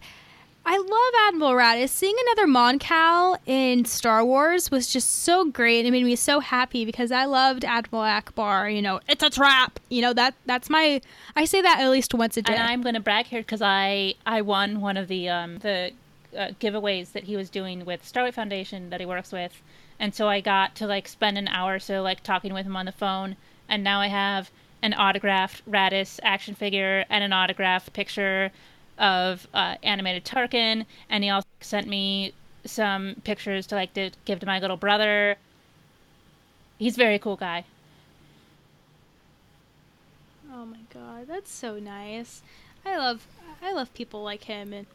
I 0.66 0.78
love 0.78 1.28
Admiral 1.30 1.54
Raddus. 1.54 1.90
Seeing 1.90 2.16
another 2.28 2.46
Mon 2.46 2.78
Cal 2.78 3.38
in 3.46 3.86
Star 3.86 4.24
Wars 4.24 4.70
was 4.70 4.92
just 4.92 5.24
so 5.24 5.46
great. 5.46 5.86
It 5.86 5.92
made 5.92 6.04
me 6.04 6.16
so 6.18 6.42
happy 6.42 6.84
because 6.84 7.10
I 7.10 7.24
loved 7.24 7.64
Admiral 7.64 8.04
Ackbar. 8.04 8.76
You 8.76 8.82
know, 8.82 9.00
it's 9.08 9.24
a 9.24 9.30
trap. 9.30 9.80
You 9.90 10.02
know 10.02 10.14
that 10.14 10.34
that's 10.46 10.70
my. 10.70 11.02
I 11.36 11.46
say 11.46 11.62
that 11.62 11.80
at 11.80 11.90
least 11.90 12.14
once 12.14 12.36
a 12.36 12.42
day. 12.42 12.54
And 12.54 12.64
I'm 12.64 12.82
going 12.82 12.96
to 12.96 13.00
brag 13.00 13.28
here 13.28 13.42
because 13.42 13.62
I 13.62 14.16
I 14.26 14.42
won 14.42 14.82
one 14.82 14.98
of 14.98 15.08
the 15.08 15.30
um 15.30 15.60
the 15.60 15.92
uh, 16.38 16.52
giveaways 16.60 17.12
that 17.14 17.24
he 17.24 17.36
was 17.36 17.50
doing 17.50 17.84
with 17.86 18.06
Starlight 18.06 18.36
Foundation 18.36 18.90
that 18.92 19.00
he 19.00 19.06
works 19.06 19.32
with, 19.32 19.62
and 20.00 20.14
so 20.14 20.28
I 20.28 20.40
got 20.40 20.76
to 20.76 20.88
like 20.88 21.08
spend 21.08 21.38
an 21.38 21.48
hour 21.48 21.76
or 21.76 21.80
so 21.80 22.02
like 22.02 22.24
talking 22.24 22.54
with 22.54 22.66
him 22.66 22.76
on 22.76 22.86
the 22.86 22.92
phone, 22.92 23.36
and 23.68 23.84
now 23.84 24.00
I 24.00 24.08
have 24.08 24.52
an 24.82 24.94
autographed 24.94 25.70
Raddus 25.70 26.20
action 26.24 26.56
figure 26.56 27.06
and 27.10 27.24
an 27.24 27.34
autographed 27.34 27.94
picture 27.94 28.52
of 28.98 29.48
uh, 29.54 29.76
animated 29.84 30.26
Tarkin, 30.26 30.86
and 31.10 31.24
he 31.24 31.30
also 31.30 31.48
sent 31.62 31.88
me 31.88 32.34
some 32.66 33.16
pictures 33.24 33.68
to 33.68 33.76
like 33.76 33.94
to 33.94 34.12
give 34.26 34.40
to 34.40 34.46
my 34.46 34.60
little 34.60 34.78
brother. 34.78 35.38
He's 36.78 36.96
a 36.96 36.98
very 36.98 37.20
cool 37.20 37.36
guy. 37.36 37.66
Oh 40.54 40.66
my 40.66 40.80
god, 40.94 41.28
that's 41.28 41.52
so 41.52 41.80
nice. 41.80 42.42
I 42.86 42.98
love 42.98 43.28
I 43.62 43.74
love 43.74 43.94
people 43.94 44.24
like 44.24 44.44
him 44.44 44.74
and 44.74 44.88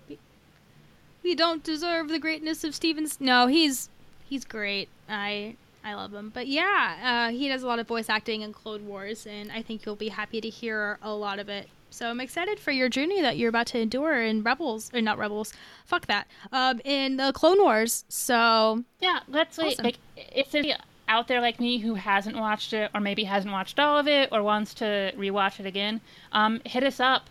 we, 1.22 1.34
don't 1.34 1.62
deserve 1.62 2.08
the 2.08 2.18
greatness 2.18 2.64
of 2.64 2.74
Stevens. 2.74 3.20
No, 3.20 3.46
he's 3.46 3.88
he's 4.28 4.44
great. 4.44 4.88
I 5.08 5.56
I 5.84 5.94
love 5.94 6.12
him. 6.12 6.30
But 6.32 6.46
yeah, 6.46 7.28
uh, 7.28 7.32
he 7.32 7.48
does 7.48 7.62
a 7.62 7.66
lot 7.66 7.78
of 7.78 7.88
voice 7.88 8.08
acting 8.08 8.42
in 8.42 8.52
Clone 8.52 8.86
Wars 8.86 9.26
and 9.26 9.50
I 9.50 9.62
think 9.62 9.84
you'll 9.84 9.96
be 9.96 10.08
happy 10.08 10.40
to 10.40 10.48
hear 10.48 10.98
a 11.02 11.12
lot 11.12 11.38
of 11.38 11.48
it. 11.48 11.68
So 11.90 12.08
I'm 12.08 12.20
excited 12.20 12.58
for 12.58 12.70
your 12.70 12.88
journey 12.88 13.20
that 13.20 13.36
you're 13.36 13.50
about 13.50 13.66
to 13.68 13.78
endure 13.78 14.22
in 14.22 14.42
Rebels 14.42 14.90
or 14.94 15.00
not 15.02 15.18
Rebels. 15.18 15.52
Fuck 15.84 16.06
that. 16.06 16.26
Um 16.52 16.80
in 16.84 17.16
the 17.16 17.32
Clone 17.32 17.60
Wars. 17.60 18.04
So 18.08 18.84
Yeah, 19.00 19.20
let's 19.28 19.58
like, 19.58 19.72
Awesome. 19.72 19.84
like 19.84 19.98
if 20.16 20.50
there's 20.50 20.66
out 21.08 21.28
there 21.28 21.40
like 21.42 21.60
me 21.60 21.78
who 21.78 21.94
hasn't 21.94 22.36
watched 22.36 22.72
it 22.72 22.90
or 22.94 23.00
maybe 23.00 23.24
hasn't 23.24 23.52
watched 23.52 23.78
all 23.78 23.98
of 23.98 24.08
it 24.08 24.30
or 24.32 24.42
wants 24.42 24.72
to 24.74 25.12
rewatch 25.16 25.60
it 25.60 25.66
again, 25.66 26.00
um, 26.32 26.62
hit 26.64 26.84
us 26.84 27.00
up 27.00 27.28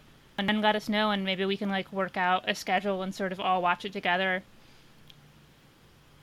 and 0.50 0.62
let 0.62 0.76
us 0.76 0.90
know 0.90 1.12
and 1.12 1.24
maybe 1.24 1.46
we 1.46 1.58
can 1.58 1.70
like 1.70 1.92
work 1.92 2.18
out 2.18 2.50
a 2.50 2.56
schedule 2.56 3.02
and 3.02 3.14
sort 3.14 3.32
of 3.32 3.40
all 3.40 3.62
watch 3.62 3.86
it 3.86 3.94
together. 3.94 4.44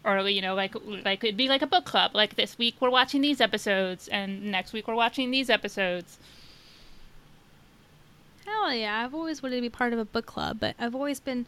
Or 0.04 0.20
you 0.28 0.40
know, 0.40 0.54
like 0.54 0.74
like 1.04 1.22
it'd 1.24 1.36
be 1.36 1.48
like 1.48 1.62
a 1.62 1.66
book 1.66 1.84
club. 1.84 2.12
Like 2.14 2.36
this 2.36 2.56
week 2.58 2.76
we're 2.80 2.90
watching 2.90 3.20
these 3.20 3.40
episodes 3.40 4.08
and 4.08 4.50
next 4.50 4.72
week 4.72 4.88
we're 4.88 4.94
watching 4.94 5.30
these 5.30 5.50
episodes. 5.50 6.18
Hell 8.46 8.72
yeah, 8.72 9.04
I've 9.04 9.14
always 9.14 9.42
wanted 9.42 9.56
to 9.56 9.62
be 9.62 9.68
part 9.68 9.92
of 9.92 9.98
a 9.98 10.04
book 10.04 10.24
club, 10.24 10.58
but 10.60 10.74
I've 10.78 10.94
always 10.94 11.20
been 11.20 11.46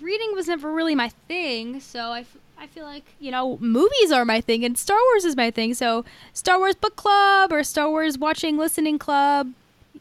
reading 0.00 0.34
was 0.34 0.48
never 0.48 0.70
really 0.72 0.94
my 0.94 1.08
thing, 1.28 1.80
so 1.80 2.00
I, 2.10 2.20
f- 2.20 2.36
I 2.58 2.66
feel 2.66 2.84
like, 2.84 3.04
you 3.20 3.30
know, 3.30 3.58
movies 3.60 4.12
are 4.12 4.24
my 4.24 4.40
thing 4.40 4.64
and 4.64 4.76
Star 4.76 4.98
Wars 5.12 5.24
is 5.24 5.36
my 5.36 5.50
thing. 5.50 5.74
So, 5.74 6.04
Star 6.32 6.58
Wars 6.58 6.74
book 6.74 6.96
club 6.96 7.52
or 7.52 7.62
Star 7.64 7.88
Wars 7.88 8.18
watching 8.18 8.56
listening 8.56 8.98
club, 8.98 9.52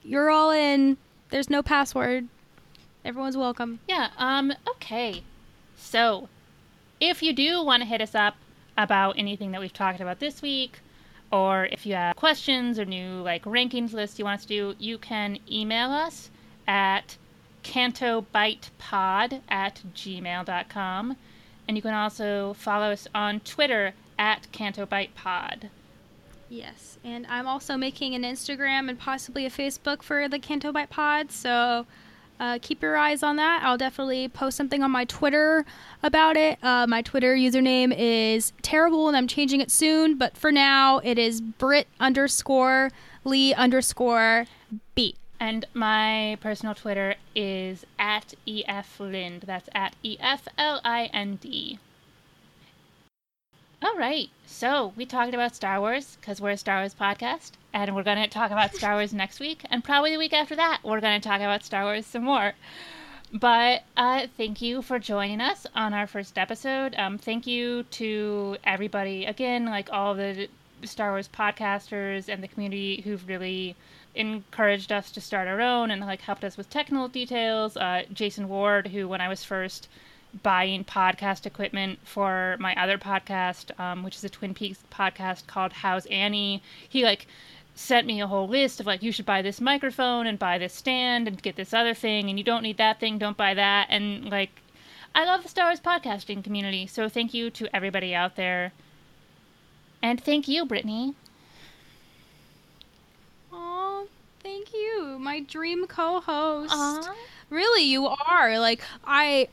you're 0.03 0.29
all 0.29 0.51
in. 0.51 0.97
There's 1.29 1.49
no 1.49 1.63
password. 1.63 2.27
Everyone's 3.03 3.37
welcome. 3.37 3.79
Yeah, 3.87 4.09
um, 4.17 4.53
okay. 4.67 5.23
So, 5.75 6.29
if 6.99 7.21
you 7.21 7.33
do 7.33 7.63
want 7.63 7.81
to 7.81 7.87
hit 7.87 8.01
us 8.01 8.15
up 8.15 8.35
about 8.77 9.15
anything 9.17 9.51
that 9.51 9.61
we've 9.61 9.73
talked 9.73 9.99
about 10.01 10.19
this 10.19 10.41
week, 10.41 10.79
or 11.31 11.65
if 11.65 11.85
you 11.85 11.93
have 11.95 12.15
questions 12.15 12.79
or 12.79 12.85
new 12.85 13.21
like 13.21 13.43
rankings 13.43 13.93
lists 13.93 14.17
you 14.17 14.25
want 14.25 14.39
us 14.39 14.45
to 14.45 14.47
do, 14.47 14.75
you 14.79 14.97
can 14.97 15.39
email 15.51 15.91
us 15.91 16.29
at 16.67 17.17
cantobightpod 17.63 19.41
at 19.49 19.81
gmail.com. 19.93 21.17
And 21.67 21.77
you 21.77 21.81
can 21.81 21.93
also 21.93 22.53
follow 22.53 22.91
us 22.91 23.07
on 23.13 23.39
Twitter 23.39 23.93
at 24.19 24.47
cantobightpod. 24.51 25.69
Yes, 26.55 26.97
and 27.03 27.27
I'm 27.27 27.47
also 27.47 27.75
making 27.75 28.15
an 28.15 28.21
Instagram 28.21 28.87
and 28.89 28.97
possibly 28.97 29.45
a 29.45 29.49
Facebook 29.49 30.01
for 30.01 30.29
the 30.29 30.39
Canto 30.39 30.71
Bight 30.71 30.89
Pod, 30.89 31.29
so 31.29 31.85
uh, 32.39 32.59
keep 32.61 32.81
your 32.81 32.95
eyes 32.95 33.23
on 33.23 33.35
that. 33.35 33.61
I'll 33.61 33.77
definitely 33.77 34.29
post 34.29 34.55
something 34.55 34.81
on 34.81 34.89
my 34.89 35.03
Twitter 35.03 35.65
about 36.01 36.37
it. 36.37 36.57
Uh, 36.63 36.87
my 36.87 37.01
Twitter 37.01 37.35
username 37.35 37.93
is 37.97 38.53
terrible, 38.61 39.09
and 39.09 39.17
I'm 39.17 39.27
changing 39.27 39.59
it 39.59 39.69
soon, 39.69 40.17
but 40.17 40.37
for 40.37 40.49
now, 40.49 40.99
it 40.99 41.19
is 41.19 41.41
Brit 41.41 41.89
underscore 41.99 42.89
Lee 43.25 43.53
underscore 43.53 44.45
B. 44.95 45.15
And 45.37 45.65
my 45.73 46.37
personal 46.39 46.73
Twitter 46.73 47.15
is 47.35 47.85
at 47.99 48.33
EFLind. 48.47 49.41
That's 49.41 49.67
at 49.75 49.97
E 50.03 50.15
F 50.21 50.47
L 50.57 50.79
I 50.85 51.09
N 51.11 51.37
D. 51.41 51.79
All 53.81 53.95
right. 53.97 54.29
So 54.45 54.93
we 54.95 55.05
talked 55.05 55.33
about 55.33 55.55
Star 55.55 55.81
Wars 55.81 56.17
because 56.19 56.39
we're 56.39 56.51
a 56.51 56.57
Star 56.57 56.79
Wars 56.79 56.95
podcast. 56.95 57.51
And 57.73 57.93
we're 57.93 58.03
going 58.03 58.21
to 58.21 58.29
talk 58.29 58.51
about 58.51 58.73
Star 58.73 58.93
Wars 58.93 59.13
next 59.13 59.39
week. 59.39 59.65
And 59.69 59.83
probably 59.83 60.11
the 60.11 60.17
week 60.17 60.33
after 60.33 60.55
that, 60.55 60.79
we're 60.83 61.01
going 61.01 61.19
to 61.19 61.27
talk 61.27 61.41
about 61.41 61.65
Star 61.65 61.83
Wars 61.83 62.05
some 62.05 62.23
more. 62.23 62.53
But 63.33 63.83
uh, 63.97 64.27
thank 64.37 64.61
you 64.61 64.81
for 64.81 64.97
joining 64.97 65.41
us 65.41 65.67
on 65.75 65.93
our 65.93 66.07
first 66.07 66.37
episode. 66.37 66.95
Um, 66.97 67.17
thank 67.17 67.45
you 67.45 67.83
to 67.83 68.57
everybody, 68.63 69.25
again, 69.25 69.65
like 69.65 69.91
all 69.91 70.15
the 70.15 70.47
Star 70.83 71.11
Wars 71.11 71.27
podcasters 71.27 72.29
and 72.29 72.41
the 72.41 72.47
community 72.47 73.01
who've 73.01 73.27
really 73.27 73.75
encouraged 74.15 74.93
us 74.93 75.11
to 75.11 75.19
start 75.19 75.49
our 75.49 75.59
own 75.59 75.91
and 75.91 75.99
like 76.01 76.21
helped 76.21 76.45
us 76.45 76.55
with 76.55 76.69
technical 76.69 77.09
details. 77.09 77.75
Uh, 77.75 78.03
Jason 78.13 78.47
Ward, 78.47 78.87
who 78.87 79.07
when 79.09 79.19
I 79.19 79.27
was 79.27 79.43
first 79.43 79.89
buying 80.43 80.83
podcast 80.83 81.45
equipment 81.45 81.99
for 82.03 82.57
my 82.59 82.75
other 82.75 82.97
podcast, 82.97 83.77
um, 83.79 84.03
which 84.03 84.15
is 84.15 84.23
a 84.23 84.29
Twin 84.29 84.53
Peaks 84.53 84.79
podcast 84.91 85.47
called 85.47 85.73
How's 85.73 86.05
Annie, 86.07 86.61
he 86.87 87.03
like 87.03 87.27
sent 87.75 88.07
me 88.07 88.21
a 88.21 88.27
whole 88.27 88.47
list 88.47 88.79
of 88.79 88.85
like 88.85 89.03
you 89.03 89.11
should 89.11 89.25
buy 89.25 89.41
this 89.41 89.59
microphone 89.59 90.27
and 90.27 90.39
buy 90.39 90.57
this 90.57 90.73
stand 90.73 91.27
and 91.27 91.41
get 91.41 91.57
this 91.57 91.73
other 91.73 91.93
thing 91.93 92.29
and 92.29 92.37
you 92.39 92.43
don't 92.43 92.63
need 92.63 92.77
that 92.77 92.99
thing, 92.99 93.17
don't 93.17 93.37
buy 93.37 93.53
that 93.53 93.87
and 93.89 94.29
like 94.29 94.61
I 95.13 95.23
love 95.23 95.43
the 95.43 95.49
Star 95.49 95.67
Wars 95.67 95.79
podcasting 95.79 96.43
community, 96.43 96.87
so 96.87 97.07
thank 97.07 97.33
you 97.33 97.49
to 97.51 97.73
everybody 97.73 98.13
out 98.13 98.35
there. 98.35 98.73
And 100.01 100.21
thank 100.21 100.49
you, 100.49 100.65
Brittani. 100.65 101.15
Oh, 103.51 104.07
thank 104.43 104.73
you, 104.73 105.17
my 105.19 105.39
dream 105.39 105.87
co-host. 105.87 107.09
Really, 107.49 107.83
you 107.83 108.07
are. 108.07 108.59
Like 108.59 108.81
I 109.05 109.47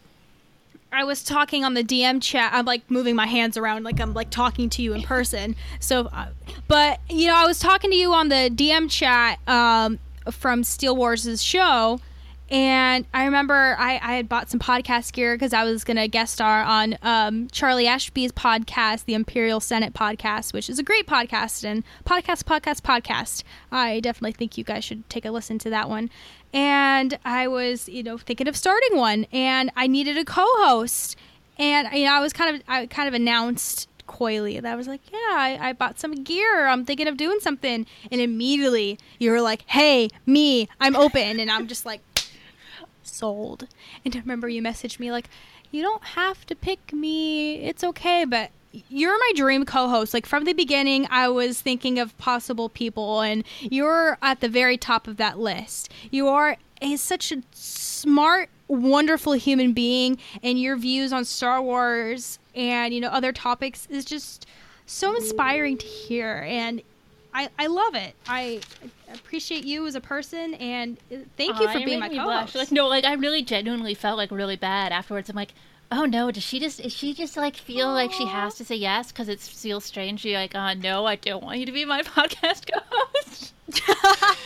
I 0.92 1.04
was 1.04 1.24
talking 1.24 1.64
on 1.64 1.74
the 1.74 1.82
DM 1.82 2.20
chat. 2.20 2.52
I'm 2.52 2.66
like 2.66 2.90
moving 2.90 3.16
my 3.16 3.26
hands 3.26 3.56
around 3.56 3.84
like 3.84 4.00
I'm 4.00 4.12
like 4.12 4.30
talking 4.30 4.68
to 4.70 4.82
you 4.82 4.92
in 4.92 5.02
person. 5.02 5.56
So 5.80 6.06
uh, 6.12 6.28
but 6.68 7.00
you 7.08 7.26
know, 7.26 7.34
I 7.36 7.46
was 7.46 7.58
talking 7.58 7.90
to 7.90 7.96
you 7.96 8.12
on 8.12 8.28
the 8.28 8.50
DM 8.54 8.90
chat 8.90 9.38
um 9.48 9.98
from 10.30 10.62
Steele 10.62 10.96
Wars' 10.96 11.42
show 11.42 12.00
and 12.52 13.06
I 13.14 13.24
remember 13.24 13.74
I, 13.78 13.98
I 14.02 14.12
had 14.12 14.28
bought 14.28 14.50
some 14.50 14.60
podcast 14.60 15.14
gear 15.14 15.34
because 15.34 15.54
I 15.54 15.64
was 15.64 15.84
going 15.84 15.96
to 15.96 16.06
guest 16.06 16.34
star 16.34 16.62
on 16.62 16.98
um, 17.00 17.48
Charlie 17.48 17.86
Ashby's 17.86 18.30
podcast, 18.30 19.06
the 19.06 19.14
Imperial 19.14 19.58
Senate 19.58 19.94
podcast, 19.94 20.52
which 20.52 20.68
is 20.68 20.78
a 20.78 20.82
great 20.82 21.06
podcast 21.06 21.64
and 21.64 21.82
podcast, 22.04 22.44
podcast, 22.44 22.82
podcast. 22.82 23.42
I 23.70 24.00
definitely 24.00 24.32
think 24.32 24.58
you 24.58 24.64
guys 24.64 24.84
should 24.84 25.08
take 25.08 25.24
a 25.24 25.30
listen 25.30 25.58
to 25.60 25.70
that 25.70 25.88
one. 25.88 26.10
And 26.52 27.18
I 27.24 27.48
was, 27.48 27.88
you 27.88 28.02
know, 28.02 28.18
thinking 28.18 28.46
of 28.46 28.54
starting 28.54 28.98
one, 28.98 29.24
and 29.32 29.70
I 29.74 29.86
needed 29.86 30.18
a 30.18 30.24
co-host. 30.24 31.16
And 31.58 31.88
you 31.94 32.04
know, 32.04 32.12
I 32.12 32.20
was 32.20 32.34
kind 32.34 32.54
of, 32.54 32.62
I 32.68 32.84
kind 32.84 33.08
of 33.08 33.14
announced 33.14 33.88
coyly 34.06 34.60
that 34.60 34.70
I 34.70 34.76
was 34.76 34.86
like, 34.86 35.00
yeah, 35.10 35.18
I, 35.18 35.58
I 35.60 35.72
bought 35.72 35.98
some 35.98 36.12
gear. 36.22 36.66
I'm 36.66 36.84
thinking 36.84 37.08
of 37.08 37.16
doing 37.16 37.40
something. 37.40 37.86
And 38.10 38.20
immediately 38.20 38.98
you 39.18 39.30
were 39.30 39.40
like, 39.40 39.62
hey, 39.68 40.10
me, 40.26 40.68
I'm 40.80 40.96
open. 40.96 41.40
And 41.40 41.50
I'm 41.50 41.66
just 41.66 41.86
like, 41.86 42.02
sold. 43.22 43.68
And 44.04 44.16
I 44.16 44.18
remember 44.18 44.48
you 44.48 44.60
messaged 44.60 44.98
me 44.98 45.12
like, 45.12 45.28
you 45.70 45.80
don't 45.80 46.02
have 46.02 46.44
to 46.46 46.56
pick 46.56 46.92
me. 46.92 47.54
It's 47.56 47.84
okay, 47.84 48.24
but 48.24 48.50
you're 48.88 49.16
my 49.16 49.32
dream 49.36 49.64
co-host. 49.64 50.12
Like 50.12 50.26
from 50.26 50.44
the 50.44 50.52
beginning, 50.52 51.06
I 51.08 51.28
was 51.28 51.60
thinking 51.60 52.00
of 52.00 52.18
possible 52.18 52.68
people, 52.68 53.20
and 53.20 53.44
you're 53.60 54.18
at 54.20 54.40
the 54.40 54.48
very 54.48 54.76
top 54.76 55.06
of 55.06 55.18
that 55.18 55.38
list. 55.38 55.88
You 56.10 56.26
are 56.28 56.56
a, 56.80 56.96
such 56.96 57.30
a 57.30 57.42
smart, 57.52 58.50
wonderful 58.66 59.34
human 59.34 59.72
being, 59.72 60.18
and 60.42 60.60
your 60.60 60.76
views 60.76 61.12
on 61.12 61.24
Star 61.24 61.62
Wars 61.62 62.40
and 62.54 62.92
you 62.92 63.00
know 63.00 63.08
other 63.08 63.32
topics 63.32 63.86
is 63.88 64.04
just 64.04 64.46
so 64.84 65.14
inspiring 65.14 65.78
to 65.78 65.86
hear. 65.86 66.44
And 66.46 66.82
I, 67.32 67.48
I 67.58 67.68
love 67.68 67.94
it. 67.94 68.14
I 68.26 68.60
appreciate 69.14 69.64
you 69.64 69.86
as 69.86 69.94
a 69.94 70.00
person, 70.00 70.54
and 70.54 70.98
uh, 71.10 71.16
thank 71.36 71.58
you 71.58 71.68
for 71.68 71.78
you're 71.78 71.86
being 71.86 72.00
my 72.00 72.08
making 72.08 72.18
me 72.18 72.24
blush. 72.24 72.52
co-host. 72.52 72.56
Like 72.56 72.72
no, 72.72 72.88
like 72.88 73.04
I 73.04 73.14
really 73.14 73.42
genuinely 73.42 73.94
felt 73.94 74.16
like 74.18 74.30
really 74.30 74.56
bad 74.56 74.92
afterwards. 74.92 75.28
I'm 75.28 75.36
like, 75.36 75.54
oh 75.90 76.06
no, 76.06 76.30
does 76.30 76.42
she 76.42 76.58
just 76.58 76.80
is 76.80 76.92
she 76.92 77.12
just 77.14 77.36
like 77.36 77.56
feel 77.56 77.92
like 77.92 78.12
she 78.12 78.26
has 78.26 78.54
to 78.56 78.64
say 78.64 78.76
yes 78.76 79.12
because 79.12 79.28
it 79.28 79.40
feels 79.40 79.84
strange? 79.84 80.20
She 80.20 80.34
like, 80.34 80.54
uh, 80.54 80.74
no, 80.74 81.06
I 81.06 81.16
don't 81.16 81.44
want 81.44 81.58
you 81.58 81.66
to 81.66 81.72
be 81.72 81.84
my 81.84 82.02
podcast 82.02 82.70
co-host. 82.72 83.52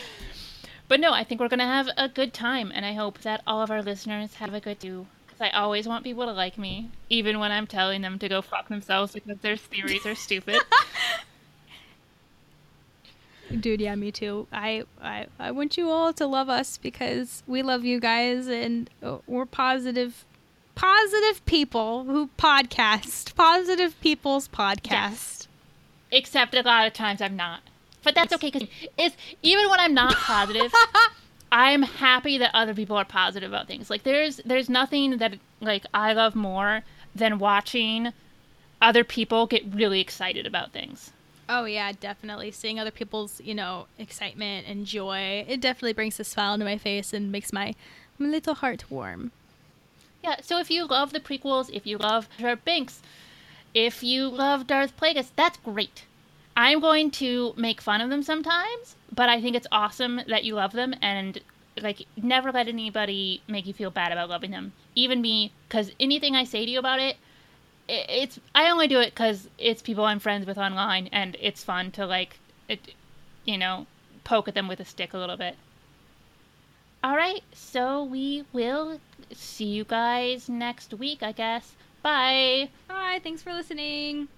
but 0.88 1.00
no, 1.00 1.12
I 1.12 1.24
think 1.24 1.40
we're 1.40 1.48
gonna 1.48 1.64
have 1.64 1.88
a 1.96 2.08
good 2.08 2.34
time, 2.34 2.72
and 2.74 2.84
I 2.84 2.92
hope 2.92 3.20
that 3.20 3.42
all 3.46 3.62
of 3.62 3.70
our 3.70 3.82
listeners 3.82 4.34
have 4.34 4.52
a 4.52 4.60
good 4.60 4.80
too. 4.80 5.06
Because 5.26 5.40
I 5.40 5.50
always 5.50 5.86
want 5.86 6.04
people 6.04 6.26
to 6.26 6.32
like 6.32 6.58
me, 6.58 6.90
even 7.08 7.38
when 7.38 7.52
I'm 7.52 7.66
telling 7.66 8.02
them 8.02 8.18
to 8.18 8.28
go 8.28 8.42
fuck 8.42 8.68
themselves 8.68 9.12
because 9.12 9.38
their 9.38 9.56
theories 9.56 10.04
are 10.06 10.14
stupid. 10.14 10.60
Dude, 13.60 13.80
yeah, 13.80 13.94
me 13.94 14.10
too. 14.10 14.46
I, 14.52 14.82
I 15.00 15.26
I 15.38 15.50
want 15.52 15.76
you 15.76 15.90
all 15.90 16.12
to 16.14 16.26
love 16.26 16.48
us 16.48 16.78
because 16.78 17.42
we 17.46 17.62
love 17.62 17.84
you 17.84 18.00
guys 18.00 18.48
and 18.48 18.90
uh, 19.02 19.18
we're 19.26 19.46
positive 19.46 20.24
positive 20.74 21.44
people 21.46 22.04
who 22.04 22.28
podcast. 22.38 23.34
Positive 23.34 23.98
people's 24.00 24.48
podcast. 24.48 25.46
Except 26.10 26.54
a 26.54 26.62
lot 26.62 26.86
of 26.86 26.92
times 26.92 27.20
I'm 27.20 27.36
not. 27.36 27.60
But 28.02 28.14
that's 28.14 28.32
okay 28.34 28.50
because 28.50 28.68
it's 28.96 29.16
even 29.42 29.68
when 29.68 29.80
I'm 29.80 29.94
not 29.94 30.14
positive, 30.16 30.72
I'm 31.50 31.82
happy 31.82 32.38
that 32.38 32.50
other 32.54 32.74
people 32.74 32.96
are 32.96 33.04
positive 33.04 33.50
about 33.50 33.66
things. 33.66 33.90
Like 33.90 34.02
there's 34.04 34.40
there's 34.44 34.68
nothing 34.68 35.18
that 35.18 35.34
like 35.60 35.86
I 35.92 36.12
love 36.12 36.34
more 36.34 36.82
than 37.14 37.38
watching 37.38 38.12
other 38.80 39.04
people 39.04 39.46
get 39.46 39.62
really 39.74 40.00
excited 40.00 40.46
about 40.46 40.72
things. 40.72 41.12
Oh 41.48 41.64
yeah, 41.64 41.92
definitely. 41.92 42.50
Seeing 42.50 42.80
other 42.80 42.90
people's, 42.90 43.40
you 43.40 43.54
know, 43.54 43.86
excitement 43.98 44.66
and 44.66 44.84
joy, 44.84 45.44
it 45.46 45.60
definitely 45.60 45.92
brings 45.92 46.18
a 46.18 46.24
smile 46.24 46.58
to 46.58 46.64
my 46.64 46.78
face 46.78 47.12
and 47.12 47.30
makes 47.30 47.52
my, 47.52 47.74
little 48.18 48.54
heart 48.54 48.90
warm. 48.90 49.30
Yeah, 50.24 50.36
so 50.42 50.58
if 50.58 50.70
you 50.70 50.86
love 50.86 51.12
the 51.12 51.20
prequels, 51.20 51.70
if 51.72 51.86
you 51.86 51.98
love 51.98 52.28
Jar 52.38 52.56
Binks, 52.56 53.00
if 53.74 54.02
you 54.02 54.28
love 54.28 54.66
Darth 54.66 54.96
Plagueis, 54.96 55.30
that's 55.36 55.58
great. 55.58 56.04
I'm 56.56 56.80
going 56.80 57.10
to 57.12 57.52
make 57.56 57.80
fun 57.80 58.00
of 58.00 58.08
them 58.08 58.22
sometimes, 58.22 58.96
but 59.14 59.28
I 59.28 59.40
think 59.40 59.54
it's 59.54 59.66
awesome 59.70 60.22
that 60.26 60.44
you 60.44 60.54
love 60.54 60.72
them 60.72 60.94
and 61.02 61.38
like 61.80 62.06
never 62.16 62.50
let 62.50 62.68
anybody 62.68 63.42
make 63.46 63.66
you 63.66 63.74
feel 63.74 63.90
bad 63.90 64.10
about 64.10 64.30
loving 64.30 64.50
them. 64.50 64.72
Even 64.94 65.20
me, 65.20 65.52
because 65.68 65.92
anything 66.00 66.34
I 66.34 66.44
say 66.44 66.64
to 66.64 66.70
you 66.70 66.78
about 66.78 67.00
it, 67.00 67.18
it's 67.88 68.40
I 68.54 68.70
only 68.70 68.88
do 68.88 69.00
it 69.00 69.10
because 69.10 69.48
it's 69.58 69.82
people 69.82 70.04
I'm 70.04 70.18
friends 70.18 70.46
with 70.46 70.58
online, 70.58 71.08
and 71.12 71.36
it's 71.40 71.64
fun 71.64 71.90
to 71.92 72.06
like, 72.06 72.38
it, 72.68 72.94
you 73.44 73.58
know, 73.58 73.86
poke 74.24 74.48
at 74.48 74.54
them 74.54 74.68
with 74.68 74.80
a 74.80 74.84
stick 74.84 75.14
a 75.14 75.18
little 75.18 75.36
bit. 75.36 75.56
All 77.04 77.16
right, 77.16 77.42
so 77.52 78.02
we 78.02 78.44
will 78.52 79.00
see 79.32 79.66
you 79.66 79.84
guys 79.84 80.48
next 80.48 80.94
week, 80.94 81.22
I 81.22 81.32
guess. 81.32 81.74
Bye. 82.02 82.70
Bye. 82.88 83.20
Thanks 83.22 83.42
for 83.42 83.52
listening. 83.52 84.28